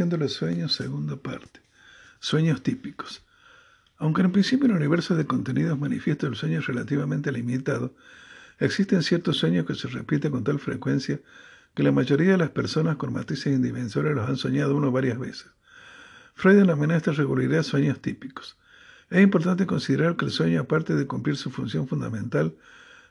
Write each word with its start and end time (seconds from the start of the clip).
Los 0.00 0.34
sueños, 0.34 0.74
segunda 0.74 1.16
parte. 1.16 1.60
Sueños 2.20 2.62
típicos. 2.62 3.24
Aunque 3.96 4.22
en 4.22 4.30
principio 4.30 4.66
el 4.66 4.76
universo 4.76 5.16
de 5.16 5.26
contenidos 5.26 5.76
manifiesta 5.76 6.28
el 6.28 6.36
sueño 6.36 6.60
es 6.60 6.66
relativamente 6.66 7.32
limitado, 7.32 7.96
existen 8.60 9.02
ciertos 9.02 9.38
sueños 9.38 9.66
que 9.66 9.74
se 9.74 9.88
repiten 9.88 10.30
con 10.30 10.44
tal 10.44 10.60
frecuencia 10.60 11.20
que 11.74 11.82
la 11.82 11.90
mayoría 11.90 12.30
de 12.30 12.38
las 12.38 12.50
personas 12.50 12.94
con 12.96 13.12
matices 13.12 13.52
individuales 13.52 14.14
los 14.14 14.28
han 14.28 14.36
soñado 14.36 14.76
uno 14.76 14.92
varias 14.92 15.18
veces. 15.18 15.48
Freud 16.36 16.58
denomina 16.58 16.96
esta 16.96 17.10
regularidad 17.10 17.64
sueños 17.64 18.00
típicos. 18.00 18.56
Es 19.10 19.20
importante 19.20 19.66
considerar 19.66 20.14
que 20.14 20.26
el 20.26 20.30
sueño, 20.30 20.60
aparte 20.60 20.94
de 20.94 21.08
cumplir 21.08 21.36
su 21.36 21.50
función 21.50 21.88
fundamental, 21.88 22.54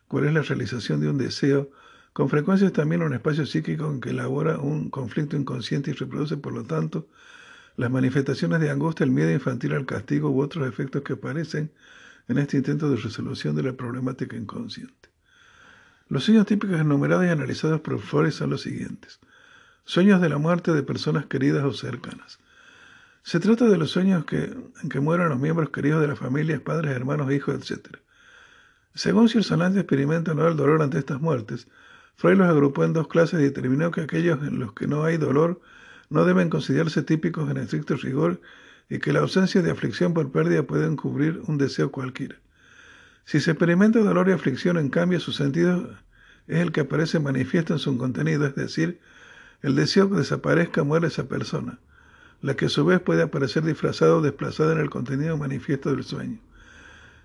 cual 0.07 0.25
es 0.25 0.33
la 0.33 0.41
realización 0.41 1.01
de 1.01 1.09
un 1.09 1.17
deseo, 1.17 1.69
con 2.17 2.29
frecuencia 2.29 2.65
es 2.65 2.73
también 2.73 3.03
un 3.03 3.13
espacio 3.13 3.45
psíquico 3.45 3.91
en 3.91 4.01
que 4.01 4.09
elabora 4.09 4.57
un 4.57 4.89
conflicto 4.89 5.37
inconsciente 5.37 5.91
y 5.91 5.93
reproduce, 5.93 6.35
por 6.35 6.51
lo 6.51 6.63
tanto, 6.63 7.07
las 7.75 7.91
manifestaciones 7.91 8.59
de 8.59 8.71
angustia, 8.71 9.03
el 9.03 9.11
miedo 9.11 9.29
infantil 9.29 9.73
al 9.73 9.85
castigo 9.85 10.31
u 10.31 10.41
otros 10.41 10.67
efectos 10.67 11.03
que 11.03 11.13
aparecen 11.13 11.71
en 12.27 12.39
este 12.39 12.57
intento 12.57 12.89
de 12.89 12.95
resolución 12.95 13.55
de 13.55 13.61
la 13.61 13.73
problemática 13.73 14.35
inconsciente. 14.35 15.09
Los 16.09 16.23
sueños 16.23 16.47
típicos 16.47 16.79
enumerados 16.79 17.23
y 17.27 17.29
analizados 17.29 17.81
por 17.81 17.99
Freud 17.99 18.31
son 18.31 18.49
los 18.49 18.63
siguientes. 18.63 19.19
Sueños 19.85 20.19
de 20.19 20.29
la 20.29 20.39
muerte 20.39 20.73
de 20.73 20.81
personas 20.81 21.27
queridas 21.27 21.65
o 21.65 21.73
cercanas. 21.73 22.39
Se 23.21 23.39
trata 23.39 23.65
de 23.65 23.77
los 23.77 23.91
sueños 23.91 24.25
que, 24.25 24.57
en 24.81 24.89
que 24.89 24.99
mueren 24.99 25.29
los 25.29 25.39
miembros 25.39 25.69
queridos 25.69 26.01
de 26.01 26.07
la 26.07 26.15
familia, 26.15 26.59
padres, 26.63 26.95
hermanos, 26.95 27.31
hijos, 27.31 27.53
etc. 27.53 27.97
Según 28.95 29.29
si 29.29 29.37
el 29.37 29.43
sonante 29.43 29.81
experimenta 29.81 30.33
no 30.33 30.47
el 30.47 30.57
dolor 30.57 30.81
ante 30.81 30.97
estas 30.97 31.21
muertes, 31.21 31.67
Freud 32.17 32.39
los 32.39 32.49
agrupó 32.49 32.83
en 32.83 32.93
dos 32.93 33.07
clases 33.07 33.39
y 33.39 33.43
determinó 33.43 33.91
que 33.91 34.01
aquellos 34.01 34.41
en 34.41 34.57
los 34.57 34.73
que 34.73 34.87
no 34.87 35.03
hay 35.03 35.17
dolor 35.17 35.61
no 36.09 36.25
deben 36.25 36.49
considerarse 36.49 37.03
típicos 37.03 37.47
en 37.51 37.57
estricto 37.57 37.95
rigor 37.95 38.41
y 38.89 38.97
que 38.97 39.13
la 39.13 39.19
ausencia 39.19 39.61
de 39.61 39.69
aflicción 39.69 40.15
por 40.15 40.31
pérdida 40.31 40.63
pueden 40.63 40.95
cubrir 40.95 41.41
un 41.45 41.59
deseo 41.59 41.91
cualquiera. 41.91 42.37
Si 43.25 43.39
se 43.39 43.51
experimenta 43.51 43.99
dolor 43.99 44.29
y 44.29 44.31
aflicción, 44.31 44.79
en 44.79 44.89
cambio, 44.89 45.19
su 45.19 45.31
sentido 45.31 45.95
es 46.47 46.59
el 46.59 46.71
que 46.71 46.81
aparece 46.81 47.19
manifiesto 47.19 47.73
en 47.73 47.79
su 47.79 47.95
contenido, 47.99 48.47
es 48.47 48.55
decir, 48.55 48.99
el 49.61 49.75
deseo 49.75 50.09
que 50.09 50.15
desaparezca 50.15 50.83
muere 50.83 51.07
esa 51.07 51.27
persona, 51.27 51.77
la 52.41 52.55
que 52.55 52.65
a 52.65 52.69
su 52.69 52.83
vez 52.83 52.99
puede 52.99 53.21
aparecer 53.21 53.63
disfrazada 53.63 54.15
o 54.15 54.21
desplazada 54.21 54.73
en 54.73 54.79
el 54.79 54.89
contenido 54.89 55.37
manifiesto 55.37 55.91
del 55.91 56.03
sueño. 56.03 56.39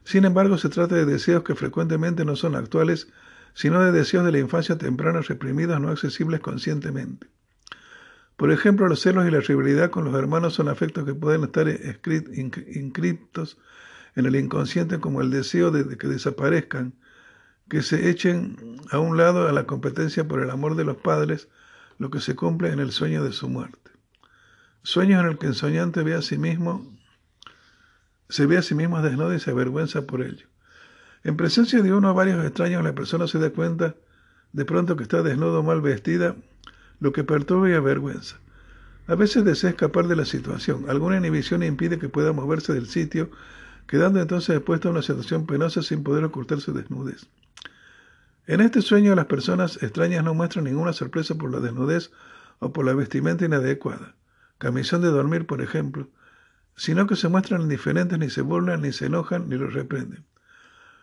Sin 0.05 0.27
embargo, 0.27 0.59
se 0.59 0.69
trata 0.69 0.97
de 0.97 1.07
deseos 1.07 1.45
que 1.45 1.55
frecuentemente 1.55 2.27
no 2.27 2.37
son 2.37 2.57
actuales, 2.57 3.09
sino 3.55 3.83
de 3.83 3.93
deseos 3.93 4.25
de 4.25 4.33
la 4.33 4.39
infancia 4.39 4.79
temprana 4.79 5.21
reprimidos 5.21 5.81
no 5.81 5.91
accesibles 5.91 6.41
conscientemente. 6.41 7.29
Por 8.37 8.51
ejemplo, 8.51 8.89
los 8.89 9.01
celos 9.01 9.27
y 9.27 9.31
la 9.31 9.41
rivalidad 9.41 9.91
con 9.91 10.05
los 10.05 10.15
hermanos 10.15 10.55
son 10.55 10.69
afectos 10.69 11.05
que 11.05 11.15
pueden 11.15 11.45
estar 11.45 11.69
inscriptos 11.69 13.59
en 14.17 14.27
el 14.27 14.37
inconsciente 14.37 15.01
como 15.01 15.21
el 15.21 15.31
deseo 15.31 15.71
de 15.71 15.97
que 15.97 16.09
desaparezcan, 16.09 16.95
que 17.69 17.83
se 17.83 18.11
echen 18.11 18.81
a 18.91 18.99
un 18.99 19.17
lado 19.17 19.49
a 19.49 19.53
la 19.53 19.65
competencia 19.65 20.27
por 20.27 20.43
el 20.43 20.51
amor 20.51 20.77
de 20.77 20.85
los 20.85 20.97
padres, 20.97 21.49
lo 21.99 22.11
que 22.11 22.21
se 22.21 22.35
cumple 22.35 22.71
en 22.71 22.81
el 22.81 22.91
sueño 22.91 23.23
de 23.23 23.33
su 23.33 23.49
muerte. 23.49 23.91
Sueños 24.83 25.21
en 25.21 25.31
el 25.31 25.39
que 25.39 25.47
el 25.47 25.55
soñante 25.55 26.03
ve 26.03 26.15
a 26.15 26.23
sí 26.23 26.37
mismo, 26.37 26.99
se 28.29 28.47
ve 28.47 28.59
a 28.59 28.63
sí 28.63 28.75
mismo 28.75 29.01
desnudo 29.03 29.35
y 29.35 29.41
se 29.41 29.53
avergüenza 29.53 30.07
por 30.07 30.23
ello. 30.23 30.47
En 31.25 31.37
presencia 31.37 31.83
de 31.83 31.93
uno 31.93 32.11
o 32.11 32.15
varios 32.15 32.45
extraños, 32.45 32.83
la 32.83 32.95
persona 32.95 33.29
se 33.29 33.39
da 33.39 33.51
cuenta 33.51 33.95
de 34.53 34.65
pronto 34.65 34.97
que 34.97 35.05
está 35.05 35.23
desnudo 35.23 35.61
o 35.61 35.63
mal 35.63 35.81
vestida, 35.81 36.37
lo 37.01 37.13
que 37.13 37.25
perturba 37.25 37.71
y 37.71 37.75
avergüenza. 37.75 38.37
A 39.07 39.15
veces 39.15 39.45
desea 39.45 39.71
escapar 39.71 40.09
de 40.09 40.17
la 40.17 40.25
situación. 40.25 40.87
Alguna 40.89 41.17
inhibición 41.17 41.63
impide 41.63 41.99
que 41.99 42.09
pueda 42.09 42.33
moverse 42.33 42.73
del 42.73 42.87
sitio, 42.87 43.31
quedando 43.87 44.21
entonces 44.21 44.57
expuesta 44.57 44.89
a 44.89 44.93
una 44.93 45.03
situación 45.03 45.47
penosa 45.47 45.83
sin 45.83 46.03
poder 46.03 46.25
ocultar 46.25 46.61
su 46.61 46.73
desnudez. 46.73 47.27
En 48.47 48.61
este 48.61 48.83
sueño 48.83 49.15
las 49.15 49.27
personas 49.27 49.83
extrañas 49.83 50.25
no 50.25 50.35
muestran 50.35 50.65
ninguna 50.65 50.93
sorpresa 50.93 51.37
por 51.37 51.53
la 51.53 51.61
desnudez 51.61 52.11
o 52.59 52.73
por 52.73 52.85
la 52.85 52.95
vestimenta 52.95 53.45
inadecuada, 53.45 54.15
camisón 54.59 55.03
de 55.03 55.09
dormir, 55.09 55.47
por 55.47 55.63
ejemplo, 55.63 56.09
sino 56.77 57.07
que 57.07 57.17
se 57.17 57.29
muestran 57.29 57.63
indiferentes, 57.63 58.19
ni 58.19 58.31
se 58.31 58.43
burlan, 58.43 58.83
ni 58.83 58.93
se 58.93 59.07
enojan, 59.07 59.49
ni 59.49 59.57
los 59.57 59.75
reprenden. 59.75 60.25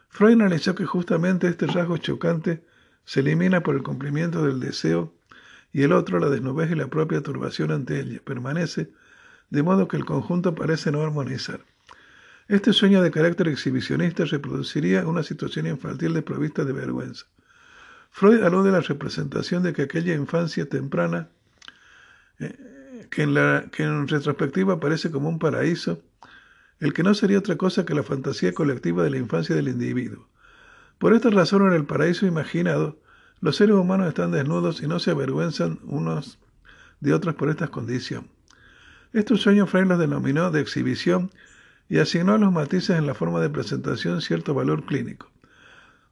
Freud 0.09 0.33
analizó 0.33 0.75
que 0.75 0.85
justamente 0.85 1.47
este 1.47 1.67
rasgo 1.67 1.97
chocante 1.97 2.63
se 3.05 3.21
elimina 3.21 3.61
por 3.61 3.75
el 3.75 3.83
cumplimiento 3.83 4.43
del 4.43 4.59
deseo 4.59 5.13
y 5.71 5.83
el 5.83 5.93
otro, 5.93 6.19
la 6.19 6.29
desnudez 6.29 6.71
y 6.71 6.75
la 6.75 6.87
propia 6.87 7.21
turbación 7.21 7.71
ante 7.71 7.99
ella, 7.99 8.19
permanece, 8.23 8.91
de 9.49 9.63
modo 9.63 9.87
que 9.87 9.97
el 9.97 10.05
conjunto 10.05 10.55
parece 10.55 10.91
no 10.91 11.01
armonizar. 11.01 11.61
Este 12.47 12.73
sueño 12.73 13.03
de 13.03 13.11
carácter 13.11 13.47
exhibicionista 13.47 14.25
reproduciría 14.25 15.07
una 15.07 15.21
situación 15.21 15.67
infantil 15.67 16.13
desprovista 16.13 16.65
de 16.65 16.73
vergüenza. 16.73 17.25
Freud 18.09 18.41
alude 18.41 18.69
a 18.69 18.73
la 18.73 18.81
representación 18.81 19.61
de 19.61 19.73
que 19.73 19.83
aquella 19.83 20.15
infancia 20.15 20.67
temprana, 20.67 21.29
eh, 22.39 23.05
que, 23.11 23.21
en 23.21 23.35
la, 23.35 23.65
que 23.71 23.83
en 23.83 24.07
retrospectiva 24.07 24.73
aparece 24.73 25.11
como 25.11 25.29
un 25.29 25.37
paraíso, 25.37 26.01
el 26.79 26.93
que 26.93 27.03
no 27.03 27.13
sería 27.13 27.39
otra 27.39 27.57
cosa 27.57 27.85
que 27.85 27.93
la 27.93 28.03
fantasía 28.03 28.53
colectiva 28.53 29.03
de 29.03 29.09
la 29.09 29.17
infancia 29.17 29.55
del 29.55 29.67
individuo. 29.67 30.27
Por 30.97 31.13
esta 31.13 31.29
razón, 31.29 31.67
en 31.67 31.73
el 31.73 31.85
paraíso 31.85 32.25
imaginado, 32.25 32.99
los 33.41 33.55
seres 33.55 33.75
humanos 33.75 34.07
están 34.07 34.31
desnudos 34.31 34.81
y 34.81 34.87
no 34.87 34.99
se 34.99 35.11
avergüenzan 35.11 35.79
unos 35.83 36.39
de 36.99 37.13
otros 37.13 37.35
por 37.35 37.49
esta 37.49 37.67
condición. 37.67 38.27
Estos 39.13 39.41
sueños 39.41 39.69
Freud 39.69 39.87
los 39.87 39.99
denominó 39.99 40.51
de 40.51 40.61
exhibición 40.61 41.31
y 41.87 41.97
asignó 41.97 42.33
a 42.33 42.37
los 42.37 42.51
matices 42.51 42.97
en 42.97 43.07
la 43.07 43.15
forma 43.15 43.39
de 43.39 43.49
presentación 43.49 44.21
cierto 44.21 44.53
valor 44.53 44.85
clínico. 44.85 45.31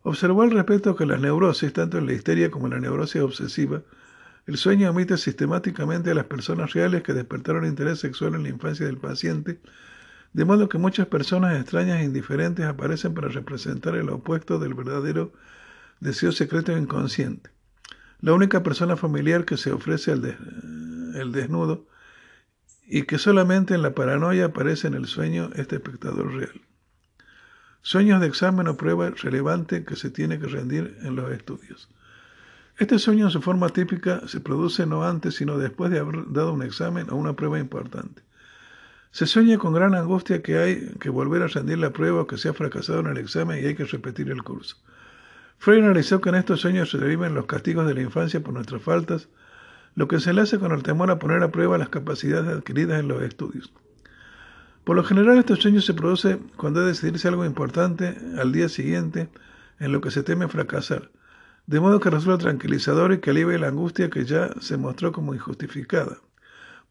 Observó 0.04 0.42
al 0.42 0.52
respecto 0.52 0.96
que 0.96 1.06
las 1.06 1.19
neurosis, 1.19 1.74
tanto 1.74 1.98
en 1.98 2.06
la 2.06 2.14
histeria 2.14 2.50
como 2.50 2.68
en 2.68 2.74
la 2.74 2.80
neurosis 2.80 3.22
obsesiva, 3.22 3.84
el 4.48 4.58
sueño 4.58 4.90
omite 4.90 5.18
sistemáticamente 5.18 6.12
a 6.12 6.16
las 6.16 6.25
personas 6.25 6.74
reales 6.74 7.04
que 7.04 7.14
despertaron 7.14 7.66
interés 7.66 8.00
sexual 8.00 8.36
en 8.36 8.44
la 8.44 8.50
infancia 8.50 8.86
del 8.86 8.98
paciente, 8.98 9.60
de 10.38 10.45
modo 10.45 10.69
que 10.69 10.78
muchas 10.78 11.07
personas 11.07 11.60
extrañas 11.60 12.00
e 12.00 12.04
indiferentes 12.04 12.63
aparecen 12.63 13.16
para 13.16 13.28
representar 13.28 13.95
el 13.95 14.07
opuesto 14.12 14.60
del 14.60 14.75
verdadero 14.75 15.34
deseo 16.00 16.31
secreto 16.31 16.72
e 16.72 16.80
inconsciente. 16.80 17.50
La 18.22 18.34
única 18.34 18.62
persona 18.62 18.95
familiar 18.95 19.45
que 19.45 19.57
se 19.57 19.72
ofrece 19.72 20.12
el, 20.12 20.38
el 21.16 21.31
desnudo 21.31 21.88
y 22.86 23.01
que 23.07 23.18
solamente 23.18 23.74
en 23.74 23.81
la 23.81 23.95
paranoia 23.95 24.45
aparece 24.45 24.88
en 24.88 24.94
el 24.94 25.07
sueño 25.07 25.50
este 25.56 25.78
espectador 25.78 26.31
real. 26.31 26.62
Sueños 27.81 28.22
de 28.22 28.28
examen 28.28 28.68
o 28.68 28.78
prueba 28.78 29.10
relevante 29.10 29.86
que 29.86 29.95
se 29.95 30.12
tiene 30.12 30.38
que 30.38 30.45
rendir 30.45 31.00
en 31.01 31.16
los 31.16 31.31
estudios. 31.31 31.90
Este 32.78 33.00
sueño 33.00 33.25
en 33.25 33.31
su 33.31 33.42
forma 33.42 33.69
típica 33.69 34.28
se 34.28 34.40
produce 34.40 34.86
no 34.86 35.04
antes 35.04 35.33
sino 35.33 35.57
después 35.57 35.90
de 35.90 35.98
haber 35.98 36.31
dado 36.31 36.54
un 36.54 36.62
examen 36.62 37.10
o 37.10 37.16
una 37.16 37.33
prueba 37.33 37.57
importante. 37.57 38.26
Se 39.18 39.25
sueña 39.25 39.58
con 39.58 39.74
gran 39.74 39.96
angustia 39.96 40.44
que 40.44 40.60
hay 40.60 40.92
que 41.00 41.10
volver 41.10 41.42
a 41.42 41.48
rendir 41.48 41.80
la 41.80 41.90
prueba 41.90 42.22
o 42.22 42.28
que 42.28 42.38
se 42.38 42.50
ha 42.50 42.54
fracasado 42.54 43.00
en 43.00 43.08
el 43.08 43.18
examen 43.18 43.58
y 43.58 43.66
hay 43.66 43.74
que 43.74 43.86
repetir 43.86 44.30
el 44.30 44.44
curso. 44.44 44.78
Freud 45.58 45.84
analizó 45.84 46.22
que 46.22 46.30
en 46.30 46.36
estos 46.36 46.62
sueños 46.62 46.92
se 46.92 47.00
derivan 47.00 47.34
los 47.34 47.48
castigos 47.48 47.88
de 47.88 47.96
la 47.96 48.04
infancia 48.04 48.42
por 48.42 48.54
nuestras 48.54 48.84
faltas, 48.84 49.28
lo 49.96 50.08
que 50.08 50.19
se 50.19 50.30
enlaza 50.30 50.60
con 50.60 50.72
el 50.72 50.84
temor 50.84 51.10
a 51.10 51.18
poner 51.18 51.42
a 51.42 51.50
prueba 51.50 51.80
las 51.80 51.90
capacidades 51.90 52.58
adquiridas 52.58 53.00
en 53.00 53.08
los 53.08 53.24
estudios. 53.24 53.74
Por 54.84 54.96
lo 54.96 55.04
general, 55.04 55.40
estos 55.40 55.64
sueños 55.64 55.88
se 55.88 55.96
producen 55.96 56.52
cuando 56.56 56.81
debe 56.81 56.92
decidirse 56.92 57.28
algo 57.28 57.44
importante 57.44 58.16
al 58.38 58.52
día 58.52 58.69
siguiente 58.69 59.30
en 59.80 59.94
lo 59.94 60.00
que 60.00 60.12
se 60.12 60.22
teme 60.22 60.48
fracasar, 60.48 61.10
de 61.66 61.80
modo 61.80 62.00
que 62.00 62.12
resulta 62.12 62.44
tranquilizador 62.44 63.14
y 63.14 63.18
que 63.18 63.31
alivie 63.31 63.58
la 63.58 63.69
angustia 63.69 64.12
que 64.12 64.25
ya 64.25 64.52
se 64.62 64.78
mostró 64.78 65.12
como 65.12 65.34
injustificada, 65.34 66.19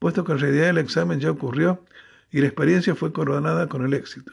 puesto 0.01 0.25
que 0.25 0.33
en 0.33 0.41
realidad 0.41 0.71
el 0.71 0.79
examen 0.79 1.21
ya 1.21 1.31
ocurrió 1.31 1.85
y 2.31 2.41
la 2.41 2.47
experiencia 2.47 2.95
fue 2.95 3.13
coronada 3.13 3.69
con 3.69 3.85
el 3.85 3.95
éxito. 3.95 4.33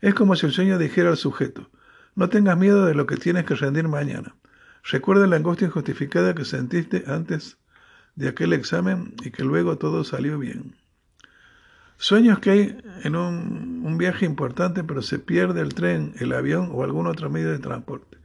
Es 0.00 0.14
como 0.14 0.36
si 0.36 0.46
el 0.46 0.52
sueño 0.52 0.78
dijera 0.78 1.10
al 1.10 1.16
sujeto, 1.16 1.70
no 2.14 2.28
tengas 2.28 2.58
miedo 2.58 2.86
de 2.86 2.94
lo 2.94 3.06
que 3.06 3.16
tienes 3.16 3.44
que 3.44 3.54
rendir 3.54 3.88
mañana. 3.88 4.34
Recuerda 4.84 5.26
la 5.26 5.36
angustia 5.36 5.66
injustificada 5.66 6.34
que 6.34 6.44
sentiste 6.44 7.04
antes 7.06 7.58
de 8.16 8.28
aquel 8.28 8.52
examen 8.52 9.14
y 9.22 9.30
que 9.30 9.44
luego 9.44 9.78
todo 9.78 10.04
salió 10.04 10.38
bien. 10.38 10.76
Sueños 11.98 12.38
que 12.38 12.50
hay 12.50 12.78
en 13.04 13.14
un, 13.14 13.82
un, 13.84 13.98
viaje 13.98 14.24
importante 14.24 14.82
pero 14.84 15.02
se 15.02 15.18
pierde 15.18 15.60
el 15.60 15.74
tren, 15.74 16.14
el 16.18 16.32
avión 16.32 16.70
o 16.72 16.82
algún 16.82 17.06
otro 17.06 17.28
medio 17.28 17.50
de 17.50 17.58
transporte. 17.58 18.16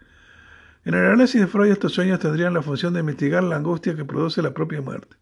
En 0.86 0.94
el 0.94 1.06
análisis 1.06 1.42
de 1.42 1.48
Freud 1.48 1.72
estos 1.72 1.94
sueños 1.94 2.20
tendrían 2.20 2.54
la 2.54 2.62
función 2.62 2.94
de 2.94 3.04
mitigar 3.04 3.44
la 3.44 3.58
angustia 3.58 3.96
que 3.96 4.06
produce 4.06 4.42
la 4.42 4.54
propia 4.54 4.82
muerte. 4.82 5.18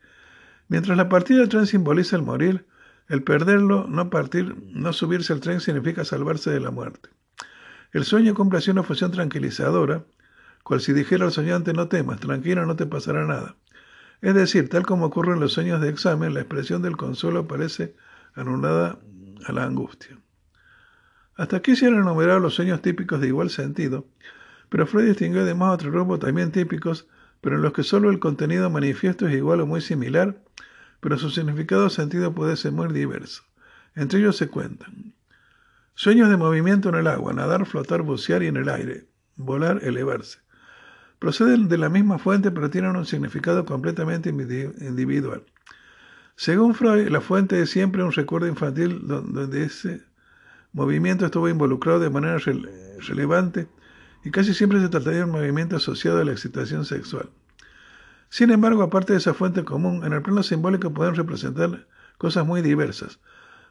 Mientras 0.67 0.97
la 0.97 1.09
partida 1.09 1.39
del 1.39 1.49
tren 1.49 1.65
simboliza 1.65 2.15
el 2.15 2.21
morir, 2.21 2.67
el 3.09 3.23
perderlo, 3.23 3.85
no 3.87 4.09
partir, 4.09 4.55
no 4.71 4.93
subirse 4.93 5.33
al 5.33 5.41
tren 5.41 5.59
significa 5.59 6.05
salvarse 6.05 6.49
de 6.49 6.59
la 6.59 6.71
muerte. 6.71 7.09
El 7.91 8.05
sueño 8.05 8.33
cumple 8.33 8.59
así 8.59 8.71
una 8.71 8.83
función 8.83 9.11
tranquilizadora, 9.11 10.03
cual 10.63 10.81
si 10.81 10.93
dijera 10.93 11.25
al 11.25 11.31
soñante 11.31 11.73
no 11.73 11.87
temas, 11.87 12.19
tranquilo, 12.19 12.65
no 12.65 12.75
te 12.75 12.85
pasará 12.85 13.25
nada. 13.25 13.55
Es 14.21 14.33
decir, 14.33 14.69
tal 14.69 14.83
como 14.83 15.07
ocurre 15.07 15.33
en 15.33 15.41
los 15.41 15.53
sueños 15.53 15.81
de 15.81 15.89
examen, 15.89 16.33
la 16.33 16.39
expresión 16.39 16.81
del 16.81 16.97
consuelo 16.97 17.47
parece 17.47 17.95
anulada 18.35 18.97
a 19.45 19.51
la 19.51 19.65
angustia. 19.65 20.17
Hasta 21.35 21.57
aquí 21.57 21.75
se 21.75 21.87
han 21.87 21.95
enumerado 21.95 22.39
los 22.39 22.55
sueños 22.55 22.81
típicos 22.81 23.19
de 23.19 23.27
igual 23.27 23.49
sentido, 23.49 24.05
pero 24.69 24.87
Freud 24.87 25.07
distinguió 25.07 25.41
además 25.41 25.73
otros 25.73 25.91
grupos 25.91 26.19
también 26.19 26.51
típicos, 26.51 27.07
pero 27.41 27.57
en 27.57 27.61
los 27.61 27.73
que 27.73 27.83
solo 27.83 28.09
el 28.09 28.19
contenido 28.19 28.69
manifiesto 28.69 29.27
es 29.27 29.35
igual 29.35 29.61
o 29.61 29.67
muy 29.67 29.81
similar, 29.81 30.37
pero 31.03 31.19
su 31.19 31.29
significado 31.29 31.85
o 31.85 31.89
sentido 31.91 32.33
puede 32.33 32.57
ser 32.57 32.71
muy 32.71 32.91
diverso. 32.91 33.43
Entre 33.93 34.19
ellos 34.19 34.37
se 34.37 34.47
cuentan 34.47 35.13
sueños 35.93 36.29
de 36.29 36.37
movimiento 36.37 36.89
en 36.89 36.95
el 36.95 37.05
agua, 37.05 37.33
nadar, 37.33 37.67
flotar, 37.67 38.01
bucear 38.01 38.41
y 38.41 38.47
en 38.47 38.57
el 38.57 38.69
aire, 38.69 39.05
volar, 39.35 39.81
elevarse 39.83 40.39
proceden 41.23 41.69
de 41.69 41.77
la 41.77 41.87
misma 41.87 42.19
fuente 42.19 42.51
pero 42.51 42.69
tienen 42.69 42.97
un 42.97 43.05
significado 43.05 43.63
completamente 43.63 44.29
individual. 44.29 45.45
Según 46.35 46.75
Freud, 46.75 47.07
la 47.07 47.21
fuente 47.21 47.61
es 47.61 47.69
siempre 47.69 48.03
un 48.03 48.11
recuerdo 48.11 48.45
infantil 48.45 49.07
donde 49.07 49.63
ese 49.63 50.01
movimiento 50.73 51.25
estuvo 51.25 51.47
involucrado 51.47 52.01
de 52.01 52.09
manera 52.09 52.39
relevante 53.07 53.69
y 54.25 54.31
casi 54.31 54.53
siempre 54.53 54.81
se 54.81 54.89
trataría 54.89 55.19
de 55.19 55.23
un 55.23 55.31
movimiento 55.31 55.77
asociado 55.77 56.19
a 56.19 56.25
la 56.25 56.33
excitación 56.33 56.83
sexual. 56.83 57.29
Sin 58.33 58.49
embargo, 58.49 58.81
aparte 58.81 59.13
de 59.13 59.19
esa 59.19 59.35
fuente 59.35 59.63
común, 59.63 60.03
en 60.03 60.11
el 60.11 60.23
plano 60.23 60.41
simbólico 60.41 60.91
pueden 60.91 61.13
representar 61.13 61.85
cosas 62.17 62.47
muy 62.47 62.63
diversas. 62.63 63.19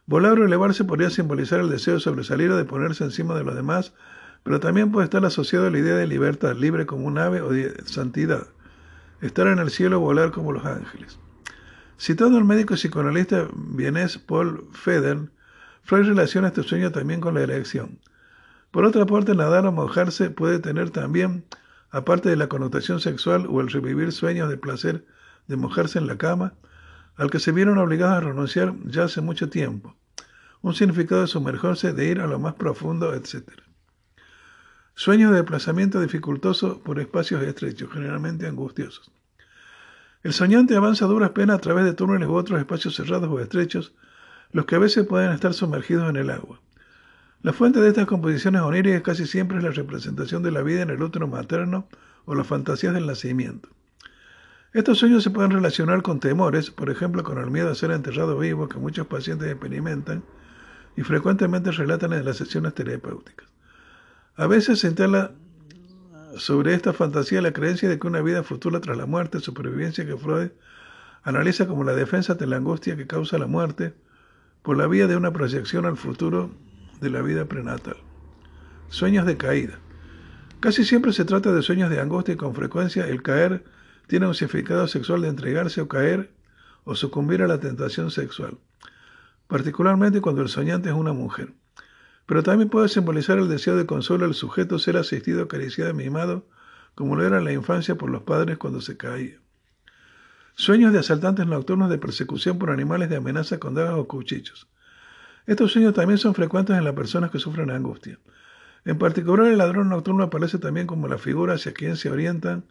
Volar 0.07 0.39
o 0.39 0.45
elevarse 0.45 0.85
podría 0.85 1.11
simbolizar 1.11 1.59
el 1.59 1.69
deseo 1.69 1.95
de 1.95 2.01
sobresalir 2.01 2.49
o 2.53 2.57
de 2.57 2.65
ponerse 2.65 3.03
encima 3.03 3.35
de 3.35 3.43
los 3.43 3.57
demás 3.57 3.93
pero 4.45 4.61
también 4.61 4.93
puede 4.93 5.07
estar 5.07 5.25
asociado 5.25 5.67
a 5.67 5.71
la 5.71 5.81
idea 5.81 5.97
de 5.97 6.07
libertad, 6.07 6.55
libre 6.55 6.87
como 6.87 7.09
un 7.09 7.19
ave 7.19 7.41
o 7.41 7.51
de 7.51 7.75
santidad, 7.87 8.47
estar 9.21 9.49
en 9.49 9.59
el 9.59 9.71
cielo 9.71 9.97
o 9.97 10.01
volar 10.01 10.31
como 10.31 10.53
los 10.53 10.65
ángeles. 10.65 11.19
Citando 11.99 12.39
al 12.39 12.45
médico 12.45 12.75
psicoanalista 12.75 13.49
vienés 13.55 14.19
Paul 14.19 14.69
Federn, 14.73 15.33
Freud 15.83 16.07
relaciona 16.07 16.49
este 16.49 16.63
sueño 16.63 16.93
también 16.93 17.21
con 17.21 17.35
la 17.35 17.43
erección. 17.43 17.99
Por 18.71 18.85
otra 18.85 19.07
parte, 19.07 19.35
nadar 19.35 19.67
o 19.67 19.73
mojarse 19.73 20.31
puede 20.31 20.61
tener 20.61 20.91
también, 20.91 21.45
aparte 21.93 22.31
de 22.31 22.37
la 22.37 22.49
connotación 22.49 23.01
sexual 23.01 23.47
o 23.49 23.61
el 23.61 23.71
revivir 23.71 24.13
sueños 24.13 24.49
de 24.49 24.57
placer 24.57 25.05
de 25.47 25.57
mojarse 25.57 25.99
en 25.99 26.07
la 26.07 26.17
cama, 26.17 26.55
al 27.17 27.31
que 27.31 27.39
se 27.39 27.53
vieron 27.53 27.77
obligados 27.77 28.17
a 28.17 28.21
renunciar 28.21 28.75
ya 28.87 29.05
hace 29.05 29.21
mucho 29.21 29.51
tiempo, 29.51 29.95
un 30.63 30.75
significado 30.75 31.21
de 31.21 31.27
sumergirse, 31.27 31.93
de 31.93 32.07
ir 32.07 32.21
a 32.21 32.27
lo 32.27 32.39
más 32.39 32.55
profundo, 32.55 33.15
etc. 33.15 33.45
Sueños 34.95 35.31
de 35.31 35.37
desplazamiento 35.37 36.01
dificultoso 36.01 36.83
por 36.83 36.99
espacios 36.99 37.43
estrechos, 37.43 37.91
generalmente 37.93 38.47
angustiosos. 38.47 39.13
El 40.23 40.33
soñante 40.33 40.77
avanza 40.77 41.05
a 41.05 41.09
duras 41.09 41.31
penas 41.31 41.57
a 41.57 41.61
través 41.61 41.85
de 41.85 41.93
túneles 41.93 42.29
u 42.29 42.35
otros 42.35 42.59
espacios 42.59 42.95
cerrados 42.95 43.29
o 43.29 43.39
estrechos, 43.41 43.95
los 44.51 44.65
que 44.65 44.77
a 44.77 44.79
veces 44.79 45.07
pueden 45.07 45.33
estar 45.33 45.53
sumergidos 45.53 46.09
en 46.09 46.17
el 46.17 46.31
agua. 46.31 46.61
La 47.43 47.53
fuente 47.53 47.81
de 47.81 47.89
estas 47.89 48.07
composiciones 48.07 48.63
oníricas 48.63 49.03
casi 49.03 49.27
siempre 49.27 49.59
es 49.59 49.65
la 49.65 49.73
representación 49.73 50.45
de 50.45 50.53
la 50.53 50.63
vida 50.63 50.83
en 50.83 50.91
el 50.91 51.03
útero 51.03 51.27
materno 51.27 51.89
o 52.25 52.37
las 52.37 52.47
fantasías 52.47 52.95
del 52.95 53.07
nacimiento. 53.07 53.69
Estos 54.73 54.99
sueños 54.99 55.25
se 55.25 55.31
pueden 55.31 55.51
relacionar 55.51 56.03
con 56.03 56.21
temores, 56.21 56.71
por 56.71 56.89
ejemplo 56.89 57.25
con 57.25 57.39
el 57.39 57.51
miedo 57.51 57.69
a 57.69 57.75
ser 57.75 57.91
enterrado 57.91 58.39
vivo 58.39 58.69
que 58.69 58.79
muchos 58.79 59.09
pacientes 59.09 59.51
experimentan 59.51 60.23
y 60.97 61.03
frecuentemente 61.03 61.73
relatan 61.73 62.13
en 62.13 62.25
las 62.25 62.37
sesiones 62.37 62.75
terapéuticas. 62.75 63.49
A 64.37 64.47
veces 64.47 64.79
se 64.79 64.87
instala 64.87 65.33
sobre 66.37 66.75
esta 66.75 66.93
fantasía 66.93 67.43
la 67.43 67.53
creencia 67.53 67.89
de 67.89 67.99
que 67.99 68.07
una 68.07 68.23
vida 68.23 68.45
futura 68.45 68.81
tras 68.81 68.97
la 68.97 69.07
muerte, 69.07 69.41
supervivencia 69.41 70.07
que 70.07 70.17
Freud 70.17 70.51
analiza 71.25 71.67
como 71.67 71.83
la 71.83 71.95
defensa 71.95 72.35
de 72.35 72.47
la 72.47 72.57
angustia 72.59 72.97
que 72.97 73.09
causa 73.09 73.37
la 73.37 73.49
muerte 73.49 73.95
por 74.63 74.77
la 74.77 74.87
vía 74.87 75.09
de 75.09 75.17
una 75.17 75.33
proyección 75.33 75.87
al 75.87 75.97
futuro 75.97 76.53
de 77.03 77.11
la 77.11 77.21
vida 77.21 77.45
prenatal. 77.45 77.97
Sueños 78.89 79.27
de 79.27 79.37
caída. 79.37 79.79
Casi 80.61 80.85
siempre 80.85 81.13
se 81.13 81.25
trata 81.25 81.53
de 81.53 81.63
sueños 81.63 81.91
de 81.91 82.01
angustia 82.01 82.35
y 82.35 82.37
con 82.39 82.55
frecuencia 82.55 83.07
el 83.07 83.23
caer 83.23 83.65
tiene 84.07 84.27
un 84.27 84.35
significado 84.35 84.87
sexual 84.87 85.23
de 85.23 85.29
entregarse 85.29 85.81
o 85.81 85.89
caer 85.89 86.33
o 86.85 86.95
sucumbir 86.95 87.43
a 87.43 87.49
la 87.49 87.61
tentación 87.61 88.11
sexual, 88.11 88.59
particularmente 89.49 90.21
cuando 90.21 90.43
el 90.43 90.49
soñante 90.49 90.89
es 90.89 90.95
una 90.95 91.13
mujer 91.13 91.53
pero 92.27 92.43
también 92.43 92.69
puede 92.69 92.89
simbolizar 92.89 93.39
el 93.39 93.49
deseo 93.49 93.77
de 93.77 93.87
consuelo 93.87 94.25
al 94.25 94.35
sujeto 94.35 94.79
ser 94.79 94.97
asistido, 94.97 95.43
acariciado, 95.43 95.93
mimado, 95.95 96.47
como 96.95 97.17
lo 97.17 97.27
era 97.27 97.39
en 97.39 97.45
la 97.45 97.53
infancia 97.53 97.97
por 97.97 98.11
los 98.11 98.23
padres 98.23 98.59
cuando 98.59 98.81
se 98.81 98.97
caía. 98.97 99.39
Sueños 100.55 100.93
de 100.93 101.01
asaltantes 101.01 101.47
nocturnos 101.47 101.91
de 101.91 101.99
persecución 101.99 102.59
por 102.59 102.71
animales 102.71 103.09
de 103.09 103.17
amenaza 103.17 103.59
con 103.59 103.75
dagas 103.75 103.95
o 103.95 104.07
cuchillos. 104.07 104.69
Estos 105.47 105.73
sueños 105.73 105.95
también 105.95 106.19
son 106.19 106.35
frecuentes 106.35 106.77
en 106.77 106.85
las 106.85 106.95
personas 106.95 107.31
que 107.31 107.39
sufren 107.39 107.71
angustia. 107.71 108.19
En 108.85 108.99
particular, 108.99 109.47
el 109.47 109.59
ladrón 109.59 109.89
nocturno 109.89 110.25
aparece 110.25 110.59
también 110.59 110.87
como 110.87 111.09
la 111.09 111.19
figura 111.19 111.55
hacia 111.55 111.73
quien 111.73 111.97
se 111.97 112.11
orientan 112.11 112.65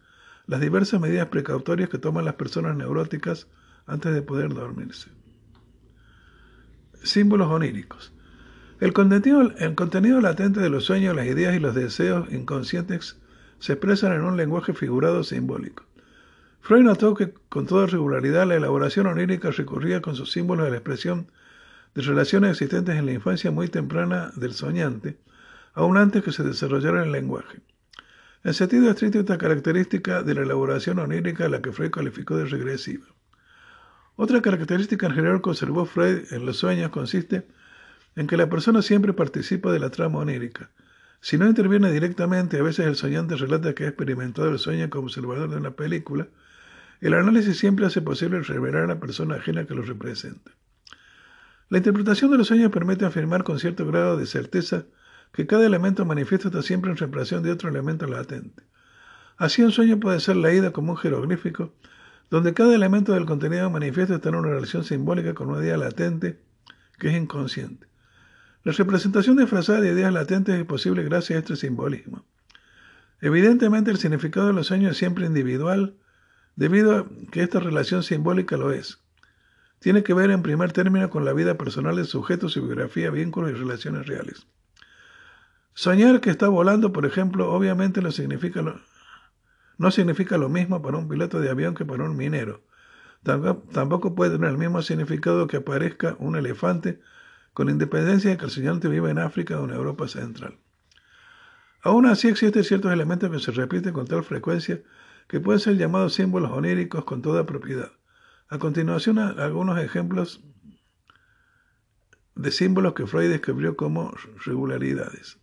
las 0.48 0.62
diversas 0.62 1.00
medidas 1.00 1.28
precautorias 1.28 1.90
que 1.90 1.98
toman 1.98 2.25
las 2.25 2.36
personas 2.36 2.75
neuróticas 2.75 3.48
antes 3.86 4.13
de 4.13 4.22
poder 4.22 4.54
dormirse. 4.54 5.10
Símbolos 7.04 7.50
oníricos. 7.50 8.13
El 8.80 8.94
contenido, 8.94 10.22
latente 10.22 10.60
de 10.60 10.70
los 10.70 10.86
sueños, 10.86 11.16
las 11.16 11.28
ideas 11.28 11.56
y 11.56 11.60
los 11.60 11.75
deseos 11.75 12.32
inconscientes 12.34 13.18
se 13.60 13.74
expresan 13.74 14.13
en 14.13 14.24
un 14.24 14.38
lenguaje 14.38 14.74
figurado 14.74 15.24
simbólico. 15.24 15.84
Freud 16.62 16.84
notó 16.84 17.13
que 17.13 17.34
con 17.50 17.68
toda 17.68 17.86
regularidad 17.86 18.48
la 18.48 18.56
elaboración 18.56 19.08
onírica 19.08 19.51
recurría 19.51 20.01
con 20.01 20.16
sus 20.16 20.32
símbolos 20.32 20.68
a 20.68 20.70
la 20.70 20.78
expresión 20.78 21.28
de 21.95 22.01
relaciones 22.01 22.51
existentes 22.51 22.95
en 22.95 23.05
la 23.05 23.13
infancia 23.13 23.51
muy 23.51 23.67
temprana 23.67 24.31
del 24.36 24.53
soñante, 24.53 25.17
aún 25.74 25.98
antes 25.98 26.24
que 26.24 26.31
se 26.31 26.43
desarrollara 26.43 27.03
el 27.03 27.12
lenguaje. 27.12 27.60
En 28.43 28.53
sentido 28.53 28.89
estricto, 28.89 29.19
esta 29.19 29.38
característica 29.38 30.24
de 30.24 30.33
la 30.33 30.41
elaboración 30.41 31.00
onírica 31.00 31.48
la 31.48 31.62
que 31.62 31.71
Freud 31.71 31.91
calificó 31.91 32.38
de 32.38 32.45
regresiva. 32.45 33.05
Otra 34.15 34.41
característica 34.41 35.07
en 35.07 35.13
general 35.13 35.41
que 35.41 35.50
observó 35.51 35.86
Freud 35.86 36.31
en 36.31 36.45
los 36.45 36.57
sueños 36.57 36.91
consiste 36.91 37.48
en 38.15 38.27
que 38.27 38.38
la 38.38 38.50
persona 38.50 38.81
siempre 38.81 39.13
participa 39.13 39.71
de 39.71 39.79
la 39.79 39.89
trama 39.89 40.19
onírica. 40.19 40.71
Si 41.21 41.38
no 41.38 41.48
interviene 41.48 41.91
directamente, 41.91 42.57
a 42.57 42.63
veces 42.63 42.88
el 42.88 42.95
soñante 42.95 43.36
relata 43.36 43.75
que 43.75 43.86
ha 43.86 43.88
experimentado 43.88 44.50
el 44.50 44.60
sueño 44.60 44.89
como 44.89 45.05
observador 45.05 45.50
de 45.50 45.57
una 45.57 45.71
película, 45.71 46.27
el 47.00 47.13
análisis 47.13 47.57
siempre 47.57 47.86
hace 47.86 48.01
posible 48.01 48.41
revelar 48.41 48.83
a 48.83 48.88
la 48.88 49.00
persona 49.00 49.36
ajena 49.36 49.65
que 49.65 49.75
lo 49.75 49.83
representa. 49.83 50.51
La 51.72 51.78
interpretación 51.78 52.30
de 52.30 52.38
los 52.38 52.48
sueños 52.48 52.70
permite 52.70 53.06
afirmar 53.06 53.46
con 53.46 53.58
cierto 53.58 53.86
grado 53.86 54.18
de 54.18 54.25
certeza 54.25 54.88
que 55.32 55.48
cada 55.48 55.66
elemento 55.66 56.04
manifiesto 56.04 56.50
está 56.50 56.62
siempre 56.62 56.92
en 56.92 56.98
representación 56.98 57.44
de 57.44 57.51
otro 57.51 57.70
elemento 57.70 58.08
latente. 58.08 58.63
Así 59.38 59.63
un 59.63 59.72
sueño 59.72 59.98
puede 59.98 60.20
ser 60.20 60.36
leído 60.36 60.74
como 60.74 60.92
un 60.92 60.98
jeroglífico, 60.98 61.74
donde 62.30 62.54
cada 62.54 62.75
elemento 62.75 63.13
del 63.13 63.25
contenido 63.25 63.70
manifiesto 63.70 64.16
está 64.16 64.28
en 64.28 64.36
una 64.36 64.50
relación 64.50 64.84
simbólica 64.84 65.34
con 65.34 65.48
una 65.48 65.63
idea 65.63 65.78
latente 65.78 66.42
que 67.00 67.08
es 67.08 67.16
inconsciente. 67.16 67.88
La 68.66 68.74
representación 68.74 69.38
disfrazada 69.38 69.80
de 69.80 69.94
ideas 69.94 70.12
latentes 70.12 70.60
es 70.60 70.66
posible 70.66 71.04
gracias 71.04 71.38
a 71.38 71.40
este 71.40 71.56
simbolismo. 71.56 72.25
Evidentemente 73.22 73.92
el 73.92 73.98
significado 73.98 74.48
de 74.48 74.54
los 74.54 74.68
sueños 74.68 74.92
es 74.92 74.98
siempre 74.98 75.25
individual, 75.25 75.96
debido 76.58 76.98
a 76.98 77.06
que 77.32 77.44
esta 77.44 77.62
relación 77.62 78.04
simbólica 78.04 78.58
lo 78.58 78.74
es. 78.74 79.01
Tiene 79.82 80.04
que 80.04 80.14
ver 80.14 80.30
en 80.30 80.44
primer 80.44 80.74
término 80.74 81.10
con 81.10 81.26
la 81.26 81.34
vida 81.34 81.58
personal 81.58 81.96
del 81.96 82.06
sujeto, 82.06 82.50
su 82.50 82.64
biografía, 82.64 83.10
vínculos 83.10 83.50
y 83.50 83.56
relaciones 83.56 84.06
reales. 84.06 84.46
Soñar 85.74 86.22
que 86.22 86.30
está 86.30 86.50
volando, 86.50 86.94
por 86.94 87.08
ejemplo, 87.08 87.52
obviamente 87.52 88.00
no 88.00 88.12
significa 88.12 88.62
lo, 90.38 90.50
mismo 90.50 90.84
para 90.84 90.98
un 91.00 91.08
piloto 91.08 91.40
de 91.40 91.50
avión 91.50 91.74
que 91.74 91.84
para 91.84 92.04
un 92.04 92.16
minero. 92.16 92.62
Tampoco 93.24 94.14
puede 94.14 94.30
tener 94.30 94.52
el 94.52 94.60
mismo 94.60 94.84
significado 94.84 95.48
que 95.48 95.58
aparezca 95.58 96.16
un 96.20 96.36
elefante 96.36 97.02
con 97.56 97.68
independencia 97.68 98.30
de 98.30 98.38
que 98.38 98.46
el 98.46 98.52
soñante 98.52 98.88
vive 98.88 99.10
en 99.10 99.18
África 99.18 99.60
o 99.60 99.64
en 99.64 99.72
Europa 99.72 100.08
Central. 100.08 100.60
Aún 101.82 102.06
así 102.06 102.28
existen 102.28 102.64
ciertos 102.64 102.94
elementos 102.94 103.32
que 103.32 103.40
se 103.40 103.52
repiten 103.52 103.94
con 103.94 104.06
tal 104.06 104.24
frecuencia 104.24 104.84
que 105.28 105.40
pueden 105.40 105.60
ser 105.60 105.76
llamados 105.76 106.14
símbolos 106.14 106.52
oníricos 106.52 107.04
con 107.04 107.24
toda 107.24 107.48
propiedad. 107.48 107.92
A 108.51 108.60
continuación, 108.60 109.17
algunos 109.17 109.79
ejemplos 109.79 110.43
de 112.36 112.51
símbolos 112.51 112.93
que 112.93 113.08
Freud 113.08 113.29
describió 113.29 113.77
como 113.77 114.13
regularidades. 114.46 115.39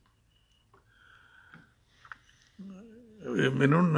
En 3.24 3.96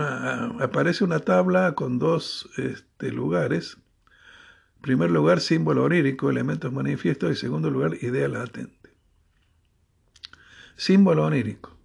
aparece 0.62 1.02
una 1.04 1.18
tabla 1.18 1.74
con 1.74 1.98
dos 1.98 2.48
este, 2.56 3.10
lugares 3.10 3.78
primer 4.80 5.10
lugar, 5.10 5.40
símbolo 5.40 5.84
onírico, 5.84 6.30
elementos 6.30 6.72
manifiestos, 6.72 7.32
y 7.32 7.34
segundo 7.34 7.68
lugar, 7.68 7.94
idea 8.02 8.28
latente. 8.28 8.90
Símbolo 10.76 11.26
onírico. 11.26 11.76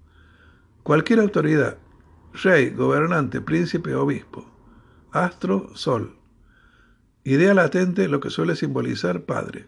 Cualquier 0.84 1.22
autoridad, 1.22 1.78
rey, 2.44 2.70
gobernante, 2.70 3.42
príncipe, 3.42 3.96
obispo, 3.96 4.50
astro, 5.12 5.76
sol. 5.76 6.20
Idea 7.28 7.56
latente, 7.56 8.08
lo 8.08 8.20
que 8.20 8.30
suele 8.30 8.56
simbolizar 8.56 9.24
padre. 9.24 9.66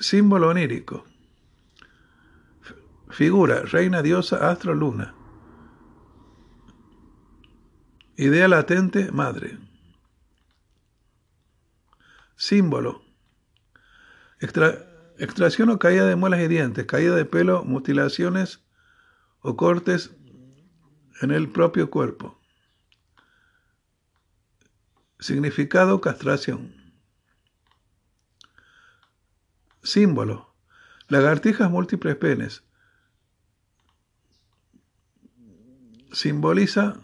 Símbolo 0.00 0.48
onírico. 0.48 1.04
Figura, 3.10 3.62
reina, 3.62 4.02
diosa, 4.02 4.50
astro, 4.50 4.74
luna. 4.74 5.14
Idea 8.16 8.48
latente, 8.48 9.12
madre. 9.12 9.56
Símbolo. 12.34 13.04
extracción 14.40 15.70
o 15.70 15.78
caída 15.78 16.06
de 16.06 16.16
muelas 16.16 16.40
y 16.40 16.48
dientes, 16.48 16.86
caída 16.86 17.14
de 17.14 17.24
pelo, 17.24 17.62
mutilaciones 17.62 18.64
o 19.42 19.56
cortes 19.56 20.10
en 21.22 21.30
el 21.30 21.48
propio 21.48 21.88
cuerpo. 21.88 22.37
Significado, 25.20 26.00
castración. 26.00 26.74
Símbolo. 29.82 30.54
Lagartijas 31.08 31.70
múltiples 31.70 32.14
penes. 32.16 32.62
Simboliza 36.12 37.00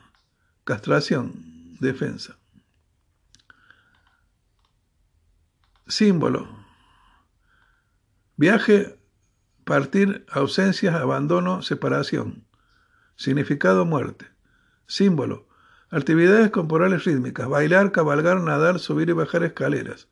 castración, 0.63 1.77
defensa. 1.81 2.39
Símbolo. 5.89 6.49
Viaje, 8.37 8.99
partir, 9.65 10.25
ausencias, 10.31 10.95
abandono, 10.95 11.63
separación. 11.63 12.47
Significado 13.17 13.85
muerte. 13.85 14.27
Símbolo. 14.87 15.49
Actividades 15.95 16.51
corporales 16.51 17.05
rítmicas. 17.05 17.49
Bailar, 17.49 17.93
cabalgar, 17.93 18.41
nadar, 18.41 18.81
subir 18.81 19.11
y 19.11 19.13
bajar 19.13 19.45
escaleras. 19.45 20.09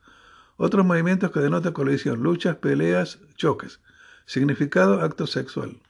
Otros 0.57 0.87
movimientos 0.87 1.33
que 1.33 1.41
denotan 1.41 1.73
colisión. 1.73 2.23
Luchas, 2.23 2.55
peleas, 2.55 3.19
choques. 3.35 3.81
Significado 4.25 5.01
acto 5.01 5.27
sexual. 5.27 5.83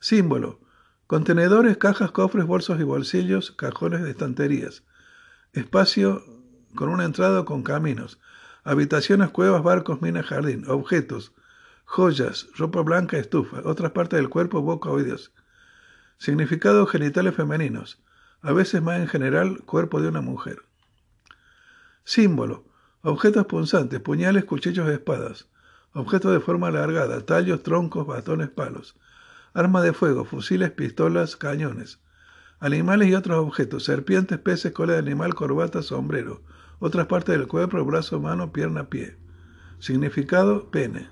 Símbolo. 0.00 0.58
Contenedores, 1.06 1.76
cajas, 1.76 2.12
cofres, 2.12 2.46
bolsos 2.46 2.80
y 2.80 2.82
bolsillos, 2.82 3.50
cajones 3.50 4.00
de 4.02 4.12
estanterías. 4.12 4.84
Espacio 5.52 6.24
con 6.74 6.88
una 6.88 7.04
entrada 7.04 7.44
con 7.44 7.62
caminos, 7.62 8.18
habitaciones, 8.64 9.28
cuevas, 9.32 9.62
barcos, 9.62 10.00
minas, 10.00 10.24
jardín, 10.24 10.64
objetos, 10.66 11.34
joyas, 11.84 12.46
ropa 12.56 12.80
blanca, 12.80 13.18
estufa, 13.18 13.60
otras 13.66 13.92
partes 13.92 14.18
del 14.18 14.30
cuerpo, 14.30 14.62
boca, 14.62 14.88
oídos. 14.88 15.34
Significados 16.16 16.90
genitales 16.90 17.34
femeninos, 17.34 18.02
a 18.44 18.52
veces 18.52 18.82
más 18.82 19.00
en 19.00 19.08
general, 19.08 19.62
cuerpo 19.64 20.02
de 20.02 20.08
una 20.08 20.20
mujer. 20.20 20.58
Símbolo, 22.04 22.66
objetos 23.00 23.46
punzantes, 23.46 24.00
puñales, 24.00 24.44
cuchillos, 24.44 24.86
espadas, 24.90 25.48
objetos 25.94 26.30
de 26.30 26.40
forma 26.40 26.68
alargada, 26.68 27.24
tallos, 27.24 27.62
troncos, 27.62 28.06
bastones, 28.06 28.50
palos, 28.50 28.96
arma 29.54 29.80
de 29.80 29.94
fuego, 29.94 30.26
fusiles, 30.26 30.70
pistolas, 30.72 31.36
cañones, 31.36 32.00
animales 32.60 33.08
y 33.08 33.14
otros 33.14 33.38
objetos, 33.38 33.84
serpientes, 33.84 34.38
peces, 34.38 34.72
cola 34.72 34.92
de 34.92 34.98
animal, 34.98 35.34
corbata, 35.34 35.80
sombrero, 35.80 36.42
otras 36.80 37.06
partes 37.06 37.38
del 37.38 37.48
cuerpo, 37.48 37.82
brazo, 37.82 38.20
mano, 38.20 38.52
pierna, 38.52 38.90
pie. 38.90 39.16
Significado, 39.78 40.70
pene. 40.70 41.08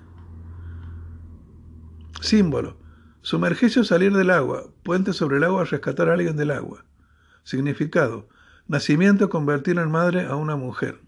Símbolo. 2.21 2.77
Sumergirse 3.23 3.79
o 3.79 3.83
salir 3.83 4.13
del 4.13 4.29
agua. 4.29 4.65
Puente 4.83 5.13
sobre 5.13 5.37
el 5.37 5.45
agua, 5.45 5.63
rescatar 5.63 6.09
a 6.09 6.13
alguien 6.13 6.35
del 6.35 6.51
agua. 6.51 6.85
Significado. 7.43 8.27
Nacimiento, 8.67 9.29
convertir 9.29 9.77
en 9.77 9.91
madre 9.91 10.25
a 10.25 10.35
una 10.35 10.55
mujer. 10.55 10.99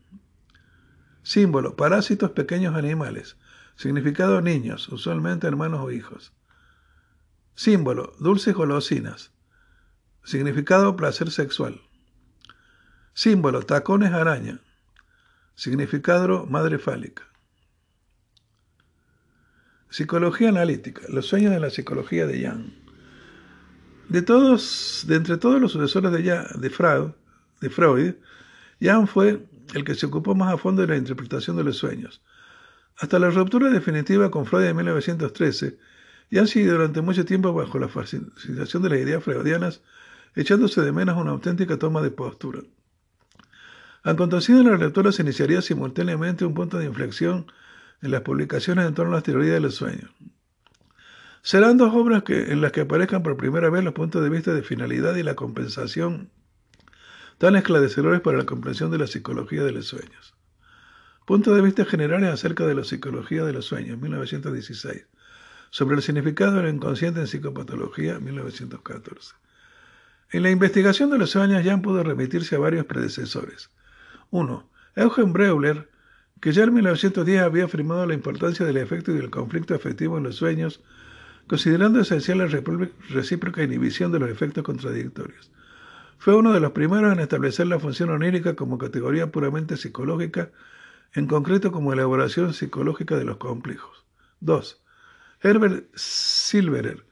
Símbolo. 1.24 1.76
Parásitos, 1.76 2.32
pequeños 2.32 2.76
animales. 2.76 3.38
Significado, 3.76 4.42
niños, 4.42 4.90
usualmente 4.90 5.48
hermanos 5.48 5.82
o 5.82 5.92
hijos. 5.92 6.34
Símbolo. 7.56 8.14
Dulces 8.20 8.54
golosinas. 8.54 9.32
Significado, 10.24 10.96
placer 10.96 11.32
sexual. 11.32 11.82
Símbolo, 13.14 13.64
tacones 13.64 14.12
araña. 14.12 14.60
Significado, 15.56 16.46
madre 16.46 16.80
fálica. 16.80 17.24
Psicología 19.90 20.50
analítica, 20.50 21.04
los 21.08 21.28
sueños 21.28 21.54
de 21.54 21.62
la 21.62 21.70
psicología 21.70 22.28
de 22.28 22.44
Jan. 22.44 22.85
De 24.10 24.22
todos, 24.22 25.04
de 25.08 25.16
entre 25.16 25.38
todos 25.38 25.60
los 25.60 25.72
sucesores 25.72 26.12
de, 26.12 26.22
de, 26.22 26.70
Freud, 26.70 27.12
de 27.62 28.18
Jan 28.80 29.08
fue 29.08 29.46
el 29.74 29.84
que 29.84 29.96
se 29.96 30.06
ocupó 30.06 30.36
más 30.36 30.54
a 30.54 30.58
fondo 30.58 30.82
de 30.82 30.88
la 30.88 30.98
interpretación 30.98 31.58
de 31.58 31.64
los 31.64 31.78
sueños. 31.78 32.22
Hasta 32.98 33.20
la 33.20 33.30
ruptura 33.30 33.70
definitiva 33.70 34.30
con 34.30 34.46
Freud 34.46 34.66
en 34.66 34.76
1913, 34.76 35.78
Jan 36.32 36.48
siguió 36.48 36.74
durante 36.74 37.02
mucho 37.02 37.26
tiempo 37.26 37.52
bajo 37.54 37.80
la 37.80 37.90
fascinación 37.90 38.84
de 38.84 38.90
las 38.90 39.00
ideas 39.00 39.24
freudianas, 39.24 39.82
echándose 40.36 40.82
de 40.82 40.92
menos 40.92 41.18
una 41.18 41.32
auténtica 41.32 41.78
toma 41.78 42.02
de 42.02 42.12
postura. 42.12 42.62
Acontecido 44.04 44.62
en 44.62 44.70
la 44.70 44.78
lectura 44.78 45.12
se 45.12 45.24
iniciaría 45.24 45.62
simultáneamente 45.64 46.46
un 46.46 46.54
punto 46.54 46.78
de 46.78 46.86
inflexión 46.86 47.48
en 48.04 48.12
las 48.12 48.22
publicaciones 48.22 48.86
en 48.86 48.94
torno 48.94 49.14
a 49.14 49.16
las 49.16 49.24
teorías 49.24 49.56
de 49.56 49.62
los 49.62 49.76
sueños. 49.76 50.12
Serán 51.46 51.78
dos 51.78 51.94
obras 51.94 52.24
que, 52.24 52.52
en 52.52 52.60
las 52.60 52.72
que 52.72 52.82
aparezcan 52.82 53.22
por 53.22 53.38
primera 53.38 53.70
vez 53.70 53.84
los 53.84 53.94
puntos 53.94 54.24
de 54.24 54.32
vista 54.32 54.52
de 54.52 54.64
finalidad 54.64 55.16
y 55.16 55.22
la 55.22 55.36
compensación 55.36 56.32
tan 57.38 57.56
esclarecedores 57.56 58.22
para 58.22 58.40
la 58.40 58.48
comprensión 58.48 58.90
de 58.90 58.98
la 58.98 59.06
psicología 59.06 59.64
de 59.64 59.72
los 59.72 59.86
sueños. 59.86 60.34
Puntos 61.28 61.56
de 61.56 61.62
vista 61.62 61.86
generales 61.86 62.32
acerca 62.32 62.66
de 62.66 62.74
la 62.74 62.84
psicología 62.84 63.44
de 63.44 63.54
los 63.54 63.66
sueños, 63.66 64.00
1916. 64.00 65.06
Sobre 65.70 65.98
el 65.98 66.02
significado 66.02 66.54
del 66.54 66.74
inconsciente 66.74 67.20
en 67.20 67.28
psicopatología, 67.28 68.18
1914. 68.20 69.36
En 70.32 70.42
la 70.42 70.50
investigación 70.50 71.12
de 71.12 71.20
los 71.20 71.30
sueños, 71.30 71.64
Jan 71.64 71.84
pudo 71.84 72.02
remitirse 72.02 72.56
a 72.56 72.60
varios 72.60 72.88
predecesores. 72.88 73.70
1. 74.32 74.68
Eugen 74.96 75.32
Breuler, 75.32 75.92
que 76.42 76.54
ya 76.54 76.64
en 76.64 76.74
1910 76.74 77.44
había 77.44 77.66
afirmado 77.66 78.04
la 78.08 78.16
importancia 78.16 78.66
del 78.66 78.78
efecto 78.78 79.12
y 79.12 79.18
del 79.18 79.30
conflicto 79.30 79.76
afectivo 79.76 80.18
en 80.18 80.24
los 80.24 80.38
sueños, 80.38 80.82
considerando 81.48 82.00
esencial 82.00 82.40
la 82.40 82.48
recíproca 83.10 83.64
inhibición 83.64 84.12
de 84.12 84.20
los 84.20 84.30
efectos 84.30 84.64
contradictorios. 84.64 85.52
Fue 86.18 86.36
uno 86.36 86.54
de 86.54 86.60
los 86.60 86.72
primeros 86.72 87.14
en 87.14 87.20
establecer 87.20 87.68
la 87.68 87.80
función 87.80 88.10
onírica 88.10 88.56
como 88.56 88.78
categoría 88.78 89.32
puramente 89.32 89.78
psicológica, 89.78 90.52
en 91.14 91.28
concreto 91.28 91.72
como 91.72 91.94
elaboración 91.94 92.54
psicológica 92.54 93.18
de 93.18 93.26
los 93.26 93.38
complejos. 93.38 94.06
2. 94.40 94.82
Herbert 95.42 95.86
Silverer, 95.96 97.06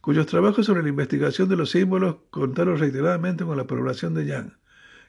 cuyos 0.00 0.26
trabajos 0.26 0.66
sobre 0.66 0.82
la 0.82 0.88
investigación 0.88 1.48
de 1.48 1.56
los 1.56 1.70
símbolos 1.70 2.16
contaron 2.30 2.78
reiteradamente 2.78 3.44
con 3.44 3.56
la 3.56 3.64
aprobación 3.64 4.14
de 4.14 4.26
Young. 4.26 4.52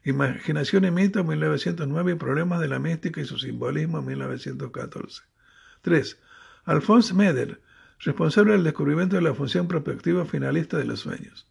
Imaginación 0.04 0.84
y 0.86 0.92
mito 0.92 1.24
1909 1.24 2.12
y 2.12 2.16
Problemas 2.16 2.60
de 2.60 2.68
la 2.68 2.80
mística 2.80 3.22
y 3.22 3.26
su 3.26 3.38
simbolismo 3.38 4.02
1914. 4.02 5.24
3. 5.82 6.20
Alphonse 6.66 7.14
Meder, 7.14 7.62
responsable 8.04 8.54
del 8.54 8.64
descubrimiento 8.64 9.16
de 9.16 9.22
la 9.22 9.34
función 9.34 9.68
prospectiva 9.68 10.26
finalista 10.26 10.78
de 10.78 10.86
los 10.86 11.00
sueños. 11.00 11.48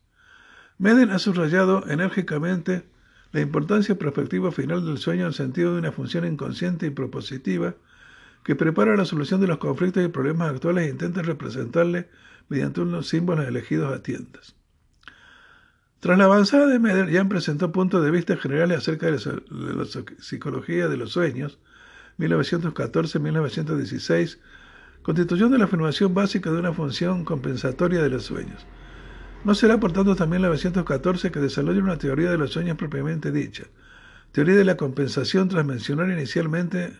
Meder 0.78 1.10
ha 1.10 1.18
subrayado 1.18 1.84
enérgicamente 1.88 2.84
la 3.32 3.40
importancia 3.40 3.98
prospectiva 3.98 4.52
final 4.52 4.84
del 4.84 4.98
sueño 4.98 5.26
en 5.26 5.32
sentido 5.32 5.72
de 5.72 5.78
una 5.78 5.92
función 5.92 6.26
inconsciente 6.26 6.86
y 6.86 6.90
propositiva 6.90 7.74
que 8.44 8.56
prepara 8.56 8.96
la 8.96 9.04
solución 9.04 9.40
de 9.40 9.46
los 9.46 9.58
conflictos 9.58 10.04
y 10.04 10.08
problemas 10.08 10.50
actuales 10.50 10.86
e 10.86 10.90
intenta 10.90 11.22
representarle 11.22 12.08
mediante 12.48 12.80
unos 12.80 13.06
símbolos 13.08 13.46
elegidos 13.46 13.94
a 13.94 14.02
tiendas. 14.02 14.56
Tras 16.00 16.18
la 16.18 16.24
avanzada 16.24 16.66
de 16.66 16.80
Meder, 16.80 17.12
Jan 17.12 17.28
presentó 17.28 17.70
puntos 17.70 18.04
de 18.04 18.10
vista 18.10 18.36
generales 18.36 18.78
acerca 18.78 19.06
de 19.06 19.12
la 19.12 19.20
psicología 20.18 20.88
de 20.88 20.96
los 20.96 21.12
sueños, 21.12 21.60
1914-1916, 22.18 24.40
constituyendo 25.02 25.58
la 25.58 25.64
afirmación 25.64 26.14
básica 26.14 26.50
de 26.50 26.58
una 26.58 26.72
función 26.72 27.24
compensatoria 27.24 28.02
de 28.02 28.08
los 28.08 28.24
sueños. 28.24 28.66
No 29.44 29.54
será 29.54 29.78
por 29.80 29.92
tanto 29.92 30.14
también 30.14 30.42
1914 30.42 31.30
que 31.30 31.40
desarrolle 31.40 31.80
una 31.80 31.98
teoría 31.98 32.30
de 32.30 32.38
los 32.38 32.52
sueños 32.52 32.76
propiamente 32.76 33.32
dicha, 33.32 33.64
teoría 34.30 34.56
de 34.56 34.64
la 34.64 34.76
compensación 34.76 35.48
tras 35.48 35.64
mencionar 35.64 36.10
inicialmente 36.10 36.92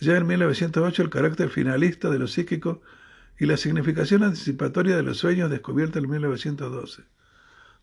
ya 0.00 0.16
en 0.16 0.26
1908 0.26 1.02
el 1.02 1.10
carácter 1.10 1.48
finalista 1.48 2.10
de 2.10 2.18
lo 2.18 2.26
psíquico 2.26 2.82
y 3.38 3.46
la 3.46 3.56
significación 3.56 4.22
anticipatoria 4.22 4.96
de 4.96 5.02
los 5.02 5.18
sueños 5.18 5.50
descubierta 5.50 5.98
en 5.98 6.10
1912 6.10 7.04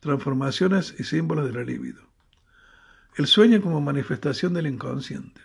transformaciones 0.04 0.94
y 1.00 1.06
símbolos 1.06 1.46
de 1.48 1.54
la 1.54 1.64
libido. 1.64 2.04
El 3.16 3.26
sueño 3.26 3.62
como 3.62 3.80
manifestación 3.80 4.54
del 4.54 4.68
inconsciente. 4.68 5.42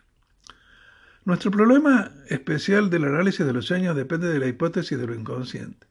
Nuestro 1.29 1.51
problema 1.51 2.11
especial 2.31 2.89
del 2.89 3.05
análisis 3.05 3.45
de 3.45 3.53
los 3.53 3.67
sueños 3.67 3.95
depende 3.95 4.29
de 4.29 4.39
la 4.39 4.47
hipótesis 4.47 4.99
de 4.99 5.07
lo 5.07 5.15
inconsciente. 5.15 5.87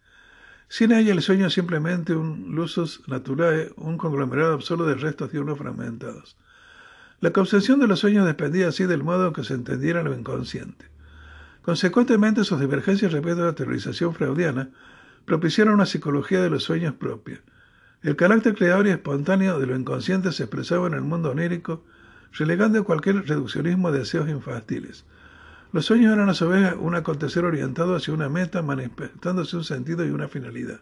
Sin 0.67 0.91
ella, 0.91 1.13
el 1.13 1.21
sueño 1.21 1.45
es 1.45 1.53
simplemente 1.53 2.15
un 2.15 2.55
lusus 2.55 3.03
naturae, 3.07 3.71
un 3.75 3.99
conglomerado 3.99 4.55
absurdo 4.55 4.87
de 4.87 4.95
restos 4.95 5.31
diurnos 5.31 5.59
fragmentados. 5.59 6.37
La 7.19 7.33
concepción 7.33 7.79
de 7.79 7.85
los 7.85 7.99
sueños 7.99 8.25
dependía 8.25 8.69
así 8.69 8.85
del 8.85 9.03
modo 9.03 9.27
en 9.27 9.33
que 9.33 9.43
se 9.43 9.53
entendiera 9.53 10.01
lo 10.01 10.17
inconsciente. 10.17 10.87
Consecuentemente, 11.61 12.43
sus 12.43 12.59
divergencias 12.59 13.11
respecto 13.11 13.43
a 13.43 13.45
la 13.45 13.53
teorización 13.53 14.15
freudiana 14.15 14.71
propiciaron 15.25 15.75
una 15.75 15.85
psicología 15.85 16.41
de 16.41 16.49
los 16.49 16.63
sueños 16.63 16.95
propia, 16.95 17.43
el 18.01 18.15
carácter 18.15 18.55
creador 18.55 18.87
y 18.87 18.89
espontáneo 18.89 19.59
de 19.59 19.67
lo 19.67 19.75
inconsciente 19.75 20.31
se 20.31 20.45
expresaba 20.45 20.87
en 20.87 20.95
el 20.95 21.01
mundo 21.01 21.29
onírico, 21.29 21.83
relegando 22.31 22.83
cualquier 22.83 23.27
reduccionismo 23.27 23.91
de 23.91 23.99
deseos 23.99 24.29
infantiles. 24.29 25.05
Los 25.73 25.85
sueños 25.85 26.13
eran 26.13 26.29
a 26.29 26.33
su 26.33 26.47
vez 26.47 26.73
un 26.79 26.95
acontecer 26.95 27.43
orientado 27.43 27.95
hacia 27.95 28.13
una 28.13 28.29
meta, 28.29 28.61
manifestándose 28.61 29.57
un 29.57 29.65
sentido 29.65 30.05
y 30.05 30.11
una 30.11 30.29
finalidad. 30.29 30.79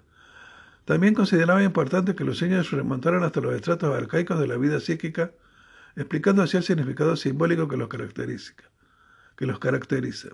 También 0.86 1.16
consideraba 1.16 1.64
importante 1.64 2.14
que 2.16 2.24
los 2.24 2.38
sueños 2.38 2.70
se 2.70 2.76
remontaran 2.76 3.24
hasta 3.24 3.42
los 3.42 3.56
estratos 3.56 3.96
arcaicos 3.96 4.40
de 4.40 4.48
la 4.48 4.58
vida 4.58 4.80
psíquica, 4.80 5.32
explicando 5.96 6.44
así 6.44 6.58
el 6.58 6.64
significado 6.64 7.16
simbólico 7.16 7.68
que 7.68 7.78
los 7.78 7.88
caracteriza. 7.88 8.54
Que 9.36 9.48
los 9.48 9.58
caracteriza. 9.58 10.30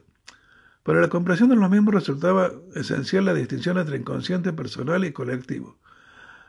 Para 0.84 1.00
la 1.00 1.08
comprensión 1.08 1.50
de 1.50 1.56
los 1.56 1.70
mismos 1.70 1.94
resultaba 1.94 2.52
esencial 2.76 3.26
la 3.26 3.34
distinción 3.34 3.78
entre 3.78 3.98
inconsciente 3.98 4.52
personal 4.52 5.06
y 5.06 5.14
colectivo. 5.14 5.78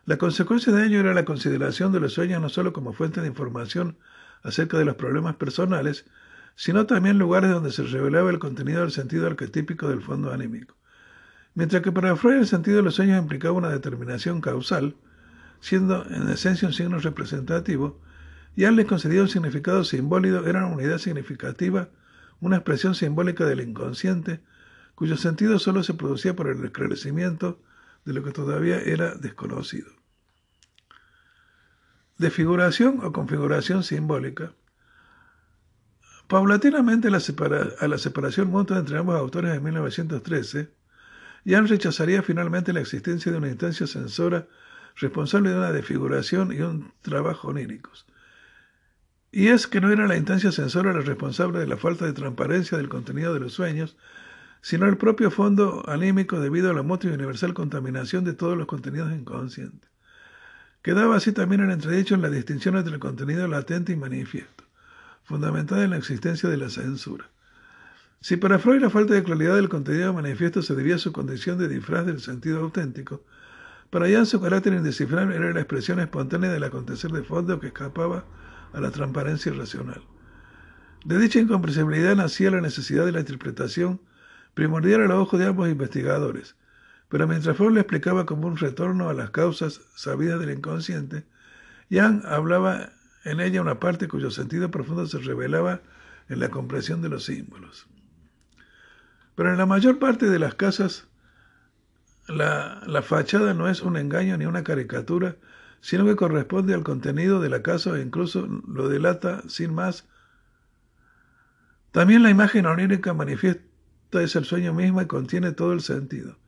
La 0.07 0.17
consecuencia 0.17 0.73
de 0.73 0.87
ello 0.87 0.99
era 0.99 1.15
la 1.15 1.25
consideración 1.25 1.93
de 1.93 2.01
los 2.01 2.15
sueños 2.15 2.43
no 2.43 2.49
solo 2.49 2.73
como 2.73 2.93
fuente 2.93 3.21
de 3.21 3.29
información 3.29 3.99
acerca 4.43 4.77
de 4.77 4.85
los 4.85 4.97
problemas 4.97 5.37
personales, 5.37 6.07
sino 6.55 6.87
también 6.87 7.19
lugares 7.19 7.51
donde 7.51 7.73
se 7.73 7.83
revelaba 7.85 8.31
el 8.31 8.39
contenido 8.39 8.83
del 8.83 8.93
sentido 8.93 9.27
arquetípico 9.27 9.89
del 9.89 10.03
fondo 10.03 10.33
anímico. 10.33 10.77
Mientras 11.55 11.83
que 11.83 11.93
para 11.93 12.17
Freud 12.17 12.39
el 12.39 12.47
sentido 12.47 12.79
de 12.79 12.83
los 12.83 12.95
sueños 12.95 13.21
implicaba 13.21 13.55
una 13.55 13.69
determinación 13.69 14.41
causal, 14.41 14.97
siendo 15.61 16.05
en 16.11 16.29
esencia 16.29 16.69
un 16.69 16.75
signo 16.75 16.99
representativo, 16.99 18.01
y 18.57 18.67
les 18.67 18.87
concedía 18.87 19.23
un 19.23 19.29
significado 19.29 19.85
simbólico, 19.85 20.47
era 20.47 20.67
una 20.67 20.75
unidad 20.75 20.99
significativa, 20.99 21.89
una 22.41 22.57
expresión 22.57 22.95
simbólica 22.95 23.47
del 23.47 23.61
inconsciente, 23.61 24.41
cuyo 24.95 25.17
sentido 25.17 25.59
solo 25.59 25.83
se 25.83 25.95
producía 25.95 26.37
por 26.37 26.49
el 26.49 26.63
esclarecimiento 26.65 27.61
de 28.05 28.13
lo 28.13 28.23
que 28.23 28.33
todavía 28.33 28.81
era 28.81 29.15
desconocido. 29.15 29.91
Desfiguración 32.19 33.01
o 33.03 33.13
configuración 33.13 33.83
simbólica. 33.85 34.53
Paulatinamente 36.33 37.09
a 37.09 37.89
la 37.89 37.99
separación 37.99 38.49
mutua 38.49 38.79
entre 38.79 38.97
ambos 38.97 39.17
autores 39.17 39.55
en 39.55 39.63
1913, 39.63 40.71
Jan 41.45 41.69
rechazaría 41.69 42.23
finalmente 42.23 42.73
la 42.73 42.81
existencia 42.81 43.31
de 43.31 43.37
una 43.37 43.51
instancia 43.51 43.87
censora 43.87 44.49
responsable 44.97 45.51
de 45.51 45.59
una 45.59 45.73
desfiguración 45.73 46.51
y 46.51 46.63
un 46.63 46.91
trabajo 47.03 47.49
oníricos. 47.49 48.07
Y 49.31 49.49
es 49.49 49.67
que 49.67 49.83
no 49.83 49.93
era 49.93 50.07
la 50.07 50.17
instancia 50.17 50.53
censora 50.53 50.95
la 50.95 51.03
responsable 51.03 51.59
de 51.59 51.67
la 51.67 51.77
falta 51.77 52.07
de 52.07 52.15
transparencia 52.15 52.79
del 52.79 52.89
contenido 52.89 53.35
de 53.35 53.41
los 53.41 53.53
sueños, 53.53 53.99
sino 54.63 54.87
el 54.87 54.97
propio 54.97 55.31
fondo 55.31 55.85
anímico 55.87 56.41
debido 56.41 56.71
a 56.71 56.75
la 56.75 56.83
mutua 56.83 57.11
y 57.11 57.13
universal 57.13 57.53
contaminación 57.53 58.25
de 58.25 58.33
todos 58.33 58.57
los 58.57 58.67
contenidos 58.67 59.13
inconscientes. 59.13 59.91
Quedaba 60.81 61.17
así 61.17 61.33
también 61.33 61.61
el 61.61 61.73
entredicho 61.73 62.15
en 62.15 62.23
la 62.23 62.31
distinción 62.31 62.79
entre 62.79 62.95
el 62.95 63.01
contenido 63.01 63.47
latente 63.49 63.93
y 63.93 63.97
manifiesto, 63.97 64.65
fundamentada 65.33 65.83
en 65.83 65.91
la 65.91 65.97
existencia 65.97 66.51
de 66.51 66.59
la 66.59 66.69
censura. 66.69 67.25
Si 68.21 68.37
para 68.37 68.59
Freud 68.59 68.83
la 68.83 68.91
falta 68.91 69.15
de 69.15 69.23
claridad 69.23 69.57
del 69.57 69.71
contenido 69.71 70.13
manifiesto 70.13 70.61
se 70.61 70.75
debía 70.75 70.97
a 70.97 70.99
su 70.99 71.11
condición 71.11 71.57
de 71.57 71.69
disfraz 71.69 72.05
del 72.05 72.21
sentido 72.21 72.61
auténtico, 72.61 73.25
para 73.89 74.11
Jan 74.11 74.27
su 74.27 74.43
carácter 74.43 74.75
indescifrable 74.75 75.35
era 75.35 75.51
la 75.55 75.61
expresión 75.61 76.01
espontánea 76.01 76.53
del 76.53 76.65
acontecer 76.65 77.13
de 77.13 77.23
fondo 77.23 77.59
que 77.61 77.69
escapaba 77.69 78.27
a 78.75 78.81
la 78.81 78.91
transparencia 78.91 79.55
racional. 79.55 80.03
De 81.07 81.19
dicha 81.19 81.41
incomprensibilidad 81.41 82.15
nacía 82.15 82.51
la 82.51 82.61
necesidad 82.61 83.07
de 83.07 83.13
la 83.13 83.21
interpretación 83.21 84.03
primordial 84.53 85.01
a 85.01 85.07
los 85.07 85.17
ojos 85.17 85.41
de 85.41 85.47
ambos 85.47 85.71
investigadores, 85.71 86.57
pero 87.09 87.27
mientras 87.27 87.57
Freud 87.57 87.73
le 87.73 87.81
explicaba 87.81 88.27
como 88.27 88.49
un 88.49 88.59
retorno 88.59 89.09
a 89.09 89.15
las 89.15 89.31
causas 89.31 89.81
sabidas 89.95 90.39
del 90.41 90.51
inconsciente, 90.51 91.25
Jan 91.91 92.23
hablaba 92.27 92.91
en 93.25 93.41
ella 93.41 93.61
una 93.61 93.81
parte 93.81 94.09
cuyo 94.09 94.31
sentido 94.31 94.71
profundo 94.71 95.07
se 95.07 95.19
revelaba 95.19 95.81
en 96.29 96.41
la 96.41 96.51
comprensión 96.51 97.03
de 97.03 97.09
los 97.09 97.25
símbolos. 97.25 97.87
Pero 99.35 99.51
en 99.51 99.59
la 99.59 99.67
mayor 99.67 99.99
parte 99.99 100.29
de 100.29 100.39
las 100.39 100.55
casas, 100.55 101.09
la, 102.29 102.83
la, 102.87 103.03
fachada 103.03 103.55
no 103.55 103.69
es 103.69 103.83
un 103.83 103.97
engaño 103.97 104.37
ni 104.37 104.47
una 104.47 104.63
caricatura, 104.63 105.37
sino 105.81 106.05
que 106.05 106.17
corresponde 106.17 106.75
al 106.75 106.85
contenido 106.85 107.41
de 107.41 107.51
la 107.51 107.63
casa 107.63 107.97
e 107.97 108.03
incluso 108.03 108.47
lo 108.69 108.89
delata 108.89 109.43
sin 109.49 109.75
más. 109.75 110.09
También 111.91 112.23
la 112.23 112.31
imagen 112.31 112.67
onírica 112.67 113.13
manifiesta 113.15 113.63
es 114.13 114.37
el 114.37 114.45
sueño 114.45 114.73
mismo 114.73 115.03
y 115.03 115.07
contiene 115.07 115.53
todo 115.53 115.73
el 115.73 115.81
sentido. 115.81 116.39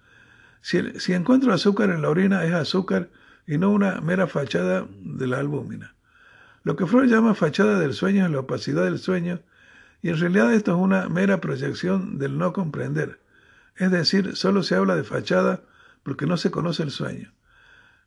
Si, 0.61 1.13
encuentro 1.13 1.53
azúcar 1.53 1.91
en 1.91 2.01
la 2.01 2.09
orina 2.09 2.45
es 2.45 2.55
azúcar 2.55 3.11
y 3.47 3.59
no 3.59 3.71
una 3.71 4.01
mera 4.01 4.27
fachada 4.27 4.89
de 5.03 5.27
la 5.27 5.39
albúmina. 5.39 5.94
Lo 6.64 6.77
que 6.77 6.87
Freud 6.87 7.11
llama 7.11 7.35
fachada 7.35 7.79
del 7.79 7.92
sueño 7.92 8.24
es 8.24 8.31
la 8.33 8.40
opacidad 8.40 8.85
del 8.85 8.98
sueño 8.98 9.42
y 10.00 10.09
en 10.09 10.18
realidad 10.18 10.53
esto 10.55 10.72
es 10.72 10.79
una 10.79 11.11
mera 11.11 11.38
proyección 11.40 12.18
del 12.18 12.38
no 12.38 12.55
comprender. 12.55 13.20
Es 13.77 13.90
decir, 13.90 14.35
solo 14.35 14.62
se 14.62 14.74
habla 14.74 14.96
de 14.96 15.05
fachada 15.05 15.62
porque 16.03 16.27
no 16.27 16.38
se 16.38 16.50
conoce 16.50 16.83
el 16.83 16.90
sueño. 16.90 17.35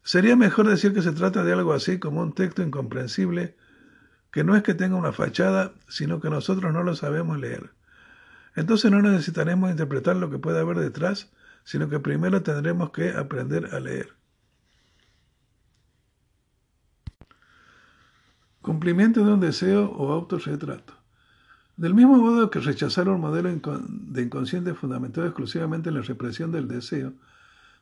Sería 0.01 0.35
mejor 0.35 0.67
decir 0.67 0.93
que 0.93 1.03
se 1.03 1.11
trata 1.11 1.43
de 1.43 1.53
algo 1.53 1.71
así 1.71 1.99
como 1.99 2.21
un 2.21 2.33
texto 2.33 2.63
incomprensible 2.63 3.55
que 4.31 4.43
no 4.43 4.55
es 4.55 4.63
que 4.63 4.73
tenga 4.73 4.95
una 4.95 5.13
fachada, 5.13 5.73
sino 5.87 6.19
que 6.19 6.31
nosotros 6.31 6.73
no 6.73 6.81
lo 6.81 6.95
sabemos 6.95 7.39
leer. 7.39 7.71
Entonces 8.55 8.89
no 8.89 9.03
necesitaremos 9.03 9.69
interpretar 9.69 10.15
lo 10.15 10.31
que 10.31 10.39
puede 10.39 10.59
haber 10.59 10.77
detrás, 10.77 11.31
sino 11.63 11.89
que 11.89 11.99
primero 11.99 12.41
tendremos 12.41 12.89
que 12.89 13.11
aprender 13.11 13.75
a 13.75 13.79
leer. 13.79 14.16
Cumplimiento 18.67 19.23
de 19.23 19.32
un 19.32 19.39
deseo 19.39 19.89
o 19.91 20.12
autorretrato. 20.12 20.91
Del 21.77 21.93
mismo 21.93 22.17
modo 22.17 22.51
que 22.51 22.60
rechazar 22.60 23.08
un 23.08 23.21
modelo 23.21 23.47
de 23.47 24.21
inconsciente 24.21 24.73
fundamentado 24.73 25.25
exclusivamente 25.25 25.88
en 25.88 25.95
la 25.95 26.01
represión 26.01 26.51
del 26.51 26.67
deseo, 26.67 27.13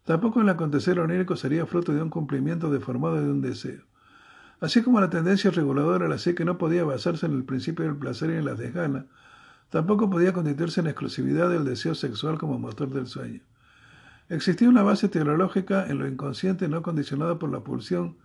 tampoco 0.04 0.42
el 0.42 0.50
acontecer 0.50 1.00
onírico 1.00 1.38
sería 1.38 1.66
fruto 1.66 1.92
de 1.92 2.04
un 2.04 2.12
cumplimiento 2.12 2.70
deformado 2.70 3.16
de 3.16 3.32
un 3.32 3.42
deseo. 3.42 3.82
Así 4.60 4.84
como 4.84 5.02
la 5.02 5.10
tendencia 5.10 5.50
reguladora 5.50 6.08
la 6.08 6.18
que 6.18 6.46
no 6.46 6.60
podía 6.60 6.84
basarse 6.84 7.26
en 7.26 7.34
el 7.34 7.46
principio 7.46 7.86
del 7.86 7.96
placer 7.96 8.30
y 8.30 8.34
en 8.34 8.46
la 8.46 8.54
desgana, 8.54 9.08
tampoco 9.72 10.08
podía 10.12 10.34
constituirse 10.34 10.82
en 10.82 10.86
exclusividad 10.86 11.50
del 11.50 11.66
deseo 11.66 11.96
sexual 11.96 12.38
como 12.38 12.60
motor 12.60 12.92
del 12.92 13.08
sueño. 13.08 13.42
Existía 14.30 14.70
una 14.70 14.84
base 14.84 15.10
teológica 15.10 15.88
en 15.88 15.98
lo 15.98 16.08
inconsciente 16.08 16.68
no 16.68 16.84
condicionada 16.84 17.40
por 17.40 17.52
la 17.52 17.62
pulsión. 17.62 18.18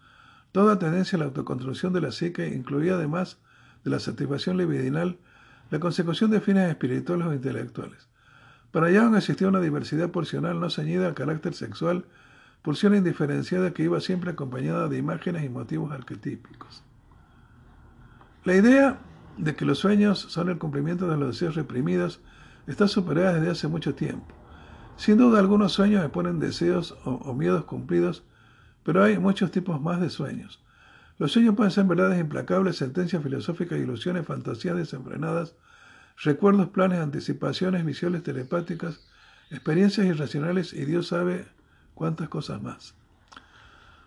Toda 0.52 0.78
tendencia 0.78 1.16
a 1.16 1.20
la 1.20 1.24
autoconstrucción 1.26 1.92
de 1.92 2.00
la 2.00 2.12
psique 2.12 2.48
incluía 2.48 2.94
además 2.94 3.38
de 3.84 3.90
la 3.90 4.00
satisfacción 4.00 4.56
libidinal 4.56 5.18
la 5.70 5.78
consecución 5.78 6.30
de 6.30 6.40
fines 6.40 6.68
espirituales 6.68 7.26
o 7.28 7.32
intelectuales. 7.32 8.08
Para 8.72 8.90
Young 8.90 9.16
existía 9.16 9.48
una 9.48 9.60
diversidad 9.60 10.10
pulsional 10.10 10.60
no 10.60 10.70
ceñida 10.70 11.06
al 11.06 11.14
carácter 11.14 11.54
sexual, 11.54 12.04
pulsión 12.62 12.94
indiferenciada 12.94 13.72
que 13.72 13.84
iba 13.84 14.00
siempre 14.00 14.30
acompañada 14.30 14.88
de 14.88 14.98
imágenes 14.98 15.44
y 15.44 15.48
motivos 15.48 15.92
arquetípicos. 15.92 16.82
La 18.44 18.54
idea 18.54 18.98
de 19.38 19.54
que 19.54 19.64
los 19.64 19.78
sueños 19.78 20.18
son 20.18 20.48
el 20.48 20.58
cumplimiento 20.58 21.08
de 21.08 21.16
los 21.16 21.28
deseos 21.28 21.54
reprimidos 21.54 22.20
está 22.66 22.88
superada 22.88 23.34
desde 23.34 23.50
hace 23.50 23.68
mucho 23.68 23.94
tiempo. 23.94 24.34
Sin 24.96 25.16
duda 25.16 25.38
algunos 25.40 25.72
sueños 25.72 26.02
exponen 26.04 26.38
deseos 26.38 26.96
o, 27.04 27.32
miedos 27.34 27.64
cumplidos, 27.64 28.22
pero 28.90 29.04
hay 29.04 29.20
muchos 29.20 29.52
tipos 29.52 29.80
más 29.80 30.00
de 30.00 30.10
sueños. 30.10 30.60
Los 31.16 31.30
sueños 31.30 31.54
pueden 31.54 31.70
ser 31.70 31.84
verdades 31.84 32.18
implacables, 32.18 32.76
sentencias 32.76 33.22
filosóficas, 33.22 33.78
ilusiones, 33.78 34.26
fantasías 34.26 34.76
desenfrenadas, 34.76 35.54
recuerdos, 36.20 36.70
planes, 36.70 36.98
anticipaciones, 36.98 37.84
visiones 37.84 38.24
telepáticas, 38.24 39.08
experiencias 39.48 40.08
irracionales 40.08 40.72
y 40.72 40.86
Dios 40.86 41.06
sabe 41.06 41.46
cuántas 41.94 42.28
cosas 42.28 42.60
más. 42.60 42.96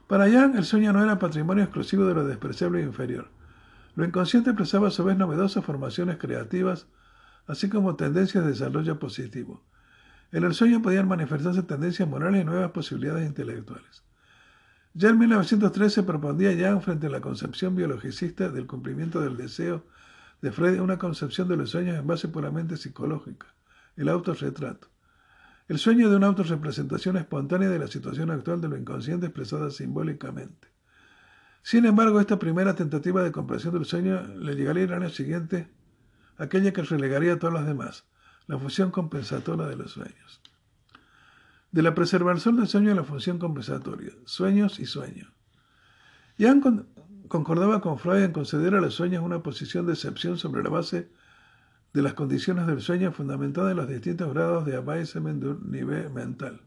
Para 0.07 0.29
Jan, 0.29 0.57
el 0.57 0.65
sueño 0.65 0.91
no 0.91 1.01
era 1.01 1.17
patrimonio 1.17 1.63
exclusivo 1.63 2.03
de 2.03 2.15
lo 2.15 2.25
despreciable 2.25 2.81
e 2.81 2.83
inferior. 2.83 3.29
Lo 3.95 4.03
inconsciente 4.03 4.49
expresaba 4.49 4.89
a 4.89 4.91
su 4.91 5.05
vez 5.05 5.15
novedosas 5.15 5.63
formaciones 5.63 6.17
creativas, 6.17 6.87
así 7.47 7.69
como 7.69 7.95
tendencias 7.95 8.43
de 8.43 8.49
desarrollo 8.49 8.99
positivo. 8.99 9.63
En 10.33 10.43
el 10.43 10.53
sueño 10.53 10.81
podían 10.81 11.07
manifestarse 11.07 11.63
tendencias 11.63 12.09
morales 12.09 12.41
y 12.41 12.43
nuevas 12.43 12.71
posibilidades 12.71 13.25
intelectuales. 13.25 14.03
Ya 14.95 15.09
en 15.09 15.17
1913 15.17 16.03
propondía 16.03 16.55
Jan 16.55 16.83
frente 16.83 17.07
a 17.07 17.09
la 17.09 17.19
concepción 17.19 17.75
biologicista 17.75 18.49
del 18.49 18.67
cumplimiento 18.67 19.21
del 19.21 19.37
deseo 19.37 19.83
de 20.43 20.51
Freud 20.51 20.79
una 20.79 20.99
concepción 20.99 21.47
de 21.47 21.57
los 21.57 21.71
sueños 21.71 21.97
en 21.97 22.05
base 22.05 22.27
puramente 22.27 22.77
psicológica, 22.77 23.47
el 23.95 24.07
autorretrato. 24.07 24.89
El 25.67 25.79
sueño 25.79 26.11
de 26.11 26.17
una 26.17 26.27
autorrepresentación 26.27 27.17
espontánea 27.17 27.69
de 27.69 27.79
la 27.79 27.87
situación 27.87 28.29
actual 28.29 28.61
de 28.61 28.67
lo 28.67 28.77
inconsciente 28.77 29.25
expresada 29.25 29.71
simbólicamente. 29.71 30.67
Sin 31.63 31.85
embargo, 31.85 32.19
esta 32.19 32.37
primera 32.37 32.75
tentativa 32.75 33.23
de 33.23 33.31
comprensión 33.31 33.73
del 33.73 33.85
sueño 33.85 34.21
le 34.35 34.53
llegaría 34.53 34.83
el 34.83 34.93
año 34.93 35.09
siguiente, 35.09 35.69
aquella 36.37 36.71
que 36.71 36.83
relegaría 36.83 37.33
a 37.33 37.39
todas 37.39 37.55
las 37.55 37.65
demás, 37.65 38.05
la 38.45 38.59
función 38.59 38.91
compensatoria 38.91 39.65
de 39.65 39.77
los 39.77 39.91
sueños. 39.91 40.41
De 41.73 41.81
la 41.81 41.95
preservación 41.95 42.55
del 42.55 42.67
sueño 42.67 42.91
a 42.91 42.95
la 42.95 43.03
función 43.03 43.39
compensatoria, 43.39 44.11
sueños 44.25 44.79
y 44.79 44.85
sueño. 44.85 45.33
Jan 46.37 46.85
concordaba 47.27 47.81
con 47.81 47.97
Freud 47.97 48.23
en 48.23 48.31
conceder 48.31 48.75
a 48.75 48.79
los 48.79 48.93
sueños 48.93 49.23
una 49.23 49.41
posición 49.41 49.87
de 49.87 49.93
excepción 49.93 50.37
sobre 50.37 50.61
la 50.61 50.69
base 50.69 51.09
de 51.91 52.01
las 52.03 52.13
condiciones 52.13 52.67
del 52.67 52.79
sueño 52.79 53.11
fundamentadas 53.11 53.71
en 53.71 53.77
los 53.77 53.87
distintos 53.87 54.31
grados 54.31 54.67
de 54.67 54.75
avancement 54.75 55.43
de 55.43 55.55
nivel 55.67 56.11
mental. 56.11 56.61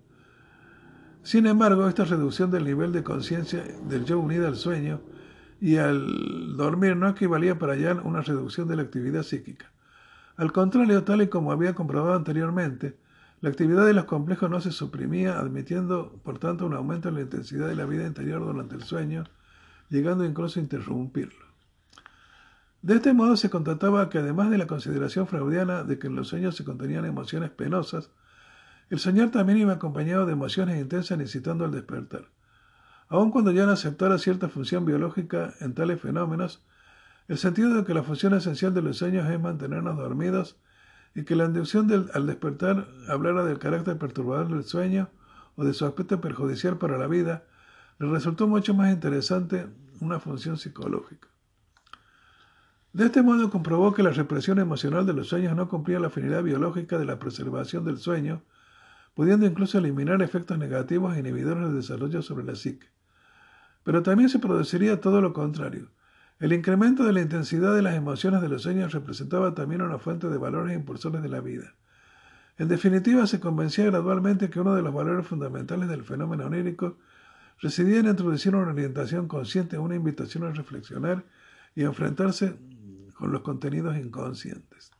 Sin 1.22 1.46
embargo, 1.46 1.86
esta 1.86 2.04
reducción 2.04 2.50
del 2.50 2.64
nivel 2.64 2.90
de 2.90 3.04
conciencia 3.04 3.62
del 3.88 4.04
yo 4.04 4.18
unido 4.18 4.48
al 4.48 4.56
sueño 4.56 5.00
y 5.60 5.76
al 5.76 6.56
dormir 6.56 6.96
no 6.96 7.08
equivalía 7.08 7.60
para 7.60 7.78
Jan 7.78 8.00
una 8.04 8.22
reducción 8.22 8.66
de 8.66 8.74
la 8.74 8.82
actividad 8.82 9.22
psíquica. 9.22 9.70
Al 10.36 10.50
contrario, 10.50 11.04
tal 11.04 11.22
y 11.22 11.28
como 11.28 11.52
había 11.52 11.76
comprobado 11.76 12.14
anteriormente, 12.14 12.98
la 13.40 13.50
actividad 13.50 13.84
de 13.86 13.92
los 13.92 14.06
complejos 14.06 14.50
no 14.50 14.60
se 14.60 14.72
suprimía, 14.72 15.38
admitiendo 15.38 16.20
por 16.24 16.38
tanto 16.38 16.66
un 16.66 16.74
aumento 16.74 17.08
en 17.08 17.16
la 17.16 17.20
intensidad 17.20 17.68
de 17.68 17.76
la 17.76 17.84
vida 17.84 18.06
interior 18.06 18.44
durante 18.44 18.74
el 18.74 18.82
sueño, 18.82 19.24
llegando 19.90 20.24
incluso 20.24 20.58
a 20.58 20.62
interrumpirlo. 20.62 21.44
De 22.82 22.94
este 22.94 23.12
modo 23.12 23.36
se 23.36 23.50
constataba 23.50 24.08
que 24.08 24.18
además 24.18 24.50
de 24.50 24.58
la 24.58 24.66
consideración 24.66 25.26
freudiana 25.26 25.82
de 25.82 25.98
que 25.98 26.06
en 26.06 26.16
los 26.16 26.28
sueños 26.28 26.56
se 26.56 26.64
contenían 26.64 27.04
emociones 27.04 27.50
penosas, 27.50 28.10
el 28.88 29.00
soñar 29.00 29.30
también 29.30 29.58
iba 29.58 29.72
acompañado 29.72 30.24
de 30.26 30.32
emociones 30.32 30.80
intensas 30.80 31.18
necesitando 31.18 31.64
al 31.64 31.72
despertar. 31.72 32.28
Aun 33.08 33.30
cuando 33.30 33.50
ya 33.52 33.66
no 33.66 33.72
aceptara 33.72 34.18
cierta 34.18 34.48
función 34.48 34.84
biológica 34.84 35.54
en 35.60 35.74
tales 35.74 36.00
fenómenos, 36.00 36.62
el 37.28 37.38
sentido 37.38 37.74
de 37.74 37.84
que 37.84 37.94
la 37.94 38.04
función 38.04 38.34
esencial 38.34 38.72
de 38.72 38.82
los 38.82 38.98
sueños 38.98 39.28
es 39.28 39.40
mantenernos 39.40 39.96
dormidos 39.96 40.56
y 41.16 41.24
que 41.24 41.34
la 41.34 41.46
inducción 41.46 41.88
al 42.12 42.26
despertar 42.26 42.86
hablara 43.08 43.42
del 43.42 43.58
carácter 43.58 43.96
perturbador 43.96 44.48
del 44.48 44.64
sueño 44.64 45.08
o 45.56 45.64
de 45.64 45.72
su 45.72 45.86
aspecto 45.86 46.20
perjudicial 46.20 46.76
para 46.76 46.98
la 46.98 47.06
vida, 47.06 47.44
le 47.98 48.10
resultó 48.10 48.46
mucho 48.46 48.74
más 48.74 48.92
interesante 48.92 49.66
una 50.00 50.20
función 50.20 50.58
psicológica. 50.58 51.28
De 52.92 53.06
este 53.06 53.22
modo 53.22 53.48
comprobó 53.48 53.94
que 53.94 54.02
la 54.02 54.10
represión 54.10 54.58
emocional 54.58 55.06
de 55.06 55.14
los 55.14 55.28
sueños 55.28 55.56
no 55.56 55.70
cumplía 55.70 55.98
la 55.98 56.10
finalidad 56.10 56.42
biológica 56.42 56.98
de 56.98 57.06
la 57.06 57.18
preservación 57.18 57.86
del 57.86 57.96
sueño, 57.96 58.42
pudiendo 59.14 59.46
incluso 59.46 59.78
eliminar 59.78 60.20
efectos 60.20 60.58
negativos 60.58 61.16
e 61.16 61.20
inhibidores 61.20 61.64
del 61.64 61.76
desarrollo 61.76 62.20
sobre 62.20 62.44
la 62.44 62.54
psique. 62.54 62.88
Pero 63.84 64.02
también 64.02 64.28
se 64.28 64.38
produciría 64.38 65.00
todo 65.00 65.22
lo 65.22 65.32
contrario, 65.32 65.88
el 66.38 66.52
incremento 66.52 67.04
de 67.04 67.12
la 67.12 67.22
intensidad 67.22 67.74
de 67.74 67.82
las 67.82 67.94
emociones 67.94 68.42
de 68.42 68.48
los 68.48 68.62
sueños 68.62 68.92
representaba 68.92 69.54
también 69.54 69.80
una 69.80 69.98
fuente 69.98 70.28
de 70.28 70.36
valores 70.36 70.72
e 70.72 70.76
impulsores 70.76 71.22
de 71.22 71.28
la 71.28 71.40
vida. 71.40 71.74
En 72.58 72.68
definitiva, 72.68 73.26
se 73.26 73.40
convencía 73.40 73.86
gradualmente 73.86 74.50
que 74.50 74.60
uno 74.60 74.74
de 74.74 74.82
los 74.82 74.92
valores 74.92 75.26
fundamentales 75.26 75.88
del 75.88 76.04
fenómeno 76.04 76.46
onírico 76.46 76.98
residía 77.60 78.00
en 78.00 78.06
introducir 78.06 78.54
una 78.54 78.72
orientación 78.72 79.28
consciente, 79.28 79.78
una 79.78 79.94
invitación 79.94 80.44
a 80.44 80.50
reflexionar 80.50 81.24
y 81.74 81.84
enfrentarse 81.84 82.56
con 83.14 83.32
los 83.32 83.40
contenidos 83.42 83.96
inconscientes. 83.96 84.90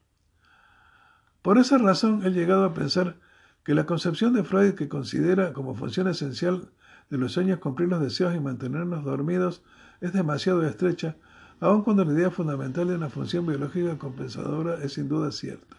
Por 1.43 1.59
esa 1.59 1.79
razón 1.79 2.25
he 2.25 2.31
llegado 2.31 2.65
a 2.65 2.75
pensar 2.75 3.17
que 3.63 3.75
la 3.75 3.85
concepción 3.85 4.33
de 4.33 4.45
Freud 4.45 4.75
que 4.75 4.89
considera 4.89 5.53
como 5.53 5.75
función 5.75 6.09
esencial 6.09 6.71
de 7.11 7.19
los 7.19 7.33
sueños 7.33 7.59
cumplir 7.59 7.89
los 7.89 8.01
deseos 8.01 8.35
y 8.35 8.41
mantenernos 8.41 9.05
dormidos 9.05 9.63
es 10.01 10.13
demasiado 10.13 10.67
estrecha 10.67 11.17
aun 11.61 11.83
cuando 11.83 12.05
la 12.05 12.13
idea 12.13 12.31
fundamental 12.31 12.89
de 12.89 12.97
una 12.97 13.09
función 13.09 13.47
biológica 13.47 13.97
compensadora 13.99 14.83
es 14.83 14.95
sin 14.95 15.09
duda 15.09 15.33
cierta. 15.33 15.77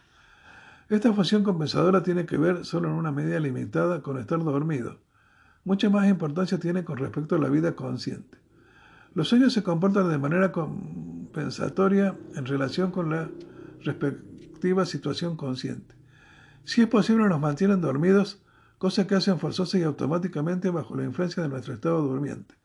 Esta 0.89 1.13
función 1.13 1.43
compensadora 1.43 2.01
tiene 2.01 2.25
que 2.25 2.37
ver 2.37 2.65
solo 2.65 2.87
en 2.89 2.95
una 2.95 3.11
medida 3.11 3.39
limitada 3.39 4.01
con 4.01 4.17
estar 4.17 4.43
dormido. 4.43 4.99
Mucha 5.65 5.89
más 5.89 6.07
importancia 6.07 6.59
tiene 6.59 6.83
con 6.83 6.97
respecto 6.97 7.35
a 7.35 7.39
la 7.39 7.49
vida 7.49 7.75
consciente. 7.75 8.37
Los 9.13 9.27
sueños 9.27 9.53
se 9.53 9.63
comportan 9.63 10.09
de 10.09 10.17
manera 10.17 10.51
compensatoria 10.51 12.15
en 12.35 12.45
relación 12.45 12.91
con 12.91 13.09
la 13.09 13.29
respectiva 13.83 14.85
situación 14.85 15.35
consciente. 15.35 15.95
Si 16.63 16.81
es 16.81 16.87
posible, 16.87 17.27
nos 17.27 17.39
mantienen 17.39 17.81
dormidos, 17.81 18.41
cosa 18.77 19.07
que 19.07 19.15
hacen 19.15 19.39
forzosa 19.39 19.77
y 19.77 19.83
automáticamente 19.83 20.69
bajo 20.69 20.95
la 20.95 21.03
influencia 21.03 21.43
de 21.43 21.49
nuestro 21.49 21.73
estado 21.73 22.01
durmiente 22.01 22.56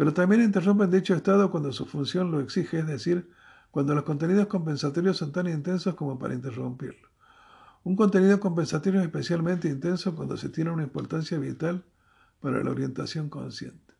pero 0.00 0.14
también 0.14 0.40
interrumpen 0.40 0.90
dicho 0.90 1.14
estado 1.14 1.50
cuando 1.50 1.74
su 1.74 1.84
función 1.84 2.30
lo 2.30 2.40
exige, 2.40 2.78
es 2.78 2.86
decir, 2.86 3.28
cuando 3.70 3.94
los 3.94 4.04
contenidos 4.04 4.46
compensatorios 4.46 5.18
son 5.18 5.30
tan 5.30 5.46
intensos 5.46 5.94
como 5.94 6.18
para 6.18 6.32
interrumpirlo. 6.32 7.10
Un 7.84 7.96
contenido 7.96 8.40
compensatorio 8.40 9.00
es 9.00 9.04
especialmente 9.04 9.68
intenso 9.68 10.16
cuando 10.16 10.38
se 10.38 10.48
tiene 10.48 10.70
una 10.70 10.84
importancia 10.84 11.38
vital 11.38 11.84
para 12.40 12.64
la 12.64 12.70
orientación 12.70 13.28
consciente. 13.28 13.92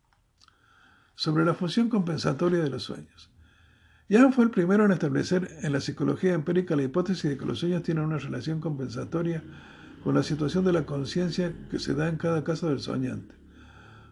Sobre 1.17 1.45
la 1.45 1.53
función 1.53 1.91
compensatoria 1.91 2.63
de 2.63 2.71
los 2.71 2.85
sueños. 2.85 3.31
Jan 4.09 4.33
fue 4.33 4.45
el 4.45 4.51
primero 4.51 4.87
en 4.87 4.93
establecer 4.93 5.51
en 5.61 5.71
la 5.71 5.83
psicología 5.83 6.33
empírica 6.33 6.77
la 6.77 6.85
hipótesis 6.85 7.29
de 7.29 7.37
que 7.37 7.45
los 7.45 7.59
sueños 7.59 7.83
tienen 7.83 8.05
una 8.05 8.17
relación 8.17 8.59
compensatoria 8.59 9.45
con 10.03 10.15
la 10.15 10.23
situación 10.23 10.65
de 10.65 10.73
la 10.73 10.87
conciencia 10.87 11.53
que 11.71 11.79
se 11.79 11.93
da 11.93 12.09
en 12.09 12.17
cada 12.17 12.43
caso 12.43 12.71
del 12.71 12.81
soñante. 12.81 13.39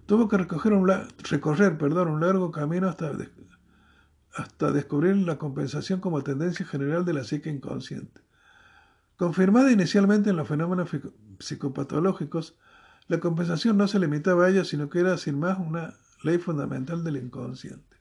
Tuvo 0.09 0.27
que 0.27 0.39
un 0.39 0.89
recorrer 1.29 1.77
un 2.09 2.21
largo 2.21 2.51
camino 2.51 2.89
hasta, 2.89 3.13
hasta 4.35 4.73
descubrir 4.73 5.19
la 5.19 5.37
compensación 5.37 6.01
como 6.01 6.23
tendencia 6.23 6.65
general 6.65 7.05
de 7.05 7.13
la 7.13 7.25
psique 7.25 7.51
inconsciente. 7.51 8.23
Confirmada 9.19 9.71
inicialmente 9.71 10.31
en 10.31 10.37
los 10.37 10.49
fenómenos 10.49 10.89
psicopatológicos, 11.41 12.57
la 13.07 13.21
compensación 13.21 13.77
no 13.77 13.87
se 13.87 13.99
limitaba 13.99 14.47
a 14.47 14.49
ella, 14.49 14.65
sino 14.65 14.89
que 14.89 15.01
era 15.01 15.19
sin 15.19 15.39
más 15.39 15.59
una 15.59 15.93
ley 16.23 16.39
fundamental 16.39 17.05
del 17.05 17.19
inconsciente. 17.19 17.99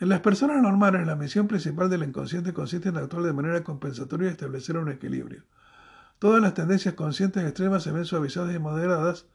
En 0.00 0.08
las 0.08 0.18
personas 0.18 0.60
normales, 0.60 1.06
la 1.06 1.14
misión 1.14 1.46
principal 1.46 1.88
del 1.88 2.02
inconsciente 2.02 2.52
consiste 2.52 2.88
en 2.88 2.96
actuar 2.96 3.22
de 3.22 3.32
manera 3.32 3.62
compensatoria 3.62 4.26
y 4.26 4.32
establecer 4.32 4.76
un 4.76 4.88
equilibrio. 4.88 5.44
Todas 6.18 6.42
las 6.42 6.54
tendencias 6.54 6.94
conscientes 6.94 7.44
extremas 7.44 7.84
se 7.84 7.92
ven 7.92 8.04
suavizadas 8.04 8.52
y 8.52 8.58
moderadas 8.58 9.26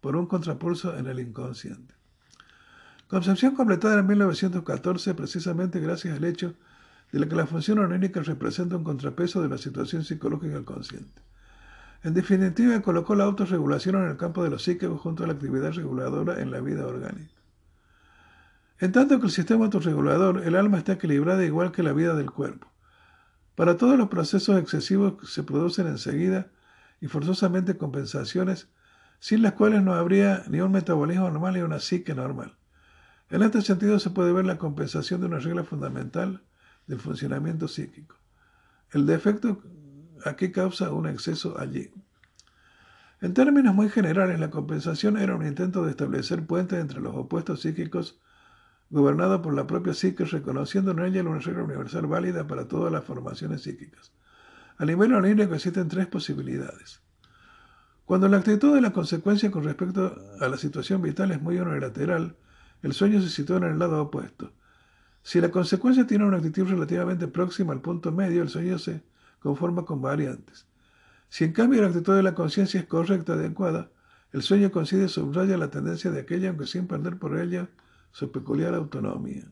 por 0.00 0.16
un 0.16 0.26
contrapulso 0.26 0.96
en 0.96 1.06
el 1.06 1.20
inconsciente. 1.20 1.94
Concepción 3.08 3.54
completada 3.54 3.98
en 3.98 4.06
1914 4.06 5.14
precisamente 5.14 5.80
gracias 5.80 6.16
al 6.16 6.24
hecho 6.24 6.54
de 7.12 7.28
que 7.28 7.34
la 7.34 7.46
función 7.46 7.80
onírica 7.80 8.20
representa 8.22 8.76
un 8.76 8.84
contrapeso 8.84 9.42
de 9.42 9.48
la 9.48 9.58
situación 9.58 10.04
psicológica 10.04 10.54
del 10.54 10.64
consciente. 10.64 11.20
En 12.02 12.14
definitiva, 12.14 12.80
colocó 12.80 13.14
la 13.14 13.24
autorregulación 13.24 13.96
en 13.96 14.10
el 14.10 14.16
campo 14.16 14.42
de 14.42 14.50
los 14.50 14.62
psíquicos 14.62 15.00
junto 15.00 15.24
a 15.24 15.26
la 15.26 15.34
actividad 15.34 15.72
reguladora 15.72 16.40
en 16.40 16.50
la 16.50 16.60
vida 16.60 16.86
orgánica. 16.86 17.34
En 18.78 18.92
tanto 18.92 19.20
que 19.20 19.26
el 19.26 19.32
sistema 19.32 19.66
autorregulador, 19.66 20.42
el 20.46 20.56
alma 20.56 20.78
está 20.78 20.92
equilibrada 20.92 21.44
igual 21.44 21.72
que 21.72 21.82
la 21.82 21.92
vida 21.92 22.14
del 22.14 22.30
cuerpo. 22.30 22.68
Para 23.54 23.76
todos 23.76 23.98
los 23.98 24.08
procesos 24.08 24.58
excesivos 24.58 25.30
se 25.30 25.42
producen 25.42 25.86
enseguida 25.86 26.48
y 27.02 27.08
forzosamente 27.08 27.76
compensaciones, 27.76 28.68
sin 29.20 29.42
las 29.42 29.52
cuales 29.52 29.82
no 29.82 29.94
habría 29.94 30.42
ni 30.48 30.60
un 30.60 30.72
metabolismo 30.72 31.30
normal 31.30 31.54
ni 31.54 31.60
una 31.60 31.78
psique 31.78 32.14
normal. 32.14 32.56
En 33.28 33.42
este 33.42 33.62
sentido 33.62 34.00
se 34.00 34.10
puede 34.10 34.32
ver 34.32 34.46
la 34.46 34.58
compensación 34.58 35.20
de 35.20 35.28
una 35.28 35.38
regla 35.38 35.62
fundamental 35.62 36.42
del 36.86 36.98
funcionamiento 36.98 37.68
psíquico. 37.68 38.16
El 38.90 39.06
defecto 39.06 39.62
aquí 40.24 40.50
causa 40.50 40.90
un 40.92 41.06
exceso 41.06 41.58
allí. 41.60 41.92
En 43.20 43.34
términos 43.34 43.74
muy 43.74 43.90
generales, 43.90 44.40
la 44.40 44.50
compensación 44.50 45.18
era 45.18 45.36
un 45.36 45.46
intento 45.46 45.84
de 45.84 45.90
establecer 45.90 46.46
puentes 46.46 46.80
entre 46.80 47.00
los 47.00 47.14
opuestos 47.14 47.60
psíquicos 47.60 48.18
gobernado 48.88 49.42
por 49.42 49.54
la 49.54 49.66
propia 49.66 49.94
psique, 49.94 50.24
reconociendo 50.24 50.90
en 50.90 51.00
ella 51.00 51.22
una 51.22 51.38
regla 51.38 51.62
universal 51.62 52.06
válida 52.06 52.46
para 52.46 52.66
todas 52.66 52.90
las 52.90 53.04
formaciones 53.04 53.62
psíquicas. 53.62 54.12
A 54.78 54.84
nivel 54.86 55.14
onírico 55.14 55.54
existen 55.54 55.88
tres 55.88 56.06
posibilidades. 56.06 57.02
Cuando 58.10 58.26
la 58.26 58.38
actitud 58.38 58.74
de 58.74 58.80
la 58.80 58.92
consecuencia 58.92 59.52
con 59.52 59.62
respecto 59.62 60.20
a 60.40 60.48
la 60.48 60.56
situación 60.56 61.00
vital 61.00 61.30
es 61.30 61.40
muy 61.40 61.60
unilateral, 61.60 62.34
el 62.82 62.92
sueño 62.92 63.22
se 63.22 63.28
sitúa 63.28 63.58
en 63.58 63.62
el 63.62 63.78
lado 63.78 64.02
opuesto. 64.02 64.52
Si 65.22 65.40
la 65.40 65.52
consecuencia 65.52 66.08
tiene 66.08 66.24
una 66.24 66.38
actitud 66.38 66.66
relativamente 66.66 67.28
próxima 67.28 67.72
al 67.72 67.80
punto 67.80 68.10
medio, 68.10 68.42
el 68.42 68.48
sueño 68.48 68.80
se 68.80 69.04
conforma 69.38 69.84
con 69.84 70.02
variantes. 70.02 70.66
Si 71.28 71.44
en 71.44 71.52
cambio 71.52 71.82
la 71.82 71.86
actitud 71.86 72.16
de 72.16 72.24
la 72.24 72.34
conciencia 72.34 72.80
es 72.80 72.86
correcta, 72.86 73.34
adecuada, 73.34 73.90
el 74.32 74.42
sueño 74.42 74.72
coincide 74.72 75.06
subraya 75.06 75.56
la 75.56 75.70
tendencia 75.70 76.10
de 76.10 76.18
aquella, 76.18 76.48
aunque 76.48 76.66
sin 76.66 76.88
perder 76.88 77.16
por 77.16 77.38
ella 77.38 77.68
su 78.10 78.32
peculiar 78.32 78.74
autonomía. 78.74 79.44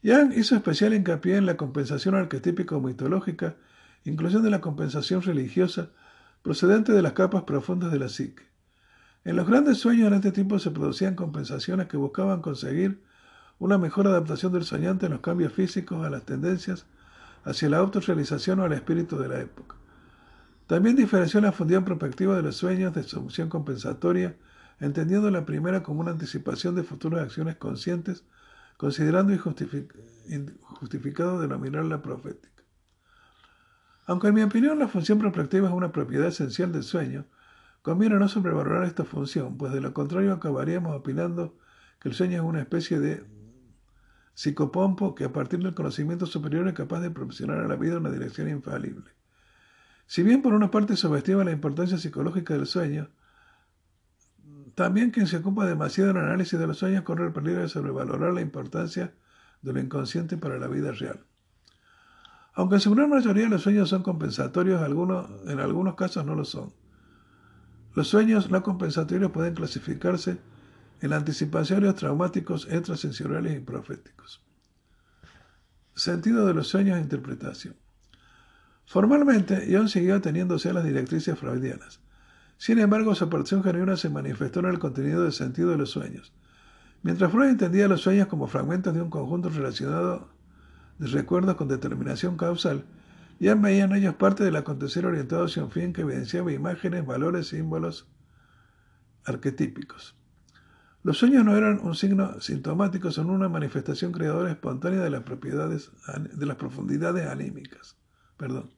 Yang 0.00 0.38
hizo 0.38 0.56
especial 0.56 0.94
hincapié 0.94 1.36
en 1.36 1.44
la 1.44 1.58
compensación 1.58 2.14
arquetípica 2.14 2.76
o 2.76 2.80
mitológica, 2.80 3.56
incluyendo 4.04 4.48
la 4.48 4.62
compensación 4.62 5.20
religiosa 5.20 5.90
procedente 6.44 6.92
de 6.92 7.00
las 7.00 7.14
capas 7.14 7.44
profundas 7.44 7.90
de 7.90 7.98
la 7.98 8.10
psique. 8.10 8.42
En 9.24 9.34
los 9.34 9.48
grandes 9.48 9.78
sueños 9.78 10.08
en 10.08 10.14
este 10.14 10.30
tiempo 10.30 10.58
se 10.58 10.70
producían 10.70 11.14
compensaciones 11.14 11.88
que 11.88 11.96
buscaban 11.96 12.42
conseguir 12.42 13.02
una 13.58 13.78
mejor 13.78 14.06
adaptación 14.06 14.52
del 14.52 14.64
soñante 14.64 15.06
en 15.06 15.12
los 15.12 15.22
cambios 15.22 15.54
físicos 15.54 16.04
a 16.04 16.10
las 16.10 16.26
tendencias 16.26 16.84
hacia 17.44 17.70
la 17.70 17.78
autorrealización 17.78 18.60
o 18.60 18.64
al 18.64 18.74
espíritu 18.74 19.16
de 19.16 19.28
la 19.28 19.40
época. 19.40 19.76
También 20.66 20.96
diferenció 20.96 21.40
la 21.40 21.50
función 21.50 21.86
prospectiva 21.86 22.36
de 22.36 22.42
los 22.42 22.56
sueños 22.56 22.92
de 22.92 23.04
solución 23.04 23.48
compensatoria, 23.48 24.36
entendiendo 24.80 25.30
la 25.30 25.46
primera 25.46 25.82
como 25.82 26.02
una 26.02 26.10
anticipación 26.10 26.74
de 26.74 26.82
futuras 26.82 27.22
acciones 27.22 27.56
conscientes, 27.56 28.22
considerando 28.76 29.32
injustificado 29.32 31.40
denominarla 31.40 32.02
profética. 32.02 32.53
Aunque 34.06 34.28
en 34.28 34.34
mi 34.34 34.42
opinión 34.42 34.78
la 34.78 34.88
función 34.88 35.18
prospectiva 35.18 35.68
es 35.68 35.74
una 35.74 35.92
propiedad 35.92 36.28
esencial 36.28 36.72
del 36.72 36.82
sueño, 36.82 37.26
conviene 37.82 38.16
no 38.16 38.28
sobrevalorar 38.28 38.84
esta 38.84 39.04
función, 39.04 39.56
pues 39.56 39.72
de 39.72 39.80
lo 39.80 39.94
contrario 39.94 40.32
acabaríamos 40.32 40.94
opinando 40.94 41.56
que 42.00 42.08
el 42.08 42.14
sueño 42.14 42.36
es 42.36 42.42
una 42.42 42.60
especie 42.60 43.00
de 43.00 43.24
psicopompo 44.34 45.14
que 45.14 45.24
a 45.24 45.32
partir 45.32 45.60
del 45.60 45.74
conocimiento 45.74 46.26
superior 46.26 46.66
es 46.68 46.74
capaz 46.74 47.00
de 47.00 47.10
proporcionar 47.10 47.60
a 47.60 47.68
la 47.68 47.76
vida 47.76 47.98
una 47.98 48.10
dirección 48.10 48.48
infalible. 48.48 49.10
Si 50.06 50.22
bien 50.22 50.42
por 50.42 50.52
una 50.52 50.70
parte 50.70 50.96
subestima 50.96 51.44
la 51.44 51.52
importancia 51.52 51.96
psicológica 51.96 52.54
del 52.54 52.66
sueño, 52.66 53.08
también 54.74 55.12
quien 55.12 55.26
se 55.26 55.38
ocupa 55.38 55.66
demasiado 55.66 56.10
en 56.10 56.16
el 56.18 56.24
análisis 56.24 56.58
de 56.58 56.66
los 56.66 56.78
sueños 56.78 57.04
corre 57.04 57.26
el 57.26 57.32
peligro 57.32 57.62
de 57.62 57.68
sobrevalorar 57.68 58.34
la 58.34 58.40
importancia 58.40 59.14
de 59.62 59.72
lo 59.72 59.80
inconsciente 59.80 60.36
para 60.36 60.58
la 60.58 60.66
vida 60.66 60.92
real. 60.92 61.24
Aunque 62.54 62.76
en 62.76 62.80
su 62.80 62.94
gran 62.94 63.10
mayoría 63.10 63.48
los 63.48 63.62
sueños 63.62 63.88
son 63.88 64.02
compensatorios, 64.02 64.80
algunos, 64.80 65.28
en 65.46 65.58
algunos 65.58 65.96
casos 65.96 66.24
no 66.24 66.34
lo 66.34 66.44
son. 66.44 66.72
Los 67.94 68.08
sueños 68.08 68.50
no 68.50 68.62
compensatorios 68.62 69.32
pueden 69.32 69.54
clasificarse 69.54 70.38
en 71.00 71.12
anticipaciones 71.12 71.94
traumáticos, 71.96 72.68
extrasensoriales 72.70 73.56
y 73.56 73.60
proféticos. 73.60 74.42
Sentido 75.94 76.46
de 76.46 76.54
los 76.54 76.68
sueños 76.68 76.98
e 76.98 77.00
interpretación. 77.00 77.76
Formalmente, 78.86 79.66
Jung 79.70 79.88
siguió 79.88 80.20
teniéndose 80.20 80.70
a 80.70 80.74
las 80.74 80.84
directrices 80.84 81.38
freudianas. 81.38 82.00
Sin 82.56 82.78
embargo, 82.78 83.14
su 83.14 83.28
percepción 83.28 83.64
genuina 83.64 83.96
se 83.96 84.10
manifestó 84.10 84.60
en 84.60 84.66
el 84.66 84.78
contenido 84.78 85.22
del 85.22 85.32
sentido 85.32 85.70
de 85.70 85.78
los 85.78 85.90
sueños. 85.90 86.32
Mientras 87.02 87.30
Freud 87.32 87.48
entendía 87.48 87.88
los 87.88 88.00
sueños 88.00 88.28
como 88.28 88.46
fragmentos 88.46 88.94
de 88.94 89.02
un 89.02 89.10
conjunto 89.10 89.48
relacionado 89.48 90.33
recuerdos 90.98 91.56
con 91.56 91.68
determinación 91.68 92.36
causal, 92.36 92.84
ya 93.40 93.54
veía 93.54 93.84
en 93.84 93.94
ellos 93.94 94.14
parte 94.14 94.44
del 94.44 94.56
acontecer 94.56 95.06
orientado 95.06 95.44
hacia 95.44 95.64
un 95.64 95.70
fin 95.70 95.92
que 95.92 96.02
evidenciaba 96.02 96.52
imágenes, 96.52 97.04
valores, 97.04 97.48
símbolos 97.48 98.06
arquetípicos. 99.24 100.16
Los 101.02 101.18
sueños 101.18 101.44
no 101.44 101.54
eran 101.56 101.80
un 101.80 101.94
signo 101.94 102.40
sintomático, 102.40 103.10
son 103.10 103.28
una 103.28 103.48
manifestación 103.48 104.12
creadora 104.12 104.50
espontánea 104.50 105.00
de 105.00 105.10
las 105.10 105.22
propiedades, 105.22 105.90
de 106.32 106.46
las 106.46 106.56
profundidades 106.56 107.26
anímicas. 107.26 107.96
Perdón. 108.38 108.70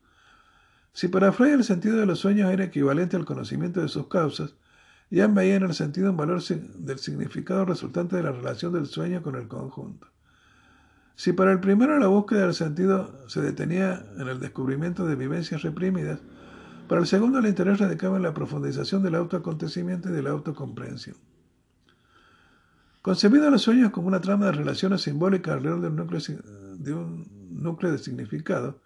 Si 0.93 1.09
para 1.09 1.31
Freud 1.31 1.53
el 1.53 1.65
sentido 1.65 1.99
de 1.99 2.07
los 2.07 2.19
sueños 2.19 2.51
era 2.51 2.65
equivalente 2.65 3.17
al 3.17 3.27
conocimiento 3.27 3.81
de 3.81 3.89
sus 3.89 4.09
causas, 4.09 4.57
ya 5.11 5.29
veía 5.29 5.57
en 5.57 5.63
el 5.65 5.75
sentido 5.75 6.11
un 6.11 6.17
valor 6.17 6.43
del 6.43 6.99
significado 6.99 7.65
resultante 7.65 8.17
de 8.17 8.23
la 8.23 8.33
relación 8.33 8.73
del 8.73 8.87
sueño 8.87 9.23
con 9.23 9.37
el 9.37 9.47
conjunto. 9.47 10.09
Si 11.17 11.33
para 11.33 11.51
el 11.51 11.61
primero 11.61 11.99
la 11.99 12.09
búsqueda 12.09 12.43
del 12.43 12.55
sentido 12.55 13.27
se 13.29 13.41
detenía 13.41 14.05
en 14.19 14.29
el 14.29 14.39
descubrimiento 14.39 15.07
de 15.07 15.17
vivencias 15.17 15.63
reprimidas, 15.63 16.21
para 16.89 17.01
el 17.01 17.07
segundo 17.07 17.39
el 17.39 17.47
interés 17.47 17.81
radicaba 17.81 18.19
en 18.19 18.23
la 18.23 18.35
profundización 18.35 19.03
del 19.03 19.15
autoacontecimiento 19.15 20.11
y 20.11 20.13
de 20.13 20.23
la 20.23 20.31
autocomprensión. 20.31 21.17
Concebido 23.01 23.51
los 23.51 23.63
sueños 23.63 23.93
como 23.93 24.09
una 24.09 24.21
trama 24.21 24.47
de 24.47 24.53
relaciones 24.53 25.03
simbólicas 25.03 25.55
alrededor 25.55 25.81
de 25.81 25.89
un, 25.89 25.97
núcleo, 25.97 26.21
de 26.77 26.93
un 26.93 27.27
núcleo 27.51 27.93
de 27.93 27.99
significado, 27.99 28.83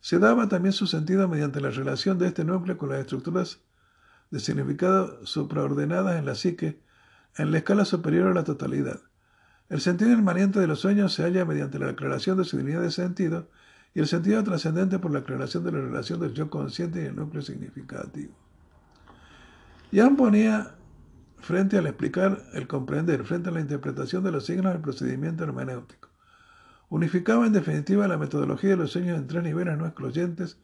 se 0.00 0.18
daba 0.18 0.48
también 0.48 0.72
su 0.72 0.86
sentido 0.86 1.26
mediante 1.26 1.60
la 1.60 1.70
relación 1.70 2.18
de 2.18 2.26
este 2.26 2.44
núcleo 2.44 2.76
con 2.76 2.90
las 2.90 3.00
estructuras 3.00 3.60
de 4.30 4.40
significado 4.40 5.24
supraordenadas 5.24 6.18
en 6.18 6.26
la 6.26 6.34
psique 6.34 6.82
en 7.38 7.50
la 7.50 7.58
escala 7.58 7.84
superior 7.84 8.28
a 8.28 8.34
la 8.34 8.44
totalidad. 8.44 9.00
El 9.72 9.80
sentido 9.80 10.12
inmanente 10.12 10.60
de 10.60 10.66
los 10.66 10.80
sueños 10.80 11.14
se 11.14 11.22
halla 11.22 11.46
mediante 11.46 11.78
la 11.78 11.88
aclaración 11.88 12.36
de 12.36 12.44
su 12.44 12.58
unidad 12.58 12.82
de 12.82 12.90
sentido 12.90 13.48
y 13.94 14.00
el 14.00 14.06
sentido 14.06 14.44
trascendente 14.44 14.98
por 14.98 15.10
la 15.10 15.20
aclaración 15.20 15.64
de 15.64 15.72
la 15.72 15.80
relación 15.80 16.20
del 16.20 16.34
yo 16.34 16.50
consciente 16.50 17.02
y 17.02 17.06
el 17.06 17.16
núcleo 17.16 17.40
significativo. 17.40 18.34
Jan 19.90 20.14
ponía 20.16 20.74
frente 21.38 21.78
al 21.78 21.86
explicar 21.86 22.42
el 22.52 22.68
comprender, 22.68 23.24
frente 23.24 23.48
a 23.48 23.52
la 23.52 23.60
interpretación 23.60 24.22
de 24.22 24.32
los 24.32 24.44
signos 24.44 24.74
del 24.74 24.82
procedimiento 24.82 25.44
hermenéutico. 25.44 26.10
Unificaba 26.90 27.46
en 27.46 27.54
definitiva 27.54 28.06
la 28.06 28.18
metodología 28.18 28.70
de 28.70 28.76
los 28.76 28.92
sueños 28.92 29.16
en 29.16 29.26
tres 29.26 29.42
niveles 29.42 29.78
no 29.78 29.86
excluyentes, 29.86 30.58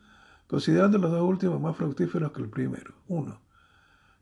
considerando 0.49 0.99
los 0.99 1.11
dos 1.11 1.23
últimos 1.23 1.59
más 1.62 1.75
fructíferos 1.79 2.33
que 2.33 2.42
el 2.42 2.51
primero. 2.51 2.92
1. 3.09 3.40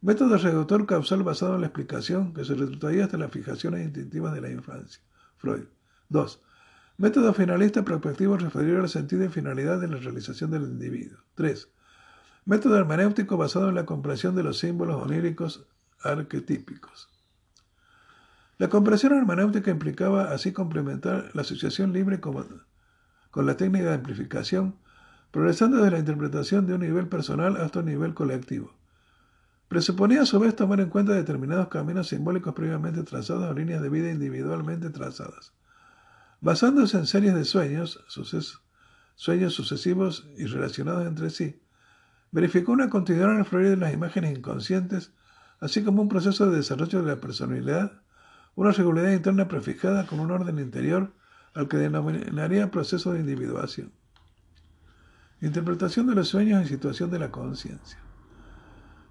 Método 0.07 0.39
reductor 0.39 0.87
causal 0.87 1.25
basado 1.25 1.57
en 1.57 1.63
la 1.63 1.67
explicación 1.67 2.33
que 2.33 2.45
se 2.45 2.55
retrotraía 2.55 3.07
hasta 3.07 3.19
las 3.19 3.33
fijaciones 3.33 3.85
instintivas 3.85 4.33
de 4.33 4.41
la 4.41 4.51
infancia. 4.51 5.03
Freud. 5.37 5.65
2. 6.11 6.43
Método 6.99 7.35
finalista 7.35 7.85
prospectivo 7.85 8.37
referido 8.37 8.81
al 8.81 8.89
sentido 8.89 9.25
y 9.25 9.29
finalidad 9.31 9.81
de 9.81 9.89
la 9.89 9.97
realización 9.97 10.53
del 10.53 10.63
individuo. 10.63 11.19
3. 11.35 11.69
Método 12.45 12.79
hermenéutico 12.79 13.37
basado 13.37 13.69
en 13.69 13.75
la 13.75 13.85
comprensión 13.85 14.37
de 14.37 14.45
los 14.45 14.61
símbolos 14.61 15.03
oníricos 15.03 15.67
arquetípicos. 16.01 17.09
La 18.59 18.69
comprensión 18.69 19.13
hermenéutica 19.13 19.73
implicaba 19.73 20.31
así 20.31 20.53
complementar 20.53 21.33
la 21.35 21.43
asociación 21.43 21.93
libre 21.93 22.21
con, 22.21 22.63
con 23.33 23.45
la 23.45 23.57
técnica 23.57 23.87
de 23.87 23.95
amplificación, 23.97 24.77
progresando 25.33 25.79
desde 25.79 25.91
la 25.91 25.99
interpretación 25.99 26.65
de 26.69 26.75
un 26.75 26.83
nivel 26.83 27.09
personal 27.09 27.57
hasta 27.57 27.81
un 27.81 27.87
nivel 27.87 28.15
colectivo. 28.15 28.73
Presuponía 29.69 30.23
a 30.23 30.27
su 30.27 30.39
vez 30.39 30.55
tomar 30.55 30.81
en 30.81 30.91
cuenta 30.91 31.13
determinados 31.13 31.69
caminos 31.69 32.09
simbólicos 32.09 32.55
previamente 32.55 33.03
trazados 33.03 33.51
o 33.51 33.55
líneas 33.55 33.83
de 33.83 33.89
vida 33.89 34.11
individualmente 34.11 34.91
trazadas. 34.91 35.53
Basándose 36.41 36.99
en 36.99 37.07
series 37.07 37.35
de 37.35 37.45
sueños, 37.45 38.05
sueños 39.17 39.55
sucesivos 39.55 40.29
y 40.37 40.47
relacionados 40.47 41.07
entre 41.07 41.31
sí, 41.31 41.61
verificó 42.31 42.73
una 42.73 42.91
continuidad 42.91 43.33
en 43.33 43.39
el 43.39 43.45
fluir 43.45 43.71
de 43.71 43.77
las 43.77 43.93
imágenes 43.93 44.39
inconscientes, 44.39 45.13
así 45.59 45.83
como 45.83 46.03
un 46.03 46.09
proceso 46.09 46.49
de 46.49 46.59
desarrollo 46.59 47.03
de 47.03 47.15
la 47.15 47.21
personalidad, 47.21 48.03
una 48.55 48.71
regularidad 48.71 49.15
interna 49.15 49.49
prefijada 49.49 50.07
con 50.07 50.21
un 50.21 50.31
orden 50.31 50.59
interior 50.59 51.13
al 51.55 51.69
que 51.69 51.79
denominaría 51.79 52.71
proceso 52.71 53.13
de 53.13 53.21
individuación. 53.21 53.93
Interpretación 55.41 56.07
de 56.07 56.15
los 56.15 56.29
sueños 56.29 56.61
en 56.63 56.69
situación 56.69 57.11
de 57.11 57.19
la 57.19 57.31
conciencia. 57.31 57.99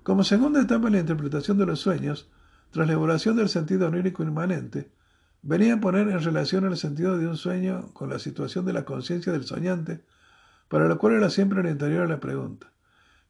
Como 0.06 0.24
segunda 0.24 0.62
etapa 0.62 0.86
en 0.86 0.94
la 0.94 1.00
interpretación 1.00 1.58
de 1.58 1.66
los 1.66 1.80
sueños, 1.80 2.30
tras 2.70 2.86
la 2.86 2.94
elaboración 2.94 3.38
del 3.38 3.50
sentido 3.50 3.88
onírico 3.88 4.22
inmanente, 4.22 4.92
venía 5.42 5.74
a 5.74 5.80
poner 5.80 6.10
en 6.10 6.24
relación 6.24 6.64
el 6.66 6.78
sentido 6.78 7.18
de 7.18 7.28
un 7.28 7.38
sueño 7.38 7.92
con 7.94 8.12
la 8.12 8.20
situación 8.20 8.66
de 8.66 8.74
la 8.74 8.86
conciencia 8.86 9.34
del 9.34 9.46
soñante, 9.46 10.06
para 10.68 10.88
lo 10.88 11.00
cual 11.00 11.16
era 11.16 11.32
siempre 11.32 11.68
el 11.68 12.00
a 12.00 12.06
la 12.06 12.20
pregunta. 12.20 12.72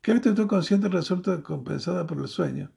¿Qué 0.02 0.12
actitud 0.12 0.48
consciente 0.48 0.90
resulta 0.90 1.42
compensada 1.44 2.06
por 2.06 2.18
el 2.18 2.28
sueño? 2.28 2.74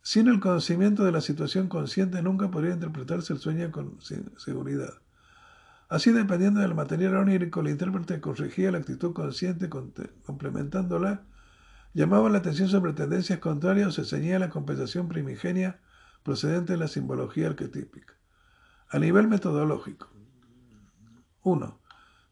Sin 0.00 0.26
el 0.26 0.40
conocimiento 0.40 1.04
de 1.04 1.12
la 1.12 1.20
situación 1.20 1.68
consciente 1.68 2.22
nunca 2.22 2.50
podría 2.50 2.72
interpretarse 2.72 3.34
el 3.34 3.40
sueño 3.40 3.70
con 3.72 3.98
seguridad. 4.38 4.94
Así, 5.90 6.12
dependiendo 6.12 6.60
del 6.60 6.74
material 6.74 7.16
onírico, 7.16 7.60
el 7.60 7.68
intérprete 7.68 8.22
corregía 8.22 8.72
la 8.72 8.78
actitud 8.78 9.12
consciente 9.12 9.68
complementándola, 9.68 11.26
llamaba 11.94 12.28
la 12.30 12.38
atención 12.38 12.68
sobre 12.68 12.92
tendencias 12.92 13.38
contrarias 13.38 13.88
o 13.88 13.92
se 13.92 14.04
ceñía 14.04 14.38
la 14.38 14.50
compensación 14.50 15.08
primigenia 15.08 15.80
procedente 16.22 16.72
de 16.72 16.78
la 16.78 16.88
simbología 16.88 17.48
arquetípica. 17.48 18.14
A 18.88 18.98
nivel 18.98 19.28
metodológico. 19.28 20.10
1. 21.42 21.80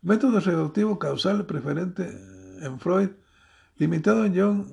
Método 0.02 0.40
reductivo 0.40 0.98
causal 0.98 1.44
preferente 1.46 2.08
en 2.60 2.78
Freud, 2.78 3.10
limitado 3.76 4.24
en 4.24 4.34
Jung 4.34 4.66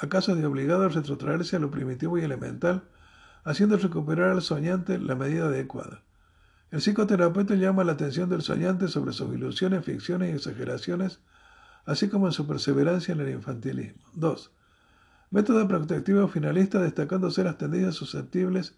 a 0.00 0.08
casos 0.08 0.38
de 0.38 0.46
obligado 0.46 0.84
a 0.84 0.88
retrotraerse 0.88 1.56
a 1.56 1.58
lo 1.58 1.70
primitivo 1.70 2.18
y 2.18 2.22
elemental, 2.22 2.84
haciendo 3.44 3.76
recuperar 3.76 4.30
al 4.30 4.42
soñante 4.42 4.98
la 4.98 5.14
medida 5.14 5.46
adecuada. 5.46 6.02
El 6.70 6.80
psicoterapeuta 6.80 7.54
llama 7.54 7.82
la 7.82 7.92
atención 7.92 8.28
del 8.28 8.42
soñante 8.42 8.88
sobre 8.88 9.12
sus 9.12 9.32
ilusiones, 9.34 9.84
ficciones 9.84 10.30
y 10.30 10.36
exageraciones, 10.36 11.20
así 11.84 12.08
como 12.08 12.26
en 12.26 12.32
su 12.32 12.46
perseverancia 12.46 13.12
en 13.12 13.20
el 13.20 13.30
infantilismo. 13.30 14.02
2. 14.14 14.50
Método 15.30 15.68
protectivo 15.68 16.26
finalista 16.28 16.80
destacándose 16.80 17.44
las 17.44 17.58
tendencias 17.58 17.94
susceptibles 17.94 18.74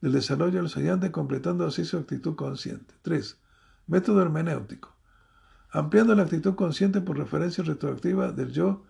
del 0.00 0.12
desarrollo 0.12 0.60
del 0.60 0.68
soñante, 0.68 1.10
completando 1.10 1.66
así 1.66 1.84
su 1.84 1.98
actitud 1.98 2.36
consciente. 2.36 2.94
3. 3.02 3.36
Método 3.86 4.22
hermenéutico. 4.22 4.94
Ampliando 5.70 6.14
la 6.14 6.22
actitud 6.22 6.54
consciente 6.54 7.00
por 7.00 7.18
referencia 7.18 7.62
retroactiva 7.64 8.32
del 8.32 8.52
yo 8.52 8.84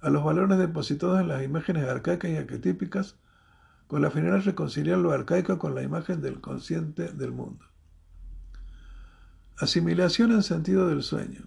a 0.00 0.10
los 0.10 0.24
valores 0.24 0.58
depositados 0.58 1.20
en 1.20 1.28
las 1.28 1.42
imágenes 1.42 1.88
arcaicas 1.88 2.30
y 2.30 2.36
arquetípicas, 2.36 3.16
con 3.88 4.02
la 4.02 4.10
finalidad 4.10 4.38
de 4.38 4.44
reconciliar 4.44 4.98
lo 4.98 5.12
arcaico 5.12 5.58
con 5.58 5.74
la 5.74 5.82
imagen 5.82 6.20
del 6.20 6.40
consciente 6.40 7.08
del 7.08 7.32
mundo. 7.32 7.64
Asimilación 9.56 10.30
en 10.32 10.42
sentido 10.42 10.86
del 10.86 11.02
sueño. 11.02 11.40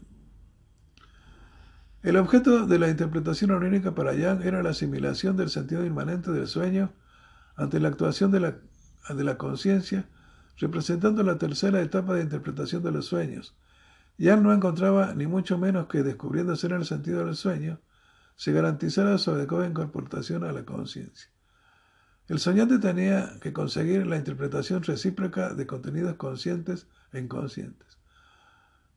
El 2.04 2.18
objeto 2.18 2.66
de 2.66 2.80
la 2.80 2.90
interpretación 2.90 3.52
onírica 3.52 3.94
para 3.94 4.16
Yang 4.16 4.42
era 4.42 4.64
la 4.64 4.72
asimilación 4.72 5.38
del 5.38 5.52
sentido 5.52 5.86
inmanente 5.86 6.32
del 6.32 6.48
sueño 6.48 6.92
ante 7.56 7.80
la 7.80 7.90
actuación 7.90 8.32
de 8.32 8.40
la, 8.40 8.58
de 9.10 9.24
la 9.24 9.38
conciencia, 9.38 10.10
representando 10.58 11.22
la 11.22 11.38
tercera 11.38 11.80
etapa 11.80 12.16
de 12.16 12.24
interpretación 12.24 12.82
de 12.82 12.92
los 12.92 13.06
sueños. 13.06 13.56
Yang 14.18 14.42
no 14.42 14.52
encontraba 14.52 15.14
ni 15.14 15.28
mucho 15.28 15.60
menos 15.60 15.86
que 15.88 16.02
descubriéndose 16.02 16.66
en 16.66 16.74
el 16.74 16.86
sentido 16.86 17.24
del 17.24 17.36
sueño, 17.36 17.80
se 18.36 18.52
garantizara 18.52 19.20
su 19.20 19.30
adecuada 19.30 19.68
incorporación 19.68 20.44
a 20.44 20.52
la 20.52 20.66
conciencia. 20.66 21.30
El 22.28 22.40
soñante 22.40 22.80
tenía 22.80 23.38
que 23.42 23.54
conseguir 23.54 24.08
la 24.08 24.18
interpretación 24.18 24.82
recíproca 24.82 25.54
de 25.54 25.68
contenidos 25.68 26.16
conscientes 26.16 26.88
e 27.14 27.20
inconscientes. 27.20 27.91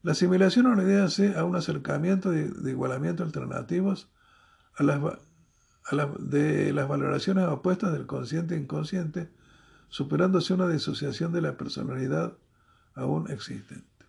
La 0.05 0.13
asimilación 0.13 0.67
obedece 0.67 1.35
a 1.35 1.45
un 1.45 1.57
acercamiento 1.57 2.31
de, 2.31 2.71
igualamiento 2.71 3.23
alternativos 3.23 4.11
de 4.79 6.73
las 6.75 6.89
valoraciones 6.89 7.49
opuestas 7.49 7.91
del 7.95 8.05
consciente 8.05 8.55
e 8.55 8.59
inconsciente, 8.59 9.31
superándose 9.89 10.53
una 10.53 10.69
disociación 10.69 11.33
de 11.33 11.41
la 11.41 11.57
personalidad 11.57 12.37
aún 12.95 13.31
existente. 13.31 14.05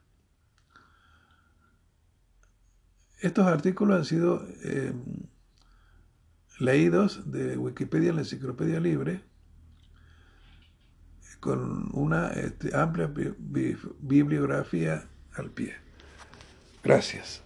Estos 3.21 3.47
artículos 3.47 3.95
han 3.95 4.03
sido 4.05 4.45
eh, 4.65 4.93
leídos 6.60 7.31
de 7.31 7.58
Wikipedia 7.58 8.10
en 8.10 8.15
la 8.17 8.23
Enciclopedia 8.23 8.81
Libre 8.81 9.23
con 11.39 11.89
una 11.93 12.34
este, 12.34 12.75
amplia 12.75 13.10
bibliografía 14.01 15.08
al 15.36 15.51
pie. 15.51 15.85
Gracias. 16.86 17.44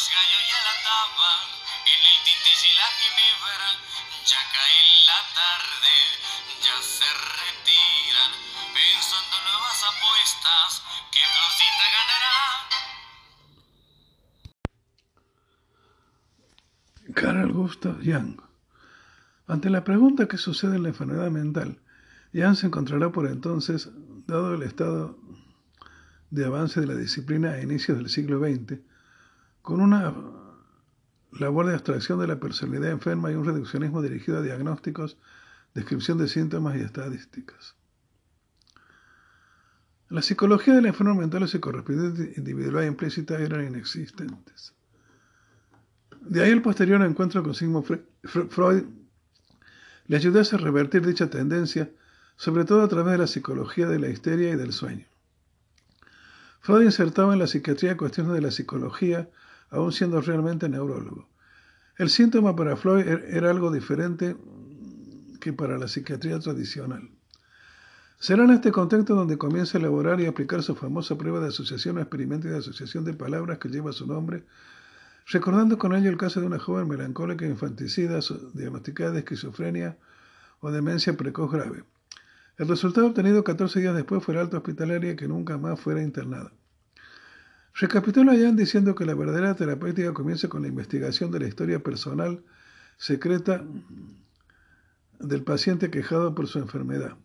los 0.00 0.08
gallos 0.08 0.44
ya 0.48 0.60
la 0.64 0.76
taban, 0.88 1.44
en 1.92 2.00
el 2.08 2.16
tintis 2.24 2.60
y 2.64 2.72
la 2.80 2.88
ginebra, 2.96 3.68
ya 4.24 4.40
cae 4.56 4.80
la 5.10 5.20
tarde, 5.40 5.96
ya 6.64 6.76
se 6.80 7.08
retiran, 7.36 8.32
pensando 8.72 9.34
nuevas 9.44 9.80
apuestas, 9.90 10.68
que 11.12 11.20
Florcita 11.34 11.86
ganará. 11.98 12.36
Carl 17.14 17.52
Gustav 17.52 17.96
Jung. 18.02 18.40
Ante 19.48 19.68
la 19.68 19.84
pregunta 19.84 20.28
qué 20.28 20.38
sucede 20.38 20.76
en 20.76 20.84
la 20.84 20.88
enfermedad 20.90 21.30
mental, 21.30 21.78
Jung 22.32 22.56
se 22.56 22.68
encontrará 22.68 23.12
por 23.12 23.26
entonces, 23.26 23.90
dado 24.26 24.54
el 24.54 24.62
estado 24.62 25.18
de 26.30 26.46
avance 26.46 26.80
de 26.80 26.86
la 26.86 26.94
disciplina 26.94 27.50
a 27.50 27.60
inicios 27.60 27.98
del 27.98 28.08
siglo 28.08 28.38
XX, 28.38 28.80
con 29.70 29.80
una 29.80 30.12
labor 31.30 31.66
de 31.66 31.74
abstracción 31.74 32.18
de 32.18 32.26
la 32.26 32.40
personalidad 32.40 32.90
enferma 32.90 33.30
y 33.30 33.36
un 33.36 33.44
reduccionismo 33.44 34.02
dirigido 34.02 34.38
a 34.38 34.42
diagnósticos, 34.42 35.16
descripción 35.74 36.18
de 36.18 36.26
síntomas 36.26 36.76
y 36.76 36.80
estadísticas. 36.80 37.76
La 40.08 40.22
psicología 40.22 40.74
de 40.74 40.82
la 40.82 40.88
enferma 40.88 41.14
mental 41.14 41.44
y 41.44 41.46
su 41.46 41.60
correspondiente 41.60 42.32
individual 42.36 42.84
implícita 42.84 43.38
eran 43.38 43.64
inexistentes. 43.64 44.74
De 46.20 46.42
ahí 46.42 46.50
el 46.50 46.62
posterior 46.62 47.00
encuentro 47.02 47.44
con 47.44 47.54
Sigmund 47.54 47.86
Freud 48.24 48.86
le 50.08 50.16
ayudase 50.16 50.56
a 50.56 50.58
revertir 50.58 51.06
dicha 51.06 51.30
tendencia, 51.30 51.88
sobre 52.34 52.64
todo 52.64 52.82
a 52.82 52.88
través 52.88 53.12
de 53.12 53.18
la 53.18 53.28
psicología 53.28 53.86
de 53.86 54.00
la 54.00 54.08
histeria 54.08 54.50
y 54.50 54.56
del 54.56 54.72
sueño. 54.72 55.06
Freud 56.58 56.82
insertaba 56.82 57.34
en 57.34 57.38
la 57.38 57.46
psiquiatría 57.46 57.96
cuestiones 57.96 58.32
de 58.32 58.40
la 58.40 58.50
psicología, 58.50 59.30
aún 59.70 59.92
siendo 59.92 60.20
realmente 60.20 60.68
neurólogo. 60.68 61.28
El 61.96 62.10
síntoma 62.10 62.56
para 62.56 62.76
Freud 62.76 63.06
er-, 63.06 63.26
era 63.30 63.50
algo 63.50 63.70
diferente 63.70 64.36
que 65.40 65.52
para 65.52 65.78
la 65.78 65.88
psiquiatría 65.88 66.38
tradicional. 66.38 67.10
Será 68.18 68.44
en 68.44 68.50
este 68.50 68.70
contexto 68.70 69.14
donde 69.14 69.38
comienza 69.38 69.78
a 69.78 69.80
elaborar 69.80 70.20
y 70.20 70.26
aplicar 70.26 70.62
su 70.62 70.74
famosa 70.74 71.16
prueba 71.16 71.40
de 71.40 71.48
asociación 71.48 71.96
o 71.96 72.00
experimento 72.00 72.48
de 72.48 72.58
asociación 72.58 73.04
de 73.04 73.14
palabras 73.14 73.58
que 73.58 73.70
lleva 73.70 73.92
su 73.92 74.06
nombre, 74.06 74.44
recordando 75.26 75.78
con 75.78 75.94
ello 75.94 76.10
el 76.10 76.18
caso 76.18 76.40
de 76.40 76.46
una 76.46 76.58
joven 76.58 76.86
melancólica 76.86 77.46
infanticida 77.46 78.20
diagnosticada 78.52 79.12
de 79.12 79.20
esquizofrenia 79.20 79.96
o 80.60 80.70
demencia 80.70 81.16
precoz 81.16 81.50
grave. 81.50 81.84
El 82.58 82.68
resultado 82.68 83.06
obtenido 83.06 83.42
14 83.42 83.80
días 83.80 83.94
después 83.94 84.22
fue 84.22 84.34
el 84.34 84.40
alta 84.40 84.58
hospitalaria 84.58 85.16
que 85.16 85.26
nunca 85.26 85.56
más 85.56 85.80
fuera 85.80 86.02
internada. 86.02 86.52
Recapitula 87.74 88.36
Jan 88.36 88.56
diciendo 88.56 88.94
que 88.94 89.06
la 89.06 89.14
verdadera 89.14 89.54
terapéutica 89.54 90.12
comienza 90.12 90.48
con 90.48 90.62
la 90.62 90.68
investigación 90.68 91.30
de 91.30 91.40
la 91.40 91.48
historia 91.48 91.82
personal 91.82 92.42
secreta 92.96 93.64
del 95.18 95.42
paciente 95.42 95.90
quejado 95.90 96.34
por 96.34 96.46
su 96.46 96.58
enfermedad. 96.58 97.16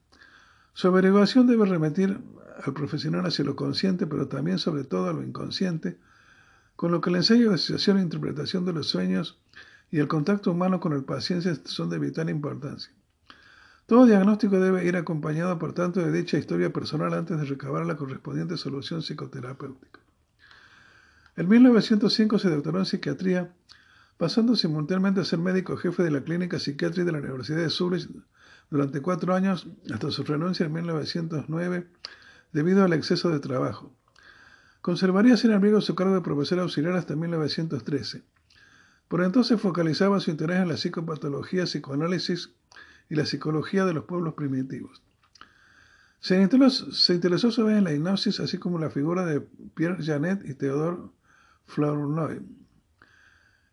Su 0.73 0.87
averiguación 0.87 1.47
debe 1.47 1.65
remitir 1.65 2.19
al 2.63 2.73
profesional 2.73 3.25
hacia 3.25 3.45
lo 3.45 3.55
consciente, 3.55 4.07
pero 4.07 4.27
también 4.27 4.59
sobre 4.59 4.83
todo 4.83 5.09
a 5.09 5.13
lo 5.13 5.23
inconsciente, 5.23 5.97
con 6.75 6.91
lo 6.91 7.01
que 7.01 7.09
el 7.09 7.17
ensayo 7.17 7.49
de 7.49 7.55
asociación 7.55 7.97
e 7.97 8.01
interpretación 8.01 8.65
de 8.65 8.73
los 8.73 8.87
sueños 8.87 9.39
y 9.91 9.99
el 9.99 10.07
contacto 10.07 10.51
humano 10.51 10.79
con 10.79 10.93
el 10.93 11.03
paciente 11.03 11.55
son 11.65 11.89
de 11.89 11.99
vital 11.99 12.29
importancia. 12.29 12.93
Todo 13.85 14.05
diagnóstico 14.05 14.59
debe 14.59 14.85
ir 14.85 14.97
acompañado, 14.97 15.59
por 15.59 15.73
tanto, 15.73 15.99
de 15.99 16.11
dicha 16.11 16.37
historia 16.37 16.73
personal 16.73 17.13
antes 17.13 17.37
de 17.37 17.45
recabar 17.45 17.85
la 17.85 17.95
correspondiente 17.95 18.57
solución 18.57 19.01
psicoterapéutica. 19.01 20.04
En 21.37 21.49
1905 21.49 22.39
se 22.39 22.49
doctoró 22.49 22.79
en 22.79 22.85
psiquiatría, 22.85 23.53
pasando 24.17 24.55
simultáneamente 24.55 25.19
a 25.19 25.25
ser 25.25 25.39
médico 25.39 25.75
jefe 25.75 26.01
de 26.01 26.11
la 26.11 26.23
clínica 26.23 26.59
psiquiátrica 26.59 27.03
de 27.03 27.11
la 27.11 27.19
Universidad 27.19 27.59
de 27.59 27.69
Zurich 27.69 28.09
durante 28.69 29.01
cuatro 29.01 29.35
años, 29.35 29.67
hasta 29.93 30.11
su 30.11 30.23
renuncia 30.23 30.65
en 30.65 30.71
1909 30.71 31.87
debido 32.53 32.85
al 32.85 32.93
exceso 32.93 33.29
de 33.29 33.39
trabajo. 33.39 33.93
Conservaría, 34.81 35.35
sin 35.35 35.51
embargo, 35.51 35.81
su 35.81 35.93
cargo 35.93 36.13
de 36.13 36.21
profesor 36.21 36.59
auxiliar 36.59 36.95
hasta 36.95 37.17
1913. 37.17 38.23
Por 39.09 39.21
entonces 39.21 39.59
focalizaba 39.59 40.21
su 40.21 40.31
interés 40.31 40.61
en 40.61 40.69
la 40.69 40.77
psicopatología, 40.77 41.65
psicoanálisis 41.65 42.51
y 43.09 43.15
la 43.15 43.25
psicología 43.25 43.83
de 43.85 43.93
los 43.93 44.05
pueblos 44.05 44.35
primitivos. 44.35 45.01
Se 46.21 46.41
interesó, 46.41 46.91
se 46.93 47.13
interesó 47.13 47.51
sobre 47.51 47.77
en 47.77 47.83
la 47.83 47.93
hipnosis, 47.93 48.39
así 48.39 48.57
como 48.57 48.79
la 48.79 48.89
figura 48.89 49.25
de 49.25 49.41
Pierre 49.75 50.03
Janet 50.03 50.41
y 50.45 50.53
Theodore 50.53 51.09
Flournoy. 51.65 52.41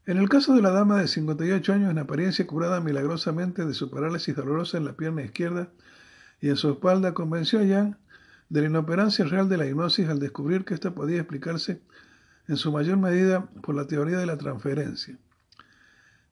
En 0.04 0.18
el 0.18 0.28
caso 0.28 0.54
de 0.54 0.62
la 0.62 0.70
dama 0.70 1.00
de 1.00 1.06
58 1.06 1.72
años, 1.72 1.90
en 1.90 1.98
apariencia 1.98 2.46
curada 2.46 2.80
milagrosamente 2.80 3.64
de 3.64 3.74
su 3.74 3.90
parálisis 3.90 4.34
dolorosa 4.34 4.78
en 4.78 4.84
la 4.84 4.94
pierna 4.94 5.22
izquierda 5.22 5.68
y 6.40 6.48
en 6.48 6.56
su 6.56 6.70
espalda, 6.70 7.14
convenció 7.14 7.60
a 7.60 7.66
Jan 7.66 7.98
de 8.48 8.62
la 8.62 8.66
inoperancia 8.66 9.24
real 9.24 9.48
de 9.48 9.56
la 9.56 9.66
hipnosis 9.66 10.08
al 10.08 10.18
descubrir 10.18 10.64
que 10.64 10.74
ésta 10.74 10.94
podía 10.94 11.18
explicarse 11.18 11.80
en 12.48 12.56
su 12.56 12.72
mayor 12.72 12.98
medida 12.98 13.46
por 13.62 13.74
la 13.74 13.86
teoría 13.86 14.18
de 14.18 14.26
la 14.26 14.38
transferencia. 14.38 15.16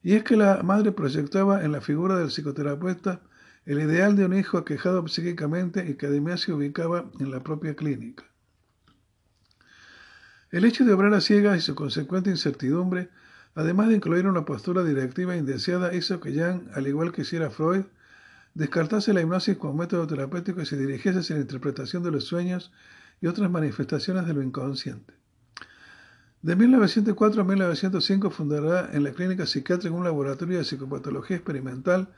Y 0.03 0.15
es 0.15 0.23
que 0.23 0.35
la 0.35 0.61
madre 0.63 0.91
proyectaba 0.91 1.63
en 1.63 1.71
la 1.71 1.81
figura 1.81 2.17
del 2.17 2.29
psicoterapeuta 2.29 3.21
el 3.65 3.79
ideal 3.79 4.15
de 4.15 4.25
un 4.25 4.33
hijo 4.33 4.57
aquejado 4.57 5.07
psíquicamente 5.07 5.87
y 5.87 5.93
que 5.95 6.07
además 6.07 6.41
se 6.41 6.51
ubicaba 6.51 7.09
en 7.19 7.31
la 7.31 7.41
propia 7.41 7.75
clínica. 7.75 8.25
El 10.51 10.65
hecho 10.65 10.83
de 10.83 10.91
obrar 10.91 11.13
a 11.13 11.21
ciegas 11.21 11.57
y 11.57 11.61
su 11.61 11.75
consecuente 11.75 12.29
incertidumbre, 12.29 13.09
además 13.55 13.87
de 13.87 13.95
incluir 13.95 14.27
una 14.27 14.43
postura 14.43 14.83
directiva 14.83 15.37
indeseada, 15.37 15.93
hizo 15.95 16.19
que 16.19 16.35
Jan, 16.35 16.69
al 16.73 16.87
igual 16.87 17.13
que 17.13 17.21
hiciera 17.21 17.49
Freud, 17.49 17.85
descartase 18.53 19.13
la 19.13 19.21
hipnosis 19.21 19.57
como 19.57 19.75
método 19.75 20.07
terapéutico 20.07 20.61
y 20.61 20.65
se 20.65 20.75
dirigiese 20.75 21.19
hacia 21.19 21.37
la 21.37 21.43
interpretación 21.43 22.03
de 22.03 22.11
los 22.11 22.25
sueños 22.25 22.73
y 23.21 23.27
otras 23.27 23.49
manifestaciones 23.49 24.27
de 24.27 24.33
lo 24.33 24.43
inconsciente. 24.43 25.13
De 26.41 26.57
1904 26.57 27.43
a 27.43 27.45
1905 27.45 28.29
fundará 28.29 28.89
en 28.91 29.05
la 29.05 29.11
clínica 29.11 29.45
psiquiátrica 29.45 29.95
un 29.95 30.03
laboratorio 30.03 30.57
de 30.57 30.65
psicopatología 30.65 31.37
experimental 31.37 32.09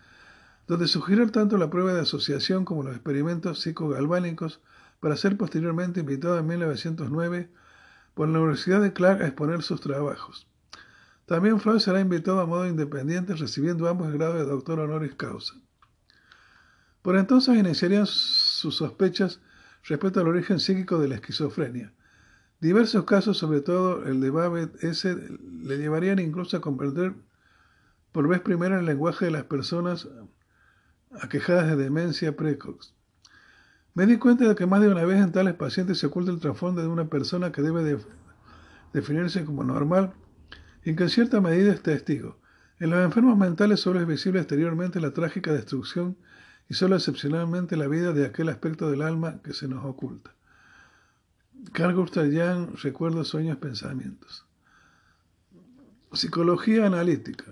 donde 0.65 0.87
sugiere 0.87 1.27
tanto 1.27 1.57
la 1.57 1.69
prueba 1.69 1.93
de 1.93 2.01
asociación 2.01 2.65
como 2.65 2.81
los 2.81 2.95
experimentos 2.95 3.61
psicogalvánicos 3.61 4.59
para 5.01 5.17
ser 5.17 5.37
posteriormente 5.37 5.99
invitado 5.99 6.39
en 6.39 6.47
1909 6.47 7.49
por 8.13 8.29
la 8.29 8.39
Universidad 8.39 8.81
de 8.81 8.93
Clark 8.93 9.21
a 9.21 9.27
exponer 9.27 9.61
sus 9.61 9.81
trabajos. 9.81 10.47
También 11.25 11.59
Freud 11.59 11.79
será 11.79 11.99
invitado 11.99 12.39
a 12.39 12.45
modo 12.45 12.67
independiente 12.67 13.33
recibiendo 13.35 13.87
ambos 13.87 14.07
el 14.07 14.17
grado 14.17 14.35
de 14.35 14.45
doctor 14.45 14.79
honoris 14.79 15.15
causa. 15.15 15.55
Por 17.01 17.17
entonces 17.17 17.57
iniciarían 17.57 18.05
sus 18.05 18.75
sospechas 18.75 19.41
respecto 19.83 20.19
al 20.19 20.27
origen 20.27 20.59
psíquico 20.59 20.99
de 20.99 21.07
la 21.09 21.15
esquizofrenia 21.15 21.93
Diversos 22.63 23.03
casos, 23.03 23.37
sobre 23.37 23.59
todo 23.59 24.05
el 24.05 24.21
de 24.21 24.29
Babbitt 24.29 24.81
S., 24.85 25.13
le 25.63 25.77
llevarían 25.77 26.19
incluso 26.19 26.55
a 26.55 26.61
comprender 26.61 27.13
por 28.13 28.25
vez 28.29 28.39
primera 28.39 28.79
el 28.79 28.85
lenguaje 28.85 29.25
de 29.25 29.31
las 29.31 29.43
personas 29.43 30.07
aquejadas 31.19 31.67
de 31.67 31.75
demencia 31.75 32.37
precoz. 32.37 32.95
Me 33.95 34.07
di 34.07 34.17
cuenta 34.17 34.47
de 34.47 34.55
que 34.55 34.65
más 34.65 34.81
de 34.81 34.89
una 34.89 35.05
vez 35.05 35.21
en 35.21 35.31
tales 35.31 35.53
pacientes 35.53 35.99
se 35.99 36.07
oculta 36.07 36.31
el 36.31 36.39
trasfondo 36.39 36.81
de 36.81 36.87
una 36.87 37.05
persona 37.05 37.51
que 37.51 37.61
debe 37.61 37.99
definirse 38.91 39.45
como 39.45 39.63
normal 39.63 40.13
y 40.83 40.95
que 40.95 41.03
en 41.03 41.09
cierta 41.09 41.41
medida 41.41 41.71
es 41.71 41.83
testigo. 41.83 42.39
En 42.79 42.89
los 42.89 43.03
enfermos 43.03 43.37
mentales 43.37 43.79
solo 43.79 44.01
es 44.01 44.07
visible 44.07 44.39
exteriormente 44.39 44.99
la 44.99 45.11
trágica 45.11 45.53
destrucción 45.53 46.17
y 46.69 46.73
solo 46.73 46.95
excepcionalmente 46.95 47.77
la 47.77 47.87
vida 47.87 48.13
de 48.13 48.25
aquel 48.25 48.49
aspecto 48.49 48.89
del 48.89 49.03
alma 49.03 49.41
que 49.43 49.53
se 49.53 49.67
nos 49.67 49.85
oculta. 49.85 50.33
Carl 51.71 51.95
Gustav 51.95 52.25
Jung, 52.25 52.75
Recuerdos, 52.81 53.27
Sueños, 53.27 53.57
Pensamientos. 53.57 54.45
Psicología 56.11 56.87
analítica. 56.87 57.45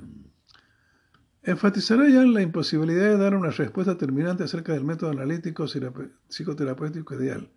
Enfatizará 1.43 2.03
Jung 2.03 2.33
la 2.33 2.43
imposibilidad 2.43 3.09
de 3.09 3.17
dar 3.17 3.35
una 3.35 3.49
respuesta 3.49 3.97
terminante 3.97 4.43
acerca 4.43 4.73
del 4.73 4.83
método 4.83 5.09
analítico 5.09 5.65
psicoterapéutico 5.65 7.15
ideal. 7.15 7.49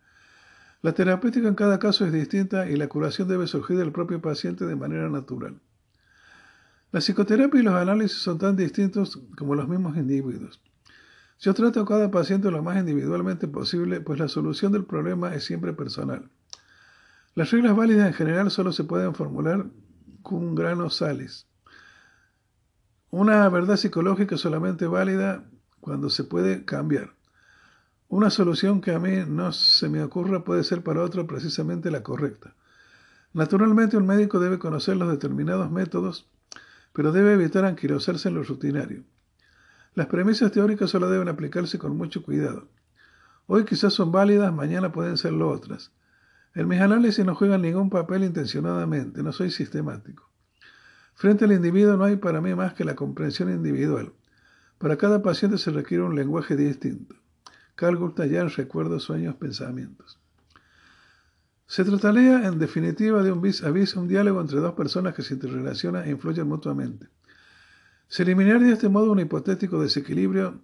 La 0.80 0.92
terapéutica 0.92 1.48
en 1.48 1.54
cada 1.54 1.78
caso 1.78 2.06
es 2.06 2.12
distinta 2.12 2.68
y 2.68 2.76
la 2.76 2.88
curación 2.88 3.28
debe 3.28 3.46
surgir 3.46 3.76
del 3.76 3.92
propio 3.92 4.22
paciente 4.22 4.64
de 4.64 4.74
manera 4.74 5.10
natural. 5.10 5.60
La 6.92 7.00
psicoterapia 7.00 7.60
y 7.60 7.62
los 7.62 7.74
análisis 7.74 8.18
son 8.18 8.38
tan 8.38 8.56
distintos 8.56 9.20
como 9.36 9.54
los 9.54 9.68
mismos 9.68 9.96
individuos. 9.98 10.62
Yo 11.40 11.52
trato 11.52 11.80
a 11.80 11.86
cada 11.86 12.10
paciente 12.10 12.50
lo 12.50 12.62
más 12.62 12.78
individualmente 12.78 13.48
posible, 13.48 14.00
pues 14.00 14.18
la 14.18 14.28
solución 14.28 14.72
del 14.72 14.86
problema 14.86 15.34
es 15.34 15.44
siempre 15.44 15.74
personal. 15.74 16.30
Las 17.34 17.50
reglas 17.50 17.76
válidas 17.76 18.06
en 18.06 18.14
general 18.14 18.50
solo 18.50 18.72
se 18.72 18.84
pueden 18.84 19.14
formular 19.14 19.66
un 20.30 20.54
grano 20.54 20.88
salis. 20.88 21.46
Una 23.16 23.48
verdad 23.48 23.76
psicológica 23.76 24.36
solamente 24.36 24.88
válida 24.88 25.44
cuando 25.78 26.10
se 26.10 26.24
puede 26.24 26.64
cambiar. 26.64 27.12
Una 28.08 28.28
solución 28.28 28.80
que 28.80 28.90
a 28.90 28.98
mí 28.98 29.22
no 29.28 29.52
se 29.52 29.88
me 29.88 30.02
ocurra 30.02 30.42
puede 30.42 30.64
ser 30.64 30.82
para 30.82 31.00
otro 31.00 31.24
precisamente 31.24 31.92
la 31.92 32.02
correcta. 32.02 32.56
Naturalmente 33.32 33.96
un 33.96 34.04
médico 34.04 34.40
debe 34.40 34.58
conocer 34.58 34.96
los 34.96 35.08
determinados 35.08 35.70
métodos 35.70 36.28
pero 36.92 37.12
debe 37.12 37.34
evitar 37.34 37.64
anquilosarse 37.64 38.30
en 38.30 38.34
lo 38.34 38.42
rutinario. 38.42 39.04
Las 39.94 40.08
premisas 40.08 40.50
teóricas 40.50 40.90
solo 40.90 41.08
deben 41.08 41.28
aplicarse 41.28 41.78
con 41.78 41.96
mucho 41.96 42.20
cuidado. 42.24 42.66
Hoy 43.46 43.64
quizás 43.64 43.92
son 43.92 44.10
válidas, 44.10 44.52
mañana 44.52 44.90
pueden 44.90 45.18
serlo 45.18 45.50
otras. 45.50 45.92
En 46.52 46.66
mis 46.66 46.80
análisis 46.80 47.24
no 47.24 47.36
juegan 47.36 47.62
ningún 47.62 47.90
papel 47.90 48.24
intencionadamente, 48.24 49.22
no 49.22 49.30
soy 49.30 49.52
sistemático. 49.52 50.33
Frente 51.14 51.44
al 51.44 51.52
individuo 51.52 51.96
no 51.96 52.04
hay 52.04 52.16
para 52.16 52.40
mí 52.40 52.54
más 52.54 52.74
que 52.74 52.84
la 52.84 52.94
comprensión 52.94 53.50
individual. 53.50 54.12
Para 54.78 54.96
cada 54.96 55.22
paciente 55.22 55.58
se 55.58 55.70
requiere 55.70 56.02
un 56.02 56.14
lenguaje 56.14 56.56
distinto. 56.56 57.14
Carl 57.76 57.96
Gustav 57.96 58.28
recuerdos, 58.56 59.04
sueños, 59.04 59.34
pensamientos. 59.36 60.20
Se 61.66 61.84
trataría, 61.84 62.46
en 62.46 62.58
definitiva, 62.58 63.22
de 63.22 63.32
un 63.32 63.40
vis 63.40 63.62
a 63.62 63.70
vis, 63.70 63.96
un 63.96 64.06
diálogo 64.06 64.40
entre 64.40 64.58
dos 64.58 64.74
personas 64.74 65.14
que 65.14 65.22
se 65.22 65.34
interrelacionan 65.34 66.04
e 66.04 66.10
influyen 66.10 66.46
mutuamente. 66.46 67.08
Se 68.06 68.22
eliminaría 68.22 68.68
de 68.68 68.74
este 68.74 68.88
modo 68.88 69.10
un 69.10 69.18
hipotético 69.18 69.80
desequilibrio 69.80 70.60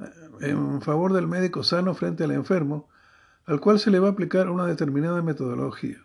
eh, 0.00 0.04
en 0.40 0.80
favor 0.80 1.12
del 1.12 1.26
médico 1.26 1.62
sano 1.64 1.94
frente 1.94 2.24
al 2.24 2.30
enfermo, 2.30 2.88
al 3.46 3.60
cual 3.60 3.78
se 3.78 3.90
le 3.90 3.98
va 3.98 4.08
a 4.08 4.12
aplicar 4.12 4.48
una 4.48 4.66
determinada 4.66 5.20
metodología. 5.22 5.98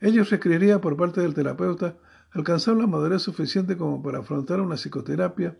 Ello 0.00 0.24
requeriría 0.24 0.80
por 0.80 0.96
parte 0.96 1.20
del 1.20 1.34
terapeuta 1.34 1.96
alcanzar 2.36 2.76
la 2.76 2.86
madurez 2.86 3.22
suficiente 3.22 3.76
como 3.76 4.02
para 4.02 4.18
afrontar 4.18 4.60
una 4.60 4.76
psicoterapia, 4.76 5.56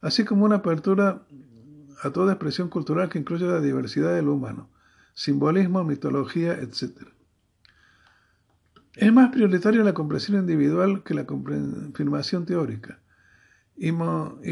así 0.00 0.24
como 0.24 0.44
una 0.44 0.56
apertura 0.56 1.22
a 2.02 2.10
toda 2.10 2.32
expresión 2.32 2.68
cultural 2.68 3.08
que 3.08 3.18
incluya 3.18 3.46
la 3.46 3.60
diversidad 3.60 4.14
de 4.14 4.22
lo 4.22 4.34
humano, 4.34 4.68
simbolismo, 5.14 5.82
mitología, 5.82 6.52
etc. 6.54 7.08
Es 8.94 9.12
más 9.12 9.30
prioritaria 9.32 9.82
la 9.82 9.94
comprensión 9.94 10.38
individual 10.38 11.02
que 11.02 11.14
la 11.14 11.26
confirmación 11.26 12.46
teórica, 12.46 13.00
y, 13.76 13.90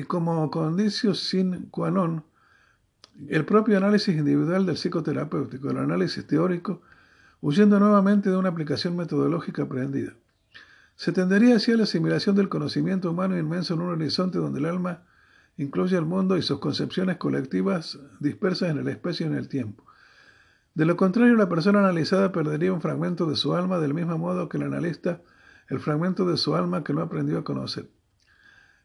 como 0.03 0.51
condicio 0.51 1.15
sin 1.15 1.67
qua 1.71 1.93
non, 1.93 2.25
el 3.29 3.45
propio 3.45 3.77
análisis 3.77 4.17
individual 4.17 4.67
del 4.67 4.75
psicoterapéutico, 4.77 5.71
el 5.71 5.79
análisis 5.79 6.27
teórico, 6.27 6.83
huyendo 7.41 7.79
nuevamente 7.79 8.31
de 8.31 8.37
una 8.37 8.49
aplicación 8.49 8.97
metodológica 8.97 9.63
aprendida. 9.63 10.15
Se 11.03 11.11
tendería 11.11 11.57
hacia 11.57 11.77
la 11.77 11.83
asimilación 11.83 12.37
del 12.37 12.49
conocimiento 12.49 13.11
humano 13.11 13.37
inmenso 13.37 13.75
en 13.75 13.81
un 13.81 13.89
horizonte 13.89 14.39
donde 14.39 14.61
el 14.61 14.67
alma 14.67 15.03
incluye 15.57 15.97
el 15.97 16.05
mundo 16.05 16.37
y 16.37 16.43
sus 16.43 16.61
concepciones 16.61 17.17
colectivas 17.17 17.99
dispersas 18.21 18.71
en 18.71 18.79
el 18.79 18.87
espacio 18.87 19.27
y 19.27 19.31
en 19.31 19.37
el 19.37 19.49
tiempo. 19.49 19.85
De 20.75 20.85
lo 20.85 20.97
contrario, 20.97 21.35
la 21.35 21.49
persona 21.49 21.81
analizada 21.81 22.31
perdería 22.31 22.73
un 22.73 22.81
fragmento 22.81 23.27
de 23.27 23.35
su 23.35 23.53
alma 23.53 23.81
del 23.81 23.95
mismo 23.95 24.17
modo 24.17 24.49
que 24.49 24.59
el 24.59 24.63
analista 24.63 25.23
el 25.69 25.81
fragmento 25.81 26.25
de 26.25 26.37
su 26.37 26.55
alma 26.55 26.85
que 26.85 26.95
no 26.95 27.01
aprendió 27.03 27.39
a 27.39 27.43
conocer. 27.43 27.91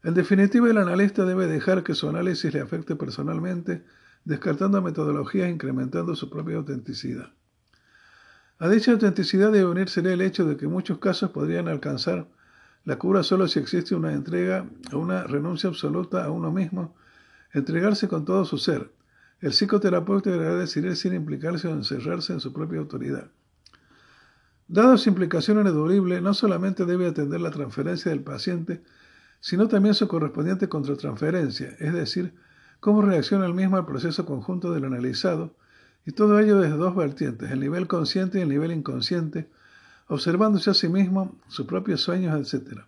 En 0.03 0.15
definitiva, 0.15 0.72
el 0.72 0.80
analista 0.80 1.24
debe 1.24 1.45
dejar 1.45 1.84
que 1.84 1.93
su 1.93 2.09
análisis 2.09 2.51
le 2.51 2.61
afecte 2.61 2.95
personalmente 2.95 3.86
descartando 4.26 4.82
metodologías 4.82 5.49
e 5.49 5.51
incrementando 5.51 6.15
su 6.15 6.32
propia 6.32 6.57
autenticidad. 6.57 7.32
A 8.60 8.70
dicha 8.70 8.91
autenticidad 8.91 9.51
debe 9.51 9.70
unirse 9.70 9.99
el 9.99 10.22
hecho 10.22 10.45
de 10.45 10.58
que 10.58 10.68
muchos 10.68 10.97
casos 10.97 11.30
podrían 11.30 11.68
alcanzar 11.68 12.28
la 12.86 12.97
cura 12.97 13.22
solo 13.22 13.47
si 13.47 13.60
existe 13.60 13.93
una 13.93 14.14
entrega 14.14 14.66
o 14.91 14.97
una 14.97 15.24
renuncia 15.24 15.70
absoluta 15.70 16.24
a 16.24 16.32
uno 16.32 16.51
mismo, 16.51 16.95
entregarse 17.53 18.08
con 18.08 18.26
todo 18.26 18.45
su 18.45 18.58
ser. 18.58 18.91
El 19.41 19.51
psicoterapeuta 19.51 20.32
deberá 20.32 20.55
decidir 20.55 20.95
sin 20.95 21.14
implicarse 21.14 21.68
o 21.68 21.72
encerrarse 21.72 22.34
en 22.34 22.39
su 22.39 22.51
propia 22.51 22.80
autoridad. 22.80 23.30
Dado 24.68 24.97
su 24.97 25.10
implicación 25.10 25.60
ineludible, 25.60 26.20
no 26.22 26.34
solamente 26.34 26.86
debe 26.86 27.08
atender 27.08 27.39
la 27.41 27.51
transferencia 27.51 28.10
del 28.10 28.24
paciente, 28.24 28.84
sino 29.39 29.68
también 29.68 29.93
su 29.93 30.08
correspondiente 30.08 30.68
contratransferencia, 30.68 31.76
es 31.80 31.93
decir, 31.93 32.34
cómo 32.80 33.01
reacciona 33.01 33.45
el 33.45 33.53
mismo 33.53 33.78
al 33.78 33.86
proceso 33.86 34.26
conjunto 34.26 34.72
del 34.72 34.86
analizado, 34.86 35.55
y 36.08 36.14
todo 36.14 36.39
ello 36.39 36.58
desde 36.62 36.78
dos 36.78 36.95
vertientes, 36.95 37.51
el 37.51 37.60
nivel 37.60 37.86
consciente 37.86 38.39
y 38.39 38.41
el 38.41 38.47
nivel 38.47 38.72
inconsciente, 38.72 39.49
observándose 40.08 40.70
a 40.70 40.74
sí 40.74 40.88
mismo, 40.88 41.38
sus 41.49 41.68
propios 41.68 41.99
sueños, 41.99 42.53
etc. 42.53 42.80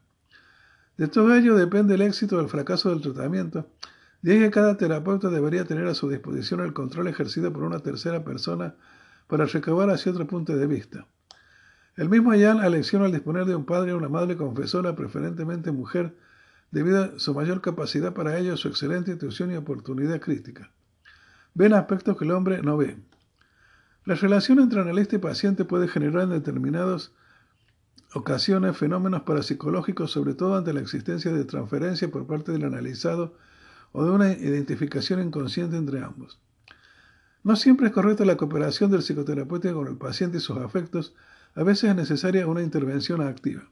De 0.96 1.10
todo 1.10 1.36
ello 1.36 1.58
depende 1.58 1.96
el 1.96 2.02
éxito 2.02 2.38
o 2.38 2.40
el 2.40 2.48
fracaso 2.48 2.90
del 2.92 3.02
tratamiento, 3.02 3.68
y 4.24 4.32
es 4.32 4.40
que 4.40 4.52
cada 4.52 4.78
terapeuta 4.78 5.30
debería 5.30 5.66
tener 5.66 5.86
a 5.88 5.96
su 5.96 6.10
disposición 6.10 6.62
el 6.62 6.72
control 6.72 7.10
ejercido 7.10 7.52
por 7.52 7.64
una 7.64 7.80
tercera 7.80 8.24
persona 8.24 8.76
para 9.28 9.46
recabar 9.46 9.90
hacia 9.90 10.14
otro 10.14 10.26
punto 10.26 10.56
de 10.56 10.66
vista. 10.66 11.06
El 11.98 12.08
mismo 12.08 12.32
Jan 12.32 12.62
alecciona 12.62 13.08
al 13.08 13.12
disponer 13.12 13.44
de 13.44 13.56
un 13.56 13.66
padre 13.66 13.92
o 13.92 13.98
una 13.98 14.08
madre 14.08 14.38
confesora, 14.38 14.96
preferentemente 14.96 15.74
mujer, 15.74 16.16
debido 16.72 17.04
a 17.04 17.20
su 17.20 17.34
mayor 17.34 17.60
capacidad 17.60 18.14
para 18.14 18.38
ello, 18.38 18.56
su 18.56 18.70
excelente 18.70 19.12
intuición 19.12 19.52
y 19.52 19.58
oportunidad 19.58 20.22
crítica. 20.22 20.72
Ven 21.54 21.74
aspectos 21.74 22.16
que 22.16 22.24
el 22.24 22.32
hombre 22.32 22.62
no 22.62 22.78
ve. 22.78 22.96
La 24.10 24.16
relación 24.16 24.58
entre 24.58 24.82
analista 24.82 25.18
y 25.18 25.20
paciente 25.20 25.66
puede 25.66 25.88
generar 25.88 26.24
en 26.24 26.32
determinadas 26.32 27.12
ocasiones 28.16 28.76
fenómenos 28.76 29.22
parapsicológicos, 29.22 30.10
sobre 30.10 30.34
todo 30.34 30.58
ante 30.58 30.74
la 30.74 30.80
existencia 30.80 31.32
de 31.32 31.46
transferencia 31.46 32.10
por 32.10 32.26
parte 32.26 32.52
del 32.52 32.66
analizado 32.66 33.36
o 33.92 34.04
de 34.04 34.10
una 34.10 34.32
identificación 34.32 35.22
inconsciente 35.22 35.78
entre 35.78 36.04
ambos. 36.04 36.40
No 37.44 37.56
siempre 37.56 37.86
es 37.86 37.94
correcta 37.94 38.26
la 38.26 38.36
cooperación 38.36 38.90
del 38.90 39.04
psicoterapeuta 39.04 39.72
con 39.74 39.86
el 39.86 39.98
paciente 39.98 40.38
y 40.38 40.42
sus 40.42 40.58
afectos, 40.58 41.14
a 41.54 41.62
veces 41.62 41.92
es 41.92 41.96
necesaria 41.96 42.48
una 42.48 42.64
intervención 42.64 43.22
activa. 43.22 43.70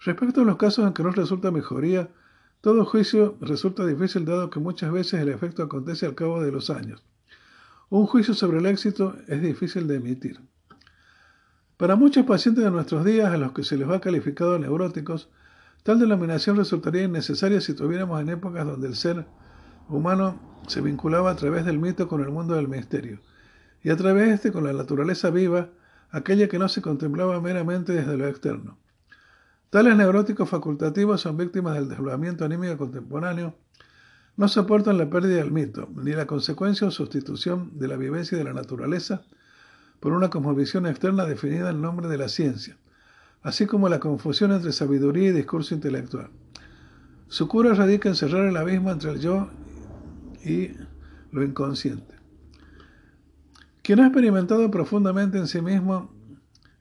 Respecto 0.00 0.40
a 0.40 0.44
los 0.46 0.56
casos 0.56 0.84
en 0.84 0.94
que 0.94 1.04
no 1.04 1.12
resulta 1.12 1.52
mejoría, 1.52 2.10
todo 2.60 2.84
juicio 2.84 3.38
resulta 3.40 3.86
difícil 3.86 4.24
dado 4.24 4.50
que 4.50 4.58
muchas 4.58 4.90
veces 4.90 5.20
el 5.20 5.28
efecto 5.28 5.62
acontece 5.62 6.06
al 6.06 6.16
cabo 6.16 6.42
de 6.42 6.50
los 6.50 6.70
años. 6.70 7.04
Un 7.90 8.06
juicio 8.06 8.34
sobre 8.34 8.58
el 8.58 8.66
éxito 8.66 9.16
es 9.28 9.40
difícil 9.40 9.88
de 9.88 9.96
emitir. 9.96 10.38
Para 11.78 11.96
muchos 11.96 12.26
pacientes 12.26 12.62
de 12.62 12.70
nuestros 12.70 13.02
días, 13.02 13.32
a 13.32 13.38
los 13.38 13.52
que 13.52 13.64
se 13.64 13.78
les 13.78 13.88
ha 13.88 13.98
calificado 13.98 14.58
neuróticos, 14.58 15.30
tal 15.84 15.98
denominación 15.98 16.58
resultaría 16.58 17.04
innecesaria 17.04 17.62
si 17.62 17.72
tuviéramos 17.72 18.20
en 18.20 18.28
épocas 18.28 18.66
donde 18.66 18.88
el 18.88 18.94
ser 18.94 19.26
humano 19.88 20.38
se 20.66 20.82
vinculaba 20.82 21.30
a 21.30 21.36
través 21.36 21.64
del 21.64 21.78
mito 21.78 22.08
con 22.08 22.20
el 22.20 22.28
mundo 22.28 22.56
del 22.56 22.68
misterio, 22.68 23.20
y 23.82 23.88
a 23.88 23.96
través 23.96 24.28
de 24.28 24.34
este 24.34 24.52
con 24.52 24.64
la 24.64 24.74
naturaleza 24.74 25.30
viva, 25.30 25.70
aquella 26.10 26.46
que 26.46 26.58
no 26.58 26.68
se 26.68 26.82
contemplaba 26.82 27.40
meramente 27.40 27.94
desde 27.94 28.18
lo 28.18 28.28
externo. 28.28 28.76
Tales 29.70 29.96
neuróticos 29.96 30.50
facultativos 30.50 31.22
son 31.22 31.38
víctimas 31.38 31.74
del 31.74 31.88
desdoblamiento 31.88 32.44
anímico 32.44 32.76
contemporáneo, 32.76 33.54
no 34.38 34.46
soportan 34.46 34.98
la 34.98 35.10
pérdida 35.10 35.34
del 35.34 35.50
mito, 35.50 35.88
ni 35.96 36.12
la 36.12 36.28
consecuencia 36.28 36.86
o 36.86 36.92
sustitución 36.92 37.72
de 37.74 37.88
la 37.88 37.96
vivencia 37.96 38.38
de 38.38 38.44
la 38.44 38.52
naturaleza 38.52 39.22
por 39.98 40.12
una 40.12 40.30
cosmovisión 40.30 40.86
externa 40.86 41.26
definida 41.26 41.70
en 41.70 41.82
nombre 41.82 42.06
de 42.06 42.18
la 42.18 42.28
ciencia, 42.28 42.76
así 43.42 43.66
como 43.66 43.88
la 43.88 43.98
confusión 43.98 44.52
entre 44.52 44.70
sabiduría 44.70 45.30
y 45.30 45.32
discurso 45.32 45.74
intelectual. 45.74 46.30
Su 47.26 47.48
cura 47.48 47.74
radica 47.74 48.08
en 48.08 48.14
cerrar 48.14 48.46
el 48.46 48.56
abismo 48.56 48.92
entre 48.92 49.10
el 49.10 49.18
yo 49.18 49.50
y 50.44 50.70
lo 51.32 51.42
inconsciente. 51.42 52.14
Quien 53.82 53.98
ha 53.98 54.06
experimentado 54.06 54.70
profundamente 54.70 55.38
en 55.38 55.48
sí 55.48 55.60
mismo 55.60 56.12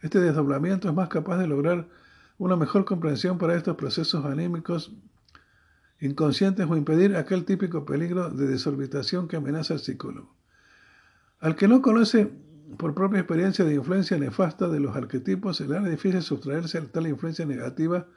este 0.04 0.20
desdoblamiento 0.20 0.90
es 0.90 0.94
más 0.94 1.10
capaz 1.10 1.40
de 1.40 1.48
lograr 1.48 1.88
una 2.38 2.56
mejor 2.56 2.86
comprensión 2.86 3.40
para 3.40 3.56
estos 3.56 3.76
procesos 3.78 4.26
anímicos 4.26 4.94
inconscientes 6.00 6.66
o 6.70 6.76
impedir 6.76 7.16
aquel 7.16 7.46
típico 7.46 7.86
peligro 7.86 8.30
de 8.30 8.48
desorbitación 8.48 9.28
que 9.28 9.38
amenaza 9.38 9.74
al 9.74 9.80
psicólogo. 9.80 10.36
Al 11.40 11.56
que 11.56 11.68
no 11.68 11.82
conoce 11.82 12.32
por 12.78 12.94
propia 12.94 13.20
experiencia 13.20 13.64
de 13.66 13.76
influencia 13.76 14.18
nefasta 14.18 14.68
de 14.68 14.80
los 14.80 14.96
arquetipos, 14.96 15.58
será 15.58 15.82
difícil 15.82 16.22
sustraerse 16.22 16.78
a 16.78 16.86
tal 16.86 17.08
influencia 17.08 17.46
negativa 17.46 18.08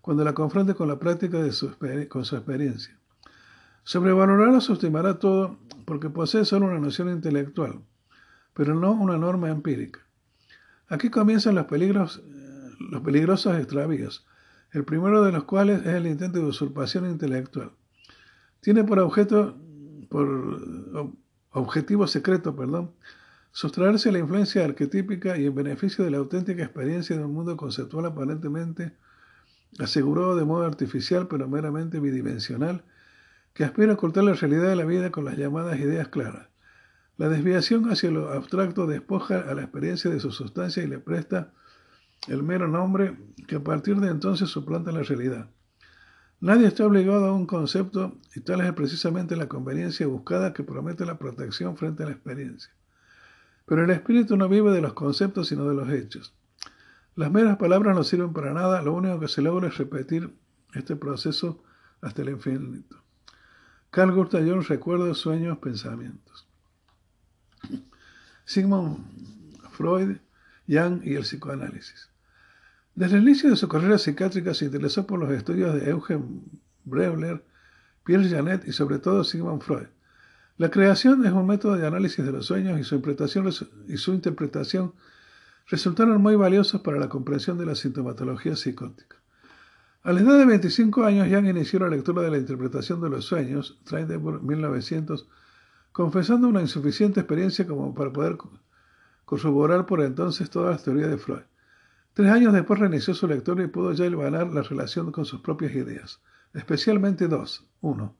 cuando 0.00 0.24
la 0.24 0.32
confronte 0.32 0.74
con 0.74 0.88
la 0.88 0.98
práctica 0.98 1.42
de 1.42 1.52
su, 1.52 1.76
con 2.08 2.24
su 2.24 2.36
experiencia. 2.36 2.98
Sobrevalorar 3.84 4.48
o 4.50 4.60
subestimará 4.60 5.18
todo 5.18 5.58
porque 5.84 6.10
posee 6.10 6.44
solo 6.44 6.66
una 6.66 6.78
noción 6.78 7.08
intelectual, 7.10 7.80
pero 8.54 8.74
no 8.74 8.92
una 8.92 9.18
norma 9.18 9.50
empírica. 9.50 10.00
Aquí 10.88 11.10
comienzan 11.10 11.54
los 11.54 11.66
peligros 11.66 12.22
los 12.90 13.02
peligrosos 13.02 13.56
extravíos, 13.56 14.26
el 14.72 14.84
primero 14.84 15.22
de 15.22 15.32
los 15.32 15.44
cuales 15.44 15.80
es 15.80 15.94
el 15.94 16.06
intento 16.06 16.38
de 16.38 16.46
usurpación 16.46 17.08
intelectual. 17.08 17.72
Tiene 18.60 18.84
por 18.84 18.98
objeto, 18.98 19.56
por 20.08 21.12
objetivo 21.50 22.06
secreto, 22.06 22.56
perdón, 22.56 22.92
sustraerse 23.52 24.08
a 24.08 24.12
la 24.12 24.18
influencia 24.18 24.64
arquetípica 24.64 25.36
y 25.36 25.46
en 25.46 25.54
beneficio 25.54 26.04
de 26.04 26.10
la 26.10 26.18
auténtica 26.18 26.62
experiencia 26.62 27.16
de 27.16 27.24
un 27.24 27.34
mundo 27.34 27.56
conceptual 27.56 28.06
aparentemente 28.06 28.96
asegurado 29.78 30.36
de 30.36 30.44
modo 30.44 30.64
artificial 30.64 31.28
pero 31.28 31.48
meramente 31.48 32.00
bidimensional, 32.00 32.84
que 33.54 33.64
aspira 33.64 33.92
a 33.92 33.94
ocultar 33.94 34.24
la 34.24 34.34
realidad 34.34 34.68
de 34.68 34.76
la 34.76 34.84
vida 34.84 35.10
con 35.10 35.24
las 35.24 35.36
llamadas 35.36 35.78
ideas 35.78 36.08
claras. 36.08 36.48
La 37.18 37.28
desviación 37.28 37.90
hacia 37.90 38.10
lo 38.10 38.30
abstracto 38.30 38.86
despoja 38.86 39.40
a 39.40 39.54
la 39.54 39.62
experiencia 39.62 40.10
de 40.10 40.20
su 40.20 40.32
sustancia 40.32 40.82
y 40.82 40.86
le 40.86 40.98
presta 40.98 41.52
el 42.28 42.42
mero 42.42 42.68
nombre 42.68 43.16
que 43.46 43.56
a 43.56 43.64
partir 43.64 44.00
de 44.00 44.08
entonces 44.08 44.48
suplanta 44.48 44.92
la 44.92 45.02
realidad. 45.02 45.50
Nadie 46.40 46.66
está 46.66 46.86
obligado 46.86 47.26
a 47.26 47.32
un 47.32 47.46
concepto 47.46 48.16
y 48.34 48.40
tal 48.40 48.60
es 48.62 48.72
precisamente 48.72 49.36
la 49.36 49.48
conveniencia 49.48 50.06
buscada 50.06 50.52
que 50.52 50.64
promete 50.64 51.06
la 51.06 51.18
protección 51.18 51.76
frente 51.76 52.02
a 52.02 52.06
la 52.06 52.12
experiencia. 52.12 52.72
Pero 53.66 53.84
el 53.84 53.90
espíritu 53.90 54.36
no 54.36 54.48
vive 54.48 54.72
de 54.72 54.80
los 54.80 54.92
conceptos 54.92 55.48
sino 55.48 55.68
de 55.68 55.74
los 55.74 55.88
hechos. 55.88 56.34
Las 57.14 57.30
meras 57.30 57.58
palabras 57.58 57.94
no 57.94 58.02
sirven 58.02 58.32
para 58.32 58.52
nada, 58.52 58.82
lo 58.82 58.94
único 58.94 59.20
que 59.20 59.28
se 59.28 59.42
logra 59.42 59.68
es 59.68 59.78
repetir 59.78 60.34
este 60.74 60.96
proceso 60.96 61.62
hasta 62.00 62.22
el 62.22 62.30
infinito. 62.30 62.96
Carl 63.90 64.12
Gustav 64.12 64.42
Jung 64.42 64.62
recuerda 64.66 65.12
sueños, 65.14 65.58
pensamientos. 65.58 66.48
Sigmund 68.44 68.98
Freud, 69.72 70.16
Jung 70.66 71.02
y 71.04 71.14
el 71.14 71.22
psicoanálisis. 71.22 72.11
Desde 72.94 73.16
el 73.16 73.22
inicio 73.22 73.48
de 73.50 73.56
su 73.56 73.68
carrera 73.68 73.98
psiquiátrica 73.98 74.52
se 74.52 74.66
interesó 74.66 75.06
por 75.06 75.18
los 75.18 75.30
estudios 75.30 75.74
de 75.74 75.88
Eugen 75.88 76.42
Breuler, 76.84 77.42
Pierre 78.04 78.28
Janet 78.28 78.66
y 78.66 78.72
sobre 78.72 78.98
todo 78.98 79.24
Sigmund 79.24 79.62
Freud. 79.62 79.86
La 80.58 80.70
creación 80.70 81.24
es 81.24 81.32
un 81.32 81.46
método 81.46 81.76
de 81.76 81.86
análisis 81.86 82.24
de 82.24 82.32
los 82.32 82.46
sueños 82.46 82.78
y 82.78 83.96
su 83.96 84.12
interpretación, 84.12 84.92
resultaron 85.68 86.20
muy 86.20 86.36
valiosos 86.36 86.82
para 86.82 86.98
la 86.98 87.08
comprensión 87.08 87.56
de 87.56 87.66
la 87.66 87.74
sintomatología 87.74 88.56
psicótica. 88.56 89.16
A 90.02 90.12
la 90.12 90.20
edad 90.20 90.36
de 90.36 90.44
25 90.44 91.04
años, 91.04 91.28
Jan 91.30 91.46
inició 91.46 91.78
la 91.78 91.88
lectura 91.88 92.22
de 92.22 92.30
la 92.30 92.38
interpretación 92.38 93.00
de 93.00 93.08
los 93.08 93.24
sueños, 93.24 93.78
Treideburg 93.84 94.42
1900, 94.42 95.28
confesando 95.92 96.48
una 96.48 96.60
insuficiente 96.60 97.20
experiencia 97.20 97.66
como 97.66 97.94
para 97.94 98.12
poder 98.12 98.36
corroborar 99.24 99.86
por 99.86 100.02
entonces 100.02 100.50
todas 100.50 100.72
las 100.72 100.84
teorías 100.84 101.08
de 101.08 101.18
Freud. 101.18 101.42
Tres 102.14 102.30
años 102.30 102.52
después 102.52 102.78
reinició 102.78 103.14
su 103.14 103.26
lectura 103.26 103.64
y 103.64 103.68
pudo 103.68 103.92
ya 103.92 104.04
hilvanar 104.04 104.48
la 104.48 104.62
relación 104.62 105.12
con 105.12 105.24
sus 105.24 105.40
propias 105.40 105.72
ideas, 105.72 106.20
especialmente 106.52 107.28
dos. 107.28 107.64
Uno, 107.80 108.16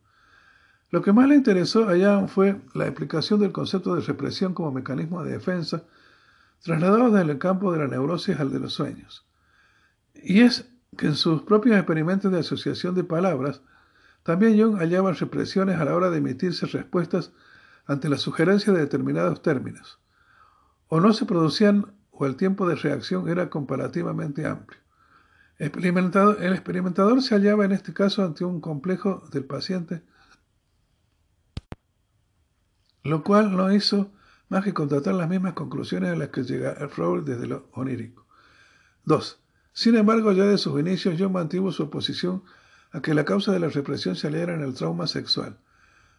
lo 0.93 1.01
que 1.01 1.13
más 1.13 1.27
le 1.27 1.37
interesó 1.37 1.89
a 1.89 1.99
Jan 1.99 2.29
fue 2.29 2.61
la 2.75 2.87
explicación 2.87 3.41
del 3.41 3.51
concepto 3.51 3.95
de 3.95 4.03
represión 4.03 4.53
como 4.53 4.73
mecanismo 4.73 5.25
de 5.25 5.33
defensa, 5.33 5.85
trasladado 6.63 7.11
desde 7.11 7.33
el 7.33 7.39
campo 7.39 7.73
de 7.73 7.79
la 7.79 7.89
neurosis 7.89 8.39
al 8.39 8.53
de 8.53 8.61
los 8.61 8.75
sueños. 8.75 9.27
Y 10.15 10.43
es 10.43 10.71
que 10.97 11.07
en 11.07 11.15
sus 11.15 11.43
propios 11.43 11.77
experimentos 11.77 12.31
de 12.31 12.41
asociación 12.41 12.95
de 12.95 13.05
palabras, 13.05 13.63
también 14.23 14.61
Jung 14.61 14.79
hallaba 14.79 15.13
represiones 15.13 15.81
a 15.81 15.85
la 15.87 15.97
hora 15.97 16.11
de 16.11 16.19
emitirse 16.19 16.67
respuestas 16.67 17.33
ante 17.87 18.11
la 18.11 18.19
sugerencia 18.19 18.73
de 18.73 18.81
determinados 18.81 19.41
términos. 19.43 19.99
O 20.89 21.01
no 21.01 21.15
se 21.15 21.25
producían 21.25 21.95
o 22.23 22.27
el 22.27 22.37
tiempo 22.37 22.69
de 22.69 22.77
reacción 22.77 23.29
era 23.29 23.51
comparativamente 23.51 24.47
amplio. 24.47 24.81
El 25.59 26.53
experimentador 26.53 27.21
se 27.21 27.35
hallaba 27.35 27.65
en 27.65 27.73
este 27.73 27.93
caso 27.93 28.23
ante 28.23 28.45
un 28.45 28.61
complejo 28.61 29.25
del 29.33 29.45
paciente, 29.45 30.05
lo 33.03 33.25
cual 33.25 33.57
no 33.57 33.73
hizo 33.73 34.13
más 34.49 34.63
que 34.63 34.73
contratar 34.73 35.15
las 35.15 35.29
mismas 35.29 35.55
conclusiones 35.55 36.13
a 36.13 36.17
las 36.17 36.29
que 36.29 36.45
llega 36.45 36.89
Freud 36.89 37.25
desde 37.25 37.49
lo 37.49 37.69
onírico. 37.73 38.25
2. 39.05 39.41
Sin 39.73 39.97
embargo, 39.97 40.31
ya 40.31 40.45
de 40.45 40.59
sus 40.59 40.79
inicios, 40.79 41.17
John 41.19 41.33
mantuvo 41.33 41.73
su 41.73 41.83
oposición 41.83 42.45
a 42.93 43.03
que 43.03 43.15
la 43.15 43.25
causa 43.25 43.51
de 43.51 43.59
la 43.59 43.69
represión 43.69 44.15
se 44.15 44.29
hallara 44.29 44.55
en 44.55 44.63
el 44.63 44.75
trauma 44.75 45.09
sexual. 45.09 45.59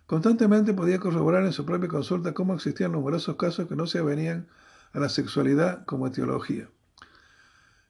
Constantemente 0.05 0.73
podía 0.73 0.99
corroborar 0.99 1.45
en 1.45 1.53
su 1.53 1.65
propia 1.65 1.87
consulta 1.87 2.33
cómo 2.33 2.55
existían 2.55 2.91
numerosos 2.91 3.37
casos 3.37 3.69
que 3.69 3.77
no 3.77 3.87
se 3.87 3.99
avenían 3.99 4.49
a 4.93 4.99
la 4.99 5.09
sexualidad 5.09 5.85
como 5.85 6.07
etiología. 6.07 6.69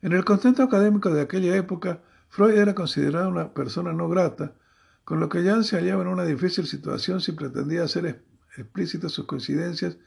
En 0.01 0.13
el 0.13 0.25
contexto 0.25 0.63
académico 0.63 1.11
de 1.11 1.21
aquella 1.21 1.55
época, 1.55 2.01
Freud 2.29 2.57
era 2.57 2.73
considerado 2.73 3.29
una 3.29 3.53
persona 3.53 3.93
no 3.93 4.09
grata, 4.09 4.53
con 5.05 5.19
lo 5.19 5.29
que 5.29 5.43
Jan 5.43 5.63
se 5.63 5.77
hallaba 5.77 6.01
en 6.01 6.07
una 6.07 6.23
difícil 6.23 6.65
situación 6.65 7.21
si 7.21 7.33
pretendía 7.33 7.83
hacer 7.83 8.23
explícitas 8.57 9.11
sus 9.11 9.25
coincidencias 9.25 9.97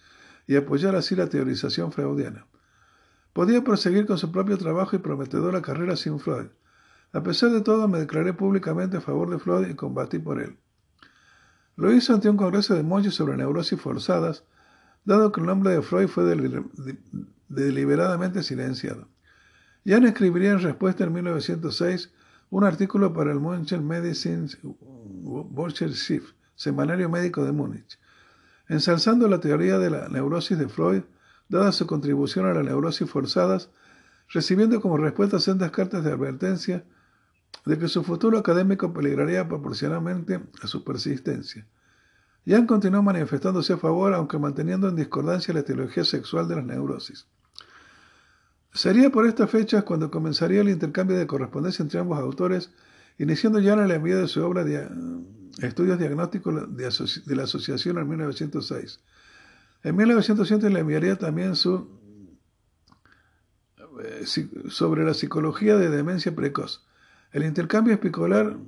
y 0.46 0.56
apoyar 0.56 0.96
así 0.96 1.14
la 1.14 1.28
teorización 1.28 1.92
freudiana. 1.92 2.46
Podía 3.32 3.62
proseguir 3.62 4.06
con 4.06 4.18
su 4.18 4.32
propio 4.32 4.56
trabajo 4.56 4.96
y 4.96 5.00
prometedora 5.00 5.60
carrera 5.60 5.96
sin 5.96 6.18
Freud. 6.18 6.48
A 7.12 7.22
pesar 7.22 7.50
de 7.50 7.60
todo, 7.60 7.86
me 7.88 7.98
declaré 7.98 8.32
públicamente 8.32 8.96
a 8.96 9.00
favor 9.00 9.30
de 9.30 9.38
Freud 9.38 9.68
y 9.68 9.74
combatí 9.74 10.18
por 10.18 10.40
él. 10.40 10.56
Lo 11.76 11.92
hizo 11.92 12.14
ante 12.14 12.30
un 12.30 12.38
congreso 12.38 12.74
de 12.74 12.82
monjes 12.82 13.14
sobre 13.14 13.36
neurosis 13.36 13.80
forzadas, 13.80 14.44
dado 15.06 15.32
que 15.32 15.40
el 15.40 15.46
nombre 15.46 15.70
de 15.70 15.80
Freud 15.80 16.08
fue 16.08 16.24
deliberadamente 17.48 18.42
silenciado. 18.42 19.08
Jan 19.86 20.04
escribiría 20.04 20.50
en 20.50 20.60
respuesta 20.60 21.04
en 21.04 21.12
1906 21.12 22.12
un 22.50 22.64
artículo 22.64 23.12
para 23.14 23.32
el 23.32 23.38
München 23.38 23.86
Medicine 23.86 24.48
Shift, 24.48 26.34
semanario 26.56 27.08
médico 27.08 27.44
de 27.44 27.52
Múnich, 27.52 27.98
ensalzando 28.68 29.28
la 29.28 29.40
teoría 29.40 29.78
de 29.78 29.90
la 29.90 30.08
neurosis 30.08 30.58
de 30.58 30.68
Freud, 30.68 31.04
dada 31.48 31.70
su 31.70 31.86
contribución 31.86 32.46
a 32.46 32.54
la 32.54 32.64
neurosis 32.64 33.08
forzadas, 33.08 33.70
recibiendo 34.28 34.80
como 34.80 34.96
respuesta 34.96 35.38
sendas 35.38 35.70
cartas 35.70 36.02
de 36.02 36.10
advertencia 36.10 36.84
de 37.64 37.78
que 37.78 37.86
su 37.86 38.02
futuro 38.02 38.38
académico 38.38 38.92
peligraría 38.92 39.46
proporcionalmente 39.46 40.40
a 40.62 40.66
su 40.66 40.82
persistencia. 40.82 41.64
Jan 42.46 42.66
continuó 42.66 43.02
manifestándose 43.02 43.72
a 43.72 43.76
favor, 43.76 44.14
aunque 44.14 44.38
manteniendo 44.38 44.88
en 44.88 44.96
discordancia 44.96 45.52
la 45.52 45.64
teología 45.64 46.04
sexual 46.04 46.46
de 46.46 46.56
las 46.56 46.64
neurosis. 46.64 47.26
Sería 48.72 49.10
por 49.10 49.26
estas 49.26 49.50
fechas 49.50 49.84
cuando 49.84 50.10
comenzaría 50.10 50.60
el 50.60 50.68
intercambio 50.68 51.18
de 51.18 51.26
correspondencia 51.26 51.82
entre 51.82 51.98
ambos 51.98 52.18
autores, 52.18 52.70
iniciando 53.18 53.58
ya 53.58 53.74
el 53.74 53.90
envío 53.90 54.18
de 54.18 54.28
su 54.28 54.44
obra 54.44 54.62
de 54.62 54.88
Estudios 55.60 55.98
Diagnósticos 55.98 56.76
de 56.76 57.36
la 57.36 57.44
Asociación 57.44 57.98
en 57.98 58.08
1906. 58.08 59.00
En 59.82 59.96
1907 59.96 60.70
le 60.70 60.80
enviaría 60.80 61.16
también 61.16 61.56
su 61.56 61.88
eh, 64.04 64.24
sobre 64.68 65.04
la 65.04 65.14
psicología 65.14 65.76
de 65.76 65.88
demencia 65.88 66.34
precoz. 66.34 66.86
El 67.32 67.44
intercambio 67.44 67.94
epicolar 67.94 68.58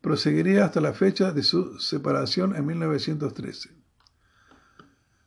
proseguiría 0.00 0.64
hasta 0.64 0.80
la 0.80 0.92
fecha 0.92 1.32
de 1.32 1.42
su 1.42 1.78
separación 1.78 2.54
en 2.56 2.66
1913. 2.66 3.70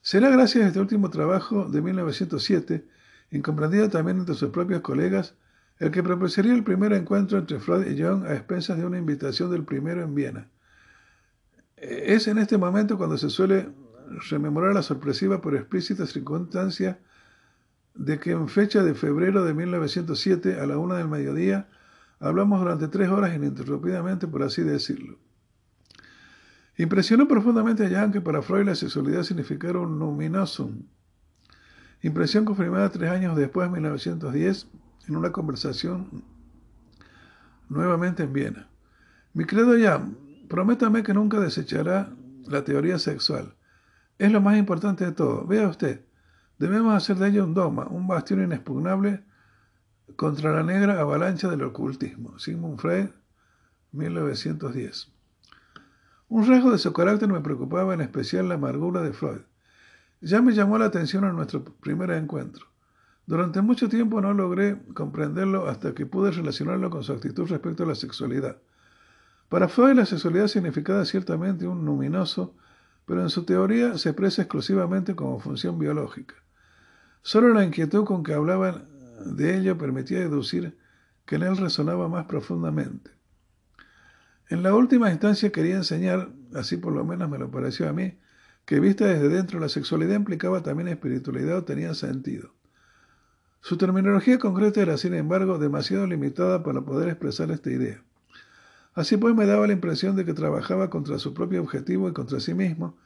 Será 0.01 0.29
gracias 0.29 0.63
a 0.63 0.67
este 0.67 0.79
último 0.79 1.09
trabajo 1.09 1.65
de 1.65 1.81
1907, 1.81 2.87
incomprendido 3.31 3.89
también 3.89 4.19
entre 4.19 4.35
sus 4.35 4.49
propios 4.49 4.81
colegas, 4.81 5.35
el 5.79 5.91
que 5.91 6.03
propiciaría 6.03 6.53
el 6.53 6.63
primer 6.63 6.93
encuentro 6.93 7.37
entre 7.37 7.59
Freud 7.59 7.87
y 7.87 8.01
Jung 8.01 8.25
a 8.25 8.33
expensas 8.33 8.77
de 8.77 8.85
una 8.85 8.97
invitación 8.97 9.51
del 9.51 9.63
primero 9.63 10.03
en 10.03 10.15
Viena. 10.15 10.47
Es 11.75 12.27
en 12.27 12.37
este 12.37 12.57
momento 12.57 12.97
cuando 12.97 13.17
se 13.17 13.29
suele 13.29 13.69
rememorar 14.29 14.73
la 14.73 14.83
sorpresiva 14.83 15.41
pero 15.41 15.57
explícita 15.57 16.05
circunstancia 16.05 16.99
de 17.95 18.19
que 18.19 18.31
en 18.31 18.47
fecha 18.47 18.83
de 18.83 18.93
febrero 18.93 19.43
de 19.43 19.53
1907, 19.53 20.59
a 20.59 20.65
la 20.65 20.77
una 20.77 20.97
del 20.97 21.07
mediodía, 21.07 21.67
Hablamos 22.21 22.59
durante 22.59 22.87
tres 22.87 23.09
horas 23.09 23.35
ininterrumpidamente, 23.35 24.27
por 24.27 24.43
así 24.43 24.61
decirlo. 24.61 25.17
Impresionó 26.77 27.27
profundamente 27.27 27.83
a 27.83 27.89
Jan 27.89 28.11
que 28.11 28.21
para 28.21 28.43
Freud 28.43 28.67
la 28.67 28.75
sexualidad 28.75 29.23
significara 29.23 29.79
un 29.79 29.97
numinosum. 29.97 30.83
Impresión 32.03 32.45
confirmada 32.45 32.89
tres 32.89 33.09
años 33.09 33.35
después, 33.35 33.65
en 33.65 33.73
1910, 33.73 34.67
en 35.07 35.15
una 35.15 35.31
conversación 35.31 36.23
nuevamente 37.69 38.23
en 38.23 38.33
Viena. 38.33 38.67
Mi 39.33 39.45
credo 39.45 39.73
Jan, 39.79 40.15
prométame 40.47 41.01
que 41.01 41.15
nunca 41.15 41.39
desechará 41.39 42.11
la 42.45 42.63
teoría 42.63 42.99
sexual. 42.99 43.55
Es 44.19 44.31
lo 44.31 44.41
más 44.41 44.57
importante 44.57 45.05
de 45.05 45.11
todo. 45.11 45.47
Vea 45.47 45.67
usted, 45.67 46.05
debemos 46.59 46.93
hacer 46.93 47.17
de 47.17 47.29
ella 47.29 47.43
un 47.43 47.55
dogma, 47.55 47.87
un 47.87 48.05
bastión 48.05 48.43
inexpugnable 48.43 49.23
contra 50.15 50.51
la 50.51 50.63
negra 50.63 50.99
avalancha 50.99 51.49
del 51.49 51.63
ocultismo. 51.63 52.37
Sigmund 52.39 52.79
Freud, 52.79 53.09
1910. 53.91 55.11
Un 56.29 56.47
rasgo 56.47 56.71
de 56.71 56.77
su 56.77 56.93
carácter 56.93 57.27
me 57.27 57.41
preocupaba 57.41 57.93
en 57.93 58.01
especial 58.01 58.47
la 58.47 58.55
amargura 58.55 59.01
de 59.01 59.13
Freud. 59.13 59.41
Ya 60.21 60.41
me 60.41 60.53
llamó 60.53 60.77
la 60.77 60.85
atención 60.85 61.25
en 61.25 61.35
nuestro 61.35 61.63
primer 61.63 62.11
encuentro. 62.11 62.67
Durante 63.25 63.61
mucho 63.61 63.89
tiempo 63.89 64.21
no 64.21 64.33
logré 64.33 64.81
comprenderlo 64.93 65.67
hasta 65.67 65.93
que 65.93 66.05
pude 66.05 66.31
relacionarlo 66.31 66.89
con 66.89 67.03
su 67.03 67.13
actitud 67.13 67.49
respecto 67.49 67.83
a 67.83 67.87
la 67.87 67.95
sexualidad. 67.95 68.57
Para 69.49 69.67
Freud 69.67 69.95
la 69.95 70.05
sexualidad 70.05 70.47
significaba 70.47 71.03
ciertamente 71.05 71.67
un 71.67 71.85
luminoso, 71.85 72.55
pero 73.05 73.21
en 73.21 73.29
su 73.29 73.43
teoría 73.43 73.97
se 73.97 74.09
expresa 74.09 74.43
exclusivamente 74.43 75.15
como 75.15 75.39
función 75.39 75.77
biológica. 75.77 76.35
Solo 77.23 77.53
la 77.53 77.63
inquietud 77.63 78.05
con 78.05 78.23
que 78.23 78.33
hablaban 78.33 78.85
de 79.25 79.57
ello 79.57 79.77
permitía 79.77 80.19
deducir 80.19 80.77
que 81.25 81.35
en 81.35 81.43
él 81.43 81.57
resonaba 81.57 82.07
más 82.07 82.25
profundamente. 82.25 83.11
En 84.49 84.63
la 84.63 84.75
última 84.75 85.11
instancia 85.11 85.51
quería 85.51 85.77
enseñar, 85.77 86.29
así 86.53 86.75
por 86.75 86.93
lo 86.93 87.05
menos 87.05 87.29
me 87.29 87.37
lo 87.37 87.49
pareció 87.49 87.87
a 87.87 87.93
mí, 87.93 88.19
que 88.65 88.79
vista 88.79 89.05
desde 89.05 89.29
dentro 89.29 89.59
la 89.59 89.69
sexualidad 89.69 90.15
implicaba 90.15 90.61
también 90.61 90.89
espiritualidad 90.89 91.59
o 91.59 91.63
tenía 91.63 91.93
sentido. 91.93 92.53
Su 93.61 93.77
terminología 93.77 94.39
concreta 94.39 94.81
era, 94.81 94.97
sin 94.97 95.13
embargo, 95.13 95.57
demasiado 95.57 96.07
limitada 96.07 96.63
para 96.63 96.81
poder 96.81 97.09
expresar 97.09 97.51
esta 97.51 97.69
idea. 97.69 98.03
Así 98.93 99.17
pues 99.17 99.35
me 99.35 99.45
daba 99.45 99.67
la 99.67 99.73
impresión 99.73 100.15
de 100.15 100.25
que 100.25 100.33
trabajaba 100.33 100.89
contra 100.89 101.17
su 101.17 101.33
propio 101.33 101.61
objetivo 101.61 102.09
y 102.09 102.13
contra 102.13 102.39
sí 102.39 102.53
mismo, 102.53 102.97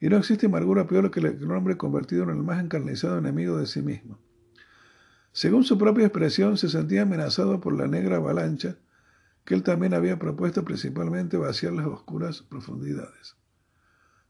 y 0.00 0.08
no 0.08 0.16
existe 0.16 0.46
amargura 0.46 0.86
peor 0.86 1.10
que 1.10 1.20
el 1.20 1.50
hombre 1.52 1.76
convertido 1.76 2.24
en 2.24 2.30
el 2.30 2.42
más 2.42 2.62
encarnizado 2.62 3.16
enemigo 3.16 3.56
de 3.56 3.66
sí 3.66 3.80
mismo. 3.80 4.18
Según 5.32 5.64
su 5.64 5.78
propia 5.78 6.06
expresión, 6.06 6.58
se 6.58 6.68
sentía 6.68 7.02
amenazado 7.02 7.60
por 7.60 7.76
la 7.76 7.86
negra 7.86 8.16
avalancha 8.16 8.76
que 9.44 9.54
él 9.54 9.62
también 9.62 9.94
había 9.94 10.18
propuesto 10.18 10.64
principalmente 10.64 11.36
vaciar 11.36 11.72
las 11.72 11.86
oscuras 11.86 12.42
profundidades. 12.42 13.36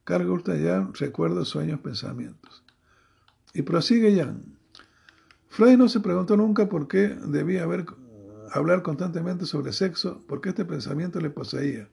Carl 0.05 0.27
Gustav 0.27 0.57
Jahn 0.63 0.95
recuerda 0.95 1.45
sueños, 1.45 1.81
pensamientos. 1.81 2.65
Y 3.53 3.63
prosigue 3.63 4.17
Jan. 4.17 4.59
Freud 5.49 5.77
no 5.77 5.89
se 5.89 6.01
preguntó 6.01 6.37
nunca 6.37 6.69
por 6.69 6.89
qué 6.89 7.09
debía 7.09 7.67
hablar 8.53 8.83
constantemente 8.83 9.45
sobre 9.45 9.73
sexo, 9.73 10.25
porque 10.27 10.49
este 10.49 10.65
pensamiento 10.65 11.21
le 11.21 11.31
poseía. 11.31 11.89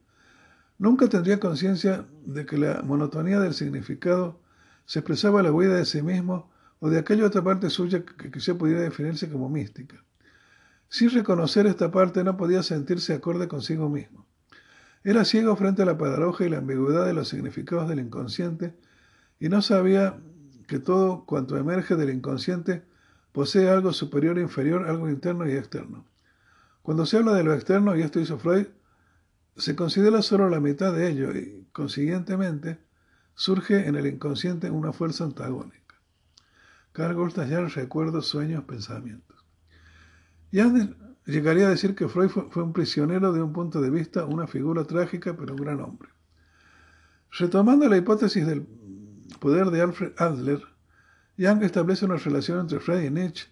Nunca 0.77 1.09
tendría 1.09 1.41
conciencia 1.41 2.05
de 2.25 2.45
que 2.45 2.57
la 2.57 2.81
monotonía 2.83 3.41
del 3.41 3.53
significado 3.53 4.39
se 4.85 4.99
expresaba 4.99 5.43
la 5.43 5.51
huida 5.51 5.75
de 5.75 5.85
sí 5.85 6.01
mismo 6.01 6.49
o 6.79 6.89
de 6.89 6.99
aquella 6.99 7.25
otra 7.25 7.43
parte 7.43 7.69
suya 7.69 8.03
que 8.03 8.31
quizá 8.31 8.55
pudiera 8.55 8.81
definirse 8.81 9.29
como 9.29 9.49
mística. 9.49 10.03
Sin 10.87 11.09
reconocer 11.11 11.67
esta 11.67 11.91
parte 11.91 12.23
no 12.23 12.37
podía 12.37 12.63
sentirse 12.63 13.13
acorde 13.13 13.47
consigo 13.47 13.89
mismo. 13.89 14.25
Era 15.03 15.23
ciego 15.23 15.55
frente 15.55 15.83
a 15.83 15.85
la 15.85 15.97
paradoja 15.97 16.45
y 16.45 16.49
la 16.49 16.57
ambigüedad 16.57 17.05
de 17.05 17.13
los 17.13 17.29
significados 17.29 17.87
del 17.87 17.99
inconsciente 17.99 18.75
y 19.39 19.49
no 19.49 19.61
sabía 19.61 20.19
que 20.67 20.79
todo 20.79 21.25
cuanto 21.25 21.57
emerge 21.57 21.95
del 21.95 22.09
inconsciente 22.09 22.83
posee 23.31 23.69
algo 23.69 23.93
superior 23.93 24.37
e 24.37 24.41
inferior, 24.41 24.87
algo 24.87 25.09
interno 25.09 25.47
y 25.47 25.53
externo. 25.53 26.05
Cuando 26.81 27.05
se 27.05 27.17
habla 27.17 27.33
de 27.33 27.43
lo 27.43 27.53
externo, 27.53 27.95
y 27.95 28.01
esto 28.01 28.19
hizo 28.19 28.39
Freud, 28.39 28.67
se 29.55 29.75
considera 29.75 30.21
solo 30.21 30.49
la 30.49 30.59
mitad 30.59 30.93
de 30.93 31.09
ello 31.09 31.35
y, 31.35 31.67
consiguientemente, 31.71 32.79
surge 33.35 33.87
en 33.87 33.95
el 33.95 34.07
inconsciente 34.07 34.69
una 34.69 34.91
fuerza 34.91 35.23
antagónica. 35.23 35.88
Carl 36.91 37.15
Gustav 37.15 37.47
recuerdos, 37.73 38.27
sueños, 38.27 38.63
pensamientos. 38.63 39.37
Jan 40.51 40.95
llegaría 41.25 41.67
a 41.67 41.69
decir 41.69 41.95
que 41.95 42.07
Freud 42.07 42.29
fue, 42.29 42.63
un 42.63 42.73
prisionero 42.73 43.31
de 43.31 43.41
un 43.41 43.53
punto 43.53 43.81
de 43.81 43.89
vista, 43.89 44.25
una 44.25 44.47
figura 44.47 44.83
trágica, 44.83 45.35
pero 45.37 45.53
un 45.53 45.61
gran 45.61 45.79
hombre. 45.81 46.09
Retomando 47.31 47.87
la 47.87 47.97
hipótesis 47.97 48.45
del 48.45 48.65
poder 49.39 49.69
de 49.69 49.81
Alfred 49.81 50.13
Adler, 50.17 50.61
Young 51.37 51.63
establece 51.63 52.05
una 52.05 52.17
relación 52.17 52.59
entre 52.59 52.79
Freud 52.79 53.03
y 53.03 53.11
Nietzsche, 53.11 53.47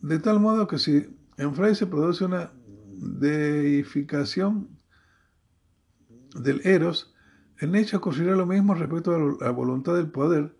de 0.00 0.18
tal 0.18 0.40
modo 0.40 0.66
que 0.68 0.78
si 0.78 1.16
en 1.36 1.54
Freud 1.54 1.74
se 1.74 1.86
produce 1.86 2.24
una 2.24 2.52
deificación 2.96 4.68
del 6.34 6.60
Eros, 6.64 7.12
en 7.58 7.72
Nietzsche 7.72 7.96
ocurrirá 7.96 8.36
lo 8.36 8.46
mismo 8.46 8.74
respecto 8.74 9.14
a 9.14 9.44
la 9.44 9.50
voluntad 9.50 9.94
del 9.94 10.10
poder, 10.10 10.54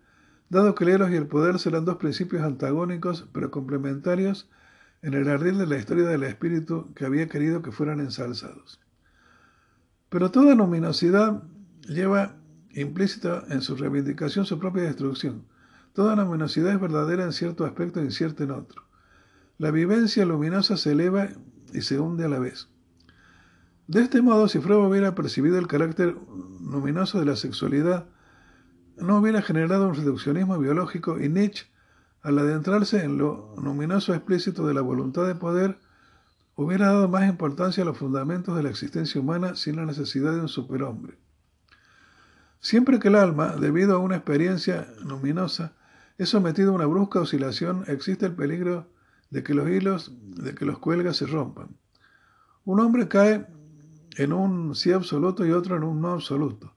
dado 0.49 0.75
que 0.75 0.83
el 0.83 0.91
Eros 0.91 1.11
y 1.11 1.15
el 1.15 1.27
poder 1.27 1.59
serán 1.59 1.85
dos 1.85 1.97
principios 1.97 2.43
antagónicos 2.43 3.27
pero 3.33 3.51
complementarios 3.51 4.49
en 5.01 5.13
el 5.13 5.29
ardid 5.29 5.53
de 5.53 5.67
la 5.67 5.77
historia 5.77 6.07
del 6.07 6.23
espíritu 6.23 6.93
que 6.95 7.05
había 7.05 7.27
querido 7.27 7.61
que 7.61 7.71
fueran 7.71 7.99
ensalzados. 7.99 8.79
Pero 10.09 10.31
toda 10.31 10.55
luminosidad 10.55 11.43
lleva 11.87 12.35
implícita 12.73 13.43
en 13.49 13.61
su 13.61 13.75
reivindicación 13.75 14.45
su 14.45 14.59
propia 14.59 14.83
destrucción. 14.83 15.43
Toda 15.93 16.15
luminosidad 16.15 16.73
es 16.73 16.79
verdadera 16.79 17.23
en 17.23 17.33
cierto 17.33 17.65
aspecto 17.65 17.99
e 17.99 18.05
incierta 18.05 18.43
en 18.43 18.51
otro. 18.51 18.83
La 19.57 19.71
vivencia 19.71 20.25
luminosa 20.25 20.77
se 20.77 20.91
eleva 20.91 21.29
y 21.73 21.81
se 21.81 21.99
hunde 21.99 22.25
a 22.25 22.29
la 22.29 22.39
vez. 22.39 22.69
De 23.87 24.01
este 24.01 24.21
modo, 24.21 24.47
si 24.47 24.59
Freud 24.59 24.85
hubiera 24.85 25.15
percibido 25.15 25.57
el 25.57 25.67
carácter 25.67 26.15
luminoso 26.61 27.19
de 27.19 27.25
la 27.25 27.35
sexualidad, 27.35 28.05
no 28.97 29.17
hubiera 29.17 29.41
generado 29.41 29.87
un 29.87 29.95
reduccionismo 29.95 30.57
biológico 30.57 31.19
y 31.19 31.29
Nietzsche, 31.29 31.67
al 32.21 32.39
adentrarse 32.39 33.03
en 33.03 33.17
lo 33.17 33.55
luminoso 33.61 34.13
explícito 34.13 34.67
de 34.67 34.73
la 34.73 34.81
voluntad 34.81 35.25
de 35.27 35.35
poder, 35.35 35.77
hubiera 36.55 36.87
dado 36.87 37.07
más 37.07 37.29
importancia 37.29 37.83
a 37.83 37.85
los 37.85 37.97
fundamentos 37.97 38.55
de 38.55 38.63
la 38.63 38.69
existencia 38.69 39.21
humana 39.21 39.55
sin 39.55 39.75
la 39.75 39.85
necesidad 39.85 40.33
de 40.33 40.41
un 40.41 40.49
superhombre. 40.49 41.17
Siempre 42.59 42.99
que 42.99 43.09
el 43.09 43.15
alma, 43.15 43.55
debido 43.55 43.95
a 43.95 43.99
una 43.99 44.15
experiencia 44.15 44.87
luminosa, 45.03 45.73
es 46.17 46.29
sometido 46.29 46.71
a 46.71 46.75
una 46.75 46.87
brusca 46.87 47.21
oscilación, 47.21 47.83
existe 47.87 48.25
el 48.25 48.35
peligro 48.35 48.89
de 49.29 49.43
que 49.43 49.53
los 49.53 49.69
hilos 49.69 50.11
de 50.21 50.55
que 50.55 50.65
los 50.65 50.79
cuelgas 50.79 51.17
se 51.17 51.27
rompan. 51.27 51.77
Un 52.65 52.79
hombre 52.79 53.07
cae 53.07 53.45
en 54.17 54.33
un 54.33 54.75
sí 54.75 54.91
absoluto 54.91 55.45
y 55.45 55.51
otro 55.51 55.77
en 55.77 55.83
un 55.83 56.01
no 56.01 56.13
absoluto. 56.13 56.73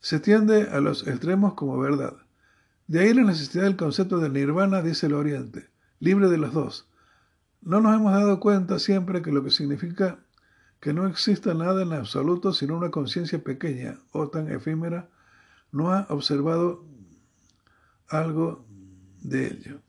Se 0.00 0.20
tiende 0.20 0.68
a 0.70 0.80
los 0.80 1.06
extremos 1.06 1.54
como 1.54 1.78
verdad. 1.78 2.16
De 2.86 3.00
ahí 3.00 3.14
la 3.14 3.22
necesidad 3.22 3.64
del 3.64 3.76
concepto 3.76 4.18
del 4.18 4.32
nirvana, 4.32 4.82
dice 4.82 5.06
el 5.06 5.14
Oriente, 5.14 5.68
libre 5.98 6.28
de 6.28 6.38
los 6.38 6.52
dos. 6.52 6.88
No 7.62 7.80
nos 7.80 7.96
hemos 7.96 8.12
dado 8.12 8.38
cuenta 8.38 8.78
siempre 8.78 9.22
que 9.22 9.32
lo 9.32 9.42
que 9.42 9.50
significa 9.50 10.20
que 10.78 10.92
no 10.92 11.06
exista 11.06 11.54
nada 11.54 11.82
en 11.82 11.92
absoluto 11.92 12.52
sino 12.52 12.76
una 12.76 12.90
conciencia 12.90 13.42
pequeña 13.42 13.98
o 14.12 14.28
tan 14.28 14.50
efímera, 14.50 15.08
no 15.72 15.92
ha 15.92 16.06
observado 16.10 16.84
algo 18.08 18.64
de 19.22 19.46
ello. 19.46 19.80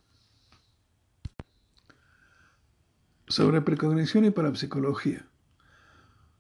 sobre 3.28 3.62
precognición 3.62 4.26
y 4.26 4.32
parapsicología. 4.32 5.26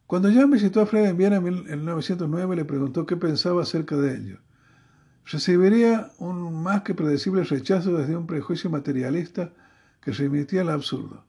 Cuando 0.07 0.29
ya 0.29 0.45
visitó 0.45 0.81
a 0.81 0.85
Freud 0.85 1.05
en 1.05 1.17
Viena 1.17 1.35
en 1.35 1.43
1909, 1.43 2.55
le 2.55 2.63
preguntó 2.63 3.05
qué 3.05 3.17
pensaba 3.17 3.63
acerca 3.63 3.97
de 3.97 4.15
ello. 4.15 4.39
Recibiría 5.25 6.11
un 6.17 6.63
más 6.63 6.83
que 6.83 6.95
predecible 6.95 7.43
rechazo 7.43 7.97
desde 7.97 8.15
un 8.15 8.25
prejuicio 8.25 8.69
materialista 8.69 9.51
que 10.01 10.13
remitía 10.13 10.61
al 10.61 10.69
absurdo. 10.69 11.25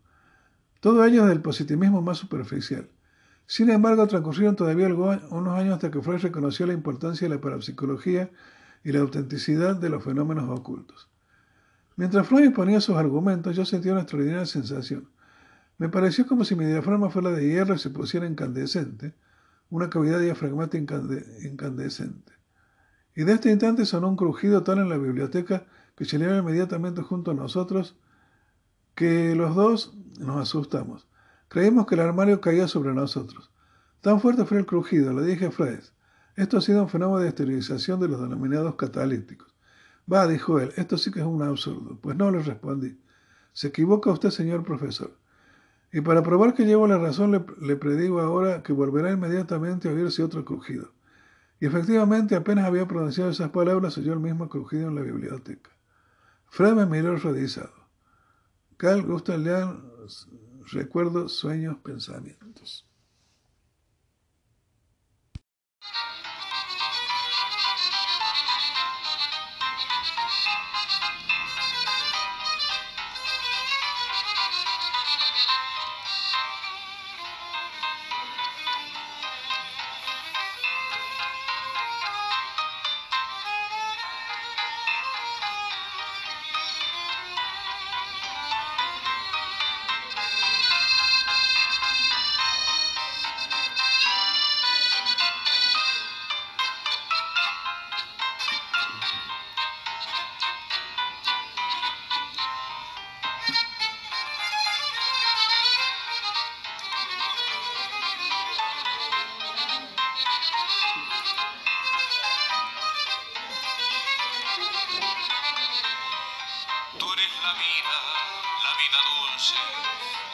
Todo 0.78 1.04
ello 1.04 1.22
desde 1.22 1.34
el 1.34 1.42
positivismo 1.42 2.00
más 2.02 2.18
superficial. 2.18 2.88
Sin 3.46 3.68
embargo, 3.70 4.06
transcurrieron 4.06 4.54
todavía 4.54 4.86
unos 4.86 5.58
años 5.58 5.74
hasta 5.74 5.90
que 5.90 6.00
Freud 6.00 6.20
reconoció 6.20 6.64
la 6.64 6.74
importancia 6.74 7.28
de 7.28 7.34
la 7.34 7.40
parapsicología 7.40 8.30
y 8.84 8.92
la 8.92 9.00
autenticidad 9.00 9.74
de 9.74 9.88
los 9.88 10.04
fenómenos 10.04 10.48
ocultos. 10.56 11.08
Mientras 11.96 12.28
Freud 12.28 12.44
exponía 12.44 12.80
sus 12.80 12.94
argumentos, 12.94 13.56
yo 13.56 13.64
sentía 13.64 13.90
una 13.90 14.02
extraordinaria 14.02 14.46
sensación. 14.46 15.08
Me 15.78 15.88
pareció 15.88 16.26
como 16.26 16.44
si 16.44 16.56
mi 16.56 16.64
diafragma 16.64 17.08
fuera 17.08 17.30
de 17.30 17.46
hierro 17.46 17.74
y 17.74 17.78
se 17.78 17.90
pusiera 17.90 18.26
incandescente, 18.26 19.14
una 19.70 19.88
cavidad 19.88 20.20
diafragmática 20.20 21.00
incandescente. 21.44 22.32
Y 23.14 23.22
de 23.24 23.32
este 23.32 23.50
instante 23.50 23.86
sonó 23.86 24.08
un 24.08 24.16
crujido 24.16 24.64
tal 24.64 24.78
en 24.78 24.88
la 24.88 24.98
biblioteca 24.98 25.66
que 25.96 26.04
llegó 26.04 26.36
inmediatamente 26.36 27.02
junto 27.02 27.30
a 27.30 27.34
nosotros 27.34 27.96
que 28.94 29.36
los 29.36 29.54
dos 29.54 29.96
nos 30.18 30.42
asustamos. 30.42 31.08
Creímos 31.48 31.86
que 31.86 31.94
el 31.94 32.00
armario 32.00 32.40
caía 32.40 32.66
sobre 32.66 32.92
nosotros. 32.92 33.52
Tan 34.00 34.20
fuerte 34.20 34.44
fue 34.44 34.58
el 34.58 34.66
crujido, 34.66 35.12
le 35.12 35.24
dije 35.24 35.46
a 35.46 35.50
Fred. 35.52 35.80
Esto 36.34 36.58
ha 36.58 36.60
sido 36.60 36.82
un 36.82 36.88
fenómeno 36.88 37.20
de 37.20 37.28
esterilización 37.28 38.00
de 38.00 38.08
los 38.08 38.20
denominados 38.20 38.74
catalíticos. 38.74 39.54
Va, 40.12 40.26
dijo 40.26 40.58
él, 40.58 40.72
esto 40.76 40.98
sí 40.98 41.10
que 41.10 41.20
es 41.20 41.26
un 41.26 41.42
absurdo. 41.42 41.98
Pues 42.00 42.16
no, 42.16 42.30
le 42.30 42.40
respondí. 42.40 43.00
Se 43.52 43.68
equivoca 43.68 44.10
usted, 44.10 44.30
señor 44.30 44.64
profesor. 44.64 45.16
Y 45.92 46.02
para 46.02 46.22
probar 46.22 46.54
que 46.54 46.66
llevo 46.66 46.86
la 46.86 46.98
razón, 46.98 47.46
le, 47.60 47.76
predigo 47.76 48.20
ahora 48.20 48.62
que 48.62 48.72
volverá 48.72 49.12
inmediatamente 49.12 49.88
a 49.88 49.92
oírse 49.92 50.22
otro 50.22 50.44
crujido. 50.44 50.92
Y 51.60 51.66
efectivamente, 51.66 52.36
apenas 52.36 52.66
había 52.66 52.86
pronunciado 52.86 53.30
esas 53.30 53.50
palabras, 53.50 53.96
oyó 53.98 54.12
el 54.12 54.20
mismo 54.20 54.48
crujido 54.48 54.88
en 54.88 54.94
la 54.94 55.02
biblioteca. 55.02 55.70
Fred 56.46 56.74
me 56.74 56.86
miró 56.86 57.16
rodizado. 57.16 57.72
Carl 58.76 59.02
Gustav 59.02 59.38
Leal, 59.38 59.82
recuerdos, 60.70 61.32
sueños, 61.32 61.78
pensamientos. 61.78 62.87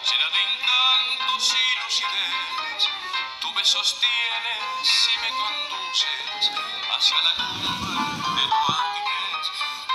Llena 0.05 0.29
de 0.29 0.43
encantos 0.43 1.55
y 1.55 1.83
lucidez. 1.83 2.91
Tú 3.41 3.53
me 3.53 3.65
sostienes 3.65 5.09
y 5.15 5.19
me 5.19 5.31
conduces 5.31 6.51
hacia 6.95 7.21
la 7.23 7.35
cumbre 7.37 8.43
de 8.43 8.49
tu 8.49 8.63
altivez. 8.69 9.47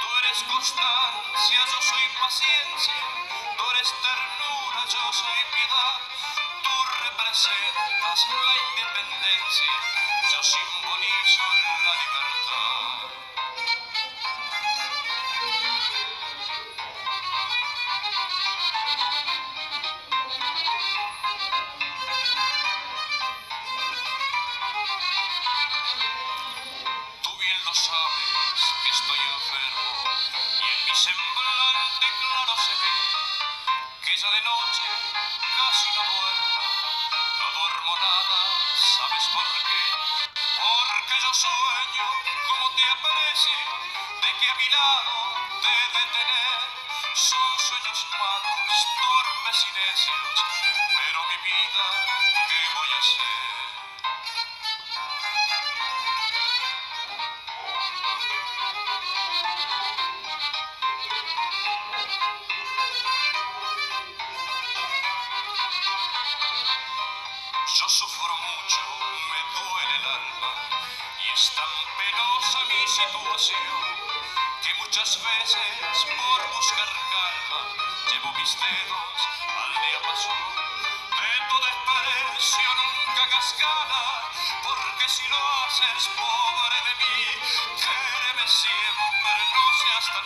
Tú 0.02 0.08
eres 0.24 0.44
constancia, 0.44 1.60
yo 1.72 1.82
soy 1.82 2.06
paciencia, 2.20 3.04
tú 3.58 3.64
eres 3.72 3.94
ternura, 4.02 4.82
yo 4.90 5.14
soy 5.14 5.40
piedad. 5.54 5.96
Tú 6.64 6.76
representas 7.04 8.20
la 8.30 8.56
independencia, 8.66 9.74
yo 10.32 10.42
simbolizo 10.42 11.44
la 11.86 11.94
libertad. 12.02 13.09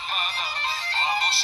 Mala. 0.08 0.46
Vamos 0.98 1.36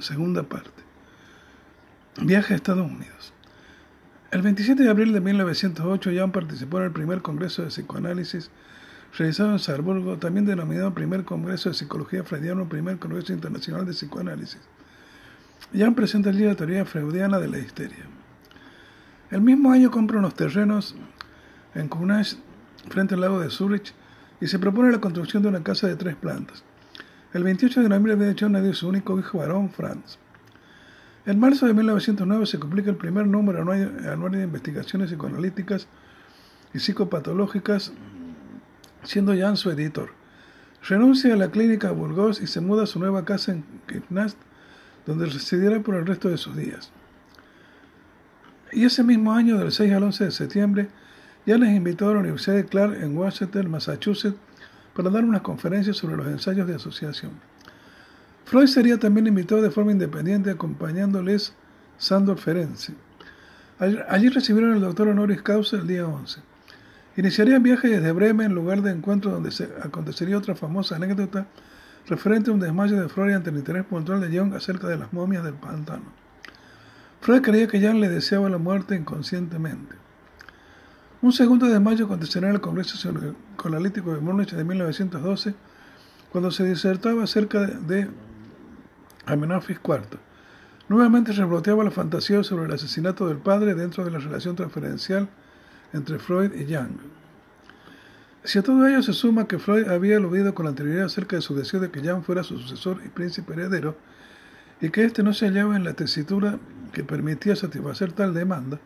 segunda 0.00 0.42
parte. 0.42 0.70
Viaje 2.20 2.54
a 2.54 2.56
Estados 2.56 2.90
Unidos. 2.90 3.32
El 4.30 4.42
27 4.42 4.82
de 4.82 4.90
abril 4.90 5.12
de 5.12 5.20
1908, 5.20 6.10
Jung 6.18 6.32
participó 6.32 6.78
en 6.78 6.84
el 6.84 6.92
primer 6.92 7.22
Congreso 7.22 7.62
de 7.62 7.68
Psicoanálisis 7.68 8.50
realizado 9.16 9.52
en 9.52 9.58
Salzburgo, 9.58 10.18
también 10.18 10.44
denominado 10.44 10.92
Primer 10.92 11.24
Congreso 11.24 11.70
de 11.70 11.74
Psicología 11.74 12.24
Freudiana 12.24 12.62
o 12.62 12.68
Primer 12.68 12.98
Congreso 12.98 13.32
Internacional 13.32 13.86
de 13.86 13.92
Psicoanálisis. 13.92 14.60
Jung 15.72 15.94
presenta 15.94 16.30
allí 16.30 16.44
la 16.44 16.54
teoría 16.54 16.84
freudiana 16.84 17.38
de 17.38 17.48
la 17.48 17.58
histeria. 17.58 18.06
El 19.30 19.42
mismo 19.42 19.70
año 19.70 19.90
compra 19.90 20.18
unos 20.18 20.34
terrenos 20.34 20.94
en 21.74 21.88
Kunach, 21.88 22.34
frente 22.88 23.14
al 23.14 23.20
lago 23.20 23.40
de 23.40 23.50
Zurich, 23.50 23.92
y 24.40 24.46
se 24.46 24.58
propone 24.58 24.90
la 24.90 25.00
construcción 25.00 25.42
de 25.42 25.50
una 25.50 25.62
casa 25.62 25.86
de 25.86 25.96
tres 25.96 26.16
plantas. 26.16 26.64
El 27.34 27.44
28 27.44 27.82
de 27.82 27.88
noviembre 27.90 28.16
de 28.16 28.30
hecho 28.30 28.48
su 28.72 28.88
único 28.88 29.18
hijo 29.18 29.38
varón, 29.38 29.68
Franz. 29.68 30.18
En 31.26 31.38
marzo 31.38 31.66
de 31.66 31.74
1909 31.74 32.46
se 32.46 32.58
publica 32.58 32.88
el 32.88 32.96
primer 32.96 33.26
número 33.26 33.60
anual 33.60 34.32
de 34.32 34.44
investigaciones 34.44 35.10
psicoanalíticas 35.10 35.86
y 36.72 36.78
psicopatológicas, 36.78 37.92
siendo 39.02 39.36
Jan 39.36 39.58
su 39.58 39.70
editor. 39.70 40.12
Renuncia 40.88 41.34
a 41.34 41.36
la 41.36 41.50
clínica 41.50 41.90
Burgos 41.90 42.40
y 42.40 42.46
se 42.46 42.62
muda 42.62 42.84
a 42.84 42.86
su 42.86 42.98
nueva 42.98 43.26
casa 43.26 43.52
en 43.52 43.64
Kipnast, 43.86 44.38
donde 45.08 45.24
residirá 45.24 45.80
por 45.80 45.94
el 45.94 46.06
resto 46.06 46.28
de 46.28 46.36
sus 46.36 46.54
días. 46.54 46.90
Y 48.72 48.84
ese 48.84 49.02
mismo 49.02 49.32
año, 49.32 49.56
del 49.56 49.72
6 49.72 49.90
al 49.94 50.02
11 50.02 50.24
de 50.24 50.30
septiembre, 50.30 50.88
Jan 51.46 51.60
les 51.60 51.74
invitó 51.74 52.10
a 52.10 52.12
la 52.12 52.20
Universidad 52.20 52.56
de 52.56 52.66
Clark 52.66 53.02
en 53.02 53.16
Washington, 53.16 53.70
Massachusetts, 53.70 54.36
para 54.94 55.08
dar 55.08 55.24
unas 55.24 55.40
conferencias 55.40 55.96
sobre 55.96 56.16
los 56.16 56.26
ensayos 56.26 56.68
de 56.68 56.74
asociación. 56.74 57.32
Freud 58.44 58.66
sería 58.66 58.98
también 58.98 59.26
invitado 59.26 59.62
de 59.62 59.70
forma 59.70 59.92
independiente 59.92 60.50
acompañándoles 60.50 61.54
Sandor 61.96 62.36
Ferenczi. 62.36 62.94
Allí 63.78 64.28
recibieron 64.28 64.74
al 64.74 64.82
doctor 64.82 65.08
honoris 65.08 65.40
causa 65.40 65.76
el 65.76 65.86
día 65.86 66.06
11. 66.06 66.40
Iniciarían 67.16 67.62
viaje 67.62 67.88
desde 67.88 68.12
Bremen, 68.12 68.54
lugar 68.54 68.82
de 68.82 68.90
encuentro 68.90 69.30
donde 69.30 69.52
se 69.52 69.70
acontecería 69.82 70.36
otra 70.36 70.54
famosa 70.54 70.96
anécdota 70.96 71.46
referente 72.08 72.50
a 72.50 72.54
un 72.54 72.60
desmayo 72.60 73.00
de 73.00 73.08
Freud 73.08 73.34
ante 73.34 73.50
el 73.50 73.56
interés 73.56 73.84
puntual 73.84 74.20
de 74.20 74.36
Jung 74.36 74.54
acerca 74.54 74.88
de 74.88 74.96
las 74.96 75.12
momias 75.12 75.44
del 75.44 75.54
pantano. 75.54 76.04
Freud 77.20 77.42
creía 77.42 77.68
que 77.68 77.80
Jung 77.80 78.00
le 78.00 78.08
deseaba 78.08 78.48
la 78.48 78.58
muerte 78.58 78.96
inconscientemente. 78.96 79.94
Un 81.20 81.32
segundo 81.32 81.66
desmayo 81.66 82.06
acontecerá 82.06 82.48
en 82.48 82.54
el 82.54 82.60
Congreso 82.60 82.96
Psicoanalítico 82.96 84.14
de 84.14 84.20
Múnich 84.20 84.52
de 84.52 84.64
1912, 84.64 85.54
cuando 86.30 86.50
se 86.50 86.64
disertaba 86.64 87.24
acerca 87.24 87.60
de 87.60 88.08
Amenofis 89.26 89.78
IV. 89.84 90.18
Nuevamente 90.88 91.32
rebroteaba 91.32 91.84
la 91.84 91.90
fantasía 91.90 92.42
sobre 92.44 92.66
el 92.66 92.72
asesinato 92.72 93.26
del 93.28 93.38
padre 93.38 93.74
dentro 93.74 94.04
de 94.04 94.10
la 94.10 94.18
relación 94.18 94.56
transferencial 94.56 95.28
entre 95.92 96.18
Freud 96.18 96.52
y 96.54 96.72
Jung. 96.72 97.17
Si 98.44 98.58
a 98.58 98.62
todo 98.62 98.86
ello 98.86 99.02
se 99.02 99.12
suma 99.12 99.48
que 99.48 99.58
Freud 99.58 99.88
había 99.88 100.16
aludido 100.16 100.54
con 100.54 100.66
anterioridad 100.66 101.06
acerca 101.06 101.36
de 101.36 101.42
su 101.42 101.54
deseo 101.54 101.80
de 101.80 101.90
que 101.90 102.00
Jung 102.00 102.22
fuera 102.22 102.44
su 102.44 102.58
sucesor 102.58 103.00
y 103.04 103.08
príncipe 103.08 103.52
heredero, 103.52 103.96
y 104.80 104.90
que 104.90 105.04
éste 105.04 105.22
no 105.22 105.34
se 105.34 105.46
hallaba 105.46 105.76
en 105.76 105.84
la 105.84 105.94
tesitura 105.94 106.58
que 106.92 107.04
permitía 107.04 107.56
satisfacer 107.56 108.12
tal 108.12 108.32
demanda, 108.32 108.78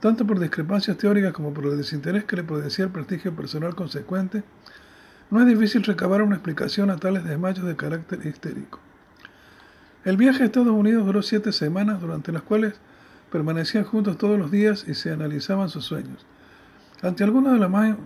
tanto 0.00 0.26
por 0.26 0.38
discrepancias 0.38 0.96
teóricas 0.98 1.32
como 1.32 1.52
por 1.52 1.66
el 1.66 1.76
desinterés 1.76 2.24
que 2.24 2.36
le 2.36 2.44
producía 2.44 2.84
el 2.84 2.90
prestigio 2.90 3.34
personal 3.34 3.74
consecuente, 3.74 4.44
no 5.30 5.40
es 5.40 5.46
difícil 5.46 5.82
recabar 5.82 6.22
una 6.22 6.36
explicación 6.36 6.90
a 6.90 6.96
tales 6.96 7.24
desmayos 7.24 7.66
de 7.66 7.74
carácter 7.74 8.24
histérico. 8.24 8.78
El 10.04 10.16
viaje 10.16 10.44
a 10.44 10.46
Estados 10.46 10.68
Unidos 10.68 11.04
duró 11.04 11.22
siete 11.22 11.50
semanas, 11.50 12.00
durante 12.00 12.30
las 12.30 12.42
cuales 12.42 12.74
permanecían 13.32 13.82
juntos 13.82 14.16
todos 14.18 14.38
los 14.38 14.52
días 14.52 14.84
y 14.86 14.94
se 14.94 15.10
analizaban 15.10 15.68
sus 15.68 15.84
sueños. 15.84 16.24
Ante 17.02 17.24
algunos 17.24 17.52
de 17.54 17.58
los 17.58 17.70
más 17.70 17.96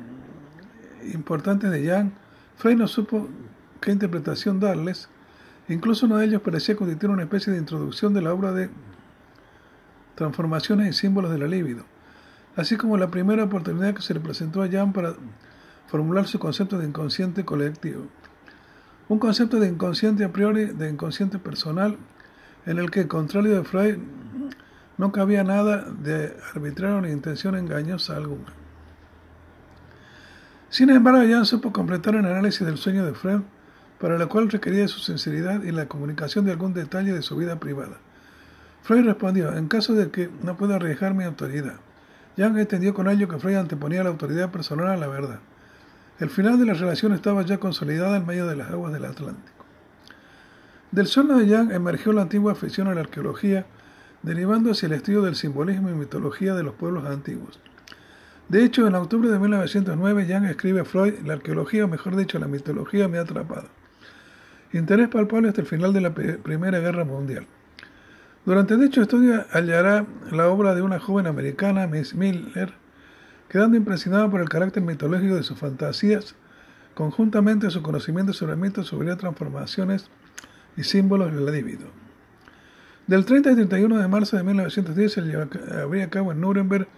importantes 1.13 1.71
de 1.71 1.87
Jan, 1.87 2.13
Frey 2.57 2.77
no 2.77 2.87
supo 2.89 3.29
qué 3.81 3.93
interpretación 3.93 4.61
darles, 4.61 5.09
incluso 5.69 6.07
uno 6.07 6.19
de 6.19 6.27
ellos 6.27 6.43
parecía 6.43 6.77
constituir 6.77 7.11
una 7.11 7.23
especie 7.23 7.53
de 7.53 7.59
introducción 7.59 8.13
de 8.13 8.23
la 8.23 8.33
obra 8.33 8.53
de 8.53 8.71
transformaciones 10.15 10.89
y 10.89 10.93
símbolos 10.99 11.31
de 11.31 11.39
la 11.39 11.47
libido, 11.47 11.85
así 12.57 12.77
como 12.77 12.99
la 12.99 13.11
primera 13.11 13.45
oportunidad 13.45 13.95
que 13.95 14.03
se 14.03 14.13
le 14.13 14.21
presentó 14.21 14.63
a 14.63 14.69
Jan 14.69 14.93
para 14.93 15.15
formular 15.89 16.27
su 16.27 16.39
concepto 16.39 16.79
de 16.79 16.87
inconsciente 16.87 17.45
colectivo. 17.45 18.07
Un 19.09 19.19
concepto 19.19 19.59
de 19.59 19.69
inconsciente 19.69 20.25
a 20.25 20.33
priori, 20.33 20.67
de 20.67 20.89
inconsciente 20.89 21.39
personal, 21.39 21.97
en 22.67 22.79
el 22.79 22.91
que, 22.91 23.09
contrario 23.09 23.57
de 23.57 23.65
Freud, 23.65 23.97
no 24.99 25.13
cabía 25.13 25.43
nada 25.43 25.79
de 25.79 26.37
arbitrario 26.55 27.01
ni 27.01 27.11
intención 27.11 27.57
engañosa 27.57 28.17
alguna. 28.17 28.60
Sin 30.71 30.89
embargo, 30.91 31.21
Jan 31.29 31.47
supo 31.47 31.73
completar 31.73 32.15
el 32.15 32.25
análisis 32.25 32.65
del 32.65 32.79
sueño 32.79 33.05
de 33.05 33.13
Freud, 33.13 33.41
para 33.99 34.17
la 34.17 34.27
cual 34.27 34.49
requería 34.49 34.87
su 34.87 35.01
sinceridad 35.01 35.65
y 35.65 35.73
la 35.73 35.89
comunicación 35.89 36.45
de 36.45 36.53
algún 36.53 36.75
detalle 36.75 37.13
de 37.13 37.23
su 37.23 37.37
vida 37.37 37.59
privada. 37.59 37.99
Freud 38.83 39.05
respondió, 39.05 39.53
en 39.53 39.67
caso 39.67 39.95
de 39.95 40.11
que 40.11 40.31
no 40.43 40.57
pueda 40.57 40.77
arriesgar 40.77 41.13
mi 41.13 41.25
autoridad. 41.25 41.75
Jan 42.37 42.57
entendió 42.57 42.95
con 42.95 43.11
ello 43.11 43.27
que 43.27 43.39
Freud 43.39 43.57
anteponía 43.57 44.05
la 44.05 44.11
autoridad 44.11 44.53
personal 44.53 44.87
a 44.87 44.97
la 44.97 45.09
verdad. 45.09 45.41
El 46.21 46.31
final 46.31 46.59
de 46.61 46.67
la 46.67 46.75
relación 46.75 47.13
estaba 47.15 47.43
ya 47.43 47.59
consolidada 47.59 48.17
en 48.17 48.27
medio 48.27 48.47
de 48.47 48.55
las 48.55 48.71
aguas 48.71 48.93
del 48.93 49.07
Atlántico. 49.07 49.65
Del 50.93 51.09
sueño 51.09 51.37
de 51.37 51.49
Jan 51.49 51.73
emergió 51.73 52.13
la 52.13 52.23
antigua 52.23 52.53
afición 52.53 52.87
a 52.87 52.95
la 52.95 53.01
arqueología, 53.01 53.67
derivando 54.23 54.71
hacia 54.71 54.87
el 54.87 54.93
estudio 54.93 55.23
del 55.23 55.35
simbolismo 55.35 55.91
y 55.91 55.95
mitología 55.95 56.55
de 56.55 56.63
los 56.63 56.75
pueblos 56.75 57.07
antiguos. 57.07 57.59
De 58.51 58.65
hecho, 58.65 58.85
en 58.89 58.97
octubre 58.97 59.29
de 59.29 59.39
1909, 59.39 60.27
Young 60.27 60.47
escribe 60.47 60.81
a 60.81 60.85
Freud, 60.85 61.15
la 61.25 61.35
arqueología, 61.35 61.85
o 61.85 61.89
mejor 61.89 62.17
dicho, 62.17 62.37
la 62.41 62.49
mitología 62.49 63.07
me 63.07 63.19
ha 63.19 63.21
atrapado. 63.21 63.69
Interés 64.73 65.09
palpable 65.09 65.49
hasta 65.49 65.61
el 65.61 65.69
final 65.69 65.93
de 65.93 66.01
la 66.01 66.13
Primera 66.13 66.81
Guerra 66.81 67.05
Mundial. 67.05 67.47
Durante 68.45 68.77
dicho 68.77 69.03
estudio 69.03 69.45
hallará 69.53 70.05
la 70.33 70.49
obra 70.49 70.75
de 70.75 70.83
una 70.83 70.99
joven 70.99 71.29
americana, 71.29 71.87
Miss 71.87 72.17
Miller, 72.17 72.73
quedando 73.49 73.77
impresionada 73.77 74.29
por 74.29 74.41
el 74.41 74.49
carácter 74.49 74.83
mitológico 74.83 75.37
de 75.37 75.45
sus 75.45 75.57
fantasías, 75.57 76.35
conjuntamente 76.95 77.71
su 77.71 77.83
conocimiento 77.83 78.33
sobre 78.33 78.57
mitos, 78.57 78.89
sobre 78.89 79.15
transformaciones 79.15 80.11
y 80.77 80.83
símbolos 80.83 81.33
del 81.33 81.47
libido. 81.55 81.87
Del 83.07 83.25
30 83.25 83.51
al 83.51 83.55
31 83.55 83.97
de 83.97 84.09
marzo 84.09 84.37
de 84.37 84.43
1910 84.43 85.13
se 85.13 85.21
llevaría 85.21 86.05
a 86.05 86.11
cabo 86.11 86.33
en 86.33 86.41
Nuremberg 86.41 86.89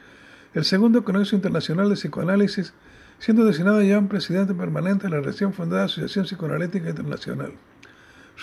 el 0.55 0.64
segundo 0.64 1.05
Congreso 1.05 1.34
Internacional 1.34 1.88
de 1.88 1.94
Psicoanálisis, 1.94 2.74
siendo 3.18 3.44
designado 3.44 3.82
ya 3.82 3.98
un 3.98 4.09
presidente 4.09 4.55
permanente 4.55 5.07
de 5.07 5.11
la 5.11 5.20
recién 5.20 5.53
fundada 5.53 5.84
Asociación 5.84 6.26
Psicoanalítica 6.26 6.90
Internacional. 6.90 7.53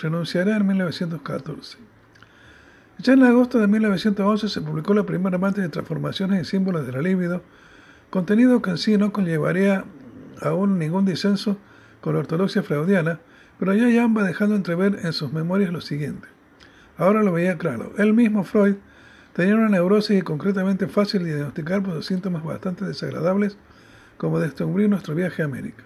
Renunciará 0.00 0.56
en 0.56 0.66
1914. 0.66 1.78
Ya 2.98 3.12
en 3.12 3.22
agosto 3.22 3.58
de 3.58 3.66
1911 3.66 4.48
se 4.48 4.60
publicó 4.60 4.92
la 4.92 5.04
primera 5.04 5.38
parte 5.38 5.60
de 5.60 5.68
Transformaciones 5.68 6.42
y 6.42 6.50
Símbolos 6.50 6.86
de 6.86 6.92
la 6.92 7.00
Líbido, 7.00 7.42
contenido 8.10 8.60
que 8.60 8.70
en 8.70 8.78
sí 8.78 8.98
no 8.98 9.12
conllevaría 9.12 9.84
aún 10.42 10.78
ningún 10.78 11.04
disenso 11.04 11.58
con 12.00 12.14
la 12.14 12.20
ortodoxia 12.20 12.62
freudiana, 12.62 13.20
pero 13.58 13.74
ya 13.74 13.90
Jan 13.90 14.16
va 14.16 14.24
dejando 14.24 14.56
entrever 14.56 15.00
en 15.02 15.12
sus 15.12 15.32
memorias 15.32 15.72
lo 15.72 15.80
siguiente. 15.80 16.28
Ahora 16.96 17.22
lo 17.22 17.32
veía 17.32 17.56
claro. 17.56 17.92
Él 17.98 18.12
mismo, 18.14 18.44
Freud, 18.44 18.76
tenía 19.40 19.56
una 19.56 19.70
neurosis 19.70 20.18
y 20.18 20.20
concretamente 20.20 20.86
fácil 20.86 21.24
de 21.24 21.30
diagnosticar 21.30 21.82
por 21.82 21.94
sus 21.94 22.04
síntomas 22.04 22.44
bastante 22.44 22.84
desagradables, 22.84 23.56
como 24.18 24.38
descubrir 24.38 24.90
nuestro 24.90 25.14
viaje 25.14 25.40
a 25.40 25.46
América. 25.46 25.82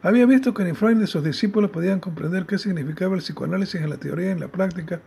Había 0.00 0.24
visto 0.24 0.54
que 0.54 0.64
ni 0.64 0.72
Freud 0.72 0.96
ni 0.96 1.06
sus 1.06 1.22
discípulos 1.22 1.70
podían 1.70 2.00
comprender 2.00 2.46
qué 2.46 2.56
significaba 2.56 3.14
el 3.14 3.20
psicoanálisis 3.20 3.82
en 3.82 3.90
la 3.90 3.98
teoría 3.98 4.28
y 4.28 4.30
en 4.30 4.40
la 4.40 4.48
práctica, 4.48 5.02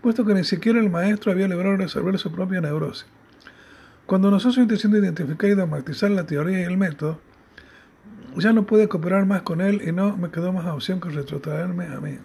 puesto 0.00 0.24
que 0.24 0.32
ni 0.32 0.44
siquiera 0.44 0.80
el 0.80 0.88
maestro 0.88 1.30
había 1.30 1.46
logrado 1.46 1.76
resolver 1.76 2.18
su 2.18 2.32
propia 2.32 2.62
neurosis. 2.62 3.04
Cuando 4.06 4.30
nos 4.30 4.46
hace 4.46 4.62
intención 4.62 4.92
de 4.92 5.00
identificar 5.00 5.50
y 5.50 5.54
dogmatizar 5.54 6.10
la 6.10 6.24
teoría 6.24 6.60
y 6.60 6.62
el 6.62 6.78
método, 6.78 7.20
ya 8.38 8.54
no 8.54 8.64
pude 8.64 8.88
cooperar 8.88 9.26
más 9.26 9.42
con 9.42 9.60
él 9.60 9.82
y 9.86 9.92
no 9.92 10.16
me 10.16 10.30
quedó 10.30 10.54
más 10.54 10.64
opción 10.64 11.02
que 11.02 11.10
retrotraerme 11.10 11.84
a 11.84 12.00
mí. 12.00 12.16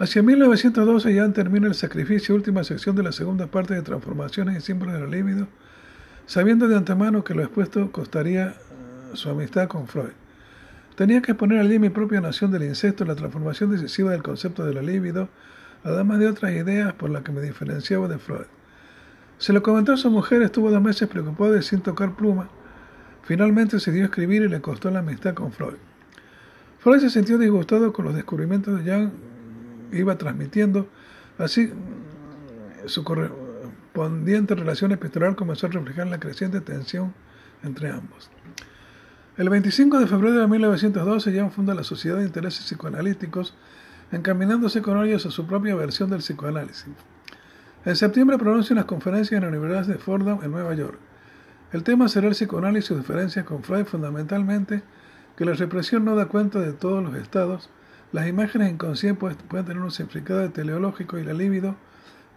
Hacia 0.00 0.22
1912 0.22 1.14
ya 1.14 1.30
termina 1.30 1.66
el 1.66 1.74
sacrificio, 1.74 2.34
última 2.34 2.64
sección 2.64 2.96
de 2.96 3.02
la 3.02 3.12
segunda 3.12 3.48
parte 3.48 3.74
de 3.74 3.82
Transformaciones 3.82 4.56
y 4.56 4.60
Símbolos 4.62 4.94
de 4.94 5.00
la 5.00 5.06
Líbido, 5.06 5.46
sabiendo 6.24 6.68
de 6.68 6.76
antemano 6.78 7.22
que 7.22 7.34
lo 7.34 7.42
expuesto 7.42 7.92
costaría 7.92 8.46
eh, 8.48 8.54
su 9.12 9.28
amistad 9.28 9.68
con 9.68 9.88
Freud. 9.88 10.12
Tenía 10.94 11.20
que 11.20 11.32
exponer 11.32 11.60
allí 11.60 11.78
mi 11.78 11.90
propia 11.90 12.22
nación 12.22 12.50
del 12.50 12.62
incesto, 12.62 13.04
la 13.04 13.14
transformación 13.14 13.72
decisiva 13.72 14.12
del 14.12 14.22
concepto 14.22 14.64
de 14.64 14.72
la 14.72 14.80
libido, 14.80 15.28
además 15.84 16.18
de 16.18 16.28
otras 16.28 16.52
ideas 16.52 16.94
por 16.94 17.10
las 17.10 17.22
que 17.22 17.32
me 17.32 17.42
diferenciaba 17.42 18.08
de 18.08 18.16
Freud. 18.16 18.46
Se 19.36 19.52
lo 19.52 19.62
comentó 19.62 19.92
a 19.92 19.98
su 19.98 20.10
mujer, 20.10 20.40
estuvo 20.40 20.70
dos 20.70 20.80
meses 20.80 21.10
preocupado 21.10 21.58
y 21.58 21.62
sin 21.62 21.82
tocar 21.82 22.16
pluma. 22.16 22.48
Finalmente 23.22 23.78
se 23.78 23.92
dio 23.92 24.04
a 24.04 24.06
escribir 24.06 24.40
y 24.40 24.48
le 24.48 24.62
costó 24.62 24.90
la 24.90 25.00
amistad 25.00 25.34
con 25.34 25.52
Freud. 25.52 25.76
Freud 26.78 27.00
se 27.00 27.10
sintió 27.10 27.36
disgustado 27.36 27.92
con 27.92 28.06
los 28.06 28.14
descubrimientos 28.14 28.82
de 28.82 28.90
Jan 28.90 29.12
iba 29.92 30.16
transmitiendo. 30.18 30.88
Así, 31.38 31.72
su 32.86 33.04
correspondiente 33.04 34.54
relación 34.54 34.92
epistolar 34.92 35.34
comenzó 35.36 35.66
a 35.66 35.70
reflejar 35.70 36.06
la 36.06 36.20
creciente 36.20 36.60
tensión 36.60 37.14
entre 37.62 37.90
ambos. 37.90 38.30
El 39.36 39.48
25 39.48 39.98
de 40.00 40.06
febrero 40.06 40.40
de 40.40 40.46
1912, 40.46 41.34
Jan 41.34 41.50
funda 41.50 41.74
la 41.74 41.84
Sociedad 41.84 42.18
de 42.18 42.24
Intereses 42.24 42.64
Psicoanalíticos, 42.66 43.54
encaminándose 44.12 44.82
con 44.82 45.02
ellos 45.04 45.24
a 45.24 45.30
su 45.30 45.46
propia 45.46 45.74
versión 45.74 46.10
del 46.10 46.18
psicoanálisis. 46.18 46.92
En 47.84 47.96
septiembre 47.96 48.36
pronuncia 48.36 48.74
unas 48.74 48.84
conferencias 48.84 49.38
en 49.38 49.42
la 49.42 49.48
Universidad 49.48 49.86
de 49.86 49.98
Fordham, 49.98 50.40
en 50.42 50.50
Nueva 50.50 50.74
York. 50.74 50.98
El 51.72 51.84
tema 51.84 52.08
será 52.08 52.26
el 52.26 52.34
psicoanálisis 52.34 52.90
y 52.90 52.94
diferencias 52.96 53.46
con 53.46 53.62
Freud, 53.62 53.86
fundamentalmente 53.86 54.82
que 55.36 55.44
la 55.44 55.54
represión 55.54 56.04
no 56.04 56.16
da 56.16 56.26
cuenta 56.26 56.58
de 56.58 56.72
todos 56.72 57.02
los 57.02 57.14
estados, 57.14 57.70
las 58.12 58.26
imágenes 58.28 58.72
inconscientes 58.72 59.36
pueden 59.48 59.66
tener 59.66 59.82
un 59.82 59.90
significado 59.90 60.50
teleológico 60.50 61.18
y 61.18 61.24
la 61.24 61.32
libido 61.32 61.76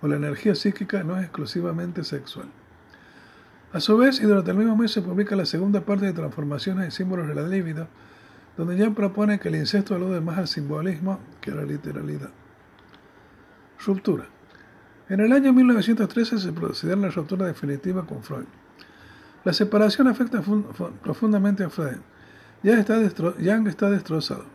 o 0.02 0.08
la 0.08 0.18
energía 0.18 0.54
psíquica 0.54 1.04
no 1.04 1.18
es 1.18 1.24
exclusivamente 1.24 2.04
sexual. 2.04 2.48
A 3.72 3.80
su 3.80 3.98
vez, 3.98 4.20
y 4.22 4.24
durante 4.24 4.52
el 4.52 4.58
mismo 4.58 4.76
mes 4.76 4.92
se 4.92 5.02
publica 5.02 5.36
la 5.36 5.48
segunda 5.48 5.82
parte 5.82 6.06
de 6.06 6.14
Transformaciones 6.14 6.90
y 6.90 6.92
Símbolos 6.92 7.28
de 7.28 7.34
la 7.34 7.48
Libido, 7.48 7.88
donde 8.56 8.78
ya 8.78 8.92
propone 8.92 9.40
que 9.40 9.48
el 9.48 9.56
incesto 9.56 9.96
alude 9.96 10.22
más 10.22 10.38
al 10.38 10.48
simbolismo 10.48 11.20
que 11.42 11.50
a 11.52 11.56
la 11.56 11.64
literalidad. 11.64 12.30
Ruptura. 13.84 14.26
En 15.10 15.22
el 15.22 15.32
año 15.32 15.54
1913 15.54 16.38
se 16.38 16.54
procederá 16.54 17.02
la 17.02 17.10
ruptura 17.10 17.48
definitiva 17.48 18.06
con 18.06 18.22
Freud. 18.22 18.46
La 19.44 19.54
separación 19.54 20.08
afecta 20.08 20.42
profundamente 21.02 21.64
a 21.64 21.70
Freud. 21.70 21.98
Ya 22.62 22.80
está, 22.80 23.02
está 23.02 23.90
destrozado. 23.90 24.46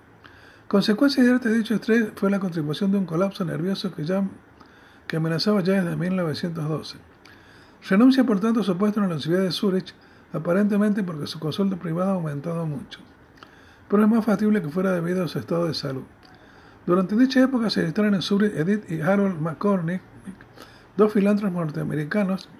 Consecuencia 0.69 1.25
de 1.25 1.35
este 1.35 1.51
dicho 1.51 1.75
estrés 1.75 2.09
fue 2.14 2.31
la 2.31 2.41
contribución 2.41 2.93
de 2.93 2.99
un 2.99 3.07
colapso 3.07 3.43
nervioso 3.43 3.91
que, 3.91 4.05
ya, 4.05 4.23
amenazaba 5.16 5.62
ya 5.62 5.83
desde 5.83 5.97
1912. 5.97 6.99
Renuncia 7.89 8.25
por 8.25 8.39
tanto 8.39 8.61
a 8.61 8.64
su 8.64 8.77
puesto 8.77 9.01
en 9.01 9.05
la 9.05 9.14
Universidad 9.14 9.41
de 9.41 9.51
Zurich, 9.51 9.95
aparentemente 10.31 11.03
porque 11.03 11.27
su 11.27 11.39
consulta 11.39 11.77
privada 11.77 12.11
ha 12.11 12.14
aumentado 12.16 12.66
mucho. 12.66 13.01
Pero 13.89 14.03
es 14.03 14.11
más 14.11 14.27
factible 14.27 14.61
que 14.61 14.69
fuera 14.69 14.93
debido 14.93 15.25
a 15.25 15.29
su 15.29 15.39
estado 15.39 15.66
de 15.66 15.73
salud. 15.73 16.05
Durante 16.85 17.16
dicha 17.16 17.43
época 17.43 17.71
se 17.71 17.81
registraron 17.81 18.14
en 18.14 18.21
Zurich 18.21 18.55
Edith 18.55 18.91
y 18.91 19.01
Harold 19.01 19.41
McCormick, 19.41 20.03
dos 20.99 21.11
filántropos 21.11 21.64
norteamericanos, 21.64 22.51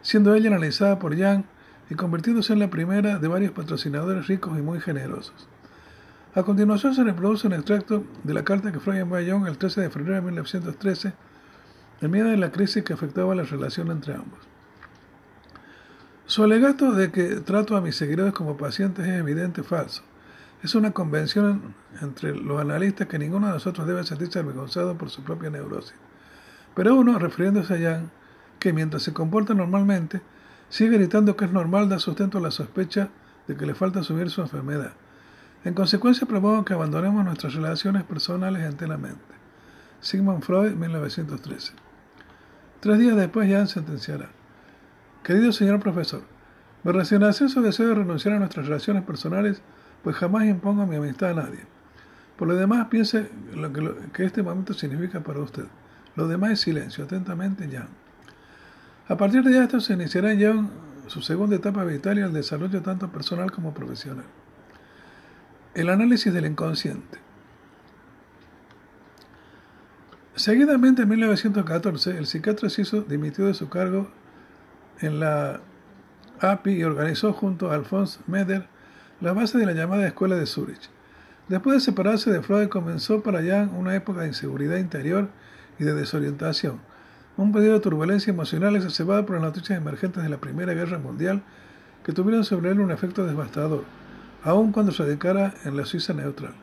siendo 0.00 0.32
ella 0.36 0.46
analizada 0.46 1.00
por 1.00 1.16
Young 1.16 1.42
y 1.90 1.96
convirtiéndose 1.96 2.52
en 2.52 2.60
la 2.60 2.70
primera 2.70 3.18
de 3.18 3.26
varios 3.26 3.50
patrocinadores 3.50 4.28
ricos 4.28 4.56
y 4.56 4.62
muy 4.62 4.78
generosos. 4.78 5.48
A 6.34 6.44
continuación 6.44 6.94
se 6.94 7.04
reproduce 7.04 7.46
un 7.46 7.52
extracto 7.52 8.04
de 8.24 8.32
la 8.32 8.42
carta 8.42 8.72
que 8.72 8.80
Freud 8.80 9.00
envió 9.00 9.18
a 9.18 9.20
Young 9.20 9.46
el 9.46 9.58
13 9.58 9.82
de 9.82 9.90
febrero 9.90 10.14
de 10.14 10.22
1913 10.22 11.12
en 12.00 12.10
medio 12.10 12.28
de 12.28 12.38
la 12.38 12.50
crisis 12.50 12.82
que 12.82 12.94
afectaba 12.94 13.34
la 13.34 13.42
relación 13.42 13.90
entre 13.90 14.14
ambos. 14.14 14.40
Su 16.24 16.42
alegato 16.42 16.92
de 16.92 17.12
que 17.12 17.36
trato 17.40 17.76
a 17.76 17.82
mis 17.82 17.96
seguidores 17.96 18.32
como 18.32 18.56
pacientes 18.56 19.06
es 19.06 19.12
evidente 19.12 19.62
falso. 19.62 20.04
Es 20.62 20.74
una 20.74 20.92
convención 20.92 21.74
entre 22.00 22.34
los 22.34 22.58
analistas 22.58 23.08
que 23.08 23.18
ninguno 23.18 23.48
de 23.48 23.52
nosotros 23.52 23.86
debe 23.86 24.02
sentirse 24.04 24.38
avergonzado 24.38 24.96
por 24.96 25.10
su 25.10 25.22
propia 25.22 25.50
neurosis. 25.50 25.96
Pero 26.74 26.94
uno, 26.94 27.18
refiriéndose 27.18 27.74
a 27.74 27.90
Jan, 27.90 28.10
que 28.58 28.72
mientras 28.72 29.02
se 29.02 29.12
comporta 29.12 29.52
normalmente, 29.52 30.22
sigue 30.70 30.96
gritando 30.96 31.36
que 31.36 31.44
es 31.44 31.52
normal, 31.52 31.90
da 31.90 31.98
sustento 31.98 32.38
a 32.38 32.40
la 32.40 32.50
sospecha 32.50 33.10
de 33.46 33.54
que 33.54 33.66
le 33.66 33.74
falta 33.74 34.02
subir 34.02 34.30
su 34.30 34.40
enfermedad. 34.40 34.92
En 35.64 35.74
consecuencia, 35.74 36.26
propongo 36.26 36.64
que 36.64 36.74
abandonemos 36.74 37.24
nuestras 37.24 37.54
relaciones 37.54 38.02
personales 38.02 38.64
enteramente. 38.64 39.20
Sigmund 40.00 40.42
Freud, 40.42 40.72
1913. 40.72 41.72
Tres 42.80 42.98
días 42.98 43.16
después, 43.16 43.48
Jan 43.48 43.68
sentenciará. 43.68 44.30
Querido 45.22 45.52
señor 45.52 45.78
profesor, 45.78 46.22
me 46.82 46.90
resignación 46.90 47.48
su 47.48 47.62
deseo 47.62 47.86
de 47.88 47.94
renunciar 47.94 48.34
a 48.34 48.38
nuestras 48.40 48.66
relaciones 48.66 49.04
personales, 49.04 49.62
pues 50.02 50.16
jamás 50.16 50.46
impongo 50.46 50.84
mi 50.84 50.96
amistad 50.96 51.30
a 51.30 51.34
nadie. 51.34 51.60
Por 52.36 52.48
lo 52.48 52.56
demás, 52.56 52.88
piense 52.88 53.30
lo 53.54 53.72
que, 53.72 53.80
lo 53.80 53.94
que 54.12 54.24
este 54.24 54.42
momento 54.42 54.74
significa 54.74 55.20
para 55.20 55.38
usted. 55.38 55.66
Lo 56.16 56.26
demás 56.26 56.50
es 56.50 56.60
silencio. 56.60 57.04
Atentamente, 57.04 57.68
Jan. 57.70 57.86
A 59.06 59.16
partir 59.16 59.44
de 59.44 59.62
esto 59.62 59.78
se 59.80 59.92
iniciará 59.92 60.32
en 60.32 60.70
su 61.06 61.22
segunda 61.22 61.54
etapa 61.54 61.84
vital 61.84 62.18
y 62.18 62.22
el 62.22 62.32
desarrollo 62.32 62.82
tanto 62.82 63.12
personal 63.12 63.52
como 63.52 63.72
profesional. 63.72 64.24
El 65.74 65.88
análisis 65.88 66.34
del 66.34 66.44
inconsciente. 66.44 67.18
Seguidamente, 70.34 71.02
en 71.02 71.08
1914, 71.08 72.18
el 72.18 72.26
psiquiatra 72.26 72.68
Siso 72.68 73.00
dimitió 73.08 73.46
de 73.46 73.54
su 73.54 73.70
cargo 73.70 74.10
en 75.00 75.18
la 75.18 75.60
API 76.40 76.72
y 76.72 76.84
organizó 76.84 77.32
junto 77.32 77.70
a 77.70 77.74
Alphonse 77.74 78.20
Meder 78.26 78.66
la 79.22 79.32
base 79.32 79.56
de 79.56 79.64
la 79.64 79.72
llamada 79.72 80.06
Escuela 80.06 80.36
de 80.36 80.44
Zurich. 80.44 80.90
Después 81.48 81.76
de 81.76 81.80
separarse 81.80 82.30
de 82.30 82.42
Freud, 82.42 82.68
comenzó 82.68 83.22
para 83.22 83.42
Jan 83.42 83.74
una 83.74 83.94
época 83.94 84.20
de 84.20 84.28
inseguridad 84.28 84.76
interior 84.76 85.30
y 85.78 85.84
de 85.84 85.94
desorientación, 85.94 86.80
un 87.38 87.50
periodo 87.50 87.74
de 87.74 87.80
turbulencia 87.80 88.30
emocional 88.30 88.76
exacerbada 88.76 89.24
por 89.24 89.36
las 89.36 89.44
noticias 89.44 89.78
emergentes 89.78 90.22
de 90.22 90.28
la 90.28 90.36
Primera 90.36 90.74
Guerra 90.74 90.98
Mundial 90.98 91.42
que 92.04 92.12
tuvieron 92.12 92.44
sobre 92.44 92.72
él 92.72 92.80
un 92.80 92.90
efecto 92.90 93.24
devastador 93.24 93.84
aun 94.44 94.72
cuando 94.72 94.92
se 94.92 95.04
dedicara 95.04 95.54
en 95.64 95.76
la 95.76 95.84
Suiza 95.84 96.12
neutral. 96.12 96.54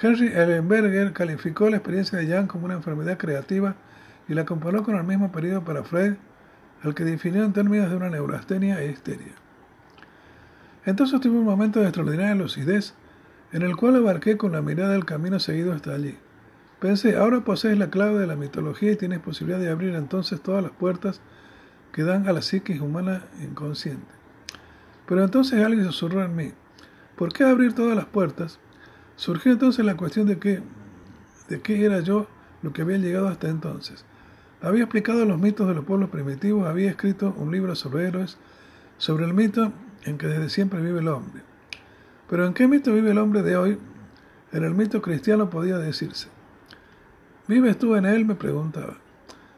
Henry 0.00 0.28
Ellenberger 0.28 1.12
calificó 1.12 1.70
la 1.70 1.76
experiencia 1.76 2.18
de 2.18 2.26
Jan 2.26 2.46
como 2.46 2.66
una 2.66 2.74
enfermedad 2.74 3.16
creativa 3.16 3.76
y 4.28 4.34
la 4.34 4.44
comparó 4.44 4.82
con 4.82 4.96
el 4.96 5.04
mismo 5.04 5.32
periodo 5.32 5.64
para 5.64 5.84
Freud, 5.84 6.14
al 6.82 6.94
que 6.94 7.04
definió 7.04 7.44
en 7.44 7.52
términos 7.52 7.90
de 7.90 7.96
una 7.96 8.10
neurastenia 8.10 8.80
e 8.82 8.90
histeria. 8.90 9.32
Entonces 10.84 11.20
tuve 11.20 11.38
un 11.38 11.44
momento 11.44 11.80
de 11.80 11.86
extraordinaria 11.86 12.34
lucidez 12.34 12.94
en 13.52 13.62
el 13.62 13.76
cual 13.76 13.96
abarqué 13.96 14.36
con 14.36 14.52
la 14.52 14.62
mirada 14.62 14.94
el 14.94 15.04
camino 15.04 15.38
seguido 15.38 15.72
hasta 15.72 15.94
allí. 15.94 16.16
Pensé, 16.80 17.16
ahora 17.16 17.40
posees 17.40 17.78
la 17.78 17.88
clave 17.88 18.18
de 18.18 18.26
la 18.26 18.36
mitología 18.36 18.92
y 18.92 18.96
tienes 18.96 19.20
posibilidad 19.20 19.58
de 19.58 19.70
abrir 19.70 19.94
entonces 19.94 20.40
todas 20.42 20.62
las 20.62 20.72
puertas 20.72 21.20
que 21.92 22.02
dan 22.02 22.28
a 22.28 22.32
la 22.32 22.42
psiquis 22.42 22.80
humana 22.80 23.24
inconsciente. 23.42 24.12
Pero 25.06 25.24
entonces 25.24 25.64
alguien 25.64 25.86
susurró 25.86 26.22
en 26.22 26.36
mí, 26.36 26.52
¿por 27.16 27.32
qué 27.32 27.44
abrir 27.44 27.74
todas 27.74 27.96
las 27.96 28.06
puertas? 28.06 28.58
Surgió 29.16 29.52
entonces 29.52 29.84
la 29.84 29.96
cuestión 29.96 30.26
de 30.26 30.38
qué, 30.38 30.62
de 31.48 31.60
qué 31.60 31.84
era 31.84 32.00
yo 32.00 32.26
lo 32.62 32.72
que 32.72 32.82
había 32.82 32.98
llegado 32.98 33.28
hasta 33.28 33.48
entonces. 33.48 34.04
Había 34.60 34.84
explicado 34.84 35.24
los 35.24 35.38
mitos 35.38 35.68
de 35.68 35.74
los 35.74 35.84
pueblos 35.84 36.10
primitivos, 36.10 36.66
había 36.66 36.90
escrito 36.90 37.34
un 37.36 37.50
libro 37.50 37.74
sobre 37.74 38.06
héroes, 38.06 38.38
sobre 38.98 39.24
el 39.24 39.34
mito 39.34 39.72
en 40.04 40.18
que 40.18 40.26
desde 40.26 40.48
siempre 40.48 40.80
vive 40.80 41.00
el 41.00 41.08
hombre. 41.08 41.42
Pero 42.28 42.46
¿en 42.46 42.54
qué 42.54 42.66
mito 42.66 42.92
vive 42.92 43.10
el 43.10 43.18
hombre 43.18 43.42
de 43.42 43.56
hoy? 43.56 43.78
En 44.52 44.64
el 44.64 44.74
mito 44.74 45.02
cristiano 45.02 45.50
podía 45.50 45.78
decirse. 45.78 46.28
¿Vives 47.48 47.78
tú 47.78 47.94
en 47.96 48.06
él? 48.06 48.24
me 48.24 48.34
preguntaba. 48.34 48.96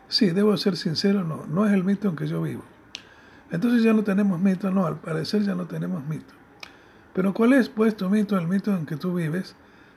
Sí, 0.09 0.31
debo 0.31 0.57
ser 0.57 0.77
sincero, 0.77 1.25
no, 1.25 1.47
no 1.47 1.67
es 1.67 1.73
el 1.73 1.85
mito 1.85 2.09
en 2.09 2.17
que 2.17 2.27
yo 2.27 2.43
vivo. 2.43 2.65
Entonces 3.51 3.83
ya 3.83 3.93
no 3.93 4.03
tenemos 4.05 4.41
mito, 4.41 4.71
no, 4.71 4.87
al 4.87 4.97
parecer 4.97 5.43
ya 5.43 5.55
no 5.55 5.67
tenemos 5.67 6.07
mito. 6.07 6.38
Pero 7.19 7.35
¿cuál 7.35 7.53
es 7.53 7.69
pues 7.69 7.97
tu 7.97 8.09
mito, 8.09 8.39
el 8.39 8.47
mito 8.47 8.73
en 8.73 8.87
que 8.87 8.95
tú 8.95 9.13
vives? 9.13 9.57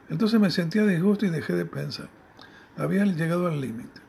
Entonces 0.09 0.39
me 0.39 0.49
sentía 0.49 0.87
disgusto 0.87 1.23
y 1.23 1.29
dejé 1.29 1.53
de 1.53 1.67
pensar. 1.67 2.09
Había 2.75 3.05
llegado 3.05 3.45
al 3.45 3.61
límite. 3.61 4.01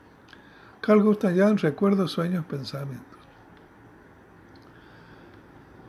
Carl 0.81 1.03
Gustav 1.03 1.31
Jung, 1.37 1.59
Recuerdos, 1.59 2.11
Sueños, 2.11 2.43
Pensamientos. 2.45 3.19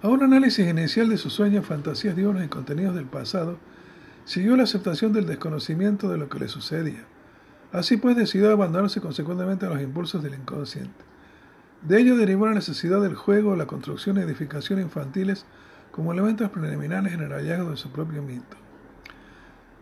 A 0.02 0.08
un 0.08 0.22
análisis 0.22 0.68
inicial 0.68 1.08
de 1.08 1.16
sus 1.16 1.32
sueños, 1.32 1.64
fantasías 1.64 2.14
diurnas 2.14 2.44
y 2.44 2.48
contenidos 2.48 2.94
del 2.94 3.06
pasado, 3.06 3.56
siguió 4.26 4.54
la 4.54 4.64
aceptación 4.64 5.14
del 5.14 5.24
desconocimiento 5.24 6.10
de 6.10 6.18
lo 6.18 6.28
que 6.28 6.40
le 6.40 6.48
sucedía. 6.48 7.06
Así 7.72 7.96
pues 7.96 8.16
decidió 8.16 8.52
abandonarse 8.52 9.00
consecuentemente 9.00 9.64
a 9.64 9.70
los 9.70 9.80
impulsos 9.80 10.22
del 10.22 10.34
inconsciente. 10.34 11.02
De 11.80 12.02
ello 12.02 12.18
derivó 12.18 12.48
la 12.48 12.54
necesidad 12.54 13.00
del 13.00 13.14
juego, 13.14 13.56
la 13.56 13.66
construcción 13.66 14.18
y 14.18 14.20
edificación 14.20 14.78
infantiles 14.78 15.46
como 15.94 16.12
elementos 16.12 16.50
preliminares 16.50 17.12
en 17.12 17.20
el 17.20 17.30
hallazgo 17.30 17.70
de 17.70 17.76
su 17.76 17.88
propio 17.92 18.20
mito. 18.20 18.56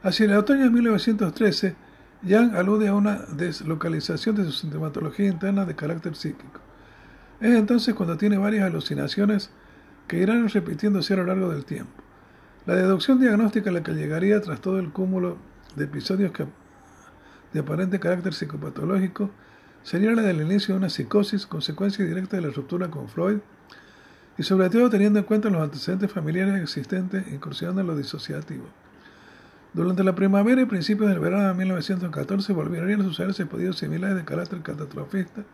Hacia 0.03 0.27
el 0.27 0.37
otoño 0.37 0.65
de 0.65 0.71
1913, 0.71 1.75
Yang 2.23 2.55
alude 2.55 2.89
a 2.89 2.95
una 2.95 3.23
deslocalización 3.35 4.37
de 4.37 4.45
su 4.45 4.53
sintomatología 4.53 5.27
interna 5.27 5.65
de 5.65 5.75
carácter 5.75 6.15
psíquico. 6.15 6.61
Es 7.41 7.55
entonces 7.55 7.95
cuando 7.95 8.19
tiene 8.19 8.37
varias 8.37 8.65
alucinaciones 8.65 9.53
que 10.07 10.19
irán 10.19 10.47
repitiéndose 10.51 11.15
a 11.15 11.17
lo 11.17 11.25
largo 11.25 11.49
del 11.49 11.65
tiempo. 11.65 12.03
La 12.67 12.75
deducción 12.75 13.19
diagnóstica 13.19 13.71
a 13.71 13.73
la 13.73 13.83
que 13.83 13.93
llegaría 13.93 14.39
tras 14.43 14.61
todo 14.61 14.79
el 14.79 14.93
cúmulo 14.93 15.39
de 15.77 15.85
episodios 15.85 16.31
de 17.55 17.61
aparente 17.61 17.99
carácter 17.99 18.35
psicopatológico 18.35 19.31
sería 19.83 20.11
la 20.11 20.21
del 20.21 20.43
inicio 20.43 20.75
de 20.75 20.79
una 20.79 20.91
psicosis, 20.91 21.47
consecuencia 21.47 22.05
directa 22.05 22.37
de 22.37 22.43
la 22.43 22.51
ruptura 22.51 22.91
con 22.91 23.09
Freud, 23.09 23.39
y 24.43 24.45
sobre 24.45 24.68
todo 24.70 24.90
teniendo 24.90 25.20
en 25.20 25.24
cuenta 25.24 25.51
los 25.51 25.62
antecedentes 25.62 26.11
familiares 26.11 26.61
existentes, 26.61 27.32
incursionando 27.32 27.80
en 27.82 27.86
lo 27.86 27.95
disociativo. 27.95 28.64
Durante 29.72 30.03
la 30.03 30.16
primavera 30.16 30.61
y 30.61 30.64
principios 30.64 31.11
del 31.11 31.20
verano 31.20 31.47
de 31.47 31.55
1914 31.55 32.53
volverían 32.53 33.03
a 33.03 33.05
sucederse 33.05 33.45
episodios 33.45 33.78
similares 33.78 34.16
de 34.16 34.24
carácter 34.24 34.61
catastrofista, 34.62 35.45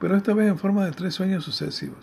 pero 0.00 0.16
esta 0.16 0.34
vez 0.34 0.48
en 0.48 0.58
forma 0.58 0.84
de 0.84 0.90
tres 0.90 1.14
sueños 1.14 1.44
sucesivos. 1.44 1.98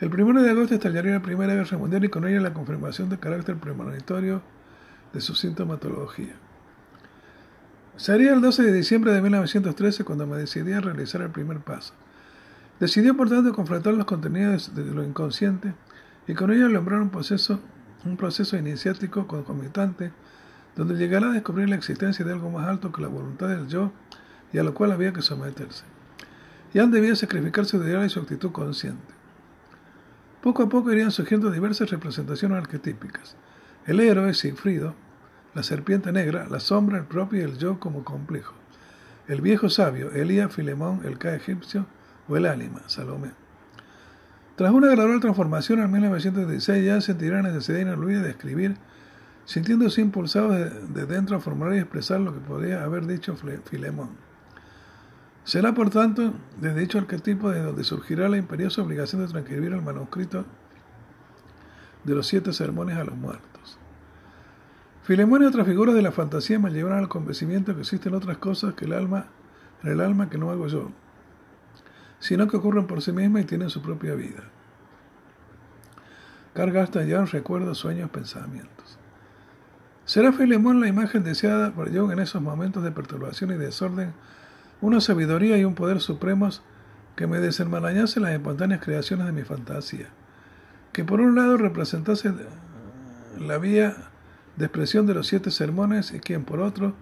El 0.00 0.12
1 0.12 0.42
de 0.42 0.50
agosto 0.50 0.74
estallaría 0.74 1.12
la 1.12 1.22
Primera 1.22 1.54
Guerra 1.54 1.78
Mundial 1.78 2.04
y 2.04 2.10
con 2.10 2.28
ella 2.28 2.42
la 2.42 2.52
confirmación 2.52 3.08
de 3.08 3.18
carácter 3.18 3.56
premonitorio 3.56 4.42
de 5.14 5.22
su 5.22 5.34
sintomatología. 5.34 6.34
Sería 7.96 8.34
el 8.34 8.42
12 8.42 8.64
de 8.64 8.72
diciembre 8.74 9.14
de 9.14 9.22
1913 9.22 10.04
cuando 10.04 10.26
me 10.26 10.36
decidí 10.36 10.74
a 10.74 10.80
realizar 10.82 11.22
el 11.22 11.30
primer 11.30 11.60
paso. 11.60 11.94
Decidí, 12.82 13.12
por 13.12 13.30
tanto, 13.30 13.52
confrontar 13.52 13.94
los 13.94 14.06
contenidos 14.06 14.74
de 14.74 14.84
lo 14.84 15.04
inconsciente 15.04 15.72
y 16.26 16.34
con 16.34 16.52
ello 16.52 16.66
lograr 16.66 17.00
un 17.00 17.10
proceso, 17.10 17.60
un 18.04 18.16
proceso 18.16 18.56
iniciático 18.56 19.28
concomitante 19.28 20.10
donde 20.74 20.96
llegará 20.96 21.28
a 21.28 21.32
descubrir 21.32 21.68
la 21.68 21.76
existencia 21.76 22.24
de 22.24 22.32
algo 22.32 22.50
más 22.50 22.66
alto 22.66 22.90
que 22.90 23.00
la 23.00 23.06
voluntad 23.06 23.46
del 23.46 23.68
yo 23.68 23.92
y 24.52 24.58
a 24.58 24.64
lo 24.64 24.74
cual 24.74 24.90
había 24.90 25.12
que 25.12 25.22
someterse. 25.22 25.84
Jan 26.74 26.90
debía 26.90 27.14
sacrificar 27.14 27.66
su 27.66 27.76
ideal 27.76 28.04
y 28.04 28.08
su 28.08 28.18
actitud 28.18 28.50
consciente. 28.50 29.14
Poco 30.42 30.64
a 30.64 30.68
poco 30.68 30.90
irían 30.90 31.12
surgiendo 31.12 31.52
diversas 31.52 31.88
representaciones 31.88 32.58
arquetípicas. 32.58 33.36
El 33.86 34.00
héroe, 34.00 34.34
Sigfrido, 34.34 34.96
la 35.54 35.62
serpiente 35.62 36.10
negra, 36.10 36.48
la 36.50 36.58
sombra, 36.58 36.98
el 36.98 37.04
propio 37.04 37.42
y 37.42 37.44
el 37.44 37.58
yo 37.58 37.78
como 37.78 38.02
complejo. 38.02 38.54
El 39.28 39.40
viejo 39.40 39.70
sabio, 39.70 40.10
Elías, 40.10 40.52
Filemón, 40.52 41.02
el 41.04 41.18
K 41.18 41.32
egipcio 41.36 41.86
o 42.28 42.36
el 42.36 42.46
ánima, 42.46 42.82
Salomé. 42.86 43.30
Tras 44.56 44.72
una 44.72 44.88
gradual 44.88 45.20
transformación 45.20 45.80
en 45.80 45.90
1916 45.90 46.84
ya 46.84 47.00
sentirá 47.00 47.42
la 47.42 47.50
necesidad 47.50 47.80
inaludible 47.80 48.22
de 48.22 48.30
escribir 48.30 48.76
sintiéndose 49.44 50.00
impulsado 50.00 50.50
de, 50.50 51.06
dentro 51.06 51.36
a 51.36 51.40
formular 51.40 51.74
y 51.74 51.78
expresar 51.78 52.20
lo 52.20 52.32
que 52.32 52.40
podría 52.40 52.84
haber 52.84 53.06
dicho 53.06 53.36
Filemón. 53.36 54.10
Será, 55.44 55.74
por 55.74 55.90
tanto, 55.90 56.34
desde 56.60 56.80
dicho 56.80 56.98
arquetipo 56.98 57.50
de 57.50 57.60
donde 57.60 57.82
surgirá 57.82 58.28
la 58.28 58.36
imperiosa 58.36 58.82
obligación 58.82 59.22
de 59.22 59.28
transcribir 59.28 59.72
el 59.72 59.82
manuscrito 59.82 60.44
de 62.04 62.14
los 62.14 62.26
siete 62.28 62.52
sermones 62.52 62.96
a 62.96 63.04
los 63.04 63.16
muertos. 63.16 63.78
Filemón 65.02 65.42
y 65.42 65.46
otras 65.46 65.66
figuras 65.66 65.96
de 65.96 66.02
la 66.02 66.12
fantasía 66.12 66.60
me 66.60 66.70
llevaron 66.70 66.98
al 66.98 67.08
convencimiento 67.08 67.74
que 67.74 67.80
existen 67.80 68.14
otras 68.14 68.38
cosas 68.38 68.74
que 68.74 68.84
el 68.84 68.92
alma, 68.92 69.26
en 69.82 69.90
el 69.90 70.00
alma 70.00 70.30
que 70.30 70.38
no 70.38 70.52
hago 70.52 70.68
yo, 70.68 70.92
sino 72.22 72.46
que 72.46 72.56
ocurren 72.56 72.86
por 72.86 73.02
sí 73.02 73.10
mismas 73.10 73.42
y 73.42 73.46
tienen 73.46 73.68
su 73.68 73.82
propia 73.82 74.14
vida. 74.14 74.44
Carga 76.54 76.84
hasta 76.84 77.02
ya 77.02 77.24
recuerdos, 77.24 77.78
sueños, 77.78 78.10
pensamientos. 78.10 78.96
¿Será 80.04 80.32
Filemón 80.32 80.80
la 80.80 80.86
imagen 80.86 81.24
deseada 81.24 81.72
por 81.72 81.92
Jung 81.92 82.12
en 82.12 82.20
esos 82.20 82.40
momentos 82.40 82.84
de 82.84 82.92
perturbación 82.92 83.50
y 83.50 83.54
desorden, 83.54 84.12
una 84.80 85.00
sabiduría 85.00 85.58
y 85.58 85.64
un 85.64 85.74
poder 85.74 86.00
supremos 86.00 86.62
que 87.16 87.26
me 87.26 87.40
desenmarañase 87.40 88.20
las 88.20 88.30
espontáneas 88.30 88.84
creaciones 88.84 89.26
de 89.26 89.32
mi 89.32 89.42
fantasía? 89.42 90.06
Que 90.92 91.02
por 91.02 91.20
un 91.20 91.34
lado 91.34 91.56
representase 91.56 92.32
la 93.40 93.58
vía 93.58 93.96
de 94.56 94.66
expresión 94.66 95.06
de 95.06 95.14
los 95.14 95.26
siete 95.26 95.50
sermones 95.50 96.12
y 96.12 96.20
quien 96.20 96.44
por 96.44 96.60
otro 96.60 96.94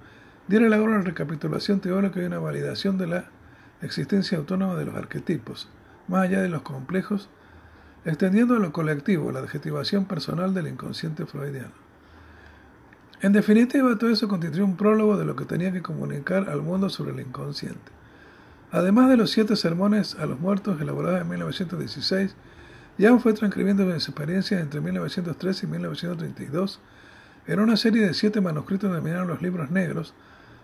diera 0.49 0.67
la 0.71 0.81
una 0.81 1.03
recapitulación 1.03 1.81
teórica 1.81 2.23
y 2.23 2.25
una 2.25 2.39
validación 2.39 2.97
de 2.97 3.07
la 3.07 3.25
existencia 3.83 4.39
autónoma 4.39 4.77
de 4.77 4.85
los 4.85 4.95
arquetipos, 4.95 5.69
más 6.09 6.25
allá 6.25 6.41
de 6.41 6.49
los 6.49 6.63
complejos, 6.63 7.29
extendiendo 8.05 8.57
a 8.57 8.59
lo 8.59 8.73
colectivo 8.73 9.33
la 9.33 9.41
adjetivación 9.41 10.07
personal 10.07 10.55
del 10.55 10.69
inconsciente 10.69 11.27
freudiano. 11.27 11.73
En 13.23 13.33
definitiva, 13.33 13.99
todo 13.99 14.11
eso 14.11 14.29
constituye 14.29 14.63
un 14.63 14.77
prólogo 14.77 15.19
de 15.19 15.27
lo 15.27 15.37
que 15.37 15.45
tenía 15.45 15.73
que 15.73 15.83
comunicar 15.83 16.49
al 16.49 16.63
mundo 16.63 16.89
sobre 16.89 17.13
el 17.13 17.21
inconsciente. 17.21 17.93
Además 18.73 19.11
de 19.11 19.17
los 19.17 19.31
siete 19.31 19.57
sermones 19.57 20.15
a 20.15 20.27
los 20.27 20.41
muertos 20.41 20.81
elaborados 20.81 21.21
en 21.21 21.29
1916, 21.29 22.35
Jan 22.99 23.21
fue 23.21 23.33
transcribiendo 23.33 23.85
mis 23.85 24.09
experiencias 24.09 24.61
entre 24.61 24.81
1913 24.81 25.67
y 25.67 25.69
1932 25.69 26.81
en 27.47 27.61
una 27.61 27.77
serie 27.77 28.07
de 28.07 28.15
siete 28.15 28.41
manuscritos 28.41 28.91
denominados 28.91 29.27
los 29.27 29.43
libros 29.43 29.71
negros, 29.71 30.15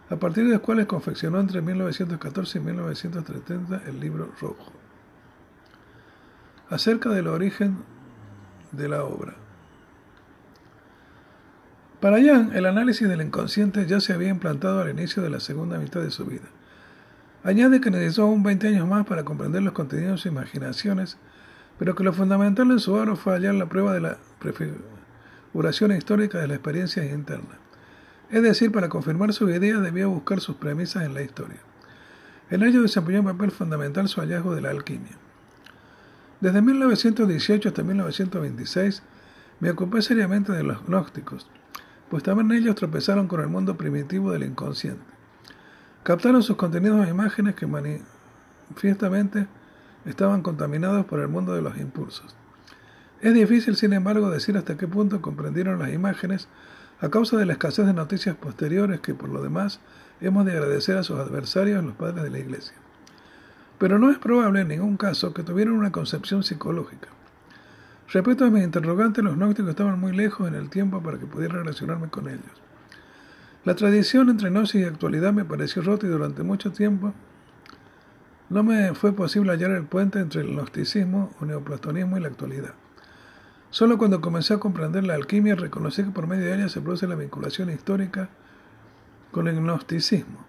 a 0.09 0.16
partir 0.16 0.45
de 0.45 0.53
los 0.53 0.61
cuales 0.61 0.87
confeccionó 0.87 1.41
entre 1.41 1.61
1914 1.61 2.59
y 2.59 2.61
1930 2.61 3.83
el 3.87 4.01
libro 4.01 4.31
rojo. 4.41 4.73
Acerca 6.70 7.11
del 7.11 7.27
origen 7.28 7.78
de 8.73 8.89
la 8.89 9.05
obra. 9.05 9.35
Para 12.01 12.23
Jan, 12.23 12.53
el 12.55 12.66
análisis 12.66 13.09
del 13.09 13.23
inconsciente 13.23 13.87
ya 13.87 14.01
se 14.01 14.12
había 14.12 14.28
implantado 14.28 14.81
al 14.81 14.91
inicio 14.91 15.23
de 15.23 15.31
la 15.31 15.41
segunda 15.41 15.78
mitad 15.78 16.01
de 16.01 16.11
su 16.11 16.24
vida. 16.27 16.45
Añade 17.43 17.81
que 17.81 17.91
necesitó 17.91 18.24
aún 18.24 18.43
20 18.43 18.69
años 18.69 18.89
más 18.89 19.07
para 19.07 19.24
comprender 19.24 19.62
los 19.62 19.73
contenidos 19.73 20.12
de 20.12 20.16
sus 20.19 20.33
imaginaciones, 20.33 21.16
pero 21.78 21.95
que 21.95 22.05
lo 22.05 22.12
fundamental 22.12 22.70
en 22.70 22.81
su 22.81 22.93
obra 22.95 23.16
fue 23.16 23.35
hallar 23.35 23.55
la 23.55 23.66
prueba 23.66 23.93
de 23.93 24.01
la 24.01 24.19
prefiguración 24.41 25.93
histórica 25.93 26.39
de 26.39 26.49
las 26.49 26.57
experiencias 26.57 27.07
internas. 27.07 27.65
Es 28.31 28.43
decir, 28.43 28.73
para 28.73 28.89
confirmar 28.89 29.32
su 29.32 29.48
idea 29.48 29.78
debía 29.78 30.07
buscar 30.07 30.40
sus 30.40 30.57
premisas 30.57 31.05
en 31.05 31.15
la 31.15 31.23
historia. 31.23 31.61
En 32.51 32.62
ello 32.62 32.82
desempeñó 32.82 33.20
un 33.20 33.27
papel 33.27 33.51
fundamental 33.51 34.09
su 34.09 34.20
hallazgo 34.20 34.55
de 34.55 34.61
la 34.62 34.70
alquimia. 34.70 35.16
Desde 36.40 36.61
1918 36.61 37.69
hasta 37.69 37.82
1926 37.82 39.03
me 39.61 39.70
ocupé 39.70 40.03
seriamente 40.03 40.53
de 40.53 40.62
los 40.62 40.85
gnósticos, 40.86 41.48
pues 42.11 42.23
también 42.23 42.53
ellos 42.53 42.74
tropezaron 42.74 43.27
con 43.27 43.40
el 43.40 43.48
mundo 43.48 43.77
primitivo 43.77 44.31
del 44.31 44.44
inconsciente. 44.44 45.03
captaron 46.03 46.43
sus 46.43 46.57
contenidos 46.57 47.05
en 47.05 47.12
imágenes 47.12 47.55
que 47.57 47.66
manifiestamente 47.66 49.48
estaban 50.05 50.43
contaminados 50.43 51.05
por 51.07 51.20
el 51.20 51.28
mundo 51.28 51.55
de 51.55 51.62
los 51.62 51.78
impulsos. 51.78 52.36
Es 53.20 53.35
difícil, 53.35 53.77
sin 53.77 53.93
embargo, 53.93 54.31
decir 54.31 54.57
hasta 54.57 54.77
qué 54.77 54.86
punto 54.86 55.20
comprendieron 55.20 55.78
las 55.78 55.93
imágenes 55.93 56.48
a 57.01 57.10
causa 57.10 57.36
de 57.36 57.47
la 57.47 57.52
escasez 57.52 57.86
de 57.86 57.93
noticias 57.93 58.36
posteriores 58.36 59.01
que, 59.01 59.14
por 59.14 59.28
lo 59.28 59.43
demás, 59.43 59.81
hemos 60.20 60.47
de 60.47 60.52
agradecer 60.52 60.97
a 60.97 61.02
sus 61.02 61.18
adversarios, 61.18 61.85
los 61.85 61.94
padres 61.94 62.23
de 62.23 62.31
la 62.31 62.39
Iglesia. 62.39 62.74
Pero 63.78 63.98
no 63.98 64.10
es 64.10 64.18
probable 64.18 64.62
en 64.62 64.68
ningún 64.68 64.97
caso 64.97 65.35
que 65.35 65.43
tuvieran 65.43 65.74
una 65.74 65.93
concepción 65.93 66.43
psicológica. 66.43 67.09
Respecto 68.09 68.44
a 68.44 68.51
mis 68.51 68.64
interrogantes, 68.64 69.23
los 69.23 69.36
gnósticos 69.36 69.70
estaban 69.70 70.01
muy 70.01 70.16
lejos 70.16 70.48
en 70.48 70.55
el 70.55 70.70
tiempo 70.70 71.02
para 71.02 71.18
que 71.18 71.27
pudiera 71.27 71.56
relacionarme 71.56 72.09
con 72.09 72.28
ellos. 72.28 72.62
La 73.64 73.74
tradición 73.74 74.31
entre 74.31 74.48
gnosis 74.48 74.81
y 74.81 74.85
actualidad 74.85 75.32
me 75.32 75.44
pareció 75.44 75.82
rota 75.82 76.06
y 76.06 76.10
durante 76.10 76.44
mucho 76.44 76.70
tiempo 76.70 77.12
no 78.48 78.62
me 78.62 78.94
fue 78.94 79.12
posible 79.12 79.51
hallar 79.51 79.73
el 79.73 79.85
puente 79.85 80.20
entre 80.20 80.43
el 80.43 80.55
gnosticismo 80.55 81.31
o 81.40 81.44
neoplatonismo 81.44 82.16
y 82.16 82.20
la 82.20 82.28
actualidad. 82.28 82.74
Solo 83.77 83.98
cuando 83.98 84.23
comencé 84.23 84.55
a 84.55 84.59
comprender 84.59 85.05
la 85.05 85.12
alquimia 85.12 85.55
reconocí 85.55 86.03
que 86.03 86.11
por 86.11 86.27
medio 86.27 86.47
de 86.47 86.55
ella 86.55 86.70
se 86.70 86.81
produce 86.81 87.07
la 87.07 87.15
vinculación 87.15 87.69
histórica 87.69 88.31
con 89.32 89.48
el 89.48 89.57
gnosticismo, 89.57 90.47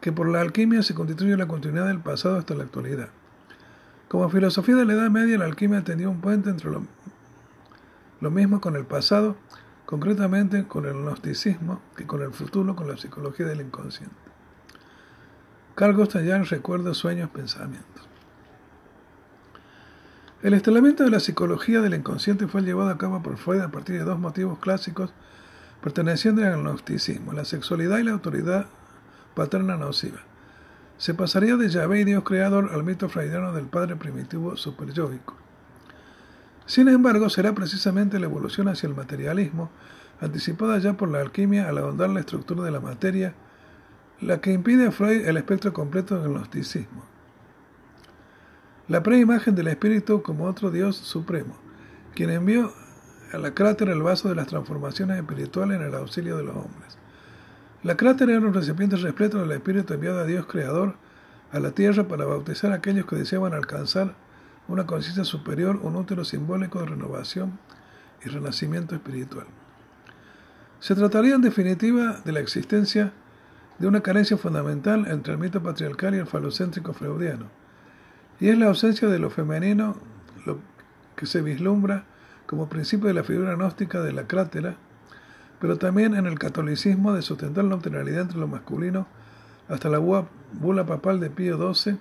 que 0.00 0.12
por 0.12 0.30
la 0.30 0.40
alquimia 0.40 0.82
se 0.82 0.94
constituye 0.94 1.36
la 1.36 1.46
continuidad 1.46 1.88
del 1.88 2.00
pasado 2.00 2.38
hasta 2.38 2.54
la 2.54 2.64
actualidad. 2.64 3.10
Como 4.08 4.30
filosofía 4.30 4.76
de 4.76 4.86
la 4.86 4.94
Edad 4.94 5.10
Media, 5.10 5.36
la 5.36 5.44
alquimia 5.44 5.84
tendió 5.84 6.10
un 6.10 6.22
puente 6.22 6.48
entre 6.48 6.70
lo, 6.70 8.30
mismo 8.30 8.62
con 8.62 8.76
el 8.76 8.86
pasado, 8.86 9.36
concretamente 9.84 10.66
con 10.66 10.86
el 10.86 10.94
gnosticismo, 10.94 11.82
que 11.98 12.06
con 12.06 12.22
el 12.22 12.32
futuro, 12.32 12.74
con 12.74 12.88
la 12.88 12.96
psicología 12.96 13.44
del 13.44 13.60
inconsciente. 13.60 14.16
Carl 15.74 15.94
Gustav 15.94 16.22
recuerda 16.48 16.94
sueños, 16.94 17.28
pensamientos. 17.28 18.08
El 20.40 20.54
estelamiento 20.54 21.02
de 21.02 21.10
la 21.10 21.18
psicología 21.18 21.80
del 21.80 21.94
inconsciente 21.94 22.46
fue 22.46 22.62
llevado 22.62 22.90
a 22.90 22.96
cabo 22.96 23.20
por 23.24 23.38
Freud 23.38 23.60
a 23.60 23.72
partir 23.72 23.98
de 23.98 24.04
dos 24.04 24.20
motivos 24.20 24.60
clásicos 24.60 25.12
pertenecientes 25.82 26.44
al 26.44 26.62
gnosticismo, 26.62 27.32
la 27.32 27.44
sexualidad 27.44 27.98
y 27.98 28.04
la 28.04 28.12
autoridad 28.12 28.66
paterna 29.34 29.76
nociva. 29.76 30.20
Se 30.96 31.12
pasaría 31.12 31.56
de 31.56 31.68
Yahvé 31.68 32.02
y 32.02 32.04
Dios 32.04 32.22
creador 32.22 32.70
al 32.72 32.84
mito 32.84 33.08
freudiano 33.08 33.52
del 33.52 33.66
padre 33.66 33.96
primitivo 33.96 34.56
superyoico. 34.56 35.34
Sin 36.66 36.86
embargo, 36.86 37.28
será 37.30 37.52
precisamente 37.52 38.20
la 38.20 38.26
evolución 38.26 38.68
hacia 38.68 38.86
el 38.86 38.94
materialismo, 38.94 39.70
anticipada 40.20 40.78
ya 40.78 40.92
por 40.92 41.08
la 41.08 41.20
alquimia 41.20 41.68
al 41.68 41.78
ahondar 41.78 42.10
la 42.10 42.20
estructura 42.20 42.62
de 42.62 42.70
la 42.70 42.80
materia, 42.80 43.34
la 44.20 44.40
que 44.40 44.52
impide 44.52 44.86
a 44.86 44.92
Freud 44.92 45.26
el 45.26 45.36
espectro 45.36 45.72
completo 45.72 46.20
del 46.20 46.30
gnosticismo. 46.30 47.17
La 48.88 49.02
preimagen 49.02 49.54
del 49.54 49.68
espíritu 49.68 50.22
como 50.22 50.46
otro 50.46 50.70
Dios 50.70 50.96
supremo, 50.96 51.58
quien 52.14 52.30
envió 52.30 52.72
a 53.34 53.36
la 53.36 53.52
cráter 53.52 53.90
el 53.90 54.00
vaso 54.00 54.30
de 54.30 54.34
las 54.34 54.46
transformaciones 54.46 55.18
espirituales 55.18 55.78
en 55.78 55.86
el 55.86 55.94
auxilio 55.94 56.38
de 56.38 56.44
los 56.44 56.56
hombres. 56.56 56.96
La 57.82 57.98
cráter 57.98 58.30
era 58.30 58.40
un 58.40 58.54
recipiente 58.54 58.96
repleto 58.96 59.40
del 59.40 59.52
espíritu 59.52 59.92
enviado 59.92 60.20
a 60.20 60.24
Dios 60.24 60.46
creador 60.46 60.94
a 61.52 61.60
la 61.60 61.72
tierra 61.72 62.08
para 62.08 62.24
bautizar 62.24 62.72
a 62.72 62.76
aquellos 62.76 63.04
que 63.04 63.16
deseaban 63.16 63.52
alcanzar 63.52 64.14
una 64.68 64.86
conciencia 64.86 65.24
superior, 65.24 65.78
un 65.82 65.94
útero 65.94 66.24
simbólico 66.24 66.80
de 66.80 66.86
renovación 66.86 67.58
y 68.24 68.30
renacimiento 68.30 68.94
espiritual. 68.94 69.48
Se 70.80 70.94
trataría 70.94 71.34
en 71.34 71.42
definitiva 71.42 72.22
de 72.24 72.32
la 72.32 72.40
existencia 72.40 73.12
de 73.78 73.86
una 73.86 74.00
carencia 74.00 74.38
fundamental 74.38 75.06
entre 75.08 75.34
el 75.34 75.38
mito 75.38 75.62
patriarcal 75.62 76.14
y 76.14 76.18
el 76.18 76.26
falocéntrico 76.26 76.94
freudiano 76.94 77.57
y 78.40 78.48
es 78.48 78.58
la 78.58 78.66
ausencia 78.66 79.08
de 79.08 79.18
lo 79.18 79.30
femenino 79.30 79.96
lo 80.46 80.58
que 81.16 81.26
se 81.26 81.42
vislumbra 81.42 82.04
como 82.46 82.68
principio 82.68 83.08
de 83.08 83.14
la 83.14 83.24
figura 83.24 83.54
gnóstica 83.54 84.00
de 84.00 84.12
la 84.12 84.26
crátera, 84.26 84.76
pero 85.60 85.76
también 85.76 86.14
en 86.14 86.26
el 86.26 86.38
catolicismo 86.38 87.12
de 87.12 87.22
sustentar 87.22 87.64
la 87.64 87.70
neutralidad 87.70 88.22
entre 88.22 88.38
lo 88.38 88.48
masculino 88.48 89.06
hasta 89.68 89.88
la 89.88 89.98
bula 89.98 90.86
papal 90.86 91.20
de 91.20 91.30
Pío 91.30 91.74
XII, 91.74 91.98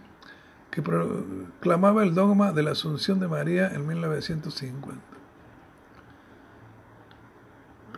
que 0.71 0.81
proclamaba 0.81 2.03
el 2.03 2.13
dogma 2.13 2.51
de 2.53 2.63
la 2.63 2.71
Asunción 2.71 3.19
de 3.19 3.27
María 3.27 3.67
en 3.73 3.87
1950. 3.87 5.01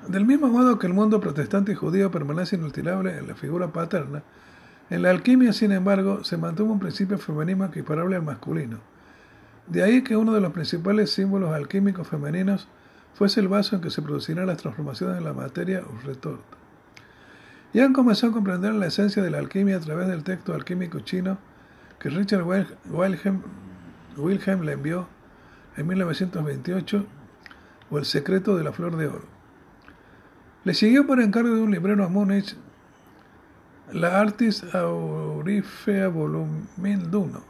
Del 0.08 0.26
mismo 0.26 0.48
modo 0.48 0.80
que 0.80 0.88
el 0.88 0.94
mundo 0.94 1.20
protestante 1.20 1.74
y 1.74 1.76
judío 1.76 2.10
permanece 2.10 2.56
inalterable 2.56 3.18
en 3.18 3.28
la 3.28 3.36
figura 3.36 3.68
paterna, 3.68 4.24
en 4.90 5.04
la 5.04 5.12
alquimia, 5.12 5.54
sin 5.54 5.72
embargo, 5.72 6.24
se 6.24 6.38
mantuvo 6.38 6.74
un 6.74 6.80
principio 6.80 7.18
femenino 7.18 7.66
equiparable 7.66 8.16
al 8.16 8.24
masculino. 8.24 8.80
De 9.68 9.84
ahí 9.84 10.04
que 10.04 10.18
uno 10.18 10.34
de 10.34 10.42
los 10.42 10.52
principales 10.52 11.12
símbolos 11.12 11.54
alquímicos 11.54 12.08
femeninos 12.08 12.68
fuese 13.14 13.40
el 13.40 13.48
vaso 13.48 13.76
en 13.76 13.82
que 13.82 13.92
se 13.92 14.02
producirán 14.02 14.48
las 14.48 14.58
transformaciones 14.58 15.18
de 15.18 15.22
la 15.22 15.34
materia 15.34 15.84
o 15.86 16.08
retorta. 16.08 16.58
han 17.76 17.94
comenzó 17.94 18.28
a 18.28 18.32
comprender 18.32 18.74
la 18.74 18.88
esencia 18.88 19.22
de 19.22 19.30
la 19.30 19.38
alquimia 19.38 19.78
a 19.78 19.80
través 19.80 20.08
del 20.08 20.24
texto 20.24 20.54
alquímico 20.56 21.02
chino 21.02 21.38
que 22.00 22.10
Richard 22.10 22.44
Wilhelm, 22.44 23.42
Wilhelm 24.18 24.62
le 24.64 24.72
envió 24.72 25.08
en 25.78 25.86
1928 25.86 27.06
o 27.92 27.98
El 27.98 28.06
secreto 28.06 28.56
de 28.56 28.64
la 28.64 28.72
flor 28.72 28.98
de 28.98 29.08
oro. 29.08 29.26
Le 30.64 30.74
siguió 30.74 31.06
por 31.06 31.22
encargo 31.22 31.54
de 31.54 31.62
un 31.62 31.72
librero 31.72 32.04
a 32.04 32.10
Múnich 32.10 32.56
la 33.92 34.20
Artis 34.20 34.64
Aurifea 34.74 36.08
Volumen 36.10 37.14
1, 37.14 37.44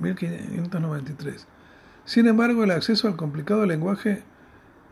1593. 0.00 1.46
Sin 2.04 2.26
embargo, 2.26 2.64
el 2.64 2.70
acceso 2.70 3.06
al 3.08 3.16
complicado 3.16 3.66
lenguaje 3.66 4.22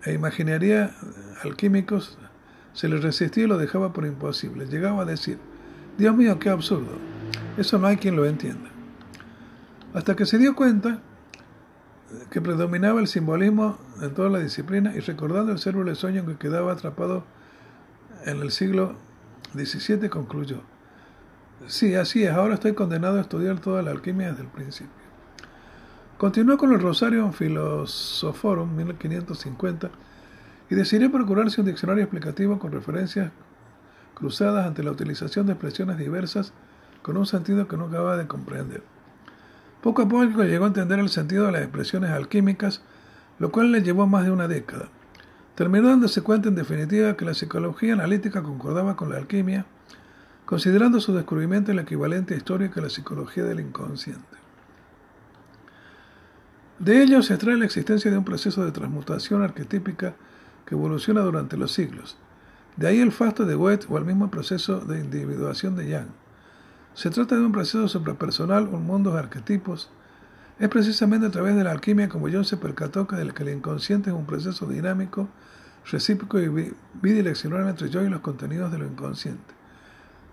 e 0.04 0.12
imaginería 0.12 0.94
alquímicos 1.42 2.18
se 2.72 2.88
le 2.88 2.98
resistía 2.98 3.44
y 3.44 3.46
lo 3.46 3.58
dejaba 3.58 3.92
por 3.92 4.06
imposible. 4.06 4.66
Llegaba 4.66 5.02
a 5.02 5.06
decir, 5.06 5.38
Dios 5.98 6.14
mío, 6.14 6.38
qué 6.38 6.50
absurdo. 6.50 6.92
Eso 7.56 7.78
no 7.78 7.86
hay 7.86 7.96
quien 7.96 8.16
lo 8.16 8.26
entienda. 8.26 8.70
Hasta 9.94 10.14
que 10.14 10.26
se 10.26 10.38
dio 10.38 10.54
cuenta 10.54 11.00
que 12.30 12.40
predominaba 12.40 13.00
el 13.00 13.08
simbolismo 13.08 13.78
en 14.02 14.12
toda 14.14 14.28
la 14.28 14.38
disciplina 14.38 14.94
y 14.94 15.00
recordando 15.00 15.52
el 15.52 15.58
cérebro 15.58 15.94
sueño 15.94 16.26
que 16.26 16.36
quedaba 16.36 16.72
atrapado 16.72 17.24
en 18.26 18.40
el 18.42 18.50
siglo 18.50 18.94
XVII, 19.54 20.08
concluyó, 20.10 20.60
Sí, 21.66 21.94
así 21.94 22.22
es. 22.22 22.30
Ahora 22.30 22.54
estoy 22.54 22.74
condenado 22.74 23.18
a 23.18 23.22
estudiar 23.22 23.58
toda 23.60 23.82
la 23.82 23.90
alquimia 23.90 24.28
desde 24.28 24.42
el 24.42 24.48
principio. 24.48 24.92
Continuó 26.18 26.58
con 26.58 26.72
el 26.72 26.80
Rosario 26.80 27.32
Philosophorum 27.32 28.76
1550 28.76 29.90
y 30.70 30.74
decidió 30.74 31.10
procurarse 31.10 31.60
un 31.60 31.66
diccionario 31.66 32.04
explicativo 32.04 32.58
con 32.58 32.72
referencias 32.72 33.32
cruzadas 34.14 34.66
ante 34.66 34.82
la 34.82 34.92
utilización 34.92 35.46
de 35.46 35.52
expresiones 35.52 35.98
diversas 35.98 36.52
con 37.02 37.16
un 37.16 37.26
sentido 37.26 37.68
que 37.68 37.76
no 37.76 37.86
acababa 37.86 38.16
de 38.16 38.26
comprender. 38.26 38.82
Poco 39.82 40.02
a 40.02 40.08
poco 40.08 40.44
llegó 40.44 40.64
a 40.64 40.68
entender 40.68 40.98
el 40.98 41.08
sentido 41.08 41.46
de 41.46 41.52
las 41.52 41.62
expresiones 41.62 42.10
alquímicas, 42.10 42.82
lo 43.38 43.50
cual 43.50 43.72
le 43.72 43.82
llevó 43.82 44.06
más 44.06 44.24
de 44.24 44.30
una 44.30 44.48
década. 44.48 44.88
Terminó 45.54 45.88
dándose 45.88 46.22
cuenta 46.22 46.48
en 46.48 46.54
definitiva 46.54 47.16
que 47.16 47.24
la 47.24 47.34
psicología 47.34 47.94
analítica 47.94 48.42
concordaba 48.42 48.96
con 48.96 49.10
la 49.10 49.16
alquimia 49.16 49.66
considerando 50.46 51.00
su 51.00 51.12
descubrimiento 51.12 51.72
el 51.72 51.80
equivalente 51.80 52.36
histórico 52.36 52.78
a 52.78 52.84
la 52.84 52.88
psicología 52.88 53.42
del 53.42 53.60
inconsciente. 53.60 54.22
De 56.78 57.02
ello 57.02 57.20
se 57.22 57.34
extrae 57.34 57.56
la 57.56 57.64
existencia 57.64 58.10
de 58.10 58.18
un 58.18 58.24
proceso 58.24 58.64
de 58.64 58.70
transmutación 58.70 59.42
arquetípica 59.42 60.14
que 60.64 60.76
evoluciona 60.76 61.22
durante 61.22 61.56
los 61.56 61.72
siglos. 61.72 62.16
De 62.76 62.86
ahí 62.86 63.00
el 63.00 63.10
fasto 63.10 63.44
de 63.44 63.56
Goethe 63.56 63.86
o 63.88 63.98
el 63.98 64.04
mismo 64.04 64.30
proceso 64.30 64.80
de 64.80 65.00
individuación 65.00 65.74
de 65.74 65.92
Jung. 65.92 66.10
Se 66.94 67.10
trata 67.10 67.34
de 67.34 67.40
un 67.40 67.52
proceso 67.52 67.88
suprapersonal, 67.88 68.68
un 68.68 68.86
mundo 68.86 69.12
de 69.12 69.18
arquetipos. 69.18 69.90
Es 70.60 70.68
precisamente 70.68 71.26
a 71.26 71.30
través 71.30 71.56
de 71.56 71.64
la 71.64 71.72
alquimia 71.72 72.08
como 72.08 72.28
Jung 72.28 72.44
se 72.44 72.56
percató 72.56 73.08
que 73.08 73.16
el 73.16 73.48
inconsciente 73.48 74.10
es 74.10 74.16
un 74.16 74.26
proceso 74.26 74.66
dinámico, 74.66 75.28
recíproco 75.90 76.38
y 76.38 76.72
bidireccional 77.02 77.68
entre 77.68 77.90
yo 77.90 78.02
y 78.02 78.10
los 78.10 78.20
contenidos 78.20 78.70
de 78.70 78.78
lo 78.78 78.86
inconsciente 78.86 79.55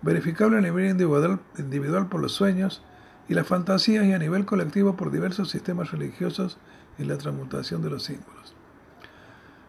verificable 0.04 0.58
a 0.58 0.62
nivel 0.62 0.90
individual, 0.90 2.08
por 2.08 2.22
los 2.22 2.34
sueños 2.34 2.84
y 3.28 3.34
las 3.34 3.48
fantasías 3.48 4.06
y 4.06 4.14
a 4.14 4.20
nivel 4.20 4.46
colectivo 4.46 4.96
por 4.96 5.12
diversos 5.12 5.50
sistemas 5.50 5.92
religiosos 5.92 6.58
y 7.00 7.06
la 7.06 7.18
transmutación 7.18 7.82
de 7.82 7.90
los 7.90 8.04
símbolos. 8.04 8.54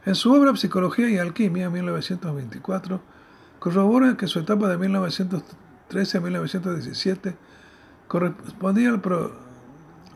En 0.04 0.14
su 0.14 0.32
obra 0.34 0.54
Psicología 0.56 1.08
y 1.08 1.18
Alquimia, 1.18 1.70
1924, 1.70 3.00
corrobora 3.58 4.16
que 4.16 4.26
su 4.26 4.40
etapa 4.40 4.68
de 4.68 4.76
1913 4.76 6.18
a 6.18 6.20
1917 6.20 7.36
correspondía 8.08 8.90
al, 8.90 9.00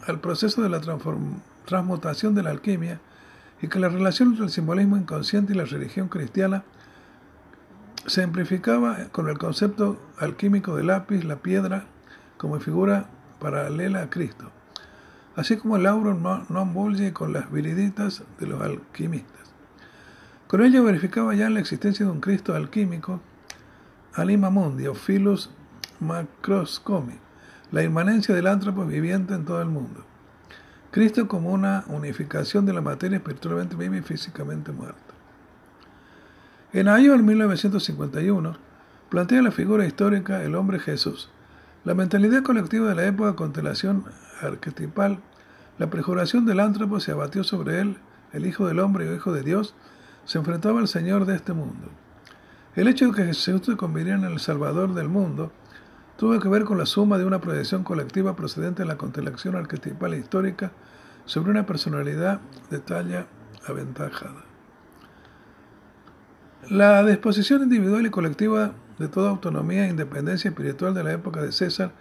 al 0.06 0.20
proceso 0.20 0.62
de 0.62 0.68
la 0.68 0.80
transmutación 1.64 2.34
de 2.34 2.42
la 2.42 2.50
alquimia 2.50 3.00
y 3.62 3.68
que 3.68 3.78
la 3.78 3.88
relación 3.88 4.30
entre 4.30 4.44
el 4.44 4.50
simbolismo 4.50 4.96
inconsciente 4.96 5.52
y 5.52 5.56
la 5.56 5.64
religión 5.64 6.08
cristiana 6.08 6.64
se 8.08 8.22
amplificaba 8.22 8.96
con 9.12 9.28
el 9.28 9.38
concepto 9.38 10.00
alquímico 10.18 10.76
de 10.76 10.84
lápiz, 10.84 11.24
la 11.24 11.36
piedra, 11.36 11.86
como 12.36 12.58
figura 12.60 13.06
paralela 13.38 14.02
a 14.02 14.10
Cristo, 14.10 14.50
así 15.36 15.56
como 15.56 15.76
el 15.76 15.86
auro 15.86 16.14
non 16.14 16.72
bulge 16.72 17.12
con 17.12 17.32
las 17.32 17.50
viriditas 17.52 18.24
de 18.40 18.46
los 18.46 18.62
alquimistas. 18.62 19.52
Con 20.46 20.64
ello 20.64 20.82
verificaba 20.82 21.34
ya 21.34 21.50
la 21.50 21.60
existencia 21.60 22.06
de 22.06 22.12
un 22.12 22.20
Cristo 22.20 22.54
alquímico, 22.54 23.20
anima 24.14 24.50
mundi 24.50 24.86
o 24.86 24.94
macroscomi, 26.00 27.18
la 27.70 27.82
inmanencia 27.82 28.34
del 28.34 28.46
ántropo 28.46 28.86
viviente 28.86 29.34
en 29.34 29.44
todo 29.44 29.60
el 29.60 29.68
mundo. 29.68 30.04
Cristo 30.90 31.28
como 31.28 31.50
una 31.50 31.84
unificación 31.88 32.64
de 32.64 32.72
la 32.72 32.80
materia 32.80 33.18
espiritualmente 33.18 33.76
viva 33.76 33.98
y 33.98 34.02
físicamente 34.02 34.72
muerta. 34.72 35.07
En 36.70 36.86
año 36.86 37.12
de 37.12 37.22
1951, 37.22 38.56
plantea 39.08 39.40
la 39.40 39.50
figura 39.50 39.86
histórica 39.86 40.42
el 40.42 40.54
hombre 40.54 40.78
Jesús. 40.78 41.30
La 41.82 41.94
mentalidad 41.94 42.42
colectiva 42.42 42.90
de 42.90 42.94
la 42.94 43.06
época 43.06 43.36
constelación 43.36 44.04
arquetipal, 44.42 45.18
la 45.78 45.88
prejuración 45.88 46.44
del 46.44 46.60
ántropo 46.60 47.00
se 47.00 47.12
abatió 47.12 47.42
sobre 47.42 47.80
él, 47.80 47.96
el 48.34 48.44
Hijo 48.44 48.66
del 48.66 48.80
Hombre 48.80 49.06
y 49.06 49.16
Hijo 49.16 49.32
de 49.32 49.42
Dios, 49.42 49.74
se 50.26 50.36
enfrentaba 50.36 50.80
al 50.80 50.88
Señor 50.88 51.24
de 51.24 51.36
este 51.36 51.54
mundo. 51.54 51.88
El 52.76 52.86
hecho 52.86 53.06
de 53.06 53.12
que 53.14 53.24
Jesús 53.24 53.62
se 53.64 53.78
convirtiera 53.78 54.18
en 54.18 54.24
el 54.26 54.38
Salvador 54.38 54.92
del 54.92 55.08
mundo 55.08 55.52
tuvo 56.18 56.38
que 56.38 56.50
ver 56.50 56.64
con 56.64 56.76
la 56.76 56.84
suma 56.84 57.16
de 57.16 57.24
una 57.24 57.40
proyección 57.40 57.82
colectiva 57.82 58.36
procedente 58.36 58.82
de 58.82 58.88
la 58.88 58.98
constelación 58.98 59.56
arquetipal 59.56 60.12
histórica 60.12 60.72
sobre 61.24 61.50
una 61.50 61.64
personalidad 61.64 62.40
de 62.68 62.78
talla 62.78 63.26
aventajada. 63.66 64.47
La 66.70 67.02
disposición 67.02 67.62
individual 67.62 68.04
y 68.04 68.10
colectiva 68.10 68.72
de 68.98 69.08
toda 69.08 69.30
autonomía 69.30 69.86
e 69.86 69.88
independencia 69.88 70.50
espiritual 70.50 70.92
de 70.92 71.02
la 71.02 71.12
época 71.12 71.40
de 71.40 71.50
César 71.50 71.92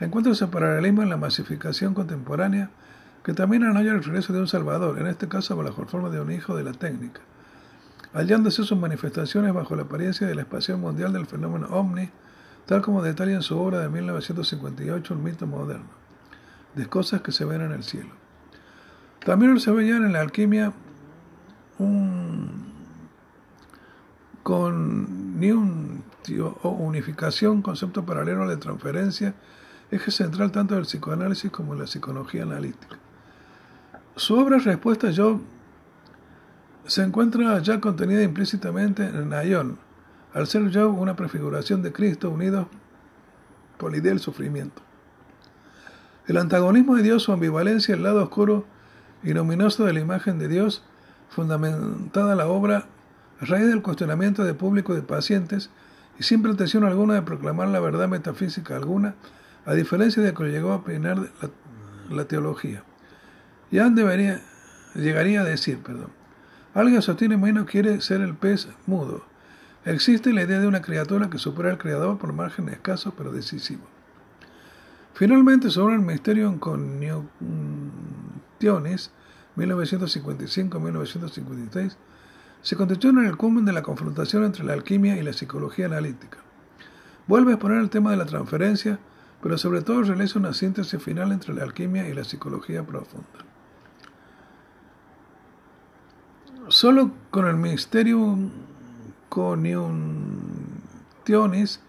encuentra 0.00 0.34
su 0.34 0.48
paralelismo 0.48 1.02
en 1.02 1.10
la 1.10 1.18
masificación 1.18 1.92
contemporánea 1.92 2.70
que 3.22 3.34
también 3.34 3.64
halla 3.64 3.92
el 3.92 4.02
regreso 4.02 4.32
de 4.32 4.40
un 4.40 4.48
Salvador, 4.48 4.98
en 4.98 5.06
este 5.06 5.28
caso 5.28 5.54
bajo 5.54 5.82
la 5.82 5.86
forma 5.86 6.08
de 6.08 6.18
un 6.18 6.32
hijo 6.32 6.56
de 6.56 6.64
la 6.64 6.72
técnica, 6.72 7.20
hallándose 8.14 8.64
sus 8.64 8.78
manifestaciones 8.78 9.52
bajo 9.52 9.76
la 9.76 9.82
apariencia 9.82 10.26
de 10.26 10.34
la 10.34 10.42
expansión 10.42 10.80
mundial 10.80 11.12
del 11.12 11.26
fenómeno 11.26 11.66
ovni, 11.66 12.08
tal 12.64 12.80
como 12.80 13.02
detalla 13.02 13.34
en 13.34 13.42
su 13.42 13.58
obra 13.58 13.80
de 13.80 13.90
1958 13.90 15.12
El 15.12 15.20
mito 15.20 15.46
moderno, 15.46 15.90
de 16.74 16.86
cosas 16.86 17.20
que 17.20 17.32
se 17.32 17.44
ven 17.44 17.60
en 17.60 17.72
el 17.72 17.84
cielo. 17.84 18.12
También 19.22 19.60
se 19.60 19.72
veía 19.72 19.96
en 19.96 20.10
la 20.10 20.20
alquimia 20.20 20.72
un, 21.78 22.65
con 24.46 25.40
unificación, 26.62 27.62
concepto 27.62 28.06
paralelo 28.06 28.46
de 28.46 28.56
transferencia, 28.56 29.34
eje 29.90 30.12
central 30.12 30.52
tanto 30.52 30.76
del 30.76 30.84
psicoanálisis 30.84 31.50
como 31.50 31.74
de 31.74 31.80
la 31.80 31.88
psicología 31.88 32.44
analítica. 32.44 32.96
Su 34.14 34.38
obra 34.38 34.58
Respuesta 34.58 35.10
Yo 35.10 35.40
se 36.86 37.02
encuentra 37.02 37.58
ya 37.58 37.80
contenida 37.80 38.22
implícitamente 38.22 39.04
en 39.04 39.32
Ayón, 39.32 39.80
al 40.32 40.46
ser 40.46 40.70
yo 40.70 40.90
una 40.90 41.16
prefiguración 41.16 41.82
de 41.82 41.92
Cristo 41.92 42.30
unido 42.30 42.68
por 43.78 43.90
la 43.90 43.98
idea 43.98 44.12
del 44.12 44.20
sufrimiento. 44.20 44.80
El 46.28 46.36
antagonismo 46.36 46.94
de 46.94 47.02
Dios, 47.02 47.24
su 47.24 47.32
ambivalencia, 47.32 47.96
el 47.96 48.04
lado 48.04 48.22
oscuro 48.22 48.64
y 49.24 49.32
luminoso 49.32 49.84
de 49.84 49.92
la 49.92 49.98
imagen 49.98 50.38
de 50.38 50.46
Dios, 50.46 50.84
fundamentada 51.30 52.36
la 52.36 52.46
obra 52.46 52.86
a 53.40 53.44
raíz 53.44 53.66
del 53.66 53.82
cuestionamiento 53.82 54.44
de 54.44 54.54
público 54.54 54.94
de 54.94 55.02
pacientes 55.02 55.70
y 56.18 56.22
sin 56.22 56.42
pretensión 56.42 56.84
alguna 56.84 57.14
de 57.14 57.22
proclamar 57.22 57.68
la 57.68 57.80
verdad 57.80 58.08
metafísica 58.08 58.76
alguna, 58.76 59.14
a 59.64 59.74
diferencia 59.74 60.22
de 60.22 60.32
que 60.32 60.44
llegó 60.44 60.72
a 60.72 60.76
opinar 60.76 61.18
la, 62.10 62.24
teología. 62.24 62.84
Ya 63.70 63.90
debería, 63.90 64.40
llegaría 64.94 65.40
a 65.40 65.44
decir, 65.44 65.78
perdón, 65.78 66.10
Alguien 66.76 67.00
sostiene 67.00 67.38
no 67.38 67.64
quiere 67.64 68.02
ser 68.02 68.20
el 68.20 68.34
pez 68.34 68.68
mudo. 68.86 69.24
Existe 69.86 70.34
la 70.34 70.42
idea 70.42 70.60
de 70.60 70.66
una 70.66 70.82
criatura 70.82 71.30
que 71.30 71.38
supera 71.38 71.70
al 71.70 71.78
creador 71.78 72.18
por 72.18 72.34
margen 72.34 72.68
escaso 72.68 73.14
pero 73.16 73.32
decisivo. 73.32 73.80
Finalmente, 75.14 75.70
sobre 75.70 75.94
el 75.94 76.02
misterio 76.02 76.60
con 76.60 77.00
Tionis, 78.58 79.10
1955-1956, 79.56 81.96
se 82.62 82.76
constituye 82.76 83.20
en 83.20 83.26
el 83.26 83.36
cumbre 83.36 83.64
de 83.64 83.72
la 83.72 83.82
confrontación 83.82 84.44
entre 84.44 84.64
la 84.64 84.72
alquimia 84.72 85.16
y 85.16 85.22
la 85.22 85.32
psicología 85.32 85.86
analítica. 85.86 86.38
Vuelve 87.26 87.52
a 87.52 87.54
exponer 87.54 87.78
el 87.78 87.90
tema 87.90 88.10
de 88.10 88.16
la 88.16 88.26
transferencia, 88.26 88.98
pero 89.42 89.58
sobre 89.58 89.82
todo 89.82 90.02
realiza 90.02 90.38
una 90.38 90.52
síntesis 90.52 91.02
final 91.02 91.32
entre 91.32 91.54
la 91.54 91.64
alquimia 91.64 92.08
y 92.08 92.14
la 92.14 92.24
psicología 92.24 92.84
profunda. 92.84 93.26
Solo 96.68 97.12
con 97.30 97.46
el 97.46 97.56
misterio 97.56 98.36
Tionis, 101.24 101.80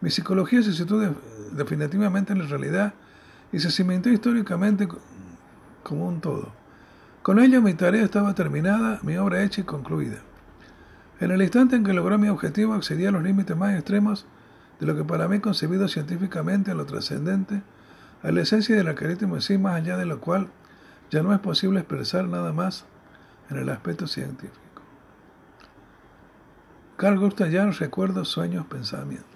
mi 0.00 0.10
psicología 0.10 0.62
se 0.62 0.72
situó 0.72 1.14
definitivamente 1.52 2.32
en 2.32 2.40
la 2.40 2.46
realidad 2.46 2.94
y 3.52 3.60
se 3.60 3.70
cimentó 3.70 4.08
históricamente 4.08 4.88
como 5.82 6.08
un 6.08 6.20
todo. 6.20 6.63
Con 7.24 7.38
ello 7.38 7.62
mi 7.62 7.72
tarea 7.72 8.04
estaba 8.04 8.34
terminada, 8.34 9.00
mi 9.02 9.16
obra 9.16 9.42
hecha 9.42 9.62
y 9.62 9.64
concluida. 9.64 10.18
En 11.20 11.30
el 11.30 11.40
instante 11.40 11.74
en 11.74 11.82
que 11.82 11.94
logré 11.94 12.18
mi 12.18 12.28
objetivo 12.28 12.74
accedí 12.74 13.06
a 13.06 13.10
los 13.10 13.22
límites 13.22 13.56
más 13.56 13.72
extremos 13.72 14.26
de 14.78 14.84
lo 14.84 14.94
que 14.94 15.04
para 15.04 15.26
mí 15.26 15.40
concebido 15.40 15.88
científicamente 15.88 16.70
a 16.70 16.74
lo 16.74 16.84
trascendente, 16.84 17.62
a 18.22 18.30
la 18.30 18.42
esencia 18.42 18.76
del 18.76 18.88
algoritmo 18.88 19.36
en 19.36 19.40
sí, 19.40 19.56
más 19.56 19.76
allá 19.76 19.96
de 19.96 20.04
lo 20.04 20.20
cual 20.20 20.48
ya 21.10 21.22
no 21.22 21.32
es 21.32 21.40
posible 21.40 21.80
expresar 21.80 22.28
nada 22.28 22.52
más 22.52 22.84
en 23.48 23.56
el 23.56 23.70
aspecto 23.70 24.06
científico. 24.06 24.82
Carl 26.98 27.18
Gustav 27.18 27.48
Jung, 27.50 27.72
recuerdos, 27.72 28.28
sueños, 28.28 28.66
pensamientos. 28.66 29.33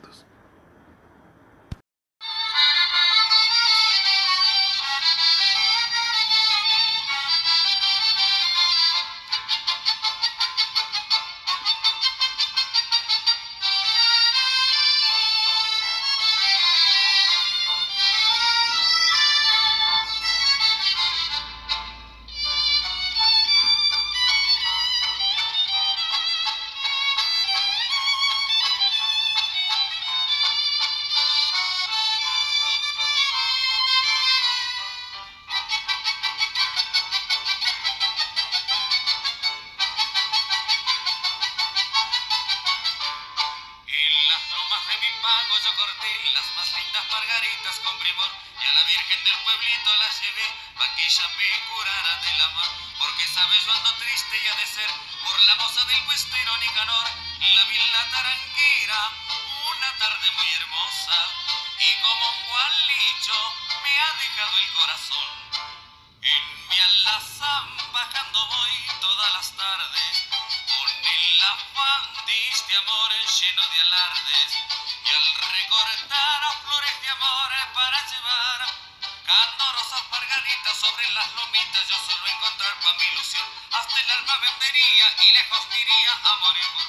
Ciro 56.48 57.04
la 57.54 57.64
vilna 57.64 58.10
taranquera, 58.10 59.10
una 59.68 59.98
tarde 59.98 60.30
muy 60.30 60.48
hermosa, 60.54 61.18
y 61.78 62.00
como 62.00 62.30
un 62.30 62.48
gualicho 62.48 63.34
me 63.82 64.00
ha 64.00 64.12
dejado 64.14 64.56
el 64.56 64.72
corazón. 64.72 65.28
En 66.22 66.68
mi 66.68 66.78
alazán 66.78 67.92
bajando 67.92 68.46
voy 68.46 68.72
todas 68.98 69.32
las 69.34 69.56
tardes, 69.56 70.24
con 70.68 70.88
el 70.88 71.42
afán 71.42 72.24
de 72.24 72.48
este 72.48 72.76
amor 72.76 73.12
lleno 73.12 73.68
de 73.68 73.80
alardes, 73.80 74.58
y 75.04 75.08
al 75.14 75.52
recorrer 75.52 76.07
rotería 84.48 85.06
y 85.24 85.32
lejos 85.32 85.68
diría 85.70 86.12
a 86.24 86.36
morir. 86.36 86.88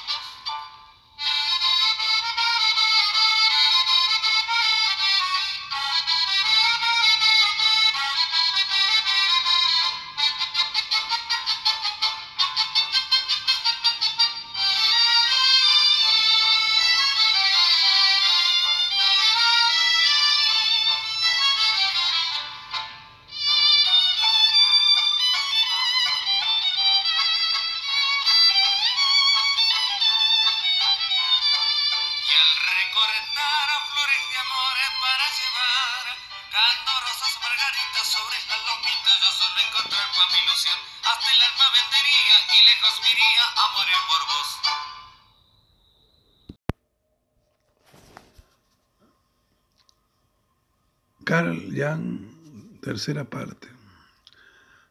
Tercera 52.90 53.22
parte. 53.22 53.68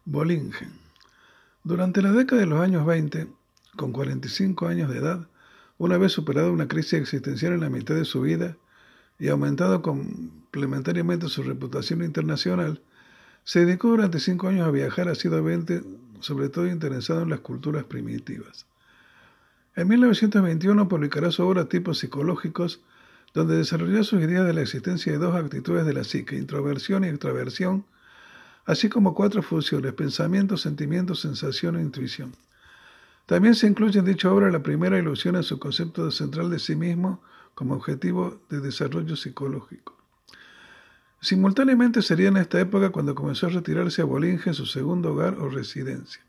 Bolingen. 0.06 0.72
Durante 1.66 2.02
la 2.02 2.14
década 2.14 2.40
de 2.40 2.48
los 2.48 2.62
años 2.62 2.86
20, 2.86 3.28
con 3.76 3.92
45 3.92 4.68
años 4.68 4.90
de 4.90 5.00
edad, 5.00 5.28
una 5.78 5.98
vez 5.98 6.14
superado 6.14 6.54
una 6.54 6.70
crisis 6.70 6.94
existencial 6.94 7.52
en 7.52 7.60
la 7.60 7.70
mitad 7.70 7.96
de 7.96 8.06
su 8.06 8.22
vida 8.22 8.56
y 9.20 9.28
aumentado 9.28 9.82
complementariamente 9.82 11.28
su 11.28 11.44
reputación 11.44 12.02
internacional, 12.02 12.82
se 13.44 13.66
dedicó 13.66 13.90
durante 13.90 14.22
cinco 14.22 14.48
años 14.48 14.66
a 14.66 14.72
viajar 14.72 15.10
asiduamente, 15.10 15.84
sobre 16.22 16.48
todo 16.48 16.68
interesado 16.68 17.24
en 17.24 17.32
las 17.32 17.42
culturas 17.42 17.84
primitivas. 17.84 18.66
En 19.76 19.90
1921 19.90 20.88
publicará 20.88 21.32
su 21.32 21.46
obra 21.46 21.68
Tipos 21.68 22.00
Psicológicos, 22.00 22.82
donde 23.34 23.58
desarrolló 23.58 24.04
sus 24.04 24.22
ideas 24.22 24.46
de 24.46 24.54
la 24.54 24.62
existencia 24.62 25.12
de 25.12 25.18
dos 25.18 25.36
actitudes 25.36 25.86
de 25.86 25.94
la 25.94 26.04
psique, 26.04 26.36
introversión 26.36 27.04
y 27.04 27.08
extraversión, 27.08 27.86
así 28.66 28.90
como 28.90 29.14
cuatro 29.14 29.42
funciones, 29.42 29.94
pensamiento, 29.94 30.58
sentimiento, 30.58 31.16
sensación 31.16 31.76
e 31.76 31.82
intuición. 31.82 32.34
También 33.26 33.56
se 33.56 33.68
incluye 33.68 34.00
en 34.00 34.06
dicha 34.06 34.32
obra 34.32 34.50
la 34.50 34.64
primera 34.64 34.98
ilusión 34.98 35.36
en 35.36 35.44
su 35.44 35.60
concepto 35.60 36.10
central 36.10 36.50
de 36.50 36.60
sí 36.60 36.76
mismo 36.76 37.22
como 37.54 37.76
objetivo 37.76 38.42
de 38.50 38.60
desarrollo 38.60 39.16
psicológico. 39.16 39.96
Simultáneamente 41.22 42.02
sería 42.02 42.30
en 42.30 42.38
esta 42.38 42.60
época 42.60 42.92
cuando 42.92 43.14
comenzó 43.14 43.48
a 43.48 43.50
retirarse 43.50 44.02
a 44.02 44.06
Bolinge, 44.06 44.54
su 44.54 44.66
segundo 44.66 45.12
hogar 45.12 45.36
o 45.36 45.50
residencia. 45.50 46.24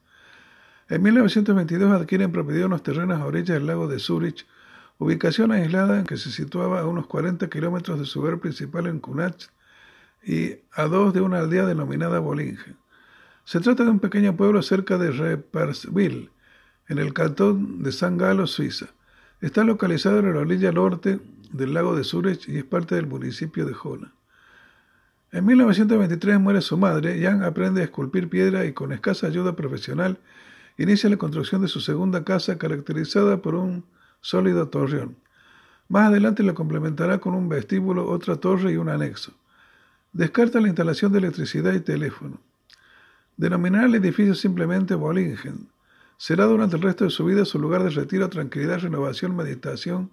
En 0.89 1.02
1922 1.02 1.93
adquiere 1.93 2.24
en 2.24 2.32
propiedad 2.32 2.66
unos 2.66 2.82
terrenos 2.82 3.20
a 3.20 3.24
orillas 3.24 3.55
del 3.55 3.66
lago 3.66 3.86
de 3.86 4.01
Zurich, 4.01 4.44
ubicación 5.01 5.51
aislada 5.51 6.05
que 6.05 6.18
se 6.18 6.31
situaba 6.31 6.81
a 6.81 6.86
unos 6.86 7.06
40 7.06 7.48
kilómetros 7.48 7.98
de 7.98 8.05
su 8.05 8.20
hogar 8.20 8.39
principal 8.39 8.86
en 8.86 9.01
Kunach 9.01 9.47
y 10.22 10.56
a 10.72 10.85
dos 10.85 11.14
de 11.14 11.22
una 11.22 11.39
aldea 11.39 11.64
denominada 11.64 12.20
Bolinge. 12.20 12.77
Se 13.44 13.60
trata 13.60 13.85
de 13.85 13.90
un 13.90 13.98
pequeño 13.98 14.36
pueblo 14.36 14.60
cerca 14.62 14.98
de 14.98 15.10
Reparsville, 15.10 16.31
en 16.86 16.98
el 16.98 17.14
cantón 17.14 17.82
de 17.82 17.93
San 17.93 18.18
Galo, 18.18 18.47
Suiza. 18.47 18.89
Está 19.40 19.64
localizado 19.64 20.18
en 20.18 20.35
la 20.35 20.40
orilla 20.40 20.70
norte 20.70 21.18
del 21.51 21.72
lago 21.72 21.97
de 21.97 22.05
Zurich 22.05 22.47
y 22.47 22.59
es 22.59 22.64
parte 22.64 22.94
del 22.94 23.06
municipio 23.06 23.64
de 23.64 23.72
Jona. 23.72 24.12
En 25.32 25.47
1923 25.47 26.39
muere 26.40 26.60
su 26.60 26.77
madre, 26.77 27.22
Jan 27.22 27.43
aprende 27.43 27.81
a 27.81 27.85
esculpir 27.85 28.28
piedra 28.28 28.66
y 28.66 28.74
con 28.74 28.93
escasa 28.93 29.28
ayuda 29.28 29.56
profesional 29.56 30.18
inicia 30.77 31.09
la 31.09 31.16
construcción 31.16 31.62
de 31.62 31.68
su 31.68 31.81
segunda 31.81 32.22
casa 32.22 32.59
caracterizada 32.59 33.40
por 33.40 33.55
un 33.55 33.85
sólido 34.20 34.68
torreón. 34.68 35.16
Más 35.88 36.09
adelante 36.09 36.42
lo 36.42 36.55
complementará 36.55 37.18
con 37.18 37.34
un 37.34 37.48
vestíbulo, 37.48 38.09
otra 38.09 38.36
torre 38.36 38.72
y 38.72 38.76
un 38.76 38.88
anexo. 38.88 39.32
Descarta 40.12 40.60
la 40.60 40.68
instalación 40.68 41.12
de 41.12 41.18
electricidad 41.18 41.72
y 41.72 41.80
teléfono. 41.80 42.40
Denominar 43.36 43.86
el 43.86 43.94
edificio 43.94 44.34
simplemente 44.34 44.94
Bolingen. 44.94 45.68
Será 46.16 46.44
durante 46.44 46.76
el 46.76 46.82
resto 46.82 47.05
de 47.05 47.10
su 47.10 47.24
vida 47.24 47.44
su 47.44 47.59
lugar 47.59 47.82
de 47.82 47.90
retiro, 47.90 48.28
tranquilidad, 48.28 48.80
renovación, 48.80 49.34
meditación 49.34 50.10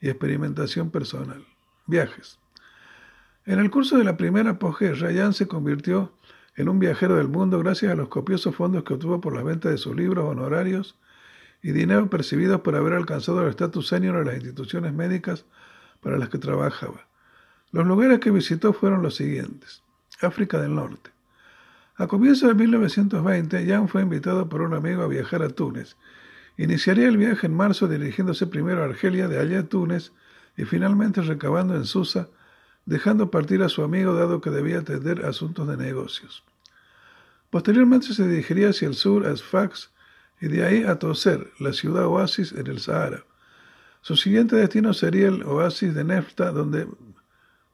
y 0.00 0.08
experimentación 0.08 0.90
personal. 0.90 1.44
Viajes. 1.86 2.38
En 3.44 3.58
el 3.58 3.70
curso 3.70 3.98
de 3.98 4.04
la 4.04 4.16
primera 4.16 4.58
posguerra, 4.58 5.12
Jan 5.12 5.32
se 5.32 5.48
convirtió 5.48 6.12
en 6.54 6.68
un 6.68 6.78
viajero 6.78 7.16
del 7.16 7.28
mundo 7.28 7.58
gracias 7.58 7.92
a 7.92 7.96
los 7.96 8.08
copiosos 8.08 8.54
fondos 8.54 8.84
que 8.84 8.94
obtuvo 8.94 9.20
por 9.20 9.34
la 9.34 9.42
venta 9.42 9.70
de 9.70 9.78
sus 9.78 9.96
libros 9.96 10.26
honorarios 10.26 10.96
y 11.62 11.72
dinero 11.72 12.08
percibidos 12.08 12.60
por 12.60 12.76
haber 12.76 12.92
alcanzado 12.92 13.42
el 13.42 13.48
estatus 13.48 13.88
senior 13.88 14.16
en 14.16 14.26
las 14.26 14.36
instituciones 14.36 14.92
médicas 14.92 15.44
para 16.00 16.18
las 16.18 16.28
que 16.28 16.38
trabajaba. 16.38 17.06
Los 17.72 17.86
lugares 17.86 18.20
que 18.20 18.30
visitó 18.30 18.72
fueron 18.72 19.02
los 19.02 19.16
siguientes. 19.16 19.82
África 20.20 20.60
del 20.60 20.74
Norte. 20.74 21.10
A 21.96 22.06
comienzos 22.06 22.48
de 22.48 22.54
1920, 22.54 23.66
Jan 23.66 23.88
fue 23.88 24.02
invitado 24.02 24.48
por 24.48 24.62
un 24.62 24.74
amigo 24.74 25.02
a 25.02 25.08
viajar 25.08 25.42
a 25.42 25.48
Túnez. 25.48 25.96
Iniciaría 26.56 27.08
el 27.08 27.16
viaje 27.16 27.46
en 27.46 27.54
marzo 27.54 27.88
dirigiéndose 27.88 28.46
primero 28.46 28.82
a 28.82 28.86
Argelia, 28.86 29.28
de 29.28 29.38
allá 29.38 29.60
a 29.60 29.62
Túnez, 29.64 30.12
y 30.56 30.64
finalmente 30.64 31.22
recabando 31.22 31.74
en 31.74 31.84
Susa, 31.84 32.28
dejando 32.86 33.30
partir 33.30 33.62
a 33.62 33.68
su 33.68 33.82
amigo 33.82 34.14
dado 34.14 34.40
que 34.40 34.50
debía 34.50 34.78
atender 34.78 35.24
asuntos 35.24 35.68
de 35.68 35.76
negocios. 35.76 36.44
Posteriormente 37.50 38.12
se 38.12 38.26
dirigiría 38.26 38.70
hacia 38.70 38.88
el 38.88 38.94
sur 38.94 39.26
a 39.26 39.36
Sfax 39.36 39.90
y 40.40 40.48
de 40.48 40.64
ahí 40.64 40.84
a 40.84 40.98
Toser, 40.98 41.52
la 41.58 41.72
ciudad 41.72 42.06
oasis 42.06 42.52
en 42.52 42.66
el 42.66 42.80
Sahara. 42.80 43.24
Su 44.00 44.16
siguiente 44.16 44.56
destino 44.56 44.94
sería 44.94 45.28
el 45.28 45.42
oasis 45.42 45.94
de 45.94 46.04
Nefta, 46.04 46.52
donde, 46.52 46.86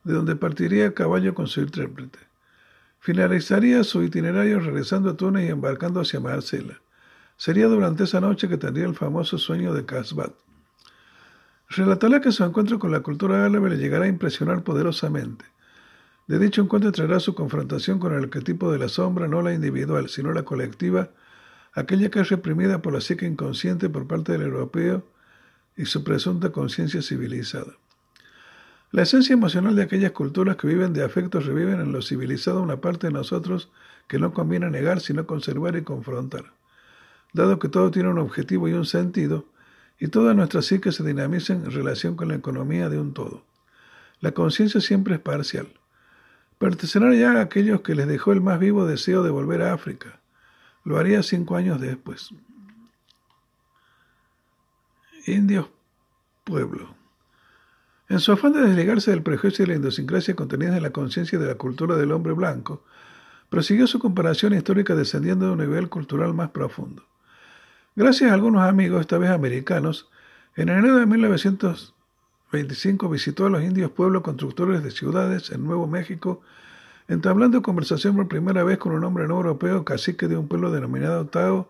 de 0.05 0.12
donde 0.12 0.36
partiría 0.36 0.89
a 0.89 0.95
caballo 0.95 1.35
con 1.35 1.47
su 1.47 1.61
intérprete. 1.61 2.19
Finalizaría 3.01 3.85
su 3.85 4.03
itinerario 4.03 4.61
regresando 4.61 5.11
a 5.11 5.16
Túnez 5.16 5.47
y 5.47 5.53
embarcando 5.53 6.01
hacia 6.01 6.20
Marcela. 6.20 6.81
Sería 7.36 7.66
durante 7.66 8.05
esa 8.05 8.20
noche 8.20 8.49
que 8.49 8.57
tendría 8.57 8.86
el 8.86 8.95
famoso 8.95 9.36
sueño 9.36 9.74
de 9.74 9.85
Casbat. 9.85 10.32
Relatará 11.69 12.20
que 12.20 12.32
su 12.32 12.45
encuentro 12.45 12.78
con 12.78 12.93
la 12.93 13.01
cultura 13.01 13.45
árabe 13.45 13.70
le 13.70 13.77
llegará 13.77 14.05
a 14.05 14.09
impresionar 14.09 14.62
poderosamente. 14.62 15.45
De 16.27 16.39
dicho 16.39 16.62
encuentro 16.62 16.93
traerá 16.93 17.20
su 17.20 17.35
confrontación 17.35 17.99
con 17.99 18.15
el 18.15 18.24
arquetipo 18.24 18.73
de 18.73 18.78
la 18.78 18.89
sombra, 18.89 19.28
no 19.28 19.43
la 19.43 19.53
individual, 19.53 20.09
sino 20.09 20.32
la 20.32 20.45
colectiva, 20.45 21.11
aquella 21.74 22.10
que 22.10 22.20
es 22.20 22.28
reprimida 22.28 22.80
por 22.82 22.92
la 22.92 23.01
psique 23.01 23.26
inconsciente 23.26 23.88
por 23.90 24.06
parte 24.06 24.32
del 24.32 24.42
europeo 24.42 25.05
y 25.76 25.86
su 25.86 26.05
presunta 26.05 26.52
conciencia 26.52 27.02
civilizada. 27.02 27.72
La 28.92 29.02
esencia 29.02 29.32
emocional 29.32 29.74
de 29.74 29.82
aquellas 29.82 30.12
culturas 30.12 30.56
que 30.56 30.68
viven 30.68 30.92
de 30.92 31.02
afectos 31.02 31.46
reviven 31.46 31.80
en 31.80 31.90
lo 31.90 32.01
civilizado 32.01 32.62
una 32.62 32.80
parte 32.80 33.09
de 33.09 33.12
nosotros 33.12 33.70
que 34.06 34.20
no 34.20 34.32
conviene 34.32 34.70
negar, 34.70 35.01
sino 35.01 35.26
conservar 35.26 35.74
y 35.74 35.82
confrontar. 35.82 36.52
Dado 37.32 37.59
que 37.59 37.68
todo 37.68 37.90
tiene 37.90 38.10
un 38.10 38.18
objetivo 38.20 38.68
y 38.68 38.72
un 38.72 38.86
sentido, 38.86 39.46
y 39.98 40.09
toda 40.09 40.34
nuestra 40.34 40.62
psique 40.62 40.92
se 40.92 41.02
dinamiza 41.02 41.55
en 41.55 41.68
relación 41.72 42.14
con 42.14 42.28
la 42.28 42.36
economía 42.36 42.88
de 42.88 43.01
un 43.01 43.14
todo. 43.14 43.44
La 44.20 44.30
conciencia 44.30 44.80
siempre 44.80 45.16
es 45.16 45.20
parcial. 45.20 45.66
Pertenecerá 46.59 47.12
ya 47.14 47.32
a 47.32 47.40
aquellos 47.40 47.80
que 47.80 47.96
les 47.96 48.06
dejó 48.06 48.32
el 48.32 48.40
más 48.40 48.60
vivo 48.60 48.86
deseo 48.86 49.24
de 49.24 49.30
volver 49.30 49.62
a 49.62 49.72
África, 49.72 50.20
lo 50.85 50.98
haría 50.98 51.23
cinco 51.23 51.56
años 51.56 51.81
después. 51.81 52.31
Indios 55.27 55.66
Pueblo. 56.44 56.94
En 58.11 58.20
su 58.20 58.32
afán 58.32 58.52
de 58.52 58.61
desligarse 58.61 59.11
del 59.11 59.23
prejuicio 59.23 59.65
y 59.65 59.69
la 59.69 59.77
idiosincrasia 59.77 60.36
contenida 60.36 60.77
en 60.77 60.82
la 60.82 60.90
conciencia 60.90 61.39
de 61.39 61.47
la 61.47 61.55
cultura 61.55 61.97
del 61.97 62.12
hombre 62.12 62.35
blanco, 62.35 62.85
prosiguió 63.48 63.86
su 63.86 63.98
comparación 63.98 64.52
histórica 64.52 64.94
descendiendo 64.94 65.47
de 65.47 65.52
un 65.52 65.59
nivel 65.59 65.89
cultural 65.89 66.35
más 66.35 66.51
profundo. 66.51 67.02
Gracias 67.97 68.31
a 68.31 68.35
algunos 68.35 68.62
amigos, 68.62 69.01
esta 69.01 69.16
vez 69.16 69.31
americanos, 69.31 70.11
en 70.55 70.69
enero 70.69 70.97
de 70.97 71.06
1925 71.06 73.09
visitó 73.09 73.47
a 73.47 73.51
los 73.51 73.62
indios 73.62 73.90
pueblos 73.90 74.23
constructores 74.23 74.82
de 74.82 74.90
ciudades 74.90 75.51
en 75.51 75.65
Nuevo 75.65 75.86
México 75.86 76.43
entablando 77.09 77.62
conversación 77.62 78.16
por 78.16 78.28
primera 78.28 78.64
vez 78.64 78.78
con 78.78 78.93
un 78.93 79.05
hombre 79.05 79.28
no 79.28 79.36
europeo, 79.36 79.85
cacique 79.85 80.28
de 80.28 80.36
un 80.36 80.48
pueblo 80.48 80.70
denominado 80.70 81.26
Tao 81.26 81.68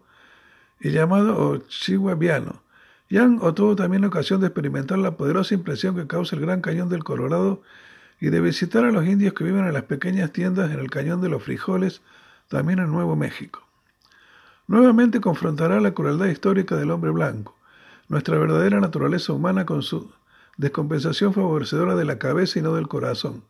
y 0.80 0.90
llamado 0.90 1.50
Ochihuabiano. 1.50 2.62
Yang 3.10 3.54
tuvo 3.54 3.76
también 3.76 4.02
la 4.02 4.08
ocasión 4.08 4.40
de 4.40 4.48
experimentar 4.48 4.98
la 4.98 5.16
poderosa 5.16 5.54
impresión 5.54 5.94
que 5.94 6.06
causa 6.06 6.36
el 6.36 6.42
Gran 6.42 6.60
Cañón 6.60 6.88
del 6.88 7.04
Colorado 7.04 7.62
y 8.20 8.30
de 8.30 8.40
visitar 8.40 8.84
a 8.84 8.90
los 8.90 9.06
indios 9.06 9.34
que 9.34 9.44
viven 9.44 9.66
en 9.66 9.74
las 9.74 9.84
pequeñas 9.84 10.32
tiendas 10.32 10.70
en 10.72 10.80
el 10.80 10.90
Cañón 10.90 11.20
de 11.20 11.28
los 11.28 11.42
Frijoles, 11.42 12.00
también 12.48 12.78
en 12.78 12.90
Nuevo 12.90 13.16
México. 13.16 13.62
Nuevamente 14.66 15.20
confrontará 15.20 15.80
la 15.80 15.92
crueldad 15.92 16.26
histórica 16.26 16.76
del 16.76 16.90
hombre 16.90 17.10
blanco, 17.10 17.54
nuestra 18.08 18.38
verdadera 18.38 18.80
naturaleza 18.80 19.32
humana 19.32 19.66
con 19.66 19.82
su 19.82 20.10
descompensación 20.56 21.34
favorecedora 21.34 21.94
de 21.96 22.04
la 22.04 22.18
cabeza 22.18 22.58
y 22.58 22.62
no 22.62 22.74
del 22.74 22.88
corazón, 22.88 23.44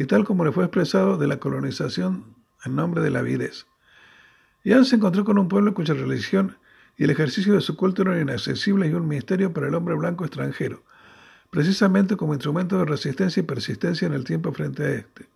y 0.00 0.06
tal 0.06 0.24
como 0.24 0.46
le 0.46 0.52
fue 0.52 0.64
expresado 0.64 1.18
de 1.18 1.26
la 1.26 1.40
colonización 1.40 2.34
en 2.64 2.74
nombre 2.74 3.02
de 3.02 3.10
la 3.10 3.18
avidez. 3.18 3.66
Jan 4.64 4.86
se 4.86 4.96
encontró 4.96 5.26
con 5.26 5.36
un 5.36 5.48
pueblo 5.48 5.74
cuya 5.74 5.92
religión 5.92 6.56
y 6.96 7.04
el 7.04 7.10
ejercicio 7.10 7.52
de 7.52 7.60
su 7.60 7.76
culto 7.76 8.00
eran 8.00 8.18
inaccesibles 8.18 8.90
y 8.90 8.94
un 8.94 9.06
misterio 9.06 9.52
para 9.52 9.68
el 9.68 9.74
hombre 9.74 9.94
blanco 9.94 10.24
extranjero, 10.24 10.82
precisamente 11.50 12.16
como 12.16 12.32
instrumento 12.32 12.78
de 12.78 12.86
resistencia 12.86 13.40
y 13.40 13.44
persistencia 13.44 14.06
en 14.06 14.14
el 14.14 14.24
tiempo 14.24 14.54
frente 14.54 14.84
a 14.84 14.90
éste. 14.90 15.28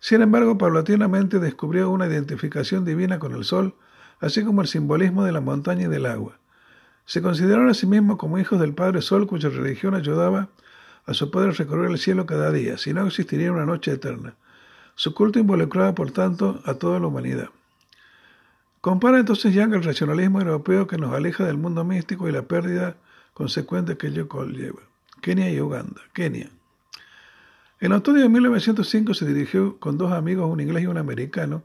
Sin 0.00 0.20
embargo, 0.20 0.58
paulatinamente 0.58 1.38
descubrió 1.38 1.88
una 1.88 2.08
identificación 2.08 2.84
divina 2.84 3.20
con 3.20 3.36
el 3.36 3.44
sol, 3.44 3.76
así 4.18 4.42
como 4.42 4.62
el 4.62 4.66
simbolismo 4.66 5.22
de 5.22 5.30
la 5.30 5.40
montaña 5.40 5.84
y 5.84 5.88
del 5.88 6.06
agua. 6.06 6.40
Se 7.04 7.22
consideraron 7.22 7.68
a 7.68 7.74
sí 7.74 7.86
mismos 7.86 8.16
como 8.16 8.40
hijos 8.40 8.58
del 8.58 8.74
Padre 8.74 9.00
Sol, 9.00 9.28
cuya 9.28 9.48
religión 9.48 9.94
ayudaba 9.94 10.40
a 10.40 10.48
su 11.10 11.30
padre 11.30 11.52
recorrer 11.52 11.90
el 11.90 11.98
cielo 11.98 12.26
cada 12.26 12.52
día, 12.52 12.78
si 12.78 12.94
no 12.94 13.06
existiría 13.06 13.52
una 13.52 13.66
noche 13.66 13.92
eterna. 13.92 14.34
Su 14.94 15.14
culto 15.14 15.38
involucraba, 15.38 15.94
por 15.94 16.10
tanto, 16.12 16.60
a 16.64 16.74
toda 16.74 17.00
la 17.00 17.08
humanidad. 17.08 17.50
Compara 18.80 19.18
entonces 19.18 19.54
Yang 19.54 19.74
el 19.74 19.84
racionalismo 19.84 20.40
europeo 20.40 20.86
que 20.86 20.98
nos 20.98 21.14
aleja 21.14 21.44
del 21.44 21.56
mundo 21.56 21.84
místico 21.84 22.28
y 22.28 22.32
la 22.32 22.42
pérdida 22.42 22.96
consecuente 23.34 23.96
que 23.96 24.08
ello 24.08 24.28
conlleva. 24.28 24.80
Kenia 25.20 25.50
y 25.50 25.60
Uganda. 25.60 26.00
Kenia. 26.12 26.50
En 27.80 27.92
otoño 27.92 28.20
de 28.22 28.28
1905 28.28 29.14
se 29.14 29.26
dirigió 29.26 29.78
con 29.78 29.98
dos 29.98 30.12
amigos, 30.12 30.50
un 30.50 30.60
inglés 30.60 30.84
y 30.84 30.86
un 30.86 30.98
americano, 30.98 31.64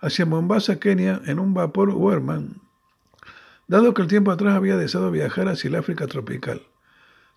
hacia 0.00 0.26
Mombasa, 0.26 0.78
Kenia, 0.78 1.20
en 1.26 1.38
un 1.38 1.54
vapor 1.54 1.90
Werman, 1.90 2.60
dado 3.66 3.94
que 3.94 4.02
el 4.02 4.08
tiempo 4.08 4.30
atrás 4.30 4.54
había 4.54 4.76
deseado 4.76 5.10
viajar 5.10 5.48
hacia 5.48 5.68
el 5.68 5.74
África 5.74 6.06
tropical. 6.06 6.62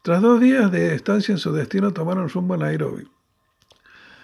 Tras 0.03 0.19
dos 0.19 0.41
días 0.41 0.71
de 0.71 0.95
estancia 0.95 1.31
en 1.31 1.37
su 1.37 1.51
destino, 1.51 1.93
tomaron 1.93 2.27
rumbo 2.27 2.55
a 2.55 2.57
Nairobi. 2.57 3.07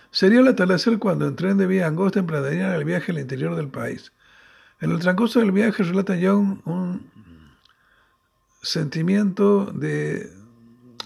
Sería 0.09 0.39
el 0.39 0.47
atardecer 0.47 0.97
cuando 0.97 1.27
en 1.27 1.35
tren 1.35 1.57
de 1.57 1.67
vía 1.67 1.85
angosta 1.85 2.19
emprenderían 2.19 2.71
el 2.71 2.83
viaje 2.83 3.11
al 3.11 3.19
interior 3.19 3.55
del 3.55 3.67
país. 3.67 4.11
En 4.81 4.89
el 4.89 4.97
transcurso 4.97 5.39
del 5.39 5.51
viaje 5.51 5.83
relata 5.83 6.17
John 6.19 6.63
un 6.65 7.11
sentimiento 8.63 9.65
de, 9.65 10.31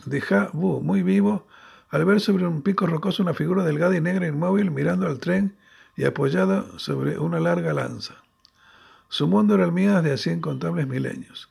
de 0.05 0.23
Wu 0.53 0.79
muy 0.79 1.03
vivo 1.03 1.47
al 1.89 2.05
ver 2.05 2.21
sobre 2.21 2.47
un 2.47 2.61
pico 2.61 2.87
rocoso 2.87 3.21
una 3.21 3.33
figura 3.33 3.65
delgada 3.65 3.97
y 3.97 3.99
negra 3.99 4.27
inmóvil 4.27 4.71
mirando 4.71 5.05
al 5.05 5.19
tren 5.19 5.57
y 5.97 6.05
apoyada 6.05 6.65
sobre 6.77 7.19
una 7.19 7.41
larga 7.41 7.73
lanza. 7.73 8.23
Su 9.09 9.27
mundo 9.27 9.55
era 9.55 9.65
el 9.65 9.73
mío 9.73 9.95
desde 9.95 10.13
hacía 10.13 10.33
incontables 10.33 10.87
milenios. 10.87 11.49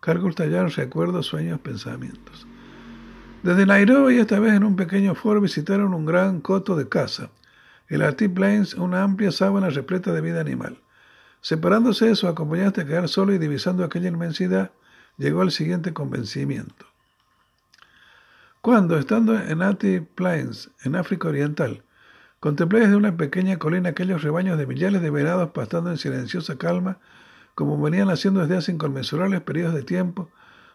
Carlos 0.00 0.34
Tallar, 0.34 0.70
recuerdos, 0.70 1.26
sueños, 1.26 1.60
pensamientos. 1.60 2.46
Desde 3.44 3.66
Nairobi, 3.66 4.16
esta 4.16 4.40
vez 4.40 4.54
en 4.54 4.64
un 4.64 4.74
pequeño 4.74 5.14
foro, 5.14 5.38
visitaron 5.38 5.92
un 5.92 6.06
gran 6.06 6.40
coto 6.40 6.76
de 6.76 6.88
caza, 6.88 7.28
el 7.88 8.00
Artip 8.00 8.32
Plains, 8.36 8.72
una 8.72 9.02
amplia 9.02 9.30
sábana 9.32 9.68
repleta 9.68 10.14
de 10.14 10.22
vida 10.22 10.40
animal. 10.40 10.80
Separándose 11.42 12.06
de 12.06 12.16
su 12.16 12.26
acompañante 12.26 12.80
a 12.80 12.86
quedar 12.86 13.06
solo 13.06 13.34
y 13.34 13.38
divisando 13.38 13.84
aquella 13.84 14.08
inmensidad, 14.08 14.70
llegó 15.18 15.42
al 15.42 15.50
siguiente 15.50 15.92
convencimiento. 15.92 16.86
Cuando, 18.62 18.96
estando 18.98 19.38
en 19.38 19.60
Artip 19.60 20.08
Plains, 20.14 20.70
en 20.82 20.96
África 20.96 21.28
Oriental, 21.28 21.82
contemplé 22.40 22.80
desde 22.80 22.96
una 22.96 23.14
pequeña 23.14 23.58
colina 23.58 23.90
aquellos 23.90 24.22
rebaños 24.22 24.56
de 24.56 24.66
millares 24.66 25.02
de 25.02 25.10
verados 25.10 25.50
pastando 25.50 25.90
en 25.90 25.98
silenciosa 25.98 26.56
calma, 26.56 26.96
como 27.54 27.78
venían 27.78 28.08
haciendo 28.08 28.40
desde 28.40 28.56
hace 28.56 28.72
inconmensurables 28.72 29.42
periodos 29.42 29.74
de 29.74 29.82
tiempo, 29.82 30.30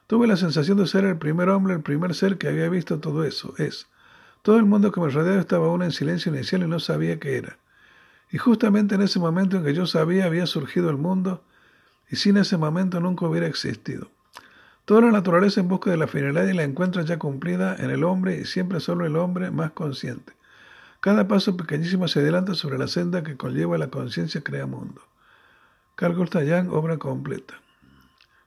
Tuve 0.10 0.26
la 0.26 0.38
sensación 0.38 0.80
de 0.80 0.88
ser 0.88 1.06
el 1.06 1.19
primer 1.19 1.49
hombre, 1.49 1.76
el 1.76 1.81
primer 1.81 2.15
ser 2.15 2.40
que 2.40 2.48
había 2.48 2.68
visto 2.68 2.99
todo 2.99 3.23
eso. 3.26 3.53
Es. 3.60 3.86
Todo 4.41 4.57
el 4.57 4.65
mundo 4.65 4.91
que 4.91 4.99
me 4.99 5.10
rodeaba 5.10 5.40
estaba 5.40 5.68
aún 5.68 5.84
en 5.84 5.91
silencio 5.91 6.34
inicial 6.34 6.64
y 6.64 6.68
no 6.68 6.80
sabía 6.80 7.19
qué 7.19 7.38
era. 7.38 7.60
Y 8.31 8.40
justamente 8.40 8.95
en 8.95 9.03
ese 9.03 9.19
momento 9.19 9.57
en 9.57 9.64
que 9.64 9.76
yo 9.76 9.86
sabía 9.86 10.26
había 10.26 10.48
surgido 10.48 10.90
el 10.90 10.98
mundo, 10.98 11.44
y 12.10 12.15
sin 12.15 12.38
ese 12.38 12.57
momento 12.57 12.99
nunca 12.99 13.27
hubiera 13.27 13.45
existido. 13.45 14.10
Toda 14.86 15.02
la 15.02 15.11
naturaleza 15.11 15.60
en 15.60 15.68
busca 15.68 15.91
de 15.91 15.98
la 15.98 16.07
finalidad 16.07 16.48
y 16.48 16.53
la 16.53 16.64
encuentra 16.64 17.03
ya 17.03 17.19
cumplida 17.19 17.76
en 17.76 17.91
el 17.91 18.03
hombre 18.03 18.40
y 18.40 18.45
siempre 18.45 18.80
solo 18.80 19.06
el 19.06 19.15
hombre 19.15 19.52
más 19.52 19.73
consciente. 19.73 20.34
Cada 21.02 21.27
paso 21.27 21.56
pequeñísimo 21.56 22.07
se 22.07 22.22
adelanta 22.22 22.56
sobre 22.56 22.80
la 22.80 22.88
senda 22.88 23.22
que 23.22 23.38
conlleva 23.38 23.77
la 23.77 23.91
conciencia 23.91 24.41
crea 24.41 24.65
mundo. 24.65 25.03
Carl 25.94 26.15
Gustav 26.15 26.73
obra 26.73 26.98
completa 26.98 27.61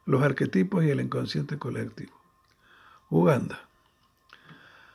los 0.06 0.22
arquetipos 0.22 0.84
y 0.84 0.90
el 0.90 1.00
inconsciente 1.00 1.58
colectivo. 1.58 2.12
Uganda. 3.10 3.60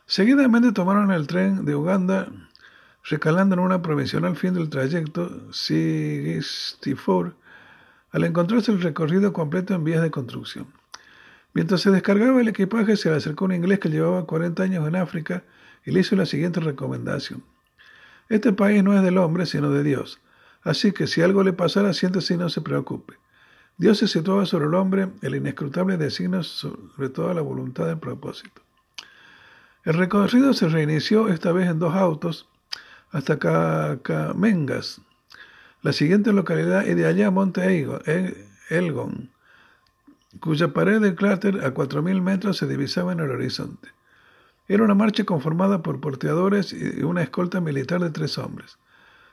Seguidamente 0.06 0.72
tomaron 0.72 1.10
el 1.12 1.26
tren 1.26 1.64
de 1.64 1.74
Uganda, 1.74 2.28
recalando 3.04 3.54
en 3.54 3.60
una 3.60 3.82
provisional 3.82 4.36
fin 4.36 4.54
del 4.54 4.70
trayecto, 4.70 5.52
Sigistifor, 5.52 7.34
al 8.10 8.24
encontrarse 8.24 8.72
el 8.72 8.80
recorrido 8.80 9.32
completo 9.32 9.74
en 9.74 9.84
vías 9.84 10.02
de 10.02 10.10
construcción. 10.10 10.66
Mientras 11.54 11.80
se 11.80 11.90
descargaba 11.90 12.40
el 12.40 12.48
equipaje, 12.48 12.96
se 12.96 13.10
le 13.10 13.16
acercó 13.16 13.44
un 13.44 13.52
inglés 13.52 13.80
que 13.80 13.90
llevaba 13.90 14.26
40 14.26 14.62
años 14.62 14.88
en 14.88 14.96
África 14.96 15.44
y 15.84 15.90
le 15.90 16.00
hizo 16.00 16.16
la 16.16 16.26
siguiente 16.26 16.60
recomendación. 16.60 17.42
Este 18.28 18.52
país 18.52 18.82
no 18.84 18.94
es 18.94 19.02
del 19.02 19.18
hombre, 19.18 19.46
sino 19.46 19.70
de 19.70 19.82
Dios. 19.82 20.20
Así 20.62 20.92
que 20.92 21.06
si 21.06 21.22
algo 21.22 21.42
le 21.42 21.52
pasara, 21.52 21.92
siéntese 21.92 22.34
y 22.34 22.36
no 22.36 22.48
se 22.48 22.60
preocupe. 22.60 23.14
Dios 23.78 23.98
se 23.98 24.08
situaba 24.08 24.44
sobre 24.44 24.66
el 24.66 24.74
hombre 24.74 25.08
el 25.22 25.36
inescrutable 25.36 25.96
designo 25.96 26.42
sobre 26.42 27.08
toda 27.10 27.32
la 27.32 27.42
voluntad 27.42 27.86
del 27.86 27.98
propósito. 27.98 28.60
El 29.84 29.94
recorrido 29.94 30.52
se 30.52 30.68
reinició 30.68 31.28
esta 31.28 31.52
vez 31.52 31.70
en 31.70 31.78
dos 31.78 31.94
autos 31.94 32.48
hasta 33.12 33.38
Cacamengas, 33.38 35.00
la 35.82 35.92
siguiente 35.92 36.32
localidad 36.32 36.86
y 36.86 36.94
de 36.94 37.06
allá 37.06 37.28
a 37.28 37.30
Monte 37.30 37.86
Elgon, 38.68 39.30
cuya 40.40 40.72
pared 40.72 41.00
del 41.00 41.14
cráter 41.14 41.64
a 41.64 41.72
4.000 41.72 42.20
metros 42.20 42.56
se 42.56 42.66
divisaba 42.66 43.12
en 43.12 43.20
el 43.20 43.30
horizonte. 43.30 43.88
Era 44.66 44.82
una 44.82 44.94
marcha 44.94 45.24
conformada 45.24 45.82
por 45.82 46.00
porteadores 46.00 46.72
y 46.72 47.02
una 47.04 47.22
escolta 47.22 47.60
militar 47.60 48.00
de 48.00 48.10
tres 48.10 48.36
hombres. 48.38 48.78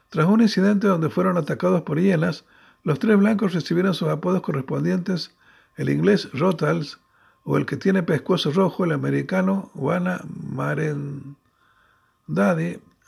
Tras 0.10 0.28
un 0.28 0.42
incidente 0.42 0.88
donde 0.88 1.10
fueron 1.10 1.36
atacados 1.36 1.82
por 1.82 2.00
hienas, 2.00 2.46
los 2.86 3.00
tres 3.00 3.18
blancos 3.18 3.54
recibieron 3.54 3.94
sus 3.96 4.08
apodos 4.10 4.42
correspondientes, 4.42 5.36
el 5.76 5.90
inglés 5.90 6.30
Rotals, 6.34 7.00
o 7.44 7.58
el 7.58 7.66
que 7.66 7.78
tiene 7.78 8.04
pescuezo 8.04 8.52
rojo, 8.52 8.86
el 8.86 8.92
americano 8.92 9.72
Wana 9.74 10.22
Marendadi, 10.52 11.10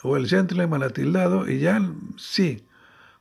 o 0.02 0.18
el 0.18 0.28
gentleman 0.28 0.82
atildado, 0.82 1.50
y 1.50 1.64
Jan 1.64 1.96
Sí, 2.18 2.66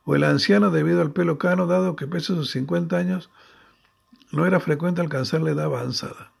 o 0.03 0.15
el 0.15 0.23
anciano 0.23 0.71
debido 0.71 1.01
al 1.01 1.11
pelo 1.11 1.37
cano, 1.37 1.67
dado 1.67 1.95
que 1.95 2.07
pese 2.07 2.33
a 2.33 2.37
sus 2.37 2.49
50 2.49 2.97
años, 2.97 3.29
no 4.31 4.47
era 4.47 4.59
frecuente 4.59 5.01
alcanzar 5.01 5.41
la 5.41 5.51
edad 5.51 5.65
avanzada. 5.65 6.31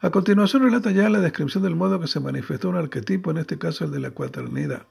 A 0.00 0.10
continuación 0.10 0.62
relata 0.62 0.90
ya 0.90 1.08
la 1.08 1.20
descripción 1.20 1.62
del 1.62 1.74
modo 1.74 1.98
que 2.00 2.06
se 2.06 2.20
manifestó 2.20 2.68
un 2.68 2.76
arquetipo, 2.76 3.30
en 3.30 3.38
este 3.38 3.58
caso 3.58 3.86
el 3.86 3.92
de 3.92 4.00
la 4.00 4.10
cuaternidad. 4.10 4.86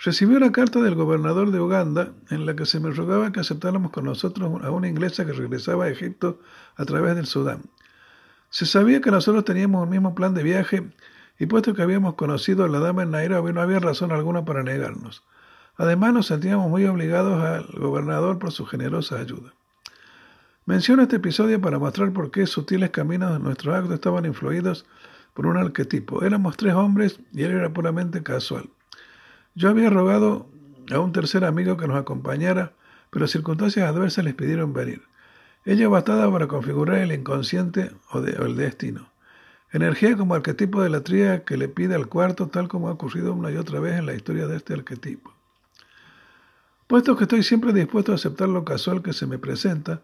Recibí 0.00 0.36
una 0.36 0.52
carta 0.52 0.80
del 0.80 0.94
gobernador 0.94 1.50
de 1.50 1.58
Uganda 1.58 2.12
en 2.30 2.46
la 2.46 2.54
que 2.54 2.66
se 2.66 2.78
me 2.78 2.92
rogaba 2.92 3.32
que 3.32 3.40
aceptáramos 3.40 3.90
con 3.90 4.04
nosotros 4.04 4.62
a 4.62 4.70
una 4.70 4.86
inglesa 4.86 5.26
que 5.26 5.32
regresaba 5.32 5.86
a 5.86 5.88
Egipto 5.88 6.38
a 6.76 6.84
través 6.84 7.16
del 7.16 7.26
Sudán. 7.26 7.62
Se 8.48 8.64
sabía 8.64 9.00
que 9.00 9.10
nosotros 9.10 9.44
teníamos 9.44 9.82
un 9.82 9.90
mismo 9.90 10.14
plan 10.14 10.34
de 10.34 10.44
viaje 10.44 10.88
y 11.36 11.46
puesto 11.46 11.74
que 11.74 11.82
habíamos 11.82 12.14
conocido 12.14 12.64
a 12.64 12.68
la 12.68 12.78
dama 12.78 13.02
en 13.02 13.10
Nairobi 13.10 13.52
no 13.52 13.60
había 13.60 13.80
razón 13.80 14.12
alguna 14.12 14.44
para 14.44 14.62
negarnos. 14.62 15.24
Además 15.76 16.12
nos 16.12 16.26
sentíamos 16.26 16.70
muy 16.70 16.84
obligados 16.84 17.42
al 17.42 17.66
gobernador 17.80 18.38
por 18.38 18.52
su 18.52 18.66
generosa 18.66 19.18
ayuda. 19.18 19.52
Menciono 20.64 21.02
este 21.02 21.16
episodio 21.16 21.60
para 21.60 21.80
mostrar 21.80 22.12
por 22.12 22.30
qué 22.30 22.46
sutiles 22.46 22.90
caminos 22.90 23.32
de 23.32 23.40
nuestro 23.40 23.74
acto 23.74 23.94
estaban 23.94 24.26
influidos 24.26 24.86
por 25.34 25.46
un 25.46 25.56
arquetipo. 25.56 26.22
Éramos 26.22 26.56
tres 26.56 26.74
hombres 26.74 27.18
y 27.32 27.42
él 27.42 27.50
era 27.50 27.72
puramente 27.72 28.22
casual. 28.22 28.70
Yo 29.54 29.68
había 29.70 29.90
rogado 29.90 30.46
a 30.90 31.00
un 31.00 31.12
tercer 31.12 31.44
amigo 31.44 31.76
que 31.76 31.88
nos 31.88 31.98
acompañara, 31.98 32.72
pero 33.10 33.26
circunstancias 33.26 33.88
adversas 33.88 34.24
les 34.24 34.34
pidieron 34.34 34.72
venir. 34.72 35.02
Ella 35.64 35.88
bastaba 35.88 36.30
para 36.30 36.46
configurar 36.46 36.98
el 36.98 37.12
inconsciente 37.12 37.90
o, 38.10 38.20
el 38.20 38.56
destino. 38.56 39.10
Energía 39.70 40.16
como 40.16 40.34
arquetipo 40.34 40.82
de 40.82 40.88
la 40.88 41.02
tría 41.02 41.44
que 41.44 41.58
le 41.58 41.68
pide 41.68 41.94
al 41.94 42.08
cuarto, 42.08 42.48
tal 42.48 42.68
como 42.68 42.88
ha 42.88 42.92
ocurrido 42.92 43.34
una 43.34 43.50
y 43.50 43.56
otra 43.56 43.80
vez 43.80 43.98
en 43.98 44.06
la 44.06 44.14
historia 44.14 44.46
de 44.46 44.56
este 44.56 44.72
arquetipo. 44.72 45.34
Puesto 46.86 47.16
que 47.16 47.24
estoy 47.24 47.42
siempre 47.42 47.74
dispuesto 47.74 48.12
a 48.12 48.14
aceptar 48.14 48.48
lo 48.48 48.64
casual 48.64 49.02
que 49.02 49.12
se 49.12 49.26
me 49.26 49.38
presenta, 49.38 50.00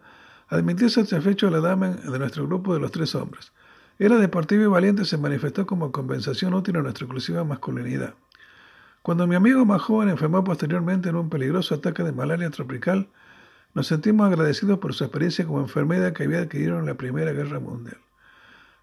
admití 0.49 0.91
satisfecho 0.91 1.49
a 1.49 1.51
la 1.51 1.61
dama 1.61 1.89
de 1.89 2.19
nuestro 2.19 2.47
grupo 2.47 2.75
de 2.75 2.81
los 2.81 2.93
tres 2.93 3.15
hombres. 3.15 3.53
Era 3.99 4.19
deportivo 4.19 4.65
y 4.65 4.67
valiente, 4.67 5.07
se 5.07 5.17
manifestó 5.17 5.67
como 5.67 5.93
compensación 5.93 6.53
útil 6.53 6.77
a 6.77 6.83
nuestra 6.83 7.07
exclusiva 7.07 7.43
masculinidad. 7.45 8.15
Cuando 9.05 9.27
mi 9.27 9.35
amigo 9.35 9.67
más 9.67 9.83
joven 9.83 10.09
enfermó 10.09 10.43
posteriormente 10.45 11.11
en 11.11 11.17
un 11.17 11.29
peligroso 11.29 11.75
ataque 11.75 12.03
de 12.03 12.13
malaria 12.13 12.49
tropical, 12.49 13.11
nos 13.75 13.89
sentimos 13.89 14.27
agradecidos 14.27 14.79
por 14.79 14.95
su 14.95 15.05
experiencia 15.05 15.45
como 15.45 15.61
enfermera 15.61 16.15
que 16.15 16.25
había 16.25 16.39
adquirido 16.39 16.79
en 16.79 16.87
la 16.87 16.95
Primera 16.95 17.31
Guerra 17.33 17.61
Mundial. 17.61 17.99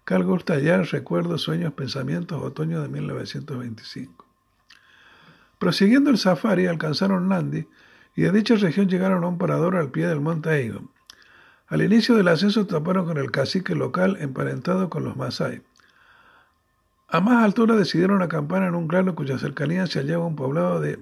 Carl 0.04 0.22
Gustav 0.22 0.60
Recuerdos, 0.92 1.42
Sueños, 1.42 1.72
Pensamientos, 1.72 2.40
otoño 2.40 2.80
de 2.82 2.88
1925. 2.88 4.24
Prosiguiendo 5.58 6.10
el 6.10 6.18
safari, 6.18 6.68
alcanzaron 6.68 7.26
Nandi 7.26 7.66
y 8.14 8.22
de 8.22 8.30
dicha 8.30 8.54
región 8.54 8.88
llegaron 8.88 9.24
a 9.24 9.26
un 9.26 9.38
parador 9.38 9.74
al 9.74 9.90
pie 9.90 10.06
del 10.06 10.20
monte 10.20 10.50
Eigon. 10.50 10.88
Al 11.66 11.82
inicio 11.82 12.14
del 12.14 12.28
ascenso 12.28 12.64
toparon 12.68 13.06
con 13.06 13.18
el 13.18 13.32
cacique 13.32 13.74
local 13.74 14.18
emparentado 14.20 14.88
con 14.88 15.02
los 15.02 15.16
Masai. 15.16 15.62
A 17.12 17.20
más 17.20 17.44
altura 17.44 17.76
decidieron 17.76 18.22
acampar 18.22 18.62
en 18.62 18.74
un 18.74 18.88
claro 18.88 19.14
cuya 19.14 19.38
cercanía 19.38 19.86
se 19.86 19.98
hallaba 19.98 20.24
un 20.24 20.34
poblado 20.34 20.80
de 20.80 20.98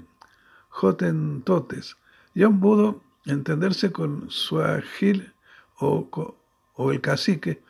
Jotentotes. 0.69 1.99
John 2.35 2.59
pudo 2.59 3.01
entenderse 3.27 3.93
con 3.93 4.28
Suagil 4.28 5.32
o, 5.78 6.09
o 6.74 6.91
el 6.91 7.01
cacique, 7.01 7.62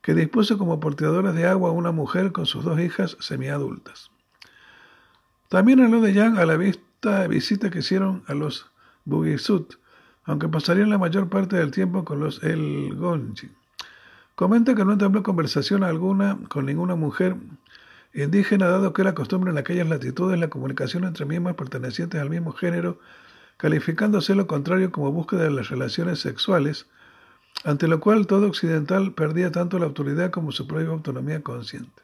que 0.00 0.14
dispuso 0.14 0.56
como 0.56 0.80
porteadoras 0.80 1.34
de 1.34 1.46
agua 1.46 1.68
a 1.68 1.72
una 1.72 1.92
mujer 1.92 2.32
con 2.32 2.46
sus 2.46 2.64
dos 2.64 2.80
hijas 2.80 3.18
semiadultas. 3.20 4.10
También 5.50 5.80
habló 5.80 6.00
de 6.00 6.14
Yang 6.14 6.38
a 6.38 6.46
la 6.46 6.56
vista, 6.56 7.26
visita 7.26 7.68
que 7.68 7.80
hicieron 7.80 8.24
a 8.26 8.32
los 8.32 8.70
Bugisut, 9.04 9.74
aunque 10.24 10.48
pasarían 10.48 10.88
la 10.88 10.96
mayor 10.96 11.28
parte 11.28 11.56
del 11.56 11.72
tiempo 11.72 12.06
con 12.06 12.20
los 12.20 12.42
El 12.42 12.94
Gonji. 12.96 13.50
Comenta 14.34 14.74
que 14.74 14.86
no 14.86 14.92
entabló 14.92 15.22
conversación 15.22 15.84
alguna 15.84 16.38
con 16.48 16.64
ninguna 16.64 16.94
mujer 16.94 17.36
indígena, 18.14 18.68
dado 18.68 18.92
que 18.92 19.02
era 19.02 19.14
costumbre 19.14 19.50
en 19.50 19.58
aquellas 19.58 19.88
latitudes 19.88 20.38
la 20.38 20.48
comunicación 20.48 21.04
entre 21.04 21.24
miembros 21.24 21.56
pertenecientes 21.56 22.20
al 22.20 22.30
mismo 22.30 22.52
género, 22.52 22.98
calificándose 23.56 24.34
lo 24.34 24.46
contrario 24.46 24.90
como 24.90 25.12
búsqueda 25.12 25.44
de 25.44 25.50
las 25.50 25.68
relaciones 25.68 26.20
sexuales, 26.20 26.86
ante 27.64 27.88
lo 27.88 28.00
cual 28.00 28.26
todo 28.26 28.46
occidental 28.46 29.14
perdía 29.14 29.52
tanto 29.52 29.78
la 29.78 29.86
autoridad 29.86 30.30
como 30.30 30.52
su 30.52 30.66
propia 30.66 30.88
autonomía 30.88 31.42
consciente. 31.42 32.02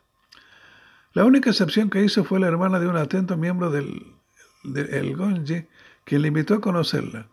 La 1.14 1.24
única 1.24 1.50
excepción 1.50 1.90
que 1.90 2.02
hizo 2.04 2.24
fue 2.24 2.38
la 2.38 2.48
hermana 2.48 2.78
de 2.78 2.86
un 2.86 2.96
atento 2.96 3.36
miembro 3.36 3.70
del, 3.70 4.14
del 4.62 5.16
Gonji, 5.16 5.66
quien 6.04 6.22
le 6.22 6.28
invitó 6.28 6.54
a 6.54 6.60
conocerla. 6.60 7.28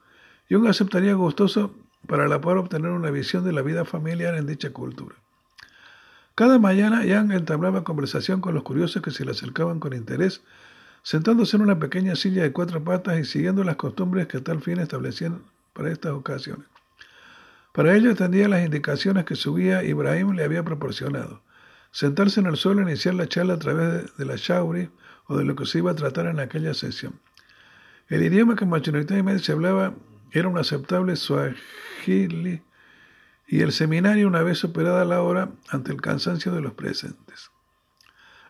Jung 0.50 0.68
aceptaría 0.68 1.14
gustoso 1.14 1.76
para 2.08 2.28
la 2.28 2.42
poder 2.42 2.60
obtener 2.60 2.92
una 2.92 3.12
visión 3.12 3.44
de 3.44 3.52
la 3.52 3.62
vida 3.62 3.86
familiar 3.86 4.36
en 4.36 4.48
dicha 4.48 4.72
cultura. 4.72 5.16
Cada 6.36 6.60
mañana 6.60 7.06
Yang 7.06 7.32
entablaba 7.32 7.86
conversación 7.86 8.42
con 8.42 8.54
los 8.54 8.64
curiosos 8.64 9.02
que 9.02 9.12
se 9.12 9.24
le 9.24 9.32
acercaban 9.32 9.80
con 9.80 9.94
interés, 9.94 10.42
sentándose 11.02 11.56
en 11.56 11.62
una 11.62 11.80
pequeña 11.80 12.18
silla 12.18 12.44
de 12.44 12.52
cuatro 12.52 12.84
patas 12.84 13.18
y 13.18 13.24
siguiendo 13.24 13.64
las 13.64 13.78
costumbres 13.78 14.28
que 14.28 14.38
a 14.38 14.44
tal 14.44 14.62
fin 14.62 14.80
establecían 14.80 15.44
para 15.72 15.94
estas 15.94 16.12
ocasiones. 16.12 16.68
Para 17.72 17.96
ello 17.96 18.12
atendía 18.12 18.50
las 18.50 18.66
indicaciones 18.66 19.24
que 19.24 19.38
su 19.38 19.56
guía 19.56 19.82
Ibrahim 19.86 20.32
le 20.32 20.44
había 20.44 20.64
proporcionado. 20.64 21.42
Sentarse 21.92 22.42
en 22.42 22.48
el 22.48 22.58
suelo 22.58 22.82
e 22.82 22.84
iniciar 22.84 23.16
la 23.16 23.30
charla 23.30 23.54
a 23.54 23.60
través 23.60 24.18
de 24.18 24.26
la 24.26 24.36
shauri 24.36 24.90
o 25.28 25.38
de 25.38 25.46
lo 25.46 25.56
que 25.56 25.66
se 25.66 25.78
iba 25.78 25.92
a 25.92 25.96
tratar 25.96 26.26
en 26.26 26.42
aquella 26.42 26.74
sesión. 26.74 27.14
El 28.10 28.24
idioma 28.24 28.58
que 28.58 28.66
mayoritariamente 28.66 29.42
se 29.42 29.54
hablaba 29.54 29.94
era 30.32 30.50
un 30.50 30.58
aceptable 30.58 31.16
swahili 31.16 32.62
y 33.48 33.62
el 33.62 33.72
seminario 33.72 34.28
una 34.28 34.42
vez 34.42 34.58
superada 34.58 35.06
la 35.06 35.22
hora 35.22 35.50
ante 35.70 35.92
el 35.92 36.02
cansancio 36.02 36.52
de 36.52 36.62
los 36.62 36.74
presentes. 36.74 37.52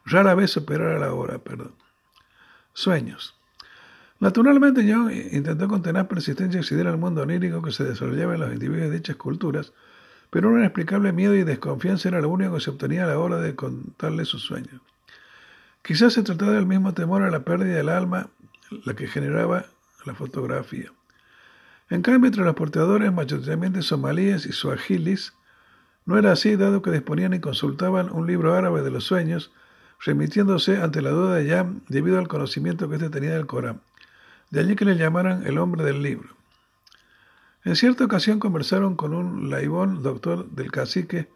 Rara 0.05 0.35
vez 0.35 0.51
superara 0.51 0.99
la 0.99 1.13
hora, 1.13 1.39
perdón. 1.39 1.73
Sueños. 2.73 3.35
Naturalmente 4.19 4.85
yo 4.85 5.09
intentó 5.09 5.67
con 5.67 5.81
tenaz 5.81 6.07
persistencia 6.07 6.59
acceder 6.59 6.87
al 6.87 6.97
mundo 6.97 7.23
onírico 7.23 7.61
que 7.61 7.71
se 7.71 7.83
desarrollaba 7.83 8.35
en 8.35 8.41
los 8.41 8.53
individuos 8.53 8.89
de 8.89 8.97
dichas 8.97 9.15
culturas, 9.17 9.73
pero 10.29 10.49
un 10.49 10.59
inexplicable 10.59 11.11
miedo 11.11 11.35
y 11.35 11.43
desconfianza 11.43 12.09
era 12.09 12.21
lo 12.21 12.29
único 12.29 12.55
que 12.55 12.61
se 12.61 12.69
obtenía 12.69 13.03
a 13.03 13.07
la 13.07 13.19
hora 13.19 13.37
de 13.37 13.55
contarle 13.55 14.25
sus 14.25 14.43
sueños. 14.43 14.81
Quizás 15.81 16.13
se 16.13 16.23
trataba 16.23 16.53
del 16.53 16.65
mismo 16.65 16.93
temor 16.93 17.23
a 17.23 17.29
la 17.29 17.41
pérdida 17.41 17.75
del 17.75 17.89
alma 17.89 18.29
la 18.85 18.95
que 18.95 19.07
generaba 19.07 19.65
la 20.05 20.15
fotografía. 20.15 20.91
En 21.89 22.01
cambio, 22.01 22.27
entre 22.27 22.43
los 22.43 22.55
portadores 22.55 23.13
mayoritariamente 23.13 23.83
somalíes 23.83 24.47
y 24.47 24.51
suajilis, 24.51 25.33
no 26.05 26.17
era 26.17 26.31
así, 26.31 26.55
dado 26.55 26.81
que 26.81 26.91
disponían 26.91 27.33
y 27.33 27.39
consultaban 27.39 28.11
un 28.11 28.25
libro 28.25 28.53
árabe 28.55 28.81
de 28.81 28.91
los 28.91 29.03
sueños, 29.03 29.51
remitiéndose 30.03 30.81
ante 30.81 31.01
la 31.01 31.11
duda 31.11 31.41
Yam 31.41 31.81
debido 31.87 32.19
al 32.19 32.27
conocimiento 32.27 32.89
que 32.89 32.95
éste 32.95 33.09
tenía 33.09 33.33
del 33.33 33.45
Corán. 33.45 33.81
De 34.49 34.59
allí 34.59 34.75
que 34.75 34.85
le 34.85 34.97
llamaran 34.97 35.45
el 35.45 35.57
hombre 35.57 35.83
del 35.83 36.01
libro. 36.01 36.29
En 37.63 37.75
cierta 37.75 38.05
ocasión 38.05 38.39
conversaron 38.39 38.95
con 38.95 39.13
un 39.13 39.49
laibón, 39.49 40.03
doctor 40.03 40.49
del 40.51 40.71
cacique, 40.71 41.29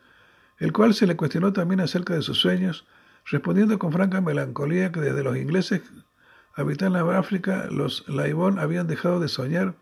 el 0.59 0.73
cual 0.73 0.93
se 0.93 1.07
le 1.07 1.15
cuestionó 1.15 1.53
también 1.53 1.79
acerca 1.79 2.13
de 2.13 2.21
sus 2.21 2.39
sueños, 2.39 2.85
respondiendo 3.25 3.79
con 3.79 3.91
franca 3.91 4.21
melancolía 4.21 4.91
que 4.91 4.99
desde 4.99 5.23
los 5.23 5.37
ingleses 5.37 5.81
habitan 6.55 6.95
en 6.95 7.09
África, 7.09 7.67
los 7.71 8.07
laibón 8.07 8.59
habían 8.59 8.87
dejado 8.87 9.19
de 9.19 9.27
soñar 9.27 9.75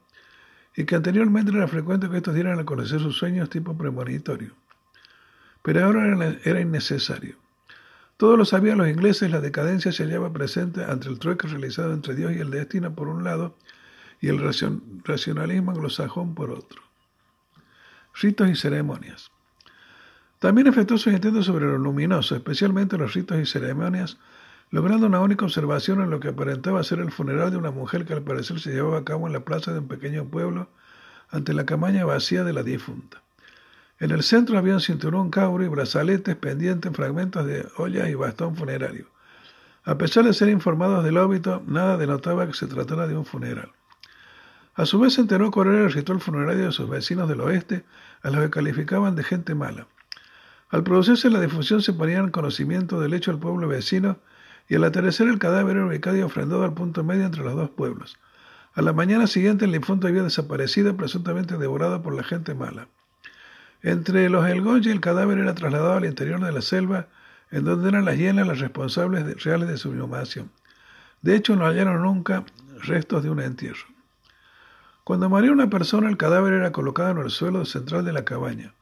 y 0.77 0.85
que 0.85 0.95
anteriormente 0.95 1.51
era 1.51 1.67
frecuente 1.67 2.07
que 2.07 2.17
estos 2.17 2.35
dieran 2.35 2.59
a 2.59 2.65
conocer 2.65 2.99
sus 2.99 3.17
sueños 3.17 3.49
tipo 3.49 3.75
premonitorio. 3.75 4.53
Pero 5.63 5.83
ahora 5.83 6.37
era 6.43 6.61
innecesario. 6.61 7.35
Todos 8.15 8.37
lo 8.37 8.45
sabían 8.45 8.77
los 8.77 8.87
ingleses, 8.87 9.31
la 9.31 9.41
decadencia 9.41 9.91
se 9.91 10.03
hallaba 10.03 10.31
presente 10.31 10.83
ante 10.83 11.09
el 11.09 11.17
trueque 11.17 11.47
realizado 11.47 11.93
entre 11.93 12.13
Dios 12.13 12.31
y 12.33 12.39
el 12.39 12.51
destino 12.51 12.93
por 12.93 13.07
un 13.07 13.23
lado 13.23 13.57
y 14.21 14.27
el 14.27 14.39
racionalismo 15.03 15.71
anglosajón 15.71 16.35
por 16.35 16.51
otro. 16.51 16.83
Ritos 18.13 18.47
y 18.47 18.55
ceremonias. 18.55 19.31
También 20.37 20.67
efectuó 20.67 20.99
sus 20.99 21.11
intentos 21.11 21.47
sobre 21.47 21.65
lo 21.65 21.79
luminoso, 21.79 22.35
especialmente 22.35 22.99
los 22.99 23.15
ritos 23.15 23.39
y 23.39 23.47
ceremonias, 23.47 24.19
logrando 24.69 25.07
una 25.07 25.21
única 25.21 25.45
observación 25.45 26.01
en 26.01 26.09
lo 26.09 26.19
que 26.19 26.29
aparentaba 26.29 26.83
ser 26.83 26.99
el 26.99 27.11
funeral 27.11 27.51
de 27.51 27.57
una 27.57 27.71
mujer 27.71 28.05
que 28.05 28.13
al 28.13 28.23
parecer 28.23 28.59
se 28.59 28.71
llevaba 28.71 28.99
a 28.99 29.05
cabo 29.05 29.27
en 29.27 29.33
la 29.33 29.45
plaza 29.45 29.71
de 29.71 29.79
un 29.79 29.87
pequeño 29.87 30.25
pueblo 30.25 30.69
ante 31.29 31.53
la 31.53 31.65
camaña 31.65 32.05
vacía 32.05 32.43
de 32.43 32.53
la 32.53 32.63
difunta. 32.63 33.21
En 33.99 34.11
el 34.11 34.23
centro 34.23 34.57
había 34.57 34.73
un 34.73 34.81
cinturón 34.81 35.31
y 35.33 35.67
brazaletes, 35.67 36.35
pendientes, 36.35 36.91
fragmentos 36.93 37.45
de 37.45 37.67
olla 37.77 38.07
y 38.09 38.13
bastón 38.13 38.55
funerario. 38.55 39.07
A 39.85 39.97
pesar 39.97 40.25
de 40.25 40.33
ser 40.33 40.49
informados 40.49 41.03
del 41.03 41.17
óbito, 41.17 41.63
nada 41.65 41.97
denotaba 41.97 42.45
que 42.45 42.53
se 42.53 42.67
tratara 42.67 43.07
de 43.07 43.17
un 43.17 43.25
funeral. 43.25 43.71
A 44.75 44.85
su 44.85 44.99
vez 44.99 45.13
se 45.13 45.21
enteró 45.21 45.49
correr 45.49 45.81
el 45.81 45.91
ritual 45.91 46.19
funerario 46.19 46.65
de 46.65 46.71
sus 46.71 46.87
vecinos 46.87 47.27
del 47.27 47.41
oeste, 47.41 47.85
a 48.21 48.29
los 48.29 48.41
que 48.41 48.51
calificaban 48.51 49.15
de 49.15 49.23
gente 49.23 49.55
mala. 49.55 49.87
Al 50.69 50.83
producirse 50.83 51.29
la 51.29 51.39
difusión 51.39 51.81
se 51.81 51.93
ponían 51.93 52.25
en 52.25 52.31
conocimiento 52.31 52.99
del 52.99 53.13
hecho 53.13 53.31
al 53.31 53.39
pueblo 53.39 53.67
vecino 53.67 54.19
y 54.67 54.75
al 54.75 54.83
atardecer 54.83 55.27
el 55.27 55.39
cadáver 55.39 55.77
era 55.77 55.85
ubicado 55.85 56.17
y 56.17 56.21
ofrendado 56.21 56.63
al 56.63 56.73
punto 56.73 57.03
medio 57.03 57.25
entre 57.25 57.43
los 57.43 57.55
dos 57.55 57.69
pueblos. 57.69 58.17
A 58.73 58.81
la 58.81 58.93
mañana 58.93 59.27
siguiente 59.27 59.65
el 59.65 59.71
difunto 59.71 60.07
había 60.07 60.23
desaparecido, 60.23 60.95
presuntamente 60.95 61.57
devorado 61.57 62.01
por 62.01 62.13
la 62.13 62.23
gente 62.23 62.53
mala. 62.53 62.87
Entre 63.81 64.29
los 64.29 64.47
Elgonji 64.47 64.89
el 64.89 65.01
cadáver 65.01 65.39
era 65.39 65.55
trasladado 65.55 65.93
al 65.93 66.05
interior 66.05 66.43
de 66.43 66.51
la 66.51 66.61
selva, 66.61 67.07
en 67.49 67.63
donde 67.63 67.89
eran 67.89 68.05
las 68.05 68.17
hienas 68.17 68.47
las 68.47 68.59
responsables 68.59 69.43
reales 69.43 69.69
de 69.69 69.77
su 69.77 69.89
inhumación. 69.89 70.51
De 71.21 71.35
hecho, 71.35 71.55
no 71.55 71.65
hallaron 71.65 72.03
nunca 72.03 72.43
restos 72.83 73.23
de 73.23 73.29
un 73.29 73.41
entierro. 73.41 73.87
Cuando 75.03 75.29
moría 75.29 75.51
una 75.51 75.69
persona, 75.69 76.09
el 76.09 76.17
cadáver 76.17 76.53
era 76.53 76.71
colocado 76.71 77.11
en 77.11 77.17
el 77.19 77.29
suelo 77.29 77.65
central 77.65 78.03
de 78.03 78.13
la 78.13 78.25
cabaña. 78.25 78.73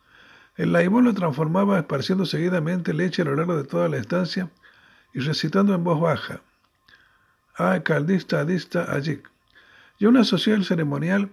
El 0.58 0.74
laibón 0.74 1.06
lo 1.06 1.14
transformaba 1.14 1.78
esparciendo 1.78 2.26
seguidamente 2.26 2.94
leche 2.94 3.22
a 3.22 3.26
lo 3.26 3.36
largo 3.36 3.56
de 3.56 3.64
toda 3.64 3.88
la 3.90 3.98
estancia 3.98 4.50
y 5.16 5.22
recitando 5.22 5.74
en 5.74 5.84
voz 5.84 6.00
baja, 6.00 6.42
Ah, 7.58 7.80
caldista, 7.84 8.42
adista, 8.42 8.84
ajik. 8.94 9.30
Yo 9.98 10.10
una 10.10 10.22
asoció 10.22 10.56
el 10.56 10.66
ceremonial 10.66 11.30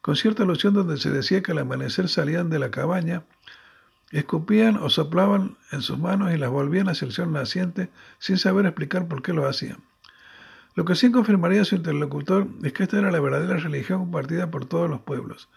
con 0.00 0.16
cierta 0.16 0.44
alusión 0.44 0.72
donde 0.72 0.96
se 0.96 1.10
decía 1.10 1.42
que 1.42 1.52
al 1.52 1.58
amanecer 1.58 2.08
salían 2.08 2.48
de 2.48 2.58
la 2.58 2.70
cabaña, 2.70 3.24
escupían 4.10 4.78
o 4.78 4.88
soplaban 4.88 5.58
en 5.70 5.82
sus 5.82 5.98
manos 5.98 6.32
y 6.32 6.38
las 6.38 6.48
volvían 6.48 6.88
hacia 6.88 7.04
el 7.04 7.12
sol 7.12 7.30
naciente 7.30 7.90
sin 8.18 8.38
saber 8.38 8.64
explicar 8.64 9.06
por 9.06 9.20
qué 9.20 9.34
lo 9.34 9.46
hacían. 9.46 9.78
Lo 10.74 10.86
que 10.86 10.94
sí 10.94 11.10
confirmaría 11.10 11.64
su 11.66 11.74
interlocutor 11.74 12.48
es 12.62 12.72
que 12.72 12.84
esta 12.84 12.98
era 12.98 13.10
la 13.10 13.20
verdadera 13.20 13.58
religión 13.58 13.98
compartida 14.00 14.50
por 14.50 14.64
todos 14.64 14.88
los 14.88 15.00
pueblos, 15.00 15.50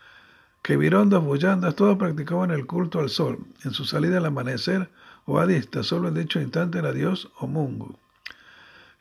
que 0.63 0.75
virondos, 0.75 1.23
bullandas, 1.23 1.75
todos 1.75 1.97
practicaban 1.97 2.51
el 2.51 2.65
culto 2.65 2.99
al 2.99 3.09
sol, 3.09 3.39
en 3.63 3.71
su 3.71 3.85
salida 3.85 4.17
al 4.17 4.25
amanecer 4.25 4.89
o 5.33 5.39
adista, 5.39 5.83
solo 5.83 6.07
en 6.07 6.15
dicho 6.15 6.39
instante 6.39 6.79
era 6.79 6.91
Dios 6.91 7.31
o 7.39 7.47
Mungu. 7.47 7.97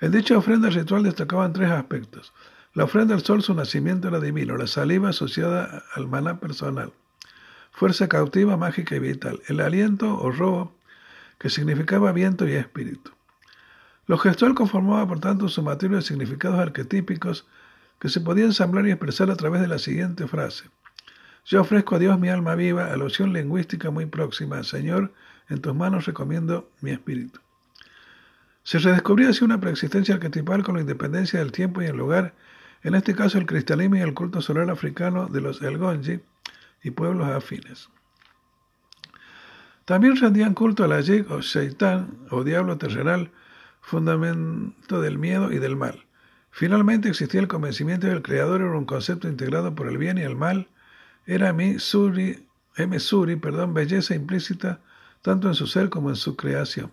En 0.01 0.13
dicha 0.13 0.39
ofrenda 0.39 0.71
ritual 0.71 1.03
destacaban 1.03 1.53
tres 1.53 1.71
aspectos. 1.71 2.33
La 2.75 2.85
ofrenda 2.85 3.15
al 3.15 3.25
sol, 3.25 3.43
su 3.43 3.55
nacimiento 3.55 4.09
era 4.09 4.21
divino, 4.21 4.57
la 4.57 4.67
saliva 4.67 5.09
asociada 5.09 5.83
al 5.95 6.07
maná 6.07 6.39
personal, 6.39 6.93
fuerza 7.73 8.09
cautiva, 8.09 8.57
mágica 8.57 8.95
y 8.95 9.01
vital, 9.01 9.41
el 9.49 9.61
aliento 9.61 10.17
o 10.21 10.31
robo, 10.31 10.77
que 11.39 11.51
significaba 11.51 12.13
viento 12.13 12.47
y 12.47 12.53
espíritu. 12.53 13.11
Lo 14.07 14.19
gestual 14.19 14.55
conformaba, 14.55 15.07
por 15.07 15.21
tanto, 15.21 15.45
un 15.45 15.51
sumatorio 15.51 15.97
de 15.97 16.03
significados 16.03 16.59
arquetípicos 16.59 17.47
que 17.99 18.09
se 18.09 18.21
podían 18.21 18.49
ensamblar 18.49 18.87
y 18.87 18.91
expresar 18.91 19.31
a 19.31 19.37
través 19.37 19.61
de 19.61 19.69
la 19.69 19.79
siguiente 19.79 20.27
frase. 20.27 20.65
Yo 21.45 21.61
ofrezco 21.61 21.97
a 21.97 21.99
Dios 21.99 22.19
mi 22.19 22.29
alma 22.29 22.55
viva, 22.55 22.93
alusión 22.93 23.33
lingüística 23.33 23.91
muy 23.91 24.07
próxima. 24.07 24.63
Señor, 24.63 25.13
en 25.49 25.61
tus 25.61 25.75
manos 25.75 26.07
recomiendo 26.07 26.70
mi 26.81 26.91
espíritu. 26.91 27.41
Se 28.62 28.79
redescubría 28.79 29.31
así 29.31 29.45
una 29.45 29.61
preexistencia 29.61 30.15
arquetipal 30.15 30.62
con 30.62 30.75
la 30.75 30.83
independencia 30.83 31.39
del 31.39 31.53
tiempo 31.53 31.81
y 31.81 31.87
el 31.87 31.97
lugar, 31.97 32.35
en 32.83 32.95
este 32.95 33.15
caso 33.15 33.39
el 33.39 33.47
cristianismo 33.47 33.97
y 33.97 34.01
el 34.01 34.15
culto 34.15 34.43
solar 34.43 34.70
africano 34.70 35.27
de 35.27 35.41
los 35.41 35.62
Elgonji 35.62 36.20
y 36.83 36.91
pueblos 36.91 37.29
afines. 37.29 37.89
También 39.85 40.16
rendían 40.16 40.53
culto 40.53 40.85
a 40.85 40.89
la 40.89 41.01
Yig 41.01 41.31
o 41.33 41.41
Shaitán 41.41 42.27
o 42.31 42.45
diablo 42.45 42.77
terrenal, 42.77 43.31
fundamento 43.81 45.01
del 45.01 45.16
miedo 45.16 45.51
y 45.51 45.59
del 45.59 45.77
mal. 45.77 46.05
Finalmente 46.51 47.09
existía 47.09 47.41
el 47.41 47.49
convencimiento 47.49 48.07
de 48.07 48.12
que 48.12 48.16
el 48.19 48.23
Creador 48.23 48.61
era 48.61 48.77
un 48.77 48.85
concepto 48.85 49.29
integrado 49.29 49.75
por 49.75 49.89
el 49.89 49.97
bien 49.97 50.19
y 50.19 50.23
el 50.23 50.37
mal, 50.37 50.69
era 51.25 51.55
mi 51.55 51.79
suri, 51.79 52.47
M. 52.77 52.99
Suri, 53.01 53.37
perdón, 53.37 53.73
belleza 53.73 54.15
implícita 54.15 54.81
tanto 55.23 55.49
en 55.49 55.55
su 55.55 55.66
ser 55.66 55.90
como 55.90 56.11
en 56.11 56.16
su 56.16 56.36
creación. 56.36 56.90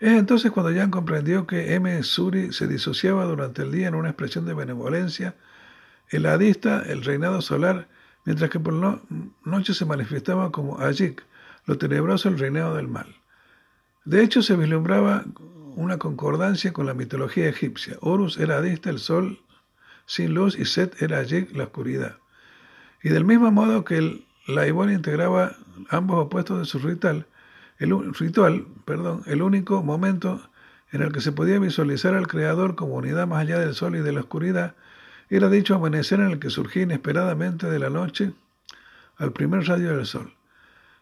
Es 0.00 0.12
entonces 0.12 0.50
cuando 0.50 0.74
Jan 0.74 0.90
comprendió 0.90 1.46
que 1.46 1.74
M. 1.74 2.02
Suri 2.02 2.52
se 2.52 2.66
disociaba 2.66 3.24
durante 3.24 3.62
el 3.62 3.72
día 3.72 3.88
en 3.88 3.94
una 3.94 4.10
expresión 4.10 4.44
de 4.44 4.54
benevolencia, 4.54 5.36
el 6.10 6.26
adista, 6.26 6.82
el 6.82 7.02
reinado 7.02 7.40
solar, 7.40 7.88
mientras 8.24 8.50
que 8.50 8.60
por 8.60 8.74
la 8.74 9.00
noche 9.44 9.74
se 9.74 9.84
manifestaba 9.84 10.52
como 10.52 10.78
Ajik, 10.80 11.24
lo 11.66 11.78
tenebroso, 11.78 12.28
el 12.28 12.38
reinado 12.38 12.76
del 12.76 12.88
mal. 12.88 13.16
De 14.04 14.22
hecho, 14.22 14.42
se 14.42 14.56
vislumbraba 14.56 15.24
una 15.76 15.98
concordancia 15.98 16.72
con 16.72 16.86
la 16.86 16.94
mitología 16.94 17.48
egipcia. 17.48 17.96
Horus 18.00 18.36
era 18.38 18.58
Adista, 18.58 18.90
el 18.90 18.98
sol 18.98 19.40
sin 20.06 20.34
luz, 20.34 20.58
y 20.58 20.66
Set 20.66 21.00
era 21.00 21.20
Ajik, 21.20 21.56
la 21.56 21.64
oscuridad. 21.64 22.18
Y 23.02 23.08
del 23.08 23.24
mismo 23.24 23.50
modo 23.50 23.84
que 23.84 23.96
el 23.96 24.26
Laibón 24.46 24.92
integraba 24.92 25.56
ambos 25.88 26.26
opuestos 26.26 26.58
de 26.58 26.64
su 26.66 26.78
ritual, 26.78 27.26
el 27.78 28.14
ritual, 28.14 28.66
perdón, 28.84 29.22
el 29.26 29.42
único 29.42 29.82
momento 29.82 30.40
en 30.92 31.02
el 31.02 31.12
que 31.12 31.20
se 31.20 31.32
podía 31.32 31.58
visualizar 31.58 32.14
al 32.14 32.28
Creador 32.28 32.76
como 32.76 32.94
unidad 32.94 33.26
más 33.26 33.40
allá 33.40 33.58
del 33.58 33.74
sol 33.74 33.96
y 33.96 34.00
de 34.00 34.12
la 34.12 34.20
oscuridad, 34.20 34.74
era 35.28 35.48
dicho 35.48 35.74
amanecer 35.74 36.20
en 36.20 36.30
el 36.30 36.38
que 36.38 36.50
surgía 36.50 36.82
inesperadamente 36.82 37.68
de 37.68 37.78
la 37.78 37.90
noche 37.90 38.32
al 39.16 39.32
primer 39.32 39.66
rayo 39.66 39.96
del 39.96 40.06
sol. 40.06 40.32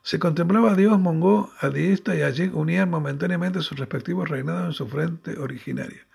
Se 0.02 0.18
contemplaba 0.18 0.72
a 0.72 0.76
Dios 0.76 0.98
Mongó, 0.98 1.50
Adiista 1.60 2.14
y 2.14 2.22
allí 2.22 2.50
unían 2.52 2.90
momentáneamente 2.90 3.60
sus 3.60 3.78
respectivos 3.78 4.28
reinados 4.28 4.66
en 4.66 4.72
su 4.72 4.88
frente 4.88 5.38
originaria. 5.38 6.06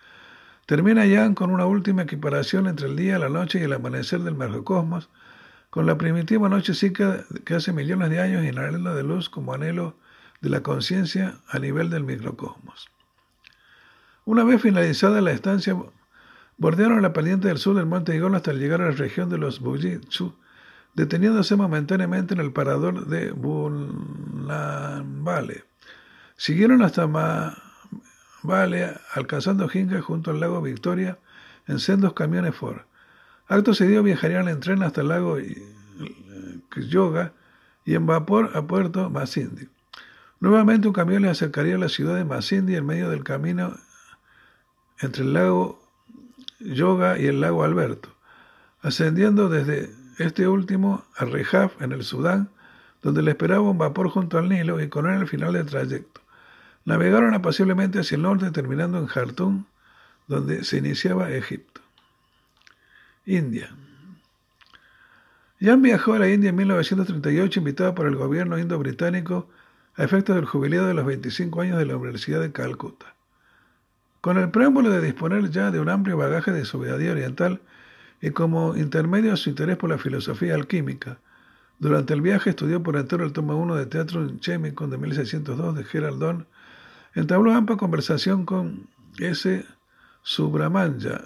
Termina 0.66 1.06
ya 1.06 1.34
con 1.34 1.52
una 1.52 1.66
última 1.66 2.02
equiparación 2.02 2.68
entre 2.68 2.88
el 2.88 2.96
día, 2.96 3.20
la 3.20 3.30
noche 3.30 3.60
y 3.60 3.64
el 3.64 3.74
amanecer 3.74 4.22
del 4.22 4.36
macrocosmos, 4.36 5.10
con 5.70 5.86
la 5.86 5.98
primitiva 5.98 6.50
noche 6.50 6.74
psíquica 6.74 7.26
que 7.46 7.56
hace 7.56 7.74
millones 7.74 8.10
de 8.10 8.22
años 8.22 8.44
y 8.46 8.52
la 8.52 8.62
arena 8.64 8.94
de 8.94 9.04
luz 9.04 9.30
como 9.30 9.54
anhelo 9.54 9.96
de 10.42 10.50
la 10.50 10.62
conciencia 10.62 11.40
a 11.48 11.60
nivel 11.60 11.90
del 11.90 12.04
microcosmos. 12.04 12.90
Una 14.26 14.44
vez 14.44 14.62
finalizada 14.62 15.22
la 15.22 15.32
estancia, 15.32 15.78
bordearon 16.58 17.02
la 17.02 17.14
pendiente 17.14 17.48
del 17.48 17.58
sur 17.58 17.76
del 17.76 17.86
monte 17.86 18.16
Igol 18.16 18.36
hasta 18.36 18.54
llegar 18.54 18.82
a 18.82 18.90
la 18.90 18.96
región 18.96 19.30
de 19.30 19.38
los 19.38 19.60
Bujitsu, 19.60 20.36
deteniéndose 20.96 21.56
momentáneamente 21.56 22.34
en 22.34 22.42
el 22.42 22.52
parador 22.52 23.06
de 23.08 23.32
Bulambale. 23.32 24.44
Siguieron 26.36 26.82
hasta 26.82 27.08
Vale, 28.44 28.94
alcanzando 29.14 29.68
Jinga 29.68 30.02
junto 30.02 30.32
al 30.32 30.40
lago 30.40 30.62
Victoria 30.62 31.20
en 31.68 31.80
sendos 31.80 32.14
camiones 32.14 32.56
Ford. 32.56 32.82
Acto 33.50 33.74
seguido 33.74 34.04
viajarían 34.04 34.50
en 34.50 34.60
tren 34.60 34.84
hasta 34.84 35.02
el 35.02 35.08
lago 35.08 35.38
Yoga 36.76 37.34
y 37.86 37.96
en 37.96 38.06
vapor 38.06 38.52
a 38.56 38.68
Puerto 38.68 39.10
Masindi. 39.10 39.70
Nuevamente 40.40 40.88
un 40.88 40.94
camión 40.94 41.24
les 41.24 41.32
acercaría 41.32 41.76
a 41.76 41.80
la 41.80 41.90
ciudad 41.90 42.16
de 42.16 42.26
Masindi 42.26 42.76
en 42.76 42.86
medio 42.86 43.10
del 43.10 43.24
camino 43.24 43.78
entre 45.00 45.24
el 45.24 45.34
lago 45.34 45.82
Yoga 46.60 47.18
y 47.18 47.28
el 47.28 47.40
lago 47.40 47.64
Alberto, 47.64 48.10
ascendiendo 48.82 49.48
desde 49.48 49.92
este 50.18 50.48
último 50.48 51.06
a 51.16 51.26
Rehab 51.26 51.72
en 51.80 51.94
el 51.94 52.04
Sudán, 52.04 52.50
donde 53.02 53.22
le 53.22 53.32
esperaba 53.32 53.62
un 53.62 53.78
vapor 53.78 54.10
junto 54.10 54.38
al 54.38 54.50
Nilo 54.50 54.82
y 54.82 54.90
con 54.90 55.08
él 55.08 55.22
al 55.22 55.28
final 55.28 55.54
del 55.54 55.68
trayecto. 55.68 56.22
Navegaron 56.84 57.34
apaciblemente 57.34 58.00
hacia 58.00 58.16
el 58.16 58.24
norte, 58.24 58.52
terminando 58.52 58.98
en 58.98 59.08
Jartum, 59.08 59.66
donde 60.28 60.64
se 60.64 60.78
iniciaba 60.78 61.32
Egipto. 61.32 61.82
India. 63.28 63.70
Jan 65.60 65.82
viajó 65.82 66.14
a 66.14 66.20
la 66.20 66.30
India 66.30 66.50
en 66.50 66.56
1938, 66.56 67.60
invitado 67.60 67.94
por 67.94 68.08
el 68.08 68.16
gobierno 68.16 68.58
indo-británico 68.58 69.50
a 69.96 70.04
efectos 70.04 70.36
del 70.36 70.46
jubileo 70.46 70.86
de 70.86 70.94
los 70.94 71.06
25 71.06 71.62
años 71.62 71.78
de 71.78 71.86
la 71.86 71.98
Universidad 71.98 72.40
de 72.40 72.52
Calcuta. 72.52 73.16
Con 74.22 74.38
el 74.38 74.50
preámbulo 74.50 74.90
de 74.90 75.02
disponer 75.02 75.50
ya 75.50 75.72
de 75.72 75.80
un 75.80 75.90
amplio 75.90 76.16
bagaje 76.16 76.52
de 76.52 76.64
sabiduría 76.66 77.12
oriental, 77.12 77.62
y 78.22 78.32
como 78.32 78.76
intermedio 78.76 79.36
su 79.38 79.50
interés 79.50 79.78
por 79.78 79.90
la 79.90 79.98
filosofía 79.98 80.56
alquímica. 80.56 81.20
Durante 81.80 82.14
el 82.14 82.22
viaje 82.22 82.52
estudió 82.52 82.82
por 82.82 82.96
entero 82.96 83.24
el 83.24 83.34
toma 83.34 83.56
1 83.56 83.76
de 83.76 83.86
Teatro 83.86 84.22
en 84.24 84.40
Chemicon 84.40 84.90
de 84.90 84.98
1602 84.98 85.76
de 85.76 85.84
Gerald 85.84 86.18
Don. 86.18 86.48
Entabló 87.14 87.54
amplia 87.54 87.78
conversación 87.78 88.46
con 88.46 88.88
S. 89.20 89.66
Subramanya 90.24 91.22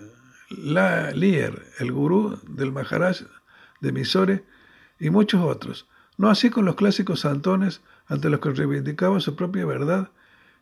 La 0.58 1.12
Lier, 1.12 1.66
el 1.80 1.92
gurú 1.92 2.40
del 2.48 2.72
Maharaj 2.72 3.22
de 3.80 3.92
Mysore, 3.92 4.44
y 5.00 5.10
muchos 5.10 5.42
otros. 5.44 5.88
No 6.18 6.30
así 6.30 6.50
con 6.50 6.66
los 6.66 6.76
clásicos 6.76 7.22
santones 7.22 7.82
ante 8.08 8.30
los 8.30 8.40
que 8.40 8.52
reivindicaba 8.52 9.20
su 9.20 9.36
propia 9.36 9.66
verdad 9.66 10.12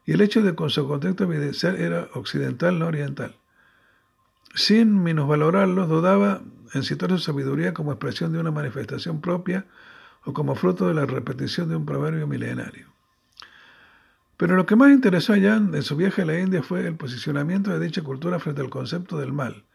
y 0.06 0.14
el 0.14 0.22
hecho 0.22 0.42
de 0.42 0.56
que 0.56 0.70
su 0.70 0.88
contexto 0.88 1.26
evidencial 1.26 1.76
era 1.76 2.08
occidental, 2.14 2.80
no 2.80 2.88
oriental. 2.88 3.36
Sin 4.56 5.04
minusvalorarlo, 5.04 5.86
dudaba 5.86 6.42
en 6.74 6.84
citar 6.84 7.10
su 7.10 7.20
sabiduría 7.20 7.74
como 7.74 7.92
expresión 7.92 8.32
de 8.32 8.40
una 8.40 8.52
manifestación 8.52 9.22
propia 9.22 9.66
o 10.24 10.34
como 10.34 10.56
fruto 10.56 10.88
de 10.88 10.94
la 10.94 11.06
repetición 11.06 11.70
de 11.70 11.76
un 11.76 11.86
proverbio 11.86 12.28
milenario. 12.28 12.88
Pero 14.38 14.56
lo 14.56 14.66
que 14.66 14.76
más 14.76 14.92
interesó 14.92 15.34
a 15.34 15.40
Jan 15.40 15.76
en 15.76 15.84
su 15.84 15.96
viaje 15.96 16.22
a 16.22 16.26
la 16.26 16.40
India 16.40 16.64
fue 16.64 16.88
el 16.88 16.96
posicionamiento 16.96 17.72
de 17.72 17.86
dicha 17.86 18.02
cultura 18.02 18.40
frente 18.40 18.62
al 18.62 18.70
concepto 18.70 19.18
del 19.18 19.34
mal. 19.34 19.66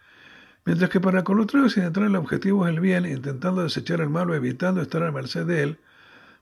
Mientras 0.65 0.89
que 0.89 1.01
para 1.01 1.25
cultura 1.25 1.65
occidental 1.65 2.05
el 2.05 2.17
objetivo 2.17 2.67
es 2.67 2.75
el 2.75 2.81
bien, 2.81 3.05
intentando 3.05 3.63
desechar 3.63 4.01
el 4.01 4.09
mal 4.09 4.31
o 4.31 4.35
evitando 4.35 4.81
estar 4.81 5.03
a 5.03 5.13
merced 5.13 5.45
de 5.45 5.63
él, 5.63 5.79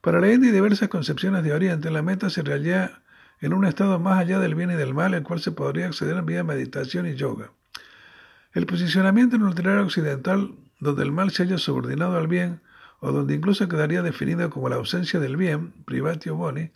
para 0.00 0.20
la 0.20 0.32
India 0.32 0.50
y 0.50 0.52
diversas 0.52 0.88
concepciones 0.88 1.42
de 1.42 1.52
Oriente, 1.52 1.90
la 1.90 2.02
meta 2.02 2.30
se 2.30 2.42
realiza 2.42 3.02
en 3.40 3.52
un 3.52 3.64
estado 3.64 3.98
más 3.98 4.18
allá 4.18 4.38
del 4.38 4.54
bien 4.54 4.70
y 4.70 4.74
del 4.74 4.94
mal, 4.94 5.14
al 5.14 5.24
cual 5.24 5.40
se 5.40 5.50
podría 5.50 5.86
acceder 5.86 6.22
vía 6.22 6.44
meditación 6.44 7.06
y 7.06 7.14
yoga. 7.14 7.50
El 8.52 8.66
posicionamiento 8.66 9.36
en 9.36 9.42
el 9.42 9.78
occidental, 9.78 10.54
donde 10.78 11.02
el 11.02 11.10
mal 11.10 11.30
se 11.30 11.42
haya 11.42 11.58
subordinado 11.58 12.16
al 12.16 12.28
bien, 12.28 12.60
o 13.00 13.10
donde 13.10 13.34
incluso 13.34 13.68
quedaría 13.68 14.02
definido 14.02 14.50
como 14.50 14.68
la 14.68 14.76
ausencia 14.76 15.18
del 15.18 15.36
bien, 15.36 15.72
privatio 15.84 16.36
boni, 16.36 16.70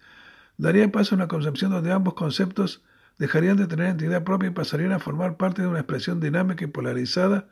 daría 0.57 0.91
paso 0.91 1.15
a 1.15 1.19
una 1.19 1.29
concepción 1.29 1.71
donde 1.71 1.93
ambos 1.93 2.15
conceptos 2.15 2.83
dejarían 3.19 3.57
de 3.57 3.67
tener 3.67 3.87
entidad 3.87 4.25
propia 4.25 4.49
y 4.49 4.53
pasarían 4.53 4.93
a 4.93 4.99
formar 4.99 5.37
parte 5.37 5.63
de 5.63 5.69
una 5.69 5.81
expresión 5.81 6.21
dinámica 6.21 6.65
y 6.65 6.69
polarizada, 6.69 7.49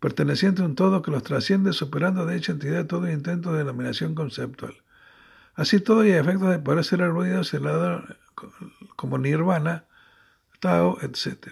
perteneciente 0.00 0.62
a 0.62 0.64
un 0.66 0.74
todo 0.74 1.02
que 1.02 1.10
los 1.10 1.22
trasciende, 1.22 1.72
superando 1.72 2.26
de 2.26 2.36
hecha 2.36 2.52
entidad 2.52 2.86
todo 2.86 3.10
intento 3.10 3.52
de 3.52 3.58
denominación 3.58 4.14
conceptual. 4.14 4.74
Así 5.54 5.80
todo 5.80 6.04
y 6.04 6.12
a 6.12 6.20
efectos 6.20 6.50
de 6.50 6.58
poder 6.60 6.84
ser 6.84 7.00
da 7.00 8.04
como 8.94 9.18
nirvana, 9.18 9.84
Tao, 10.60 10.98
etc. 11.02 11.48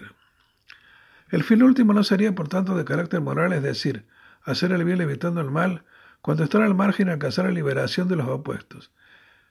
El 1.29 1.43
fin 1.43 1.63
último 1.63 1.93
no 1.93 2.03
sería, 2.03 2.33
por 2.33 2.47
tanto, 2.47 2.75
de 2.75 2.85
carácter 2.85 3.21
moral, 3.21 3.53
es 3.53 3.63
decir, 3.63 4.05
hacer 4.43 4.71
el 4.71 4.83
bien 4.83 5.01
evitando 5.01 5.41
el 5.41 5.51
mal, 5.51 5.83
cuando 6.21 6.43
estar 6.43 6.61
al 6.61 6.75
margen 6.75 7.07
y 7.07 7.11
alcanzar 7.11 7.45
la 7.45 7.51
liberación 7.51 8.07
de 8.07 8.15
los 8.15 8.27
opuestos. 8.27 8.91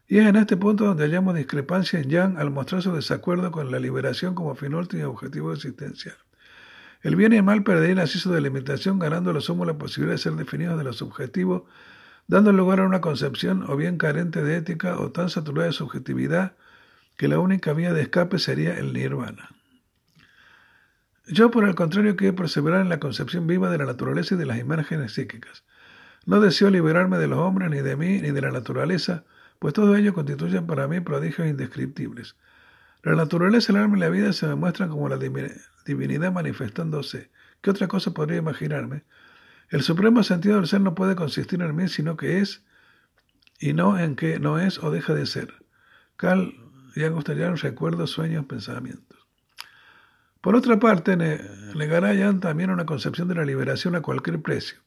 Y 0.08 0.18
es 0.18 0.26
en 0.26 0.36
este 0.36 0.56
punto 0.56 0.84
donde 0.84 1.04
hallamos 1.04 1.34
discrepancia 1.34 1.98
en 1.98 2.08
Yang 2.08 2.38
al 2.38 2.50
mostrar 2.50 2.82
su 2.82 2.92
desacuerdo 2.92 3.50
con 3.50 3.70
la 3.70 3.80
liberación 3.80 4.34
como 4.34 4.54
fin 4.54 4.74
último 4.74 5.02
y 5.02 5.04
objetivo 5.04 5.52
existencial. 5.52 6.16
El 7.02 7.16
bien 7.16 7.32
y 7.32 7.36
el 7.36 7.42
mal 7.42 7.62
perderían 7.62 7.98
así 7.98 8.18
su 8.18 8.32
delimitación, 8.32 8.98
ganando 8.98 9.30
a 9.30 9.32
los 9.32 9.48
la 9.48 9.78
posibilidad 9.78 10.14
de 10.14 10.22
ser 10.22 10.34
definidos 10.34 10.78
de 10.78 10.84
los 10.84 10.96
subjetivos, 10.96 11.62
dando 12.28 12.52
lugar 12.52 12.80
a 12.80 12.86
una 12.86 13.00
concepción 13.00 13.64
o 13.68 13.76
bien 13.76 13.98
carente 13.98 14.42
de 14.42 14.56
ética 14.56 14.98
o 14.98 15.10
tan 15.10 15.28
saturada 15.28 15.66
de 15.66 15.72
subjetividad 15.72 16.56
que 17.16 17.28
la 17.28 17.38
única 17.38 17.72
vía 17.72 17.92
de 17.92 18.02
escape 18.02 18.38
sería 18.38 18.78
el 18.78 18.92
nirvana. 18.92 19.50
Yo, 21.28 21.50
por 21.50 21.64
el 21.66 21.74
contrario, 21.74 22.14
quiero 22.14 22.36
perseverar 22.36 22.80
en 22.80 22.88
la 22.88 23.00
concepción 23.00 23.46
viva 23.46 23.70
de 23.70 23.78
la 23.78 23.86
naturaleza 23.86 24.34
y 24.34 24.38
de 24.38 24.46
las 24.46 24.58
imágenes 24.58 25.12
psíquicas. 25.12 25.64
No 26.24 26.40
deseo 26.40 26.70
liberarme 26.70 27.18
de 27.18 27.26
los 27.26 27.38
hombres, 27.38 27.70
ni 27.70 27.78
de 27.78 27.96
mí, 27.96 28.20
ni 28.20 28.30
de 28.30 28.40
la 28.40 28.50
naturaleza, 28.50 29.24
pues 29.66 29.74
todo 29.74 29.96
ello 29.96 30.14
constituye 30.14 30.62
para 30.62 30.86
mí 30.86 31.00
prodigios 31.00 31.48
indescriptibles. 31.48 32.36
La 33.02 33.16
naturaleza, 33.16 33.72
el 33.72 33.78
alma 33.78 33.96
y 33.96 34.00
la 34.00 34.08
vida 34.10 34.32
se 34.32 34.46
me 34.46 34.54
muestran 34.54 34.90
como 34.90 35.08
la 35.08 35.18
divinidad 35.84 36.30
manifestándose. 36.30 37.32
¿Qué 37.62 37.70
otra 37.70 37.88
cosa 37.88 38.12
podría 38.12 38.38
imaginarme? 38.38 39.02
El 39.68 39.82
supremo 39.82 40.22
sentido 40.22 40.54
del 40.54 40.68
ser 40.68 40.82
no 40.82 40.94
puede 40.94 41.16
consistir 41.16 41.60
en 41.62 41.74
mí, 41.74 41.88
sino 41.88 42.16
que 42.16 42.38
es, 42.38 42.64
y 43.58 43.72
no 43.72 43.98
en 43.98 44.14
que 44.14 44.38
no 44.38 44.60
es 44.60 44.80
o 44.84 44.92
deja 44.92 45.14
de 45.14 45.26
ser. 45.26 45.52
Carl 46.14 46.54
ya 46.94 47.08
gustaría 47.08 47.50
recuerdos, 47.50 48.12
sueños, 48.12 48.46
pensamientos. 48.46 49.18
Por 50.42 50.54
otra 50.54 50.78
parte, 50.78 51.16
negará 51.16 52.14
Jan 52.16 52.38
también 52.38 52.70
una 52.70 52.86
concepción 52.86 53.26
de 53.26 53.34
la 53.34 53.44
liberación 53.44 53.96
a 53.96 54.00
cualquier 54.00 54.40
precio. 54.40 54.78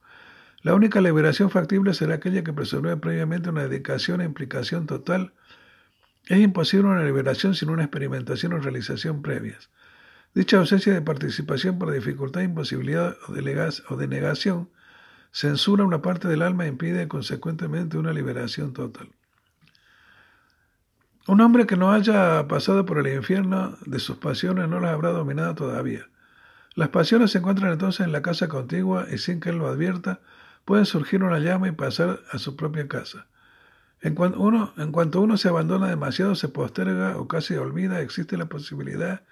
La 0.61 0.73
única 0.73 0.99
liberación 0.99 1.49
factible 1.49 1.93
será 1.93 2.15
aquella 2.15 2.43
que 2.43 2.51
preserve 2.51 2.97
previamente 2.97 3.49
una 3.49 3.63
dedicación 3.63 4.19
e 4.19 4.25
implicación 4.25 4.87
total. 4.87 5.33
Es 6.25 6.39
imposible 6.39 6.89
una 6.89 7.03
liberación 7.03 7.55
sin 7.55 7.69
una 7.69 7.83
experimentación 7.83 8.53
o 8.53 8.59
realización 8.59 9.21
previas. 9.21 9.69
Dicha 10.35 10.57
ausencia 10.57 10.93
de 10.93 11.01
participación 11.01 11.79
por 11.79 11.91
dificultad, 11.91 12.41
imposibilidad 12.41 13.15
o 13.89 13.95
de 13.95 14.07
negación 14.07 14.69
censura 15.31 15.85
una 15.85 16.01
parte 16.01 16.27
del 16.27 16.41
alma 16.41 16.65
e 16.65 16.69
impide 16.69 17.07
consecuentemente 17.07 17.97
una 17.97 18.13
liberación 18.13 18.73
total. 18.73 19.09
Un 21.27 21.41
hombre 21.41 21.67
que 21.67 21.77
no 21.77 21.91
haya 21.91 22.47
pasado 22.47 22.85
por 22.85 22.99
el 22.99 23.13
infierno 23.13 23.77
de 23.85 23.99
sus 23.99 24.17
pasiones 24.17 24.67
no 24.67 24.79
las 24.79 24.91
habrá 24.91 25.11
dominado 25.11 25.55
todavía. 25.55 26.09
Las 26.75 26.89
pasiones 26.89 27.31
se 27.31 27.37
encuentran 27.37 27.71
entonces 27.71 28.05
en 28.05 28.11
la 28.11 28.21
casa 28.21 28.47
contigua 28.47 29.05
y 29.11 29.19
sin 29.19 29.39
que 29.39 29.49
él 29.49 29.57
lo 29.57 29.67
advierta, 29.67 30.21
puede 30.69 30.85
surgir 30.85 31.23
una 31.23 31.39
llama 31.39 31.67
y 31.67 31.71
pasar 31.71 32.19
a 32.31 32.37
su 32.37 32.55
propia 32.55 32.87
casa. 32.87 33.25
En 34.01 34.13
cuanto, 34.13 34.39
uno, 34.39 34.71
en 34.77 34.91
cuanto 34.91 35.19
uno 35.19 35.35
se 35.35 35.49
abandona 35.49 35.87
demasiado, 35.87 36.35
se 36.35 36.47
posterga 36.47 37.17
o 37.17 37.27
casi 37.27 37.55
olvida, 37.55 38.01
existe 38.01 38.37
la 38.37 38.45
posibilidad 38.45 39.23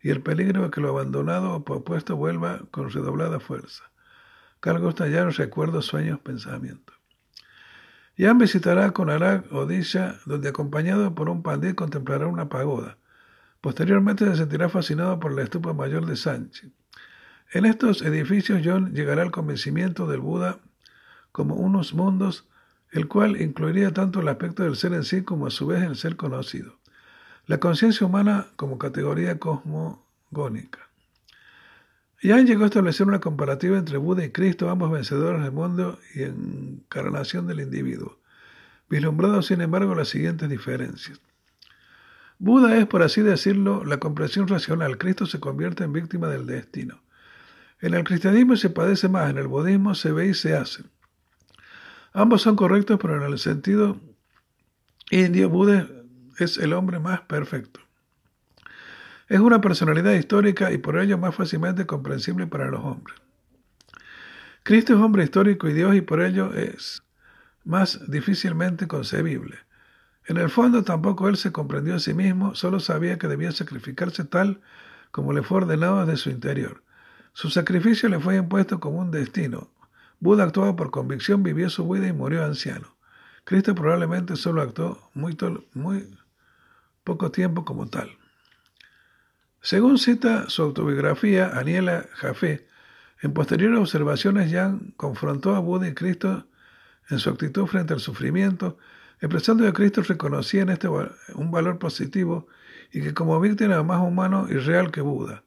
y 0.00 0.08
el 0.08 0.22
peligro 0.22 0.62
de 0.62 0.70
que 0.70 0.80
lo 0.80 0.88
abandonado 0.88 1.52
o 1.52 1.64
propuesto 1.66 2.16
vuelva 2.16 2.62
con 2.70 2.90
redoblada 2.90 3.40
fuerza. 3.40 3.84
Carl 4.60 4.80
Gustav 4.80 5.08
recuerdos, 5.36 5.84
sueños, 5.84 6.18
pensamientos. 6.20 6.96
Jan 8.16 8.38
visitará 8.38 8.90
Konarak 8.92 9.52
o 9.52 9.66
Disha, 9.66 10.14
donde 10.24 10.48
acompañado 10.48 11.14
por 11.14 11.28
un 11.28 11.42
pandit 11.42 11.74
contemplará 11.74 12.26
una 12.26 12.48
pagoda. 12.48 12.96
Posteriormente 13.60 14.24
se 14.24 14.36
sentirá 14.36 14.70
fascinado 14.70 15.20
por 15.20 15.34
la 15.34 15.42
estupa 15.42 15.74
mayor 15.74 16.06
de 16.06 16.16
Sanchi. 16.16 16.72
En 17.52 17.66
estos 17.66 18.00
edificios 18.00 18.62
John 18.64 18.94
llegará 18.94 19.20
al 19.20 19.30
convencimiento 19.30 20.06
del 20.06 20.20
Buda 20.20 20.58
como 21.36 21.54
unos 21.56 21.92
mundos, 21.92 22.46
el 22.90 23.08
cual 23.08 23.38
incluiría 23.42 23.92
tanto 23.92 24.20
el 24.20 24.28
aspecto 24.28 24.62
del 24.62 24.74
ser 24.74 24.94
en 24.94 25.04
sí 25.04 25.20
como 25.22 25.46
a 25.46 25.50
su 25.50 25.66
vez 25.66 25.82
el 25.82 25.94
ser 25.94 26.16
conocido. 26.16 26.78
La 27.44 27.60
conciencia 27.60 28.06
humana 28.06 28.46
como 28.56 28.78
categoría 28.78 29.38
cosmogónica. 29.38 30.88
Jan 32.22 32.46
llegó 32.46 32.62
a 32.64 32.68
establecer 32.68 33.06
una 33.06 33.20
comparativa 33.20 33.76
entre 33.76 33.98
Buda 33.98 34.24
y 34.24 34.30
Cristo, 34.30 34.70
ambos 34.70 34.90
vencedores 34.90 35.42
del 35.42 35.52
mundo 35.52 35.98
y 36.14 36.22
encarnación 36.22 37.46
del 37.46 37.60
individuo, 37.60 38.18
vislumbrando 38.88 39.42
sin 39.42 39.60
embargo 39.60 39.94
las 39.94 40.08
siguientes 40.08 40.48
diferencias. 40.48 41.20
Buda 42.38 42.78
es, 42.78 42.86
por 42.86 43.02
así 43.02 43.20
decirlo, 43.20 43.84
la 43.84 43.98
comprensión 43.98 44.48
racional. 44.48 44.96
Cristo 44.96 45.26
se 45.26 45.38
convierte 45.38 45.84
en 45.84 45.92
víctima 45.92 46.28
del 46.28 46.46
destino. 46.46 47.02
En 47.82 47.92
el 47.92 48.04
cristianismo 48.04 48.56
se 48.56 48.70
padece 48.70 49.10
más, 49.10 49.28
en 49.28 49.36
el 49.36 49.48
budismo 49.48 49.94
se 49.94 50.12
ve 50.12 50.28
y 50.28 50.34
se 50.34 50.56
hace. 50.56 50.84
Ambos 52.16 52.40
son 52.40 52.56
correctos, 52.56 52.98
pero 52.98 53.14
en 53.22 53.30
el 53.30 53.38
sentido 53.38 54.00
indio, 55.10 55.50
Buda 55.50 55.86
es 56.38 56.56
el 56.56 56.72
hombre 56.72 56.98
más 56.98 57.20
perfecto. 57.20 57.80
Es 59.28 59.38
una 59.40 59.60
personalidad 59.60 60.14
histórica 60.14 60.72
y 60.72 60.78
por 60.78 60.98
ello 60.98 61.18
más 61.18 61.34
fácilmente 61.34 61.84
comprensible 61.84 62.46
para 62.46 62.70
los 62.70 62.80
hombres. 62.82 63.18
Cristo 64.62 64.94
es 64.94 64.98
hombre 64.98 65.24
histórico 65.24 65.68
y 65.68 65.74
Dios 65.74 65.94
y 65.94 66.00
por 66.00 66.22
ello 66.22 66.54
es 66.54 67.02
más 67.64 68.10
difícilmente 68.10 68.88
concebible. 68.88 69.58
En 70.24 70.38
el 70.38 70.48
fondo 70.48 70.84
tampoco 70.84 71.28
él 71.28 71.36
se 71.36 71.52
comprendió 71.52 71.96
a 71.96 72.00
sí 72.00 72.14
mismo, 72.14 72.54
solo 72.54 72.80
sabía 72.80 73.18
que 73.18 73.28
debía 73.28 73.52
sacrificarse 73.52 74.24
tal 74.24 74.62
como 75.10 75.34
le 75.34 75.42
fue 75.42 75.58
ordenado 75.58 76.06
desde 76.06 76.16
su 76.16 76.30
interior. 76.30 76.82
Su 77.34 77.50
sacrificio 77.50 78.08
le 78.08 78.18
fue 78.18 78.36
impuesto 78.36 78.80
como 78.80 79.00
un 79.00 79.10
destino. 79.10 79.70
Buda 80.20 80.44
actuaba 80.44 80.76
por 80.76 80.90
convicción, 80.90 81.42
vivió 81.42 81.68
su 81.68 81.88
vida 81.88 82.06
y 82.06 82.12
murió 82.12 82.44
anciano. 82.44 82.96
Cristo 83.44 83.74
probablemente 83.74 84.36
solo 84.36 84.62
actuó 84.62 85.10
muy, 85.14 85.36
poco 87.04 87.30
tiempo 87.30 87.64
como 87.64 87.86
tal. 87.86 88.10
Según 89.60 89.98
cita 89.98 90.48
su 90.48 90.62
autobiografía, 90.62 91.56
Aniela 91.56 92.06
Jafé, 92.14 92.66
en 93.22 93.32
posteriores 93.32 93.78
observaciones 93.78 94.52
Jan 94.52 94.94
confrontó 94.96 95.54
a 95.54 95.60
Buda 95.60 95.88
y 95.88 95.94
Cristo 95.94 96.46
en 97.08 97.18
su 97.18 97.30
actitud 97.30 97.66
frente 97.66 97.94
al 97.94 98.00
sufrimiento, 98.00 98.78
expresando 99.20 99.64
que 99.64 99.72
Cristo 99.72 100.02
reconocía 100.02 100.62
en 100.62 100.70
este 100.70 100.88
un 100.88 101.50
valor 101.50 101.78
positivo 101.78 102.48
y 102.92 103.00
que 103.00 103.14
como 103.14 103.40
víctima 103.40 103.74
era 103.74 103.82
más 103.82 104.00
humano 104.00 104.46
y 104.48 104.54
real 104.54 104.90
que 104.90 105.00
Buda. 105.00 105.44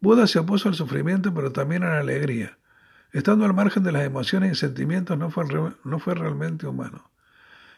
Buda 0.00 0.26
se 0.26 0.38
opuso 0.38 0.68
al 0.68 0.74
sufrimiento, 0.74 1.32
pero 1.34 1.52
también 1.52 1.82
a 1.82 1.90
la 1.90 2.00
alegría. 2.00 2.58
Estando 3.12 3.44
al 3.44 3.52
margen 3.52 3.82
de 3.82 3.92
las 3.92 4.04
emociones 4.04 4.52
y 4.52 4.54
sentimientos, 4.54 5.18
no 5.18 5.30
fue, 5.30 5.44
no 5.84 5.98
fue 5.98 6.14
realmente 6.14 6.66
humano. 6.66 7.10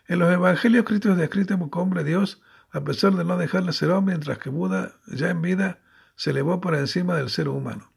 En 0.07 0.21
los 0.21 0.33
evangelios, 0.33 0.85
Cristo 0.85 1.11
es 1.11 1.17
descrito 1.17 1.59
como 1.59 1.83
hombre 1.83 2.05
Dios, 2.05 2.41
a 2.71 2.83
pesar 2.83 3.15
de 3.15 3.25
no 3.25 3.37
dejarle 3.37 3.73
ser 3.73 3.91
hombre, 3.91 4.15
mientras 4.15 4.39
que 4.39 4.51
Buda, 4.51 4.93
ya 5.07 5.31
en 5.31 5.43
vida, 5.43 5.81
se 6.15 6.31
elevó 6.31 6.61
por 6.61 6.75
encima 6.77 7.17
del 7.17 7.31
ser 7.31 7.49
humano. 7.49 7.91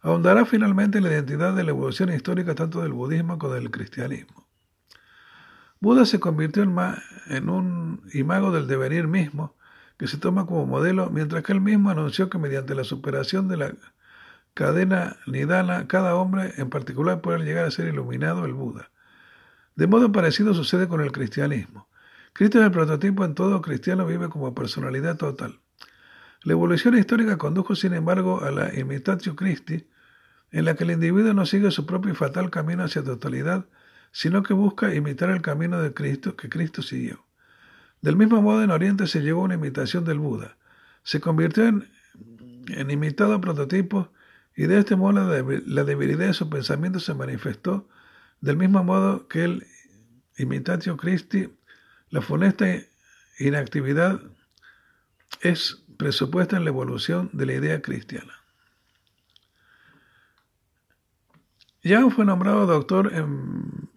Ahondará 0.00 0.44
finalmente 0.44 1.00
la 1.00 1.10
identidad 1.10 1.54
de 1.54 1.64
la 1.64 1.70
evolución 1.70 2.12
histórica 2.12 2.54
tanto 2.54 2.82
del 2.82 2.92
budismo 2.92 3.38
como 3.38 3.54
del 3.54 3.70
cristianismo. 3.70 4.46
Buda 5.80 6.04
se 6.04 6.18
convirtió 6.18 6.62
en, 6.62 6.76
en 7.28 7.48
un 7.48 8.02
imago 8.12 8.50
del 8.50 8.66
devenir 8.66 9.06
mismo, 9.06 9.54
que 9.96 10.08
se 10.08 10.18
toma 10.18 10.46
como 10.46 10.66
modelo, 10.66 11.10
mientras 11.10 11.44
que 11.44 11.52
él 11.52 11.60
mismo 11.60 11.90
anunció 11.90 12.28
que 12.28 12.38
mediante 12.38 12.74
la 12.74 12.84
superación 12.84 13.46
de 13.46 13.56
la 13.56 13.72
cadena 14.54 15.16
nidana, 15.26 15.86
cada 15.88 16.14
hombre 16.14 16.54
en 16.56 16.70
particular 16.70 17.20
puede 17.20 17.44
llegar 17.44 17.66
a 17.66 17.70
ser 17.70 17.88
iluminado 17.88 18.44
el 18.44 18.54
Buda. 18.54 18.90
De 19.74 19.88
modo 19.88 20.12
parecido 20.12 20.54
sucede 20.54 20.86
con 20.88 21.00
el 21.00 21.10
cristianismo. 21.10 21.88
Cristo 22.32 22.60
es 22.60 22.64
el 22.64 22.70
prototipo 22.70 23.24
en 23.24 23.34
todo 23.34 23.60
cristiano 23.60 24.06
vive 24.06 24.28
como 24.28 24.54
personalidad 24.54 25.16
total. 25.16 25.60
La 26.42 26.52
evolución 26.52 26.96
histórica 26.96 27.38
condujo, 27.38 27.74
sin 27.74 27.94
embargo, 27.94 28.44
a 28.44 28.50
la 28.50 28.74
imitatio 28.78 29.34
Christi, 29.34 29.88
en 30.52 30.64
la 30.66 30.74
que 30.74 30.84
el 30.84 30.92
individuo 30.92 31.34
no 31.34 31.46
sigue 31.46 31.70
su 31.70 31.86
propio 31.86 32.12
y 32.12 32.14
fatal 32.14 32.50
camino 32.50 32.84
hacia 32.84 33.02
totalidad, 33.02 33.66
sino 34.12 34.44
que 34.44 34.54
busca 34.54 34.94
imitar 34.94 35.30
el 35.30 35.42
camino 35.42 35.80
de 35.80 35.92
Cristo 35.92 36.36
que 36.36 36.48
Cristo 36.48 36.82
siguió. 36.82 37.24
Del 38.02 38.16
mismo 38.16 38.40
modo, 38.42 38.62
en 38.62 38.70
Oriente 38.70 39.08
se 39.08 39.22
llegó 39.22 39.40
a 39.40 39.44
una 39.44 39.54
imitación 39.54 40.04
del 40.04 40.18
Buda. 40.20 40.56
Se 41.02 41.20
convirtió 41.20 41.66
en, 41.66 41.88
en 42.68 42.90
imitado 42.90 43.40
prototipo 43.40 44.12
y 44.56 44.66
de 44.66 44.78
este 44.78 44.96
modo 44.96 45.12
la 45.66 45.84
debilidad 45.84 46.26
de 46.26 46.34
su 46.34 46.48
pensamiento 46.48 47.00
se 47.00 47.14
manifestó 47.14 47.88
del 48.40 48.56
mismo 48.56 48.84
modo 48.84 49.26
que 49.26 49.44
el 49.44 49.66
imitatio 50.36 50.96
Christi 50.96 51.48
la 52.10 52.22
funesta 52.22 52.66
inactividad 53.38 54.20
es 55.40 55.82
presupuesta 55.96 56.56
en 56.56 56.64
la 56.64 56.70
evolución 56.70 57.30
de 57.32 57.46
la 57.46 57.54
idea 57.54 57.82
cristiana. 57.82 58.32
Yang 61.82 62.12
fue 62.12 62.24
nombrado 62.24 62.66
doctor 62.66 63.12
en 63.12 63.90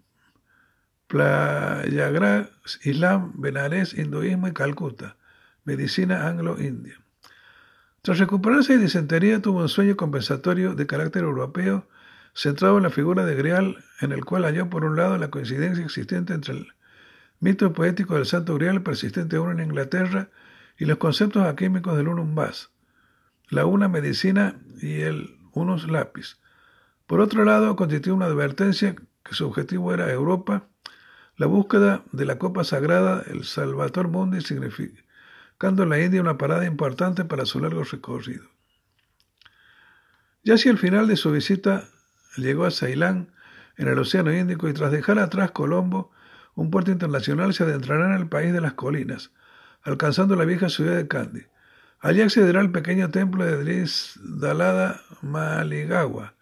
Playagraj, 1.07 2.49
Islam, 2.83 3.33
Benares, 3.35 3.93
Hinduismo 3.93 4.47
y 4.47 4.53
Calcuta, 4.53 5.15
medicina 5.63 6.27
anglo-india. 6.27 6.99
Tras 8.07 8.19
recuperarse 8.19 8.77
de 8.77 8.83
disentería, 8.83 9.41
tuvo 9.41 9.59
un 9.59 9.67
sueño 9.67 9.97
compensatorio 9.97 10.75
de 10.75 10.87
carácter 10.87 11.23
europeo 11.23 11.89
centrado 12.33 12.77
en 12.77 12.83
la 12.83 12.89
figura 12.89 13.25
de 13.25 13.35
Grial, 13.35 13.83
en 13.99 14.13
el 14.13 14.23
cual 14.23 14.45
halló 14.45 14.69
por 14.69 14.85
un 14.85 14.95
lado 14.95 15.17
la 15.17 15.29
coincidencia 15.29 15.83
existente 15.83 16.33
entre 16.33 16.53
el 16.53 16.67
mito 17.41 17.73
poético 17.73 18.15
del 18.15 18.25
Santo 18.25 18.55
Grial 18.55 18.81
persistente 18.81 19.35
aún 19.35 19.59
en 19.59 19.65
Inglaterra 19.67 20.29
y 20.77 20.85
los 20.85 20.99
conceptos 20.99 21.43
alquímicos 21.43 21.97
del 21.97 22.07
unum 22.07 22.33
vas, 22.33 22.69
la 23.49 23.65
una 23.65 23.89
medicina 23.89 24.57
y 24.81 25.01
el 25.01 25.35
unus 25.51 25.91
lápiz. 25.91 26.37
Por 27.07 27.19
otro 27.19 27.43
lado, 27.43 27.75
constituía 27.75 28.13
una 28.13 28.27
advertencia 28.27 28.95
que 29.21 29.33
su 29.35 29.45
objetivo 29.45 29.93
era 29.93 30.09
Europa, 30.09 30.63
la 31.35 31.47
búsqueda 31.47 32.05
de 32.13 32.23
la 32.23 32.39
copa 32.39 32.63
sagrada, 32.63 33.21
el 33.27 33.43
Salvator 33.43 34.07
Mundi, 34.07 34.39
en 35.59 35.89
la 35.89 35.99
India 35.99 36.21
una 36.21 36.37
parada 36.37 36.65
importante 36.65 37.25
para 37.25 37.45
su 37.45 37.59
largo 37.59 37.83
recorrido. 37.83 38.45
Ya 40.43 40.53
hacia 40.53 40.71
el 40.71 40.77
final 40.77 41.07
de 41.07 41.17
su 41.17 41.31
visita 41.31 41.89
llegó 42.37 42.65
a 42.65 42.71
Ceilán, 42.71 43.31
en 43.75 43.87
el 43.87 43.99
Océano 43.99 44.31
Índico, 44.31 44.69
y 44.69 44.73
tras 44.73 44.91
dejar 44.91 45.19
atrás 45.19 45.51
Colombo, 45.51 46.11
un 46.55 46.71
puerto 46.71 46.91
internacional 46.91 47.53
se 47.53 47.63
adentrará 47.63 48.05
en 48.07 48.21
el 48.21 48.27
país 48.27 48.53
de 48.53 48.61
las 48.61 48.73
colinas, 48.73 49.31
alcanzando 49.83 50.35
la 50.35 50.45
vieja 50.45 50.69
ciudad 50.69 50.95
de 50.95 51.07
Kandy. 51.07 51.45
Allí 51.99 52.21
accederá 52.21 52.59
al 52.59 52.71
pequeño 52.71 53.09
templo 53.09 53.43
de 53.43 53.57
Dris 53.63 54.19
Dalada 54.23 55.01
Maligawa, 55.21 56.35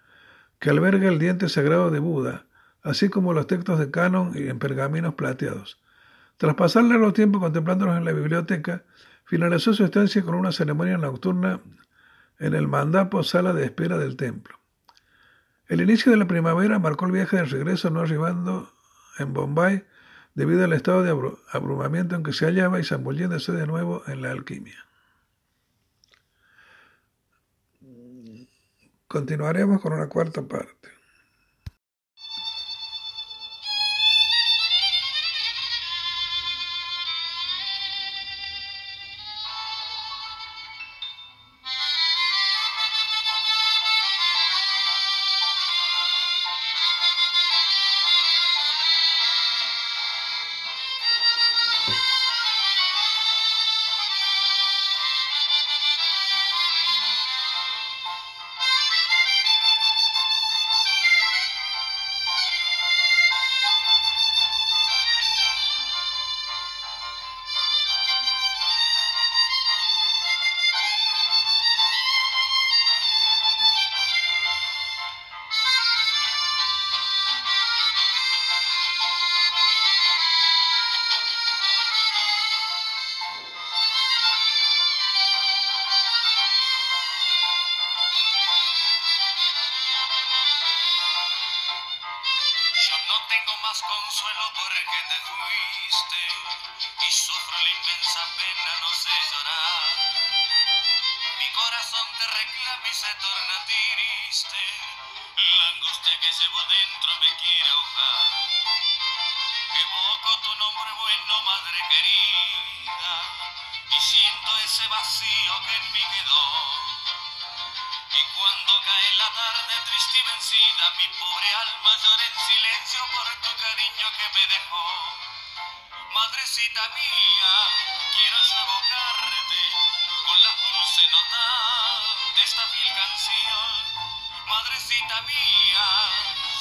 que 0.59 0.69
alberga 0.69 1.09
el 1.09 1.19
diente 1.19 1.49
sagrado 1.49 1.89
de 1.89 1.99
Buda, 1.99 2.45
así 2.83 3.09
como 3.09 3.33
los 3.33 3.47
textos 3.47 3.79
de 3.79 3.91
canon 3.91 4.33
y 4.35 4.47
en 4.47 4.59
pergaminos 4.59 5.15
plateados. 5.15 5.81
Tras 6.37 6.55
pasar 6.55 6.83
largo 6.83 7.13
tiempo 7.13 7.39
contemplándolos 7.39 7.97
en 7.97 8.05
la 8.05 8.11
biblioteca, 8.11 8.83
finalizó 9.26 9.73
su 9.73 9.84
estancia 9.84 10.23
con 10.23 10.35
una 10.35 10.52
ceremonia 10.52 10.97
nocturna 10.97 11.61
en 12.39 12.53
el 12.53 12.68
mandapo 12.68 13.23
sala 13.23 13.53
de 13.53 13.65
espera 13.65 13.97
del 13.97 14.15
templo. 14.15 14.60
El 15.68 15.81
inicio 15.81 16.11
de 16.11 16.18
la 16.18 16.27
primavera 16.27 16.80
marcó 16.80 17.06
el 17.06 17.11
viaje 17.11 17.38
de 17.38 17.45
regreso 17.45 17.89
no 17.89 18.02
arribando 18.02 18.72
en 19.18 19.34
Bombay 19.34 19.85
debido 20.35 20.64
al 20.64 20.73
estado 20.73 21.02
de 21.02 21.38
abrumamiento 21.52 22.15
en 22.15 22.23
que 22.23 22.34
se 22.34 22.45
hallaba 22.45 22.80
y 22.80 22.84
zambulléndose 22.84 23.52
de 23.52 23.65
nuevo 23.65 24.03
en 24.07 24.22
la 24.22 24.31
alquimia. 24.31 24.85
Continuaremos 29.07 29.81
con 29.81 29.93
una 29.93 30.07
cuarta 30.07 30.41
parte. 30.43 30.94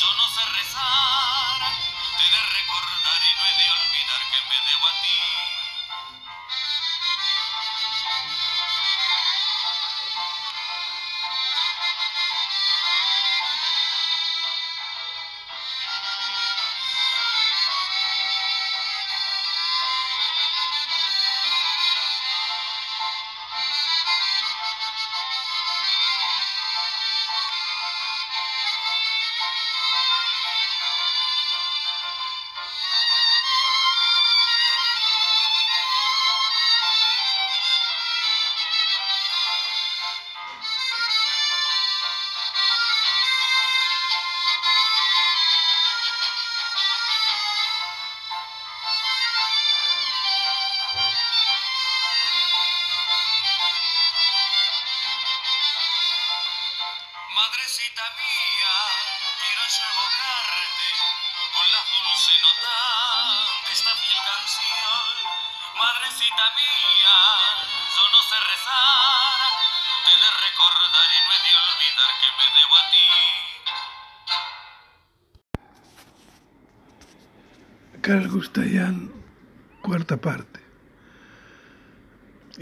Yo 0.01 0.15
no 0.15 0.29
sé 0.35 0.45
rezar, 0.47 1.61
te 2.19 2.25
de 2.25 2.43
recordar 2.43 3.23
y 3.23 3.35
no 3.37 3.47
he 3.47 3.55
de 3.63 3.71
olvidar 3.71 4.21
que 4.33 4.41
me 4.49 4.57
debo 4.67 4.87
a 4.87 5.03
ti. 5.03 5.64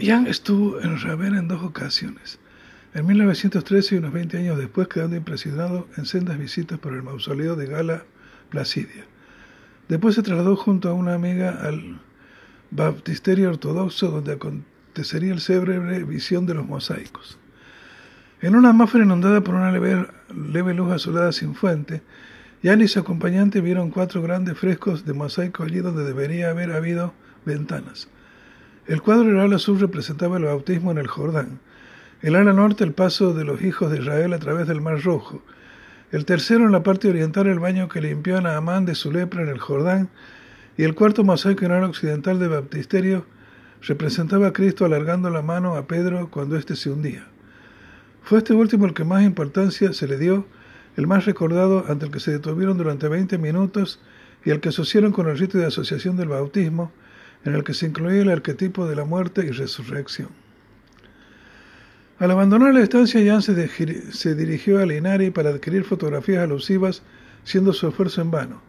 Jahn 0.03 0.27
estuvo 0.27 0.81
en 0.81 0.99
Ravenna 0.99 1.39
en 1.39 1.47
dos 1.47 1.63
ocasiones. 1.63 2.37
En 2.93 3.05
1913 3.05 3.95
y 3.95 3.97
unos 3.99 4.11
20 4.11 4.37
años 4.37 4.57
después, 4.57 4.89
quedando 4.89 5.15
impresionado 5.15 5.87
en 5.95 6.05
sendas 6.05 6.37
visitas 6.37 6.77
por 6.77 6.93
el 6.93 7.03
mausoleo 7.03 7.55
de 7.55 7.67
Gala 7.67 8.03
Placidia. 8.49 9.05
Después 9.87 10.15
se 10.15 10.21
trasladó 10.21 10.57
junto 10.57 10.89
a 10.89 10.93
una 10.93 11.13
amiga 11.13 11.57
al 11.61 12.01
baptisterio 12.71 13.49
ortodoxo 13.49 14.11
donde 14.11 14.33
acontecería 14.33 15.31
el 15.31 15.39
célebre 15.39 16.03
visión 16.03 16.45
de 16.45 16.55
los 16.55 16.65
mosaicos. 16.65 17.37
En 18.41 18.57
una 18.57 18.71
atmósfera 18.71 19.05
inundada 19.05 19.39
por 19.39 19.55
una 19.55 19.71
leve, 19.71 20.05
leve 20.35 20.73
luz 20.73 20.91
azulada 20.91 21.31
sin 21.31 21.55
fuente, 21.55 22.01
Jan 22.61 22.81
y 22.81 22.89
su 22.89 22.99
acompañante 22.99 23.61
vieron 23.61 23.89
cuatro 23.89 24.21
grandes 24.21 24.57
frescos 24.57 25.05
de 25.05 25.13
mosaico 25.13 25.63
allí 25.63 25.79
donde 25.79 26.03
debería 26.03 26.49
haber 26.49 26.73
habido 26.73 27.13
ventanas. 27.45 28.09
El 28.85 29.01
cuadro 29.01 29.29
del 29.29 29.39
ala 29.39 29.59
sur 29.59 29.79
representaba 29.79 30.35
el 30.35 30.43
bautismo 30.43 30.91
en 30.91 30.97
el 30.97 31.07
Jordán, 31.07 31.59
el 32.21 32.35
ala 32.35 32.51
norte 32.51 32.83
el 32.83 32.91
paso 32.91 33.33
de 33.33 33.45
los 33.45 33.61
hijos 33.61 33.89
de 33.89 33.99
Israel 33.99 34.33
a 34.33 34.39
través 34.39 34.67
del 34.67 34.81
Mar 34.81 35.01
Rojo, 35.01 35.41
el 36.11 36.25
tercero 36.25 36.65
en 36.65 36.73
la 36.73 36.83
parte 36.83 37.07
oriental 37.07 37.47
el 37.47 37.59
baño 37.59 37.87
que 37.87 38.01
limpió 38.01 38.37
a 38.37 38.41
Naamán 38.41 38.83
de 38.83 38.95
su 38.95 39.09
lepra 39.09 39.41
en 39.41 39.47
el 39.47 39.59
Jordán, 39.59 40.09
y 40.75 40.83
el 40.83 40.95
cuarto 40.95 41.23
mosaico 41.23 41.63
en 41.63 41.71
ala 41.71 41.87
occidental 41.87 42.39
del 42.39 42.49
baptisterio 42.49 43.25
representaba 43.83 44.47
a 44.47 44.53
Cristo 44.53 44.83
alargando 44.83 45.29
la 45.29 45.41
mano 45.41 45.75
a 45.75 45.87
Pedro 45.87 46.29
cuando 46.29 46.57
éste 46.57 46.75
se 46.75 46.89
hundía. 46.89 47.25
Fue 48.21 48.39
este 48.39 48.53
último 48.53 48.85
el 48.85 48.93
que 48.93 49.05
más 49.05 49.23
importancia 49.23 49.93
se 49.93 50.07
le 50.07 50.17
dio, 50.17 50.45
el 50.97 51.07
más 51.07 51.25
recordado 51.25 51.85
ante 51.87 52.07
el 52.07 52.11
que 52.11 52.19
se 52.19 52.31
detuvieron 52.31 52.77
durante 52.77 53.07
20 53.07 53.37
minutos 53.37 54.01
y 54.43 54.49
el 54.49 54.59
que 54.59 54.69
asociaron 54.69 55.13
con 55.13 55.29
el 55.29 55.37
rito 55.37 55.57
de 55.57 55.67
asociación 55.67 56.17
del 56.17 56.27
bautismo, 56.27 56.91
en 57.45 57.55
el 57.55 57.63
que 57.63 57.73
se 57.73 57.87
incluía 57.87 58.21
el 58.21 58.29
arquetipo 58.29 58.87
de 58.87 58.95
la 58.95 59.05
muerte 59.05 59.45
y 59.45 59.51
resurrección. 59.51 60.29
Al 62.19 62.31
abandonar 62.31 62.73
la 62.73 62.81
estancia, 62.81 63.21
Jan 63.25 63.41
se, 63.41 64.35
dirigió 64.35 64.79
a 64.79 64.85
Linari 64.85 65.31
para 65.31 65.49
adquirir 65.49 65.83
fotografías 65.83 66.43
alusivas, 66.43 67.01
siendo 67.43 67.73
su 67.73 67.87
esfuerzo 67.87 68.21
en 68.21 68.31
vano. 68.31 68.61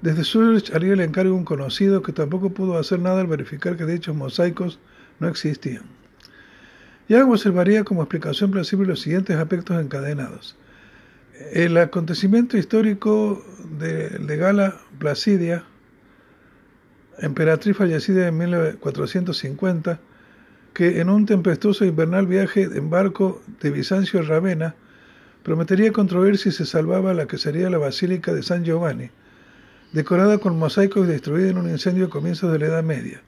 Desde 0.00 0.24
Zurich 0.24 0.72
haría 0.72 0.92
el 0.92 1.00
encargo 1.00 1.34
un 1.34 1.44
conocido 1.44 2.02
que 2.02 2.12
tampoco 2.12 2.50
pudo 2.50 2.78
hacer 2.78 3.00
nada 3.00 3.20
al 3.20 3.26
verificar 3.26 3.76
que 3.76 3.84
dichos 3.84 4.14
mosaicos 4.14 4.78
no 5.18 5.28
existían. 5.28 5.82
Jan 7.08 7.30
observaría 7.30 7.84
como 7.84 8.02
explicación 8.02 8.52
plausible 8.52 8.86
los 8.86 9.00
siguientes 9.00 9.36
aspectos 9.36 9.80
encadenados. 9.80 10.56
El 11.52 11.76
acontecimiento 11.76 12.56
histórico 12.56 13.44
de, 13.78 14.10
de 14.10 14.36
Gala 14.36 14.80
Placidia, 14.98 15.64
emperatriz 17.20 17.76
fallecida 17.76 18.28
en 18.28 18.38
1450, 18.38 20.00
que 20.72 21.00
en 21.00 21.10
un 21.10 21.26
tempestuoso 21.26 21.84
e 21.84 21.88
invernal 21.88 22.26
viaje 22.26 22.62
en 22.62 22.90
barco 22.90 23.42
de 23.60 23.70
Bizancio 23.70 24.20
a 24.20 24.22
Ravenna 24.22 24.74
prometería 25.42 25.92
controver 25.92 26.38
si 26.38 26.52
se 26.52 26.66
salvaba 26.66 27.14
la 27.14 27.26
que 27.26 27.38
sería 27.38 27.70
la 27.70 27.78
Basílica 27.78 28.32
de 28.32 28.42
San 28.42 28.64
Giovanni, 28.64 29.10
decorada 29.92 30.38
con 30.38 30.58
mosaicos 30.58 31.06
y 31.06 31.10
destruida 31.10 31.50
en 31.50 31.58
un 31.58 31.70
incendio 31.70 32.06
a 32.06 32.10
comienzos 32.10 32.52
de 32.52 32.58
la 32.58 32.66
Edad 32.66 32.84
Media. 32.84 33.22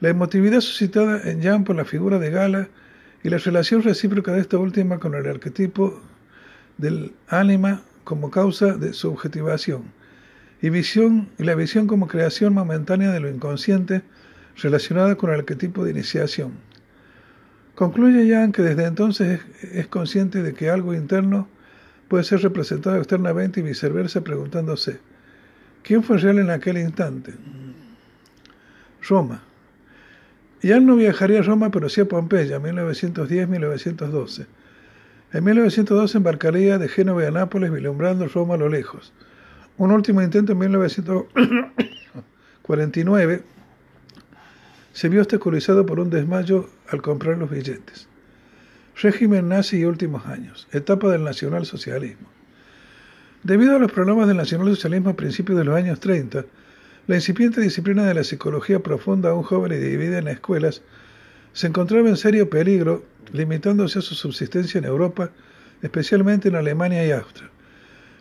La 0.00 0.10
emotividad 0.10 0.60
suscitada 0.60 1.20
en 1.28 1.42
Jan 1.42 1.64
por 1.64 1.74
la 1.74 1.84
figura 1.84 2.18
de 2.18 2.30
Gala 2.30 2.68
y 3.22 3.30
la 3.30 3.38
relación 3.38 3.82
recíproca 3.82 4.32
de 4.32 4.40
esta 4.40 4.58
última 4.58 4.98
con 4.98 5.14
el 5.14 5.26
arquetipo 5.26 6.00
del 6.76 7.14
ánima 7.28 7.82
como 8.04 8.30
causa 8.30 8.74
de 8.74 8.92
su 8.92 9.10
objetivación 9.10 9.84
y, 10.62 10.70
visión, 10.70 11.28
la 11.38 11.54
visión 11.54 11.86
como 11.86 12.08
creación 12.08 12.54
momentánea 12.54 13.12
de 13.12 13.20
lo 13.20 13.28
inconsciente 13.28 14.02
relacionada 14.62 15.16
con 15.16 15.30
el 15.30 15.40
arquetipo 15.40 15.84
de 15.84 15.90
iniciación. 15.90 16.52
Concluye 17.74 18.32
Jan 18.32 18.52
que 18.52 18.62
desde 18.62 18.86
entonces 18.86 19.40
es, 19.60 19.86
consciente 19.86 20.42
de 20.42 20.54
que 20.54 20.70
algo 20.70 20.94
interno 20.94 21.46
puede 22.08 22.24
ser 22.24 22.40
representado 22.40 22.96
externamente 22.96 23.60
y 23.60 23.62
viceversa 23.62 24.22
preguntándose, 24.22 24.98
¿quién 25.82 26.02
fue 26.02 26.16
real 26.16 26.38
en 26.38 26.50
aquel 26.50 26.78
instante? 26.78 27.34
Roma. 29.06 29.42
Jan 30.62 30.86
no 30.86 30.96
viajaría 30.96 31.40
a 31.40 31.42
Roma, 31.42 31.70
pero 31.70 31.90
sí 31.90 32.00
a 32.00 32.06
Pompeya, 32.06 32.58
1910-1912. 32.60 34.46
En 35.32 35.44
1912 35.44 36.16
embarcaría 36.16 36.78
de 36.78 36.88
Génova 36.88 37.26
a 37.26 37.30
Nápoles, 37.30 37.70
vislumbrando 37.70 38.26
Roma 38.28 38.54
a 38.54 38.58
lo 38.58 38.70
lejos. 38.70 39.12
Un 39.78 39.90
último 39.90 40.22
intento 40.22 40.52
en 40.52 40.58
1949 40.58 43.42
se 44.94 45.08
vio 45.10 45.20
obstaculizado 45.20 45.84
por 45.84 46.00
un 46.00 46.08
desmayo 46.08 46.70
al 46.88 47.02
comprar 47.02 47.36
los 47.36 47.50
billetes. 47.50 48.08
Régimen 49.02 49.50
nazi 49.50 49.80
y 49.80 49.84
últimos 49.84 50.24
años. 50.24 50.66
Etapa 50.72 51.10
del 51.10 51.24
nacionalsocialismo. 51.24 52.26
Debido 53.42 53.76
a 53.76 53.78
los 53.78 53.92
problemas 53.92 54.28
del 54.28 54.38
nacionalsocialismo 54.38 55.10
a 55.10 55.16
principios 55.16 55.58
de 55.58 55.64
los 55.64 55.76
años 55.76 56.00
30, 56.00 56.46
la 57.06 57.14
incipiente 57.14 57.60
disciplina 57.60 58.06
de 58.06 58.14
la 58.14 58.24
psicología 58.24 58.82
profunda 58.82 59.28
a 59.28 59.34
un 59.34 59.42
joven 59.42 59.72
y 59.72 59.76
dividida 59.76 60.16
en 60.18 60.28
escuelas 60.28 60.80
se 61.52 61.66
encontraba 61.66 62.08
en 62.08 62.16
serio 62.16 62.48
peligro, 62.48 63.04
limitándose 63.34 63.98
a 63.98 64.02
su 64.02 64.14
subsistencia 64.14 64.78
en 64.78 64.86
Europa, 64.86 65.32
especialmente 65.82 66.48
en 66.48 66.56
Alemania 66.56 67.06
y 67.06 67.10
Austria. 67.10 67.50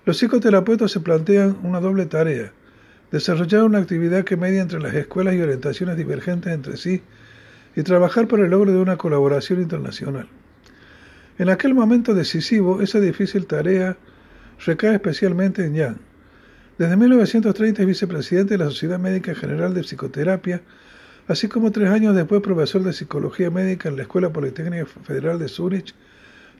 Los 0.06 0.18
psicoterapeutas 0.18 0.92
se 0.92 1.00
plantean 1.00 1.58
una 1.64 1.80
doble 1.80 2.06
tarea, 2.06 2.52
desarrollar 3.12 3.64
una 3.64 3.80
actividad 3.80 4.24
que 4.24 4.38
media 4.38 4.62
entre 4.62 4.80
las 4.80 4.94
escuelas 4.94 5.34
y 5.34 5.42
orientaciones 5.42 5.98
divergentes 5.98 6.54
entre 6.54 6.78
sí 6.78 7.02
y 7.76 7.82
trabajar 7.82 8.28
por 8.28 8.40
el 8.40 8.52
logro 8.52 8.72
de 8.72 8.78
una 8.78 8.98
colaboración 8.98 9.64
internacional. 9.64 10.28
En 11.40 11.50
aquel 11.50 11.74
momento 11.74 12.14
decisivo, 12.14 12.84
esa 12.84 13.00
difícil 13.00 13.48
tarea 13.48 13.98
recae 14.64 14.94
especialmente 14.94 15.66
en 15.66 15.74
Yang. 15.74 15.98
Desde 16.78 16.98
1930 16.98 17.82
es 17.82 17.88
vicepresidente 17.88 18.54
de 18.54 18.64
la 18.64 18.70
Sociedad 18.70 19.00
Médica 19.00 19.34
General 19.34 19.74
de 19.74 19.82
Psicoterapia, 19.82 20.62
así 21.28 21.48
como 21.48 21.72
tres 21.72 21.90
años 21.90 22.16
después 22.16 22.44
profesor 22.44 22.84
de 22.84 22.94
Psicología 22.94 23.50
Médica 23.50 23.90
en 23.90 23.96
la 23.96 24.04
Escuela 24.04 24.32
Politécnica 24.32 24.86
Federal 24.86 25.40
de 25.40 25.48
Zúrich, 25.48 25.96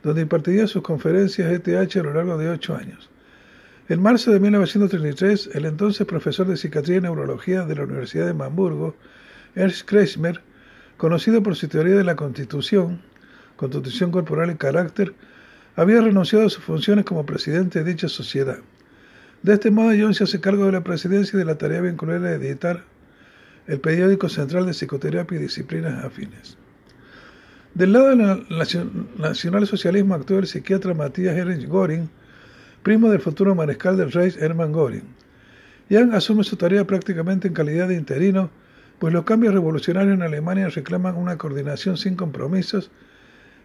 donde 0.02 0.22
impartiría 0.24 0.66
sus 0.66 0.82
conferencias 0.82 1.52
ETH 1.52 1.96
a 1.96 2.04
lo 2.04 2.14
largo 2.16 2.40
de 2.40 2.50
ocho 2.50 2.76
años. 2.76 3.12
En 3.88 4.02
marzo 4.02 4.32
de 4.32 4.40
1933, 4.40 5.52
el 5.54 5.66
entonces 5.66 6.08
profesor 6.08 6.48
de 6.48 6.58
Psiquiatría 6.58 6.98
y 6.98 7.02
Neurología 7.02 7.66
de 7.66 7.76
la 7.76 7.84
Universidad 7.84 8.26
de 8.26 8.44
Hamburgo, 8.44 8.96
Ernst 9.54 9.88
Kretschmer, 9.88 10.42
conocido 10.98 11.44
por 11.44 11.56
su 11.56 11.68
teoría 11.68 11.94
de 11.94 12.04
la 12.04 12.16
Constitución, 12.16 13.04
Constitución 13.58 14.10
Corporal 14.10 14.50
y 14.50 14.56
Carácter, 14.56 15.14
había 15.76 16.02
renunciado 16.02 16.48
a 16.48 16.50
sus 16.50 16.64
funciones 16.64 17.06
como 17.06 17.28
presidente 17.28 17.84
de 17.84 17.92
dicha 17.92 18.10
sociedad. 18.10 18.58
De 19.44 19.54
este 19.54 19.70
modo, 19.70 19.92
John 19.96 20.16
se 20.16 20.24
hace 20.24 20.42
cargo 20.42 20.66
de 20.66 20.72
la 20.72 20.84
presidencia 20.84 21.38
y 21.38 21.40
de 21.40 21.46
la 21.46 21.60
tarea 21.60 21.82
vinculada 21.82 22.22
de 22.22 22.48
editar 22.48 22.84
el 23.68 23.80
periódico 23.80 24.30
central 24.30 24.66
de 24.66 24.74
psicoterapia 24.74 25.38
y 25.38 25.44
disciplinas 25.44 26.04
afines. 26.04 26.58
Del 27.76 27.94
lado 27.94 28.10
del 28.10 28.48
nacionalsocialismo 29.20 30.16
actuó 30.16 30.40
el 30.40 30.48
psiquiatra 30.48 30.96
Matías 30.96 31.38
Erich 31.38 31.68
Göring, 31.68 32.10
primo 32.86 33.10
del 33.10 33.20
futuro 33.20 33.56
mariscal 33.56 33.98
del 33.98 34.12
Reich 34.12 34.38
Hermann 34.38 34.72
Göring. 34.72 35.16
Jan 35.90 36.14
asume 36.14 36.44
su 36.44 36.56
tarea 36.56 36.86
prácticamente 36.86 37.48
en 37.48 37.56
calidad 37.56 37.88
de 37.88 37.96
interino, 37.96 38.52
pues 39.00 39.12
los 39.12 39.26
cambios 39.26 39.56
revolucionarios 39.56 40.14
en 40.14 40.22
Alemania 40.22 40.70
reclaman 40.70 41.18
una 41.18 41.36
coordinación 41.36 41.98
sin 41.98 42.16
compromisos 42.16 42.92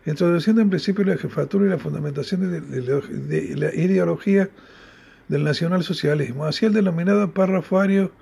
introduciendo 0.07 0.63
en 0.63 0.71
principio 0.71 1.05
la 1.05 1.19
jefatura 1.19 1.67
y 1.67 1.69
la 1.69 1.79
fundamentación 1.79 2.51
de, 2.51 3.57
la 3.57 3.75
ideología 3.75 4.49
del 5.29 5.45
nacionalsocialismo. 5.45 6.47
Así 6.47 6.65
el 6.65 6.73
denominado 6.73 7.35
párrafo 7.35 7.79
ario 7.79 8.13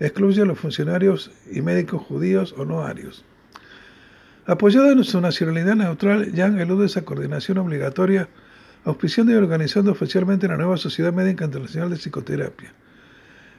excluye 0.00 0.42
a 0.42 0.44
los 0.44 0.58
funcionarios 0.58 1.30
y 1.50 1.62
médicos 1.62 2.02
judíos 2.02 2.54
o 2.58 2.66
no 2.66 2.82
arios. 2.82 3.24
Apoyado 4.44 4.92
en 4.92 5.02
su 5.02 5.18
nacionalidad 5.22 5.76
neutral, 5.76 6.30
Yang 6.34 6.60
elude 6.60 6.84
esa 6.84 7.06
coordinación 7.06 7.56
obligatoria, 7.56 8.28
auspiciando 8.84 9.32
y 9.32 9.36
organizando 9.36 9.92
oficialmente 9.92 10.48
la 10.48 10.56
nueva 10.56 10.76
Sociedad 10.76 11.12
Médica 11.12 11.44
Internacional 11.44 11.90
de 11.90 11.96
Psicoterapia. 11.96 12.72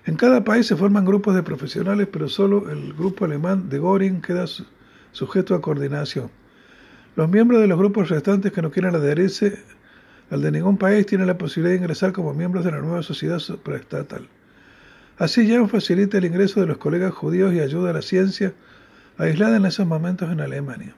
En 0.05 0.15
cada 0.15 0.43
país 0.43 0.67
se 0.67 0.75
forman 0.75 1.05
grupos 1.05 1.33
de 1.33 1.43
profesionales, 1.43 2.07
pero 2.11 2.27
solo 2.27 2.69
el 2.69 2.93
grupo 2.93 3.23
alemán 3.23 3.69
de 3.69 3.79
Göring 3.79 4.21
queda 4.21 4.45
sujeto 5.13 5.55
a 5.55 5.61
coordinación. 5.61 6.29
Los 7.15 7.29
miembros 7.29 7.61
de 7.61 7.67
los 7.67 7.77
grupos 7.77 8.09
restantes 8.09 8.51
que 8.51 8.61
no 8.61 8.71
quieran 8.71 8.95
adherirse 8.95 9.63
al 10.29 10.41
de 10.41 10.51
ningún 10.51 10.77
país 10.77 11.05
tienen 11.05 11.27
la 11.27 11.37
posibilidad 11.37 11.73
de 11.73 11.81
ingresar 11.81 12.11
como 12.11 12.33
miembros 12.33 12.65
de 12.65 12.71
la 12.71 12.81
nueva 12.81 13.03
sociedad 13.03 13.39
supraestatal. 13.39 14.27
Así 15.17 15.47
Jan 15.47 15.69
facilita 15.69 16.17
el 16.17 16.25
ingreso 16.25 16.59
de 16.59 16.67
los 16.67 16.77
colegas 16.77 17.13
judíos 17.13 17.53
y 17.53 17.59
ayuda 17.59 17.91
a 17.91 17.93
la 17.93 18.01
ciencia 18.01 18.53
aislada 19.17 19.57
en 19.57 19.65
esos 19.65 19.85
momentos 19.85 20.31
en 20.31 20.41
Alemania. 20.41 20.95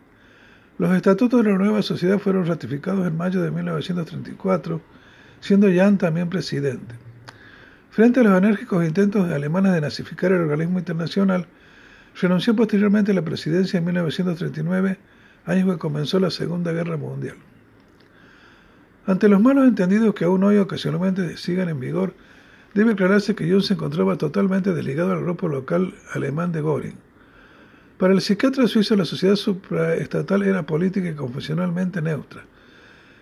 Los 0.77 0.93
estatutos 0.93 1.41
de 1.41 1.51
la 1.51 1.57
nueva 1.57 1.81
sociedad 1.81 2.19
fueron 2.19 2.45
ratificados 2.45 3.07
en 3.07 3.15
mayo 3.15 3.41
de 3.41 3.49
1934, 3.49 4.81
siendo 5.39 5.67
Jan 5.73 5.97
también 5.97 6.29
presidente. 6.29 6.95
Frente 7.91 8.19
a 8.19 8.23
los 8.23 8.37
enérgicos 8.37 8.85
intentos 8.85 9.31
alemanes 9.31 9.71
de 9.71 9.79
nazificar 9.79 10.33
el 10.33 10.41
organismo 10.41 10.79
internacional, 10.79 11.47
renunció 12.19 12.57
posteriormente 12.57 13.13
a 13.13 13.15
la 13.15 13.21
presidencia 13.21 13.77
en 13.77 13.85
1939 13.85 14.97
años 15.45 15.71
que 15.71 15.79
comenzó 15.79 16.19
la 16.19 16.29
Segunda 16.29 16.73
Guerra 16.73 16.97
Mundial. 16.97 17.37
Ante 19.05 19.29
los 19.29 19.39
malos 19.39 19.65
entendidos 19.67 20.13
que 20.13 20.25
aún 20.25 20.43
hoy 20.43 20.57
ocasionalmente 20.57 21.37
sigan 21.37 21.69
en 21.69 21.79
vigor, 21.79 22.15
debe 22.73 22.91
aclararse 22.91 23.33
que 23.33 23.49
Jung 23.49 23.61
se 23.61 23.75
encontraba 23.75 24.17
totalmente 24.17 24.73
desligado 24.73 25.13
al 25.13 25.21
grupo 25.21 25.47
local 25.47 25.93
alemán 26.13 26.51
de 26.51 26.61
Göring. 26.61 27.04
Para 27.97 28.13
el 28.13 28.21
psiquiatra 28.21 28.67
suizo, 28.67 28.95
la 28.95 29.05
sociedad 29.05 29.35
supraestatal 29.35 30.43
era 30.43 30.65
política 30.65 31.09
y 31.09 31.13
confesionalmente 31.13 32.01
neutra. 32.01 32.43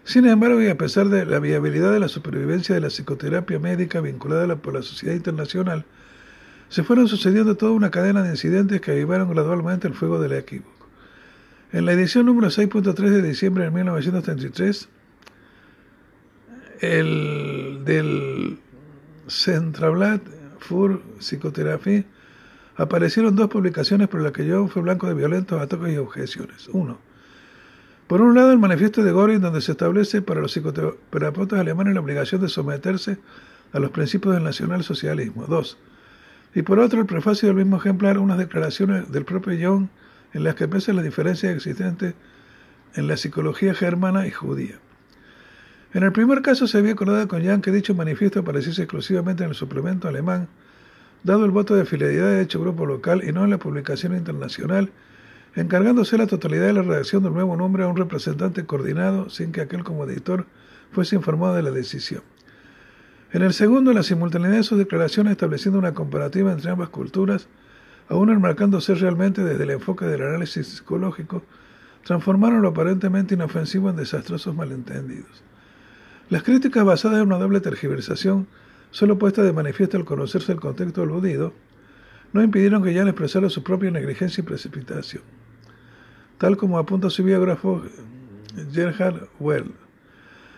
Sin 0.03 0.25
embargo, 0.25 0.61
y 0.61 0.67
a 0.67 0.77
pesar 0.77 1.09
de 1.09 1.25
la 1.25 1.39
viabilidad 1.39 1.93
de 1.93 1.99
la 1.99 2.07
supervivencia 2.07 2.73
de 2.73 2.81
la 2.81 2.89
psicoterapia 2.89 3.59
médica 3.59 4.01
vinculada 4.01 4.55
por 4.55 4.73
la 4.73 4.81
sociedad 4.81 5.15
internacional, 5.15 5.85
se 6.69 6.83
fueron 6.83 7.07
sucediendo 7.07 7.55
toda 7.55 7.71
una 7.71 7.91
cadena 7.91 8.23
de 8.23 8.31
incidentes 8.31 8.81
que 8.81 8.91
avivaron 8.91 9.29
gradualmente 9.29 9.87
el 9.87 9.93
fuego 9.93 10.19
del 10.19 10.33
equívoco. 10.33 10.87
En 11.71 11.85
la 11.85 11.93
edición 11.93 12.25
número 12.25 12.47
6.3 12.47 12.95
de 12.95 13.21
diciembre 13.21 13.65
de 13.65 13.71
1933, 13.71 14.89
el 16.81 17.81
del 17.85 18.59
Centrablatt 19.27 20.21
für 20.59 20.99
Psychothérapie 21.19 22.05
aparecieron 22.75 23.35
dos 23.35 23.49
publicaciones 23.49 24.07
por 24.07 24.21
las 24.21 24.31
que 24.31 24.45
yo 24.45 24.67
fue 24.67 24.81
blanco 24.81 25.07
de 25.07 25.13
violentos 25.13 25.61
ataques 25.61 25.93
y 25.93 25.97
objeciones. 25.97 26.67
Uno, 26.69 26.99
por 28.07 28.21
un 28.21 28.35
lado, 28.35 28.51
el 28.51 28.59
manifiesto 28.59 29.03
de 29.03 29.11
Göring, 29.11 29.41
donde 29.41 29.61
se 29.61 29.71
establece 29.71 30.21
para 30.21 30.41
los 30.41 30.51
psicoterapeutas 30.51 31.59
alemanes 31.59 31.93
la 31.93 32.01
obligación 32.01 32.41
de 32.41 32.49
someterse 32.49 33.17
a 33.71 33.79
los 33.79 33.91
principios 33.91 34.35
del 34.35 34.43
nacionalsocialismo. 34.43 35.45
Dos, 35.47 35.77
y 36.55 36.61
por 36.61 36.79
otro, 36.79 36.99
el 36.99 37.07
prefacio 37.07 37.47
del 37.47 37.57
mismo 37.57 37.77
ejemplar, 37.77 38.17
unas 38.19 38.37
declaraciones 38.37 39.11
del 39.11 39.25
propio 39.25 39.57
Jung 39.57 39.87
en 40.33 40.43
las 40.43 40.55
que 40.55 40.67
pese 40.67 40.93
la 40.93 41.01
diferencia 41.01 41.51
existente 41.51 42.15
en 42.95 43.07
la 43.07 43.17
psicología 43.17 43.73
germana 43.73 44.27
y 44.27 44.31
judía. 44.31 44.75
En 45.93 46.03
el 46.03 46.11
primer 46.11 46.41
caso 46.41 46.67
se 46.67 46.77
había 46.79 46.93
acordado 46.93 47.27
con 47.27 47.43
Jan 47.43 47.61
que 47.61 47.71
dicho 47.71 47.93
manifiesto 47.93 48.39
apareciese 48.39 48.83
exclusivamente 48.83 49.43
en 49.43 49.49
el 49.49 49.55
suplemento 49.55 50.07
alemán, 50.07 50.47
dado 51.23 51.45
el 51.45 51.51
voto 51.51 51.75
de 51.75 51.85
fidelidad 51.85 52.27
de 52.27 52.41
dicho 52.41 52.59
grupo 52.59 52.85
local 52.85 53.23
y 53.27 53.31
no 53.31 53.43
en 53.43 53.49
la 53.49 53.57
publicación 53.57 54.15
internacional, 54.15 54.91
encargándose 55.55 56.17
la 56.17 56.27
totalidad 56.27 56.67
de 56.67 56.73
la 56.73 56.81
redacción 56.81 57.23
del 57.23 57.33
nuevo 57.33 57.55
nombre 57.55 57.83
a 57.83 57.87
un 57.87 57.95
representante 57.95 58.65
coordinado 58.65 59.29
sin 59.29 59.51
que 59.51 59.61
aquel 59.61 59.83
como 59.83 60.05
editor 60.05 60.45
fuese 60.91 61.15
informado 61.15 61.55
de 61.55 61.63
la 61.63 61.71
decisión. 61.71 62.21
En 63.31 63.41
el 63.41 63.53
segundo, 63.53 63.93
la 63.93 64.03
simultaneidad 64.03 64.57
de 64.57 64.63
sus 64.63 64.77
declaraciones 64.77 65.31
estableciendo 65.31 65.79
una 65.79 65.93
comparativa 65.93 66.51
entre 66.51 66.69
ambas 66.69 66.89
culturas, 66.89 67.47
aún 68.09 68.29
enmarcándose 68.29 68.93
realmente 68.95 69.43
desde 69.43 69.63
el 69.63 69.71
enfoque 69.71 70.05
del 70.05 70.21
análisis 70.21 70.67
psicológico, 70.67 71.43
transformaron 72.03 72.61
lo 72.61 72.69
aparentemente 72.69 73.33
inofensivo 73.33 73.89
en 73.89 73.95
desastrosos 73.95 74.53
malentendidos. 74.53 75.43
Las 76.29 76.43
críticas 76.43 76.83
basadas 76.83 77.21
en 77.21 77.27
una 77.27 77.37
doble 77.37 77.59
tergiversación, 77.59 78.47
solo 78.93 79.17
puesta 79.17 79.41
de 79.41 79.51
manifiesto 79.51 79.97
al 79.97 80.05
conocerse 80.05 80.51
el 80.51 80.59
contexto 80.59 81.01
aludido, 81.01 81.51
no 82.31 82.43
impidieron 82.43 82.83
que 82.83 82.93
Jan 82.93 83.07
expresara 83.07 83.49
su 83.49 83.63
propia 83.63 83.89
negligencia 83.89 84.41
y 84.41 84.45
precipitación. 84.45 85.23
Tal 86.37 86.57
como 86.57 86.77
apunta 86.77 87.09
su 87.09 87.23
biógrafo 87.23 87.83
Gerhard 88.71 89.27
Well. 89.39 89.73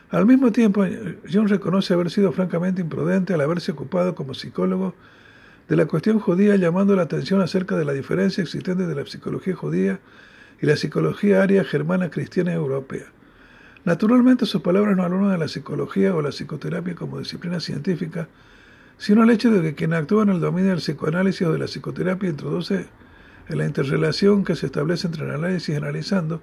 Al 0.10 0.26
mismo 0.26 0.52
tiempo, 0.52 0.86
John 1.32 1.48
reconoce 1.48 1.94
haber 1.94 2.12
sido 2.12 2.34
francamente 2.34 2.82
imprudente 2.82 3.34
al 3.34 3.41
haberse 3.41 3.72
ocupado 3.72 4.16
como 4.16 4.34
psicólogo 4.34 4.95
de 5.70 5.78
la 5.78 5.86
cuestión 5.86 6.20
judía 6.20 6.57
llamando 6.57 6.95
la 6.95 7.03
atención 7.03 7.41
acerca 7.41 7.78
de 7.78 7.86
la 7.86 7.94
diferencia 7.94 8.41
existente 8.41 8.86
de 8.86 8.95
la 8.95 9.06
psicología 9.06 9.56
judía 9.56 9.99
y 10.62 10.66
la 10.66 10.76
psicología 10.76 11.41
aria 11.41 11.64
germana 11.64 12.10
cristiana 12.10 12.53
europea. 12.53 13.06
Naturalmente 13.86 14.48
sus 14.48 14.64
palabras 14.64 14.98
no 14.98 15.03
hablan 15.03 15.32
de 15.32 15.38
la 15.38 15.48
psicología 15.48 16.16
o 16.16 16.22
la 16.22 16.30
psicoterapia 16.30 16.95
como 16.95 17.20
disciplina 17.20 17.60
científica, 17.60 18.28
sino 18.98 19.24
el 19.24 19.30
hecho 19.30 19.52
de 19.52 19.62
que 19.62 19.76
quien 19.76 19.94
actúa 19.94 20.24
en 20.24 20.30
el 20.30 20.40
dominio 20.40 20.72
del 20.72 20.80
psicoanálisis 20.80 21.45
o 21.48 21.53
de 21.53 21.60
la 21.60 21.66
psicoterapia 21.66 22.30
introduce 22.30 22.88
en 23.48 23.57
la 23.60 23.66
interrelación 23.66 24.44
que 24.44 24.56
se 24.56 24.66
establece 24.66 25.06
entre 25.06 25.26
el 25.26 25.32
análisis 25.32 25.70
y 25.70 25.76
analizando 25.76 26.41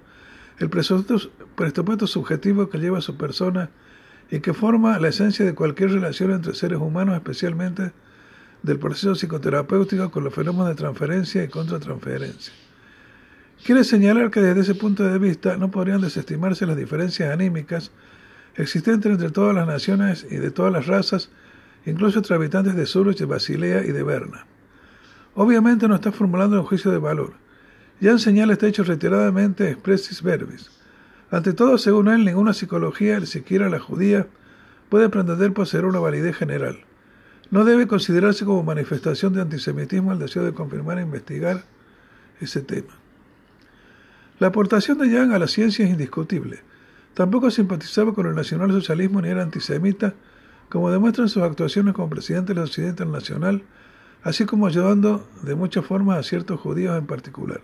el 0.57 0.69
presupuesto 0.69 2.07
subjetivo 2.07 2.69
que 2.69 2.77
lleva 2.77 2.99
a 2.99 3.01
su 3.01 3.17
persona 3.17 3.69
y 4.31 4.39
que 4.39 4.53
forma 4.53 4.97
la 4.99 5.09
esencia 5.09 5.43
de 5.43 5.53
cualquier 5.53 5.91
relación 5.91 6.31
entre 6.31 6.55
seres 6.55 6.79
humanos, 6.79 7.15
especialmente 7.15 7.91
del 8.61 8.79
proceso 8.79 9.15
psicoterapéutico 9.15 10.11
con 10.11 10.23
los 10.23 10.33
fenómenos 10.33 10.69
de 10.69 10.75
transferencia 10.75 11.43
y 11.43 11.49
contratransferencia. 11.49 12.53
Quiere 13.63 13.85
señalar 13.85 14.29
que 14.29 14.41
desde 14.41 14.59
ese 14.59 14.75
punto 14.75 15.05
de 15.05 15.17
vista 15.17 15.55
no 15.55 15.71
podrían 15.71 16.01
desestimarse 16.01 16.65
las 16.65 16.75
diferencias 16.75 17.31
anímicas 17.31 17.91
existentes 18.55 19.09
entre 19.09 19.31
todas 19.31 19.55
las 19.55 19.65
naciones 19.65 20.27
y 20.29 20.35
de 20.35 20.51
todas 20.51 20.73
las 20.73 20.85
razas, 20.85 21.29
incluso 21.85 22.19
entre 22.19 22.35
habitantes 22.35 22.75
de 22.75 22.85
Zurich, 22.85 23.19
de 23.19 23.25
Basilea 23.25 23.85
y 23.85 23.93
de 23.93 24.03
Berna. 24.03 24.45
Obviamente 25.33 25.87
no 25.87 25.95
está 25.95 26.11
formulando 26.11 26.59
un 26.59 26.65
juicio 26.65 26.91
de 26.91 26.97
valor. 26.97 27.35
Ya 28.01 28.17
señala 28.17 28.51
este 28.51 28.67
hecho 28.67 28.83
reiteradamente 28.83 29.69
expressis 29.69 30.21
verbis. 30.21 30.69
Ante 31.31 31.53
todo, 31.53 31.77
según 31.77 32.09
él, 32.09 32.25
ninguna 32.25 32.53
psicología, 32.53 33.17
ni 33.17 33.27
siquiera 33.27 33.69
la 33.69 33.79
judía, 33.79 34.27
puede 34.89 35.07
pretender 35.07 35.53
poseer 35.53 35.85
una 35.85 35.99
validez 35.99 36.35
general. 36.35 36.79
no 37.49 37.63
debe 37.63 37.87
considerarse 37.87 38.43
como 38.43 38.63
manifestación 38.63 39.33
de 39.33 39.41
antisemitismo 39.41 40.11
el 40.11 40.19
deseo 40.19 40.43
de 40.43 40.53
confirmar 40.53 40.97
e 40.97 41.03
investigar 41.03 41.63
ese 42.41 42.61
tema. 42.61 43.02
La 44.43 44.49
aportación 44.49 44.97
de 44.97 45.09
Young 45.09 45.31
a 45.31 45.39
la 45.39 45.47
ciencia 45.47 45.85
es 45.85 45.91
indiscutible. 45.91 46.59
Tampoco 47.13 47.49
simpatizaba 47.49 48.13
con 48.13 48.27
el 48.27 48.35
nacionalsocialismo 48.35 49.21
ni 49.21 49.29
era 49.29 49.41
antisemita, 49.41 50.15
como 50.67 50.91
demuestran 50.91 51.29
sus 51.29 51.43
actuaciones 51.43 51.93
como 51.93 52.09
presidente 52.09 52.53
de 52.53 52.59
la 52.59 52.67
Sociedad 52.67 52.89
Internacional, 52.89 53.63
así 54.21 54.43
como 54.43 54.67
ayudando 54.67 55.25
de 55.43 55.55
muchas 55.55 55.85
formas 55.85 56.17
a 56.17 56.23
ciertos 56.23 56.59
judíos 56.59 56.97
en 56.97 57.05
particular. 57.05 57.61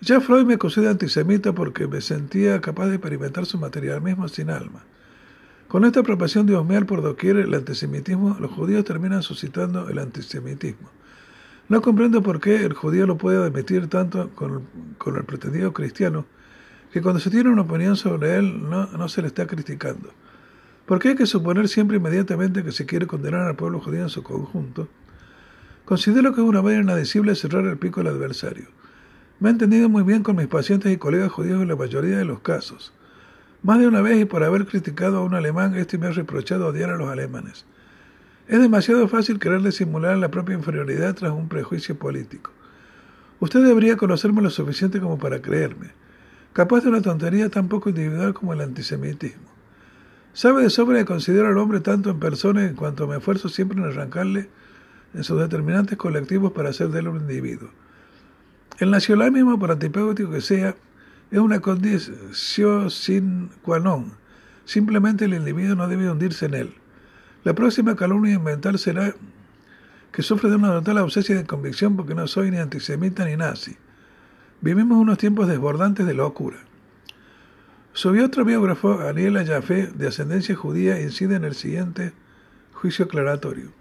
Ya 0.00 0.20
Freud 0.20 0.44
me 0.44 0.54
acusó 0.54 0.80
de 0.80 0.88
antisemita 0.88 1.52
porque 1.52 1.86
me 1.86 2.00
sentía 2.00 2.60
capaz 2.60 2.88
de 2.88 2.96
experimentar 2.96 3.46
su 3.46 3.58
materialismo 3.58 4.26
sin 4.26 4.50
alma. 4.50 4.82
Con 5.68 5.84
esta 5.84 6.00
apropiación 6.00 6.46
de 6.46 6.56
husmear 6.56 6.84
por 6.84 7.00
doquier 7.00 7.36
el 7.36 7.54
antisemitismo, 7.54 8.36
los 8.40 8.50
judíos 8.50 8.84
terminan 8.84 9.22
suscitando 9.22 9.88
el 9.88 10.00
antisemitismo. 10.00 10.90
No 11.68 11.82
comprendo 11.82 12.22
por 12.22 12.40
qué 12.40 12.64
el 12.64 12.72
judío 12.72 13.06
lo 13.06 13.18
puede 13.18 13.44
admitir 13.44 13.88
tanto 13.88 14.30
con 14.34 15.16
el, 15.16 15.24
pretendido 15.24 15.74
cristiano, 15.74 16.24
que 16.90 17.02
cuando 17.02 17.20
se 17.20 17.28
tiene 17.28 17.50
una 17.50 17.62
opinión 17.62 17.96
sobre 17.96 18.36
él 18.36 18.70
no, 18.70 19.08
se 19.08 19.20
le 19.20 19.28
está 19.28 19.46
criticando. 19.46 20.10
¿Por 20.86 20.98
qué 20.98 21.10
hay 21.10 21.14
que 21.14 21.26
suponer 21.26 21.68
siempre 21.68 21.98
inmediatamente 21.98 22.64
que 22.64 22.72
se 22.72 22.86
quiere 22.86 23.06
condenar 23.06 23.42
al 23.42 23.56
pueblo 23.56 23.80
judío 23.80 24.02
en 24.02 24.08
su 24.08 24.22
conjunto? 24.22 24.88
Considero 25.84 26.34
que 26.34 26.40
es 26.40 26.46
una 26.46 26.62
manera 26.62 26.82
inadecible 26.82 27.34
cerrar 27.34 27.66
el 27.66 27.76
pico 27.76 28.00
al 28.00 28.06
adversario. 28.06 28.68
Me 29.38 29.50
he 29.50 29.52
entendido 29.52 29.90
muy 29.90 30.02
bien 30.04 30.22
con 30.22 30.36
mis 30.36 30.46
pacientes 30.46 30.90
y 30.90 30.96
colegas 30.96 31.30
judíos 31.30 31.60
en 31.60 31.68
la 31.68 31.76
mayoría 31.76 32.16
de 32.16 32.24
los 32.24 32.40
casos. 32.40 32.94
Más 33.62 33.78
de 33.78 33.86
una 33.86 34.00
vez 34.00 34.18
y 34.18 34.24
por 34.24 34.42
haber 34.42 34.64
criticado 34.64 35.18
a 35.18 35.22
un 35.22 35.34
alemán, 35.34 35.74
este 35.74 35.98
me 35.98 36.06
ha 36.06 36.12
reprochado 36.12 36.68
odiar 36.68 36.90
a 36.90 36.96
los 36.96 37.10
alemanes. 37.10 37.66
Es 38.48 38.58
demasiado 38.62 39.06
fácil 39.08 39.38
querer 39.38 39.60
disimular 39.60 40.16
la 40.16 40.30
propia 40.30 40.54
inferioridad 40.54 41.14
tras 41.14 41.32
un 41.32 41.50
prejuicio 41.50 41.98
político. 41.98 42.50
Usted 43.40 43.62
debería 43.62 43.98
conocerme 43.98 44.40
lo 44.40 44.48
suficiente 44.48 45.00
como 45.00 45.18
para 45.18 45.42
creerme, 45.42 45.90
capaz 46.54 46.80
de 46.80 46.88
una 46.88 47.02
tontería 47.02 47.50
tan 47.50 47.68
poco 47.68 47.90
individual 47.90 48.32
como 48.32 48.54
el 48.54 48.62
antisemitismo. 48.62 49.50
Sabe 50.32 50.62
de 50.62 50.70
sobra 50.70 50.98
que 50.98 51.04
considero 51.04 51.48
al 51.48 51.58
hombre 51.58 51.80
tanto 51.80 52.08
en 52.08 52.20
persona 52.20 52.64
en 52.64 52.74
cuanto 52.74 53.06
me 53.06 53.18
esfuerzo 53.18 53.50
siempre 53.50 53.78
en 53.80 53.84
arrancarle 53.84 54.48
en 55.12 55.24
sus 55.24 55.38
determinantes 55.38 55.98
colectivos 55.98 56.52
para 56.52 56.70
hacer 56.70 56.88
de 56.88 57.00
él 57.00 57.08
un 57.08 57.20
individuo. 57.20 57.68
El 58.78 58.90
nacionalismo, 58.90 59.58
por 59.58 59.72
antipático 59.72 60.30
que 60.30 60.40
sea, 60.40 60.74
es 61.30 61.38
una 61.38 61.60
condición 61.60 62.90
sin 62.90 63.50
qua 63.60 63.78
non. 63.78 64.12
Simplemente 64.64 65.26
el 65.26 65.34
individuo 65.34 65.76
no 65.76 65.86
debe 65.86 66.10
hundirse 66.10 66.46
en 66.46 66.54
él. 66.54 66.74
La 67.44 67.54
próxima 67.54 67.94
calumnia 67.94 68.38
mental 68.38 68.78
será 68.78 69.14
que 70.12 70.22
sufre 70.22 70.50
de 70.50 70.56
una 70.56 70.72
total 70.72 70.98
ausencia 70.98 71.36
de 71.36 71.46
convicción 71.46 71.96
porque 71.96 72.14
no 72.14 72.26
soy 72.26 72.50
ni 72.50 72.58
antisemita 72.58 73.24
ni 73.24 73.36
nazi. 73.36 73.76
Vivimos 74.60 74.98
unos 74.98 75.18
tiempos 75.18 75.46
desbordantes 75.46 76.06
de 76.06 76.14
locura. 76.14 76.58
Su 77.92 78.12
biógrafo, 78.12 79.00
Aniela 79.00 79.44
Jaffe, 79.44 79.88
de 79.88 80.08
ascendencia 80.08 80.54
judía, 80.54 81.00
incide 81.00 81.36
en 81.36 81.44
el 81.44 81.54
siguiente 81.54 82.12
juicio 82.72 83.04
aclaratorio. 83.04 83.72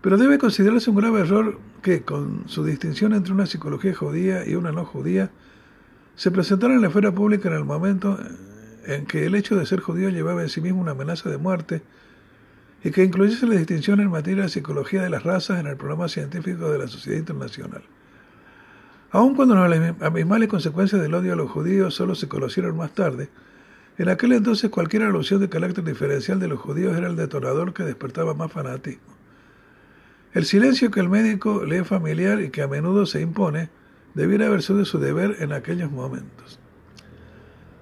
Pero 0.00 0.18
debe 0.18 0.38
considerarse 0.38 0.90
un 0.90 0.96
grave 0.96 1.20
error 1.20 1.58
que, 1.82 2.02
con 2.02 2.48
su 2.48 2.64
distinción 2.64 3.12
entre 3.12 3.32
una 3.32 3.46
psicología 3.46 3.94
judía 3.94 4.46
y 4.46 4.54
una 4.54 4.72
no 4.72 4.84
judía, 4.84 5.30
se 6.16 6.30
presentara 6.30 6.74
en 6.74 6.80
la 6.80 6.88
esfera 6.88 7.12
pública 7.12 7.48
en 7.48 7.54
el 7.56 7.64
momento 7.64 8.18
en 8.86 9.06
que 9.06 9.26
el 9.26 9.34
hecho 9.34 9.56
de 9.56 9.66
ser 9.66 9.80
judío 9.80 10.08
llevaba 10.08 10.42
en 10.42 10.48
sí 10.48 10.60
mismo 10.60 10.80
una 10.80 10.92
amenaza 10.92 11.28
de 11.28 11.38
muerte 11.38 11.82
y 12.86 12.92
que 12.92 13.02
incluyese 13.02 13.48
la 13.48 13.56
distinción 13.56 13.98
en 13.98 14.10
materia 14.10 14.44
de 14.44 14.48
psicología 14.48 15.02
de 15.02 15.10
las 15.10 15.24
razas 15.24 15.58
en 15.58 15.66
el 15.66 15.76
programa 15.76 16.08
científico 16.08 16.70
de 16.70 16.78
la 16.78 16.86
Sociedad 16.86 17.18
Internacional. 17.18 17.82
Aun 19.10 19.34
cuando 19.34 19.56
las 19.56 20.00
abismales 20.00 20.48
consecuencias 20.48 21.02
del 21.02 21.12
odio 21.14 21.32
a 21.32 21.36
los 21.36 21.50
judíos 21.50 21.96
solo 21.96 22.14
se 22.14 22.28
conocieron 22.28 22.76
más 22.76 22.92
tarde, 22.92 23.28
en 23.98 24.08
aquel 24.08 24.34
entonces 24.34 24.70
cualquier 24.70 25.02
alusión 25.02 25.40
de 25.40 25.48
carácter 25.48 25.82
diferencial 25.82 26.38
de 26.38 26.46
los 26.46 26.60
judíos 26.60 26.96
era 26.96 27.08
el 27.08 27.16
detonador 27.16 27.74
que 27.74 27.82
despertaba 27.82 28.34
más 28.34 28.52
fanatismo. 28.52 29.16
El 30.32 30.44
silencio 30.44 30.92
que 30.92 31.00
el 31.00 31.08
médico 31.08 31.64
le 31.64 31.78
es 31.78 31.88
familiar 31.88 32.40
y 32.40 32.50
que 32.50 32.62
a 32.62 32.68
menudo 32.68 33.04
se 33.04 33.20
impone, 33.20 33.68
debiera 34.14 34.46
haber 34.46 34.62
sido 34.62 34.84
su 34.84 35.00
deber 35.00 35.38
en 35.40 35.52
aquellos 35.52 35.90
momentos. 35.90 36.60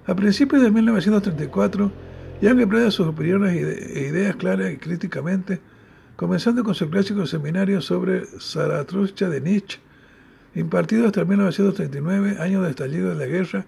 A 0.07 0.15
principios 0.15 0.63
de 0.63 0.71
1934, 0.71 1.91
Young 2.45 2.61
emplea 2.61 2.91
sus 2.91 3.07
opiniones 3.07 3.55
e 3.55 4.01
ideas 4.01 4.35
claras 4.35 4.71
y 4.71 4.77
críticamente, 4.77 5.59
comenzando 6.15 6.63
con 6.63 6.75
su 6.75 6.87
clásico 6.91 7.25
seminario 7.25 7.81
sobre 7.81 8.23
Zaratustra 8.39 9.29
de 9.29 9.41
Nietzsche, 9.41 9.79
impartido 10.53 11.07
hasta 11.07 11.25
1939, 11.25 12.37
año 12.39 12.61
de 12.61 12.69
estallido 12.69 13.09
de 13.09 13.15
la 13.15 13.25
guerra, 13.25 13.65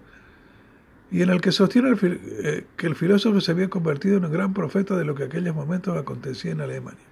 y 1.10 1.22
en 1.22 1.30
el 1.30 1.40
que 1.40 1.50
sostiene 1.50 1.96
eh, 2.00 2.66
que 2.76 2.86
el 2.86 2.94
filósofo 2.94 3.40
se 3.40 3.50
había 3.50 3.68
convertido 3.68 4.18
en 4.18 4.26
un 4.26 4.32
gran 4.32 4.54
profeta 4.54 4.96
de 4.96 5.04
lo 5.04 5.16
que 5.16 5.24
en 5.24 5.30
aquellos 5.30 5.56
momentos 5.56 5.98
acontecía 5.98 6.52
en 6.52 6.60
Alemania. 6.60 7.02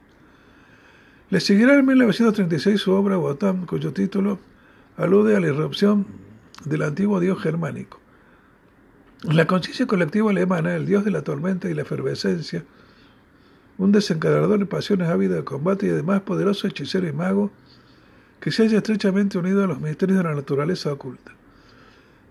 Le 1.31 1.41
seguirá 1.41 1.75
en 1.75 1.85
1936 1.85 2.81
su 2.81 2.93
obra 2.93 3.19
Wotan, 3.19 3.67
cuyo 3.67 3.93
título 3.93 4.39
alude 4.97 5.35
a 5.35 5.41
la 5.41 5.49
irrupción 5.49 6.07
del 6.65 6.83
antiguo 6.83 7.19
dios 7.19 7.43
germánico. 7.43 8.06
La 9.23 9.47
conciencia 9.47 9.87
colectiva 9.87 10.31
alemana, 10.31 10.77
el 10.77 10.85
dios 10.85 11.05
de 11.05 11.11
la 11.11 11.23
tormenta 11.23 11.71
y 11.71 11.75
la 11.75 11.83
efervescencia, 11.83 12.65
un 13.79 13.91
desencadenador 13.91 14.59
de 14.59 14.67
pasiones 14.67 15.09
ávidas 15.09 15.39
de 15.39 15.45
combate 15.45 15.87
y 15.87 15.91
además 15.91 16.21
poderoso 16.21 16.67
hechicero 16.67 17.09
y 17.09 17.13
mago, 17.13 17.51
que 18.41 18.51
se 18.51 18.65
haya 18.65 18.77
estrechamente 18.77 19.39
unido 19.39 19.65
a 19.65 19.67
los 19.67 19.81
misterios 19.81 20.19
de 20.19 20.25
la 20.25 20.35
naturaleza 20.35 20.93
oculta. 20.93 21.33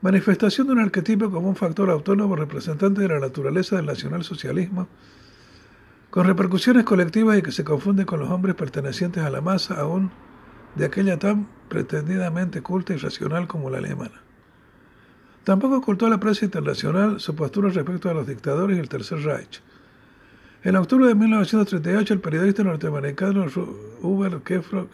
Manifestación 0.02 0.68
de 0.68 0.74
un 0.74 0.80
arquetipo 0.80 1.32
como 1.32 1.50
un 1.50 1.56
factor 1.56 1.90
autónomo 1.90 2.36
representante 2.36 3.02
de 3.02 3.08
la 3.08 3.20
naturaleza 3.20 3.78
del 3.78 3.88
nacionalsocialismo, 3.88 4.88
con 6.12 6.28
repercusiones 6.28 6.84
colectivas 6.84 7.38
y 7.38 7.42
que 7.42 7.52
se 7.52 7.64
confunde 7.64 8.06
con 8.06 8.20
los 8.20 8.30
hombres 8.30 8.56
pertenecientes 8.56 9.24
a 9.24 9.32
la 9.32 9.42
masa 9.42 9.82
aún 9.82 10.12
de 10.76 10.86
aquella 10.86 11.18
tan 11.18 11.48
pretendidamente 11.68 12.62
culta 12.62 12.94
y 12.94 12.98
racional 12.98 13.48
como 13.48 13.72
la 13.72 13.80
alemana. 13.80 14.25
Tampoco 15.46 15.78
ocultó 15.78 16.08
a 16.08 16.10
la 16.10 16.20
prensa 16.20 16.44
internacional 16.44 17.20
su 17.20 17.36
postura 17.36 17.70
respecto 17.70 18.10
a 18.10 18.16
los 18.16 18.26
dictadores 18.26 18.78
y 18.78 18.80
el 18.80 18.90
Tercer 18.90 19.20
Reich. 19.20 19.62
En 20.64 20.76
octubre 20.76 21.08
de 21.08 21.14
1938, 21.14 22.16
el 22.16 22.20
periodista 22.20 22.64
norteamericano 22.64 23.46
Hubert 24.02 24.44
Kefro 24.44 24.90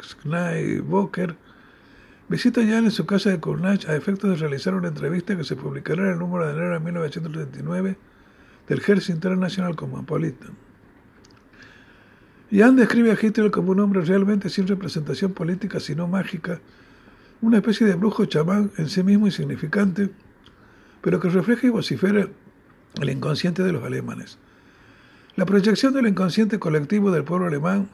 Boker 0.84 1.38
visita 2.28 2.62
ya 2.64 2.80
en 2.80 2.92
su 2.92 3.06
casa 3.06 3.30
de 3.30 3.40
Kurnach 3.40 3.88
a 3.88 3.96
efectos 3.96 4.30
de 4.30 4.36
realizar 4.36 4.76
una 4.76 4.90
entrevista 4.90 5.38
que 5.38 5.46
se 5.46 5.56
publicará 5.56 6.04
en 6.04 6.10
el 6.10 6.20
número 6.20 6.46
de 6.46 6.52
enero 6.52 6.74
de 6.74 6.80
1939 6.82 7.98
del 8.68 8.82
Hertz 8.86 9.08
International 9.08 9.78
Cosmopolitan. 9.78 10.52
Jan 12.52 12.76
describe 12.76 13.12
a 13.12 13.18
Hitler 13.22 13.52
como 13.52 13.72
un 13.72 13.80
hombre 13.80 14.02
realmente 14.02 14.50
sin 14.50 14.68
representación 14.68 15.32
política 15.32 15.80
sino 15.80 16.10
mágica, 16.10 16.60
una 17.40 17.60
especie 17.60 17.88
de 17.88 17.96
brujo 17.96 18.26
chamán 18.26 18.70
en 18.78 18.90
sí 18.90 19.02
mismo 19.02 19.28
insignificante, 19.28 20.10
pero 21.02 21.20
que 21.20 21.30
refleja 21.30 21.68
y 21.68 21.70
vocifera 21.70 22.28
el 23.00 23.10
inconsciente 23.10 23.64
de 23.64 23.72
los 23.72 23.84
alemanes. 23.84 24.38
La 25.36 25.46
proyección 25.46 25.94
del 25.94 26.08
inconsciente 26.08 26.60
colectivo 26.60 27.12
del 27.12 27.24
pueblo 27.24 27.48
alemán, 27.48 27.90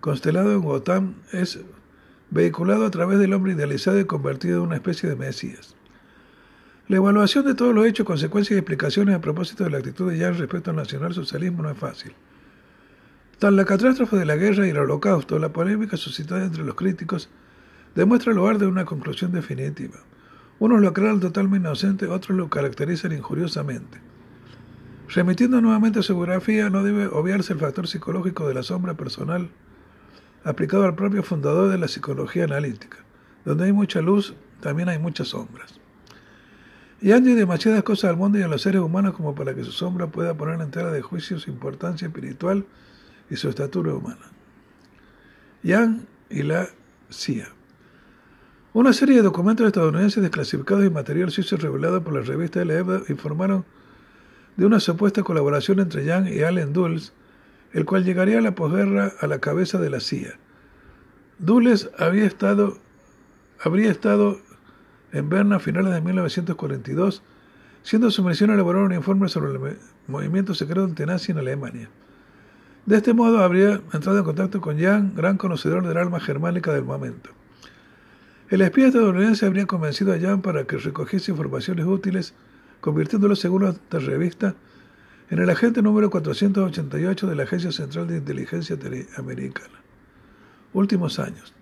constelado 0.00 0.52
en 0.52 0.62
Wotan, 0.62 1.16
es 1.32 1.60
vehiculado 2.30 2.86
a 2.86 2.90
través 2.90 3.18
del 3.18 3.32
hombre 3.32 3.52
idealizado 3.52 3.98
y 3.98 4.04
convertido 4.04 4.58
en 4.58 4.68
una 4.68 4.76
especie 4.76 5.08
de 5.08 5.16
mesías. 5.16 5.74
La 6.86 6.96
evaluación 6.96 7.44
de 7.44 7.54
todos 7.54 7.74
los 7.74 7.84
hechos, 7.86 8.06
consecuencias 8.06 8.56
y 8.56 8.58
explicaciones 8.60 9.14
a 9.14 9.20
propósito 9.20 9.64
de 9.64 9.70
la 9.70 9.78
actitud 9.78 10.10
de 10.10 10.18
Jan 10.18 10.38
respecto 10.38 10.70
al 10.70 10.76
nacionalsocialismo 10.76 11.62
no 11.62 11.70
es 11.70 11.78
fácil. 11.78 12.12
Tal 13.38 13.56
la 13.56 13.64
catástrofe 13.64 14.16
de 14.16 14.24
la 14.24 14.36
guerra 14.36 14.66
y 14.66 14.70
el 14.70 14.78
holocausto, 14.78 15.38
la 15.38 15.52
polémica 15.52 15.96
suscitada 15.96 16.44
entre 16.44 16.64
los 16.64 16.74
críticos, 16.74 17.28
demuestra 17.94 18.30
el 18.30 18.38
lugar 18.38 18.58
de 18.58 18.66
una 18.66 18.84
conclusión 18.84 19.32
definitiva. 19.32 19.98
Unos 20.60 20.80
lo 20.80 20.92
crean 20.92 21.20
totalmente 21.20 21.68
inocente, 21.68 22.06
otros 22.06 22.36
lo 22.36 22.48
caracterizan 22.48 23.12
injuriosamente. 23.12 24.00
Remitiendo 25.08 25.60
nuevamente 25.60 26.00
a 26.00 26.02
su 26.02 26.14
biografía, 26.14 26.68
no 26.68 26.82
debe 26.82 27.06
obviarse 27.06 27.52
el 27.52 27.60
factor 27.60 27.86
psicológico 27.86 28.46
de 28.46 28.54
la 28.54 28.62
sombra 28.62 28.94
personal 28.94 29.50
aplicado 30.44 30.84
al 30.84 30.94
propio 30.94 31.22
fundador 31.22 31.70
de 31.70 31.78
la 31.78 31.88
psicología 31.88 32.44
analítica. 32.44 32.98
Donde 33.44 33.64
hay 33.64 33.72
mucha 33.72 34.00
luz, 34.00 34.34
también 34.60 34.88
hay 34.88 34.98
muchas 34.98 35.28
sombras. 35.28 35.78
Y 37.00 37.12
hay 37.12 37.20
demasiadas 37.20 37.82
cosas 37.82 38.10
al 38.10 38.16
mundo 38.16 38.38
y 38.38 38.42
a 38.42 38.48
los 38.48 38.62
seres 38.62 38.80
humanos 38.80 39.14
como 39.14 39.34
para 39.34 39.54
que 39.54 39.64
su 39.64 39.72
sombra 39.72 40.08
pueda 40.08 40.34
poner 40.34 40.60
en 40.60 40.70
tela 40.70 40.90
de 40.90 41.02
juicio 41.02 41.38
su 41.38 41.50
importancia 41.50 42.08
espiritual 42.08 42.66
y 43.30 43.36
su 43.36 43.48
estatura 43.48 43.94
humana. 43.94 44.32
Yang 45.62 46.06
y 46.30 46.42
la 46.42 46.68
CIA. 47.10 47.57
Una 48.78 48.92
serie 48.92 49.16
de 49.16 49.22
documentos 49.22 49.66
estadounidenses 49.66 50.22
desclasificados 50.22 50.84
y 50.84 50.90
material 50.90 51.32
suizo 51.32 51.56
revelado 51.56 52.00
por 52.00 52.14
la 52.14 52.20
revista 52.20 52.64
LF 52.64 53.10
informaron 53.10 53.64
de 54.56 54.66
una 54.66 54.78
supuesta 54.78 55.24
colaboración 55.24 55.80
entre 55.80 56.04
Yang 56.04 56.28
y 56.28 56.44
Allen 56.44 56.72
Dulles 56.72 57.12
el 57.72 57.84
cual 57.84 58.04
llegaría 58.04 58.38
a 58.38 58.40
la 58.40 58.54
posguerra 58.54 59.14
a 59.20 59.26
la 59.26 59.40
cabeza 59.40 59.80
de 59.80 59.90
la 59.90 59.98
CIA. 59.98 60.38
Dulles 61.40 61.90
habría 61.98 62.26
estado 62.26 62.78
en 65.12 65.28
Berna 65.28 65.56
a 65.56 65.58
finales 65.58 65.92
de 65.92 66.00
1942, 66.00 67.24
siendo 67.82 68.12
su 68.12 68.22
misión 68.22 68.52
elaborar 68.52 68.84
un 68.84 68.94
informe 68.94 69.28
sobre 69.28 69.50
el 69.54 69.76
movimiento 70.06 70.54
secreto 70.54 70.84
antenazi 70.84 71.32
en 71.32 71.38
Alemania. 71.38 71.90
De 72.86 72.98
este 72.98 73.12
modo 73.12 73.40
habría 73.40 73.80
entrado 73.92 74.18
en 74.18 74.24
contacto 74.24 74.60
con 74.60 74.78
Jan, 74.78 75.16
gran 75.16 75.36
conocedor 75.36 75.84
del 75.84 75.96
alma 75.96 76.20
germánica 76.20 76.72
del 76.72 76.84
momento. 76.84 77.30
El 78.50 78.62
espía 78.62 78.86
estadounidense 78.86 79.44
habría 79.44 79.66
convencido 79.66 80.14
a 80.14 80.18
Jan 80.18 80.40
para 80.40 80.64
que 80.64 80.78
recogiese 80.78 81.30
informaciones 81.30 81.84
útiles, 81.84 82.32
convirtiéndolo, 82.80 83.36
según 83.36 83.64
la 83.64 83.98
revista, 83.98 84.54
en 85.28 85.38
el 85.40 85.50
agente 85.50 85.82
número 85.82 86.08
488 86.08 87.26
de 87.26 87.36
la 87.36 87.42
Agencia 87.42 87.72
Central 87.72 88.08
de 88.08 88.16
Inteligencia 88.16 88.78
Americana. 89.18 89.82
Últimos 90.72 91.18
años. 91.18 91.52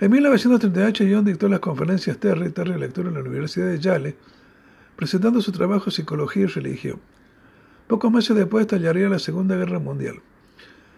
En 0.00 0.10
1938, 0.10 1.04
John 1.08 1.24
dictó 1.24 1.48
las 1.48 1.60
conferencias 1.60 2.18
Terry 2.18 2.50
Terry 2.50 2.76
Lectura 2.76 3.10
en 3.10 3.14
la 3.14 3.20
Universidad 3.20 3.66
de 3.66 3.78
Yale, 3.78 4.16
presentando 4.96 5.40
su 5.40 5.52
trabajo 5.52 5.92
Psicología 5.92 6.42
y 6.42 6.46
Religión. 6.46 6.98
Pocos 7.86 8.10
meses 8.10 8.36
después 8.36 8.62
estallaría 8.62 9.08
la 9.08 9.20
Segunda 9.20 9.54
Guerra 9.54 9.78
Mundial. 9.78 10.16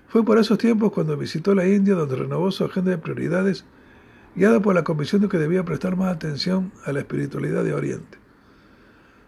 Fue 0.09 0.25
por 0.25 0.39
esos 0.39 0.57
tiempos 0.57 0.91
cuando 0.93 1.19
visitó 1.19 1.55
la 1.55 1.69
India 1.69 1.95
donde 1.95 2.17
renovó 2.17 2.51
su 2.51 2.65
agenda 2.65 2.93
de 2.93 2.99
prioridades, 2.99 3.67
guiada 4.35 4.61
por 4.61 4.75
la 4.75 4.85
convicción 4.85 5.23
de 5.23 5.29
que 5.29 5.39
debía 5.39 5.65
prestar 5.65 5.97
más 5.97 6.15
atención 6.15 6.73
a 6.85 6.93
la 6.93 7.01
espiritualidad 7.01 7.65
de 7.65 7.75
Oriente. 7.75 8.19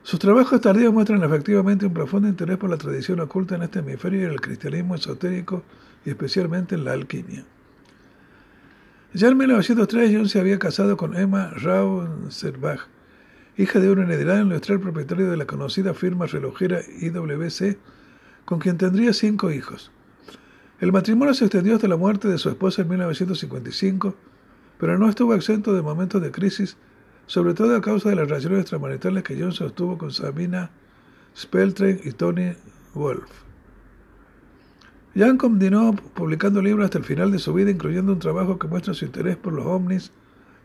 Sus 0.04 0.18
trabajos 0.18 0.60
tardíos 0.60 0.92
muestran 0.92 1.22
efectivamente 1.22 1.86
un 1.86 1.94
profundo 1.94 2.28
interés 2.28 2.58
por 2.58 2.70
la 2.70 2.76
tradición 2.76 3.20
oculta 3.20 3.54
en 3.54 3.62
este 3.62 3.78
hemisferio 3.78 4.22
y 4.22 4.24
en 4.24 4.32
el 4.32 4.40
cristianismo 4.40 4.94
esotérico 4.94 5.62
y 6.04 6.10
especialmente 6.10 6.74
en 6.74 6.84
la 6.84 6.92
alquimia. 6.92 7.44
Ya 9.14 9.28
en 9.28 9.36
1903 9.36 10.10
John 10.12 10.28
se 10.28 10.40
había 10.40 10.58
casado 10.58 10.96
con 10.96 11.16
Emma 11.16 11.50
Rauserbach, 11.50 12.80
hija 13.56 13.78
de 13.78 13.90
un 13.90 14.00
heredero 14.00 14.40
industrial 14.40 14.80
propietario 14.80 15.30
de 15.30 15.36
la 15.36 15.46
conocida 15.46 15.94
firma 15.94 16.26
relojera 16.26 16.80
IWC, 17.00 17.76
con 18.44 18.58
quien 18.58 18.78
tendría 18.78 19.12
cinco 19.12 19.52
hijos. 19.52 19.92
El 20.80 20.90
matrimonio 20.90 21.34
se 21.34 21.44
extendió 21.44 21.76
hasta 21.76 21.86
la 21.86 21.96
muerte 21.96 22.26
de 22.26 22.38
su 22.38 22.48
esposa 22.48 22.82
en 22.82 22.88
1955, 22.88 24.16
pero 24.82 24.98
no 24.98 25.08
estuvo 25.08 25.32
exento 25.32 25.74
de 25.74 25.80
momentos 25.80 26.20
de 26.20 26.32
crisis 26.32 26.76
sobre 27.28 27.54
todo 27.54 27.76
a 27.76 27.80
causa 27.80 28.08
de 28.08 28.16
las 28.16 28.26
relaciones 28.26 28.62
extramaritales 28.62 29.22
que 29.22 29.40
John 29.40 29.52
sostuvo 29.52 29.96
con 29.96 30.10
Sabina 30.10 30.70
Speltren 31.36 32.00
y 32.02 32.10
Tony 32.10 32.54
Wolf. 32.92 33.30
Jan 35.14 35.38
continuó 35.38 35.92
publicando 35.92 36.60
libros 36.60 36.86
hasta 36.86 36.98
el 36.98 37.04
final 37.04 37.30
de 37.30 37.38
su 37.38 37.54
vida, 37.54 37.70
incluyendo 37.70 38.12
un 38.12 38.18
trabajo 38.18 38.58
que 38.58 38.66
muestra 38.66 38.92
su 38.92 39.04
interés 39.04 39.36
por 39.36 39.52
los 39.52 39.66
ovnis 39.66 40.10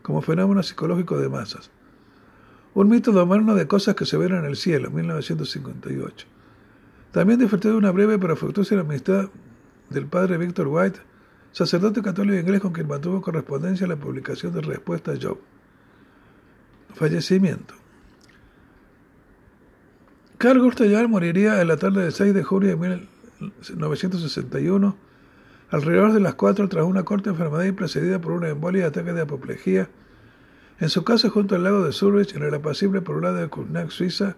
como 0.02 0.20
fenómeno 0.20 0.64
psicológico 0.64 1.16
de 1.16 1.28
masas. 1.28 1.70
Un 2.74 2.88
mito 2.88 3.12
moderno 3.12 3.54
de 3.54 3.68
cosas 3.68 3.94
que 3.94 4.04
se 4.04 4.16
ven 4.16 4.34
en 4.34 4.46
el 4.46 4.56
cielo, 4.56 4.90
1958. 4.90 6.26
También 7.12 7.38
disfrutó 7.38 7.68
de 7.68 7.76
una 7.76 7.92
breve 7.92 8.18
pero 8.18 8.34
fructuosa 8.34 8.80
amistad 8.80 9.28
del 9.90 10.06
padre 10.06 10.38
Victor 10.38 10.66
White, 10.66 10.98
sacerdote 11.52 12.02
católico 12.02 12.38
inglés 12.38 12.60
con 12.60 12.72
quien 12.72 12.88
mantuvo 12.88 13.20
correspondencia 13.20 13.84
en 13.84 13.90
la 13.90 13.96
publicación 13.96 14.52
de 14.52 14.60
Respuesta 14.60 15.12
a 15.12 15.16
Job 15.20 15.38
fallecimiento. 16.98 17.74
Carl 20.36 20.60
Gustav 20.60 21.08
moriría 21.08 21.60
en 21.60 21.68
la 21.68 21.76
tarde 21.76 22.02
del 22.02 22.12
6 22.12 22.34
de 22.34 22.42
julio 22.42 22.70
de 22.70 22.76
1961, 22.76 24.96
alrededor 25.70 26.12
de 26.12 26.20
las 26.20 26.34
4 26.34 26.68
tras 26.68 26.84
una 26.84 27.04
corta 27.04 27.30
enfermedad 27.30 27.64
y 27.64 27.72
precedida 27.72 28.20
por 28.20 28.32
una 28.32 28.48
embolia 28.48 28.82
y 28.82 28.84
ataque 28.84 29.12
de 29.12 29.22
apoplejía, 29.22 29.88
en 30.80 30.90
su 30.90 31.02
casa 31.02 31.28
junto 31.28 31.56
al 31.56 31.64
lago 31.64 31.82
de 31.82 31.92
Zurich, 31.92 32.36
en 32.36 32.42
el 32.42 32.54
apacible 32.54 33.00
poblado 33.00 33.36
de 33.36 33.48
Kuznach, 33.48 33.90
Suiza, 33.90 34.36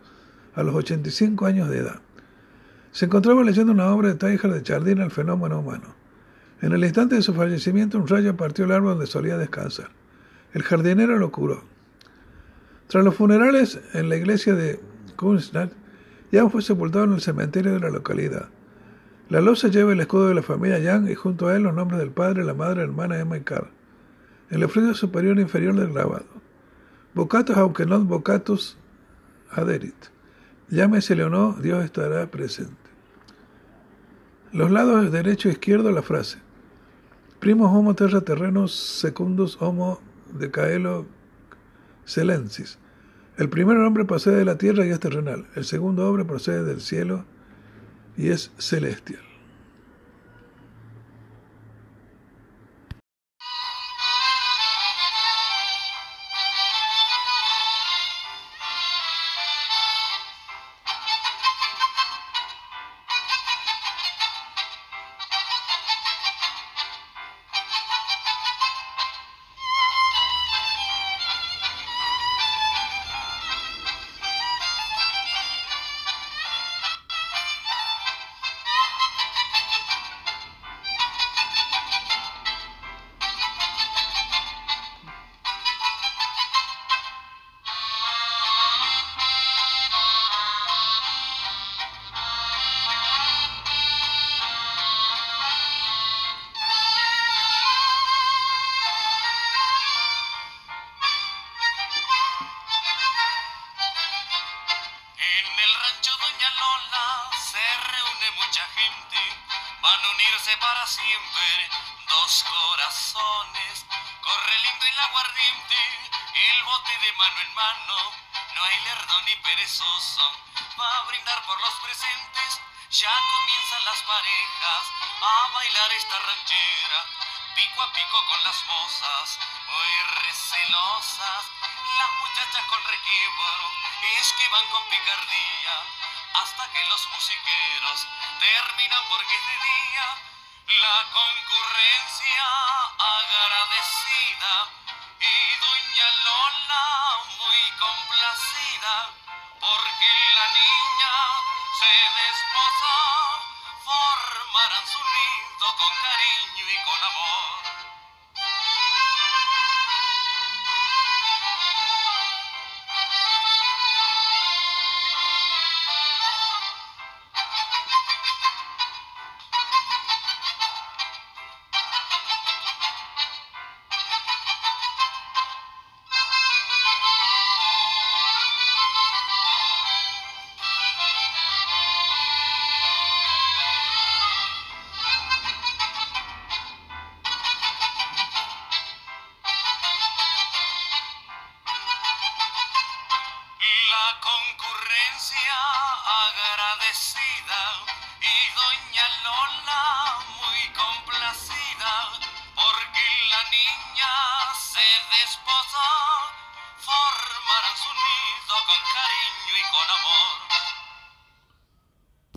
a 0.55 0.63
los 0.63 0.75
85 0.75 1.47
años 1.47 1.69
de 1.69 1.79
edad. 1.79 2.01
Se 2.93 3.05
encontraba 3.05 3.45
leyendo 3.45 3.73
una 3.73 3.93
obra 3.93 4.09
de 4.09 4.15
Teilhard 4.15 4.55
de 4.55 4.63
Chardin, 4.63 4.99
El 4.99 5.11
fenómeno 5.11 5.61
humano. 5.61 6.00
En 6.63 6.73
el 6.73 6.85
instante 6.85 7.15
de 7.15 7.23
su 7.23 7.33
fallecimiento, 7.33 7.99
un 7.99 8.07
rayo 8.07 8.37
partió 8.37 8.67
el 8.67 8.73
árbol 8.73 8.93
donde 8.93 9.07
solía 9.07 9.39
descansar. 9.39 9.91
El 10.53 10.63
jardinero 10.63 11.19
lo 11.19 11.31
curó. 11.31 11.63
Tras 12.89 13.05
los 13.05 13.15
funerales 13.15 13.81
en 13.95 14.09
la 14.09 14.17
iglesia 14.17 14.55
de 14.55 14.81
Kunstnacht, 15.17 15.73
Jan 16.33 16.51
fue 16.51 16.63
sepultado 16.63 17.05
en 17.05 17.13
el 17.15 17.21
cementerio 17.21 17.73
de 17.73 17.81
la 17.81 17.91
localidad. 17.91 18.49
La 19.29 19.41
losa 19.41 19.69
lleva 19.69 19.93
el 19.93 20.01
escudo 20.01 20.29
de 20.29 20.35
la 20.35 20.43
familia 20.43 20.81
Jan 20.83 21.09
y 21.09 21.15
junto 21.15 21.49
a 21.49 21.57
él 21.57 21.63
los 21.63 21.75
nombres 21.75 22.01
del 22.01 22.11
padre, 22.11 22.45
la 22.45 22.55
madre, 22.55 22.79
la 22.79 22.83
hermana 22.83 23.19
Emma 23.19 23.37
y 23.37 23.43
Carl. 23.43 23.69
El 24.51 24.69
frío 24.69 24.93
superior 24.95 25.39
e 25.39 25.43
inferior 25.43 25.77
del 25.77 25.93
grabado. 25.93 26.27
Bocatus, 27.15 27.57
aunque 27.57 27.87
no 27.87 28.01
bocatus, 28.01 28.77
aderit. 29.51 29.95
Llámese 30.69 31.21
o 31.23 31.31
no, 31.31 31.53
Dios 31.55 31.85
estará 31.85 32.29
presente. 32.31 32.75
Los 34.53 34.71
lados 34.71 35.11
derecho 35.13 35.49
e 35.49 35.53
izquierdo 35.53 35.93
la 35.93 36.03
frase. 36.03 36.39
Primos 37.41 37.75
homo 37.75 37.95
terra 37.95 38.21
terrenos 38.21 38.75
secundus 38.75 39.57
homo 39.63 39.99
de 40.31 40.51
caelo 40.51 41.07
Celensis. 42.05 42.79
El 43.39 43.49
primer 43.49 43.79
hombre 43.79 44.05
procede 44.05 44.37
de 44.37 44.45
la 44.45 44.59
tierra 44.59 44.85
y 44.85 44.91
es 44.91 45.01
terrenal. 45.01 45.47
El 45.55 45.65
segundo 45.65 46.07
hombre 46.07 46.27
procede 46.27 46.65
del 46.65 46.83
cielo 46.83 47.25
y 48.19 48.29
es 48.29 48.53
celestial. 48.59 49.30